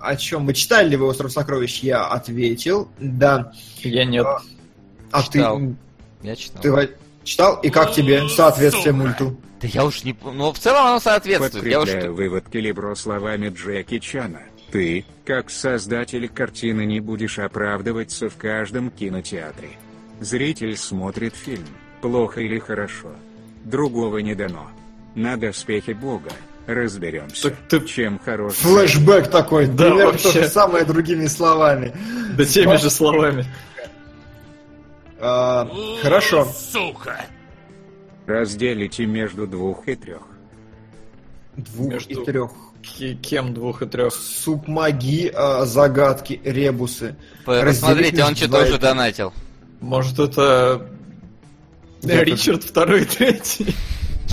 [0.02, 1.80] о чем мы читали ли вы «Остров сокровищ»?
[1.80, 3.52] Я ответил, да.
[3.80, 4.26] Я нет.
[5.12, 5.58] А Читал.
[5.60, 5.76] ты,
[6.24, 6.62] Я читал.
[6.62, 7.56] ты читал?
[7.62, 9.38] И как тебе соответствие мульту?
[9.64, 10.14] Да я уж не...
[10.22, 11.66] Ну, в целом оно соответствует.
[11.66, 11.86] Я уж...
[11.86, 14.42] Подкрепляю вывод Келебро словами Джеки Чана.
[14.72, 19.70] Ты, как создатель картины, не будешь оправдываться в каждом кинотеатре.
[20.20, 21.66] Зритель смотрит фильм,
[22.02, 23.14] плохо или хорошо.
[23.64, 24.68] Другого не дано.
[25.16, 26.32] На доспехе Бога
[26.68, 28.56] разберемся, Так ты- чем хорош.
[28.64, 30.24] Флэшбэк такой, Да, примерно вообще.
[30.34, 31.94] то же самое другими словами.
[32.36, 33.46] Да теми же словами.
[35.22, 35.70] А,
[36.02, 36.46] Хорошо.
[36.46, 37.26] Сука.
[38.28, 40.22] Разделите между двух и трех.
[41.58, 42.52] Двух Между- и трех.
[43.22, 44.14] Кем двух и трех?
[44.14, 47.16] Субмаги, а, загадки, ребусы.
[47.46, 49.34] Посмотрите, он между что-то уже донатил.
[49.80, 50.90] Может, это...
[52.02, 53.74] Я Ричард второй и третий?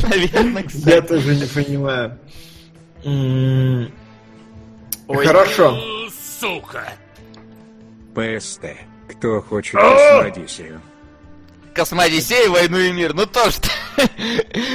[0.02, 1.06] Наверное, Я кстати.
[1.06, 2.18] тоже не понимаю.
[3.04, 3.92] М,
[5.06, 5.26] Ой.
[5.26, 5.78] Хорошо.
[6.40, 6.84] Сука.
[8.14, 8.64] ПСТ.
[9.08, 10.80] Кто хочет Космодисию?
[11.74, 13.14] Космодесей, войну и мир.
[13.14, 13.68] Ну то что.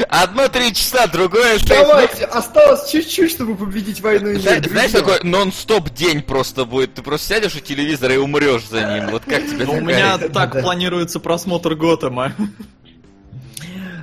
[0.10, 1.68] Одно три часа, другое шесть.
[1.68, 4.68] Давайте, осталось чуть-чуть, чтобы победить войну и мир.
[4.68, 6.94] Знаешь, такой нон-стоп день просто будет.
[6.94, 9.10] Ты просто сядешь у телевизора и умрешь за ним.
[9.10, 12.34] Вот как тебе Ну, У меня так планируется просмотр Готэма.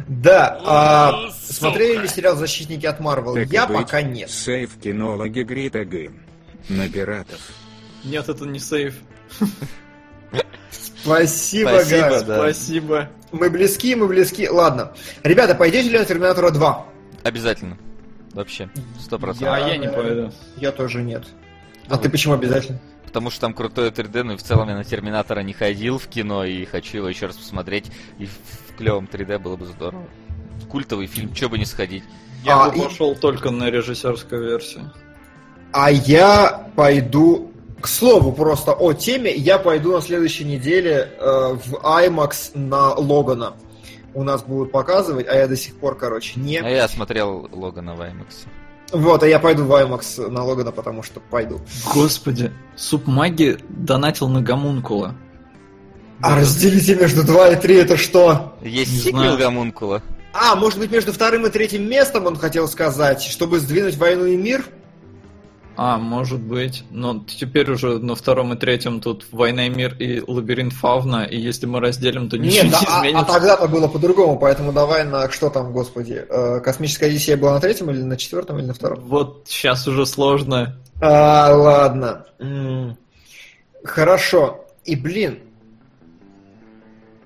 [0.09, 3.37] Да, а, смотрели ли сериал «Защитники от Марвел»?
[3.37, 4.31] Я быть, пока нет.
[4.31, 6.21] Сейф кинологи Грита Гым.
[6.69, 7.41] На пиратов.
[8.05, 8.95] Нет, это не сейф.
[11.03, 12.23] Спасибо, Спасибо, Газ.
[12.25, 12.37] да.
[12.39, 13.09] Спасибо.
[13.33, 14.49] Мы близки, мы близки.
[14.49, 14.93] Ладно.
[15.23, 16.87] Ребята, пойдете ли на Терминатора 2?
[17.25, 17.77] Обязательно.
[18.33, 18.69] Вообще,
[19.01, 19.69] сто А процентов.
[19.69, 20.33] я не пойду.
[20.57, 21.25] Я тоже нет.
[21.89, 22.79] А ты почему обязательно?
[23.05, 26.07] Потому что там крутое 3D, ну и в целом я на Терминатора не ходил в
[26.07, 27.91] кино и хочу его еще раз посмотреть.
[28.19, 30.05] И в клевом 3D было бы здорово.
[30.71, 32.05] Культовый фильм, чё бы не сходить.
[32.45, 34.91] Я А, бы и- пошел только на режиссерскую версию.
[35.73, 37.52] А я пойду...
[37.83, 43.55] К слову, просто о теме, я пойду на следующей неделе э, в IMAX на Логана.
[44.15, 46.59] У нас будут показывать, а я до сих пор, короче, не...
[46.59, 48.47] А я смотрел Логана в IMAX.
[48.93, 51.61] Вот, а я пойду в IMAX на Логана, потому что пойду.
[51.93, 55.17] Господи, Субмаги донатил на гомункула.
[56.21, 58.57] А разделите между 2 и 3 это что?
[58.63, 59.39] Есть Не сиквел знаю.
[59.39, 60.03] Гомункула.
[60.33, 64.37] А, может быть, между вторым и третьим местом он хотел сказать, чтобы сдвинуть войну и
[64.37, 64.65] мир?
[65.77, 66.85] А, может быть.
[66.91, 71.39] Но теперь уже на втором и третьем тут Война и мир и Лабиринт Фавна, и
[71.39, 73.33] если мы разделим, то ничего Нет, не а, а изменится.
[73.33, 77.91] тогда-то было по-другому, поэтому давай на что там, господи, э, Космическая Одиссея была на третьем
[77.91, 79.01] или на четвертом или на втором?
[79.01, 80.77] Вот сейчас уже сложно.
[81.01, 82.27] А, ладно.
[83.85, 84.67] Хорошо.
[84.85, 85.39] И, блин,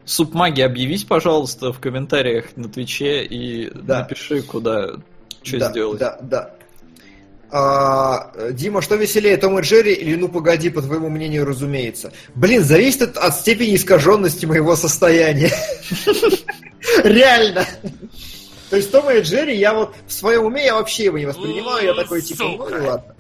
[0.05, 4.01] Субмаги, объявись, пожалуйста, в комментариях на Твиче и Да.
[4.01, 4.93] напиши, куда
[5.43, 5.99] что да, сделать.
[5.99, 6.51] Да, да.
[7.59, 12.13] А, Дима, что веселее, Том и Джерри или Ну Погоди, по твоему мнению, разумеется?
[12.35, 15.51] Блин, зависит от, от степени искаженности моего состояния.
[17.05, 17.67] Реально.
[18.69, 21.87] То есть Тома и Джерри, я вот в своем уме я вообще его не воспринимаю,
[21.87, 23.15] я такой типа, ну ладно.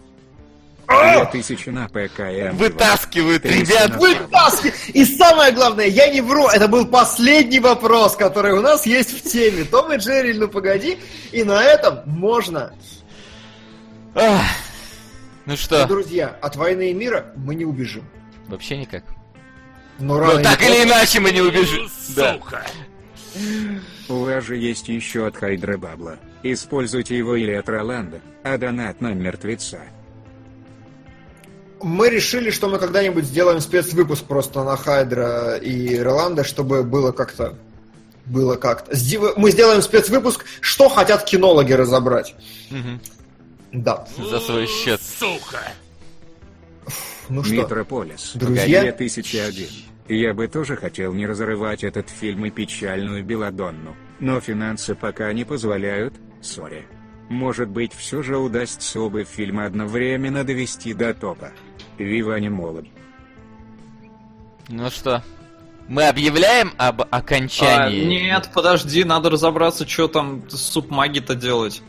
[0.86, 2.56] 2000 на ПКМ.
[2.56, 3.68] Вытаскивают, ребят.
[3.68, 3.98] сена.
[3.98, 4.74] Вытаски!
[4.92, 9.22] И самое главное, я не вру, это был последний вопрос, который у нас есть в
[9.22, 9.64] теме.
[9.64, 10.98] Том и Джерри, ну погоди,
[11.32, 12.74] и на этом можно.
[14.16, 14.42] Ах.
[15.44, 18.04] Ну И, что, друзья, от войны и мира мы не убежим.
[18.48, 19.04] вообще никак.
[19.98, 21.88] Но Ну, рано так или иначе мы не убежим.
[22.16, 22.34] Да.
[22.34, 22.66] Сука.
[24.08, 26.16] У вас же есть еще от Хайдра Бабла.
[26.42, 29.80] Используйте его или от Роланда, а донат на мертвеца.
[31.82, 37.54] Мы решили, что мы когда-нибудь сделаем спецвыпуск просто на Хайдра и Роланда, чтобы было как-то...
[38.24, 38.92] Было как-то.
[39.36, 42.34] Мы сделаем спецвыпуск, что хотят кинологи разобрать.
[42.70, 43.00] Мгм.
[43.72, 44.06] Да.
[44.16, 45.00] За свой счет.
[45.02, 45.60] Сука.
[47.28, 48.32] Ну что, Метрополис.
[48.34, 48.82] Друзья?
[48.82, 49.68] 2001.
[50.08, 55.44] Я бы тоже хотел не разрывать этот фильм и печальную Беладонну, но финансы пока не
[55.44, 56.86] позволяют, сори.
[57.28, 61.50] Может быть, все же удастся оба фильма одновременно довести до топа.
[61.98, 62.86] Вива не молод.
[64.68, 65.24] Ну что,
[65.88, 68.04] мы объявляем об А, окончании?
[68.04, 71.82] нет, подожди, надо разобраться, что там с субмаги-то делать.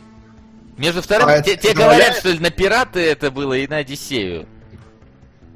[0.78, 2.00] Между вторым, А те, это те добавляет?
[2.00, 4.48] говорят, что ли, на пираты это было и на Одиссею.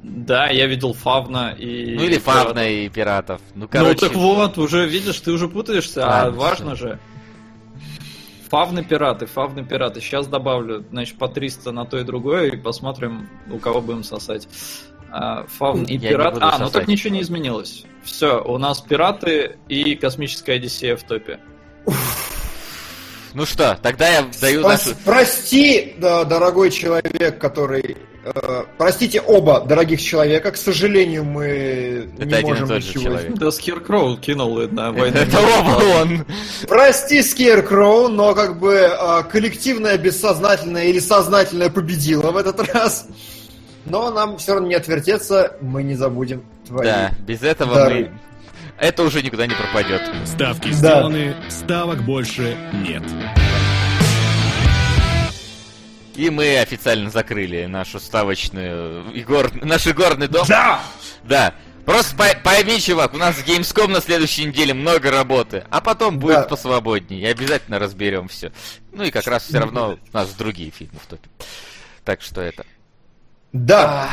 [0.02, 1.94] Да, я видел Фавна и...
[1.94, 3.40] Ну или Фавна и пиратов.
[3.54, 3.90] Ну, короче.
[3.92, 6.98] Ну так вот, уже видишь, ты уже путаешься, а Ладно, важно же.
[8.50, 10.00] Фавны пираты, фавны пираты.
[10.00, 14.48] Сейчас добавлю, значит, по 300 на то и другое, и посмотрим, у кого будем сосать.
[15.10, 16.36] А, фавн и Я пират.
[16.40, 16.72] А, ну сосать.
[16.72, 17.84] так ничего не изменилось.
[18.02, 21.38] Все, у нас пираты и космическая Одиссея в топе.
[23.34, 24.90] Ну что, тогда я даю Прос- нашу...
[25.04, 27.96] Прости, да, дорогой человек, который...
[28.24, 32.88] э, простите оба дорогих человека, к сожалению, мы Это не один и можем тот же
[32.88, 33.34] ничего человек.
[33.34, 35.16] Да Скиркроу кинул на войну.
[35.16, 36.26] Это оба он.
[36.68, 43.06] Прости, Скеркроу, но как бы э, коллективное бессознательное или сознательное победило в этот раз.
[43.86, 46.86] Но нам все равно не отвертеться, мы не забудем твои.
[46.86, 48.10] Да, без этого дары.
[48.10, 48.10] мы...
[48.82, 50.02] Это уже никуда не пропадет.
[50.26, 50.74] Ставки Да.
[50.74, 53.04] сделаны, ставок больше нет.
[56.16, 59.50] И мы официально закрыли нашу ставочную игор...
[59.64, 60.44] наш игорный дом.
[60.48, 60.80] Да!
[61.22, 61.54] Да.
[61.86, 66.18] Просто пой- пойми, чувак, у нас в Gamescom на следующей неделе много работы, а потом
[66.18, 66.42] будет Да.
[66.42, 68.52] посвободнее, и обязательно разберем все.
[68.92, 71.28] Ну и как раз все равно у нас другие фильмы в топе.
[72.04, 72.64] Так что это.
[73.52, 74.08] Да!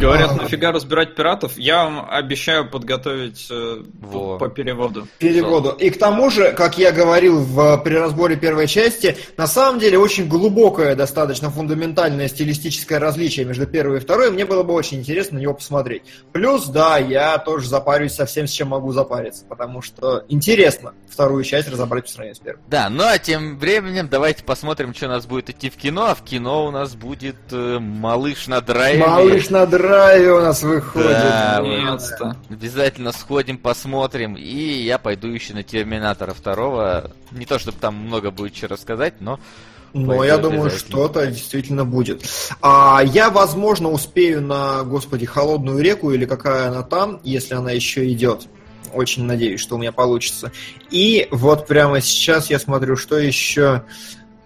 [0.00, 0.42] Говорят, А.
[0.42, 1.56] нафига разбирать пиратов?
[1.56, 4.38] Я вам обещаю подготовить э, Во.
[4.38, 5.06] по переводу.
[5.18, 5.70] переводу.
[5.70, 9.98] И к тому же, как я говорил в, при разборе первой части, на самом деле
[9.98, 14.30] очень глубокое, достаточно фундаментальное стилистическое различие между первой и второй.
[14.30, 16.02] Мне было бы очень интересно на него посмотреть.
[16.32, 21.44] Плюс, да, я тоже запарюсь со всем, с чем могу запариться, потому что интересно вторую
[21.44, 22.60] часть разобрать по сравнению с первой.
[22.68, 26.06] Да, ну а тем временем давайте посмотрим, что у нас будет идти в кино.
[26.06, 28.83] А в кино у нас будет э, «Малыш на драйве».
[28.98, 31.10] Малыш на драйве у нас выходит.
[31.10, 32.36] Да, Наконец-то.
[32.50, 34.36] Обязательно сходим, посмотрим.
[34.36, 37.10] И я пойду еще на Терминатора второго.
[37.30, 39.38] Не то, чтобы там много будет что рассказать, но...
[39.94, 42.24] Но я думаю, что-то действительно будет.
[42.60, 48.10] А я, возможно, успею на, господи, холодную реку или какая она там, если она еще
[48.10, 48.48] идет.
[48.92, 50.50] Очень надеюсь, что у меня получится.
[50.90, 53.82] И вот прямо сейчас я смотрю, что еще.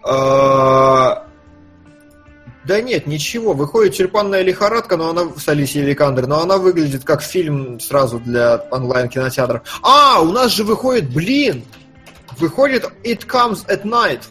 [0.02, 1.27] А,
[2.68, 3.54] Да нет, ничего.
[3.54, 8.56] Выходит тюльпанная лихорадка, но она с Алисией Викандер, но она выглядит как фильм сразу для
[8.70, 9.62] онлайн-кинотеатров.
[9.82, 11.64] А, у нас же выходит, блин,
[12.36, 14.24] выходит It Comes at Night.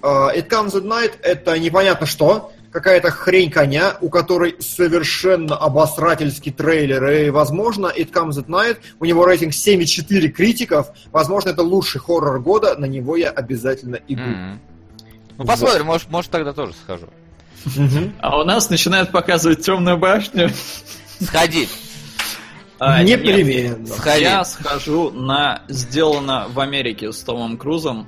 [0.00, 6.52] Uh, It Comes at Night это непонятно что, какая-то хрень коня, у которой совершенно обосрательский
[6.52, 7.06] трейлер.
[7.06, 10.86] И, возможно, It Comes at Night, у него рейтинг 7,4 критиков.
[11.12, 14.22] Возможно, это лучший хоррор года, на него я обязательно иду.
[14.22, 14.60] М.
[15.36, 17.08] Ну посмотрим, может, может тогда тоже схожу.
[18.20, 20.50] А у нас начинают показывать темную башню.
[21.20, 21.68] Сходи,
[22.78, 23.86] А, Непременно.
[23.86, 24.22] сходи.
[24.24, 28.06] Я схожу на сделано в Америке с Томом Крузом.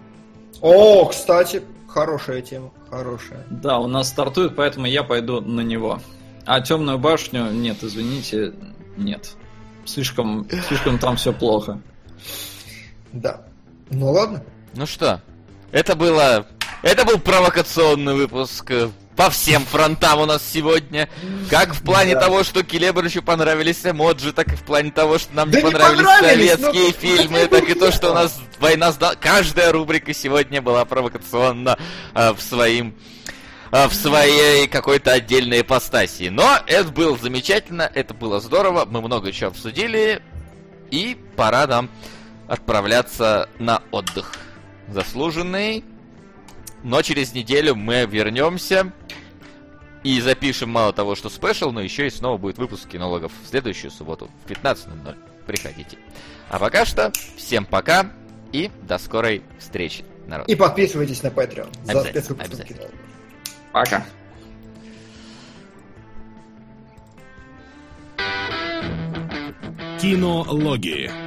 [0.60, 3.46] О, кстати, хорошая тема, хорошая.
[3.50, 6.00] Да, у нас стартует, поэтому я пойду на него.
[6.44, 8.52] А темную башню, нет, извините,
[8.96, 9.34] нет.
[9.84, 11.80] Слишком, слишком там все плохо.
[13.12, 13.42] Да.
[13.90, 14.42] Ну ладно.
[14.74, 15.20] Ну что,
[15.72, 16.46] это было...
[16.82, 21.08] Это был провокационный выпуск э, по всем фронтам у нас сегодня.
[21.50, 22.20] Как в плане Да.
[22.20, 26.04] того, что Келебрычу понравились эмоджи, так и в плане того, что нам Да не понравились
[26.04, 29.14] понравились, советские ну, фильмы, так и то, что у нас война сда...
[29.14, 31.78] Каждая рубрика сегодня была провокационна
[32.14, 32.94] э, в своим
[33.72, 36.28] э, в своей какой-то отдельной ипостаси.
[36.28, 40.20] Но это было замечательно, это было здорово, мы много чего обсудили,
[40.90, 41.88] и пора нам
[42.48, 44.32] отправляться на отдых.
[44.88, 45.84] Заслуженный.
[46.86, 48.92] Но через неделю мы вернемся
[50.04, 53.90] и запишем мало того, что спешл, но еще и снова будет выпуск кинологов в следующую
[53.90, 55.16] субботу в 15.00.
[55.48, 55.98] Приходите.
[56.48, 58.12] А пока что, всем пока
[58.52, 60.48] и до скорой встречи, народ.
[60.48, 62.78] И подписывайтесь на Patreon за Обязательно, спецвыпуск обязательно.
[62.78, 62.90] кино.
[63.72, 64.06] Пока.
[70.00, 71.25] Кинологии.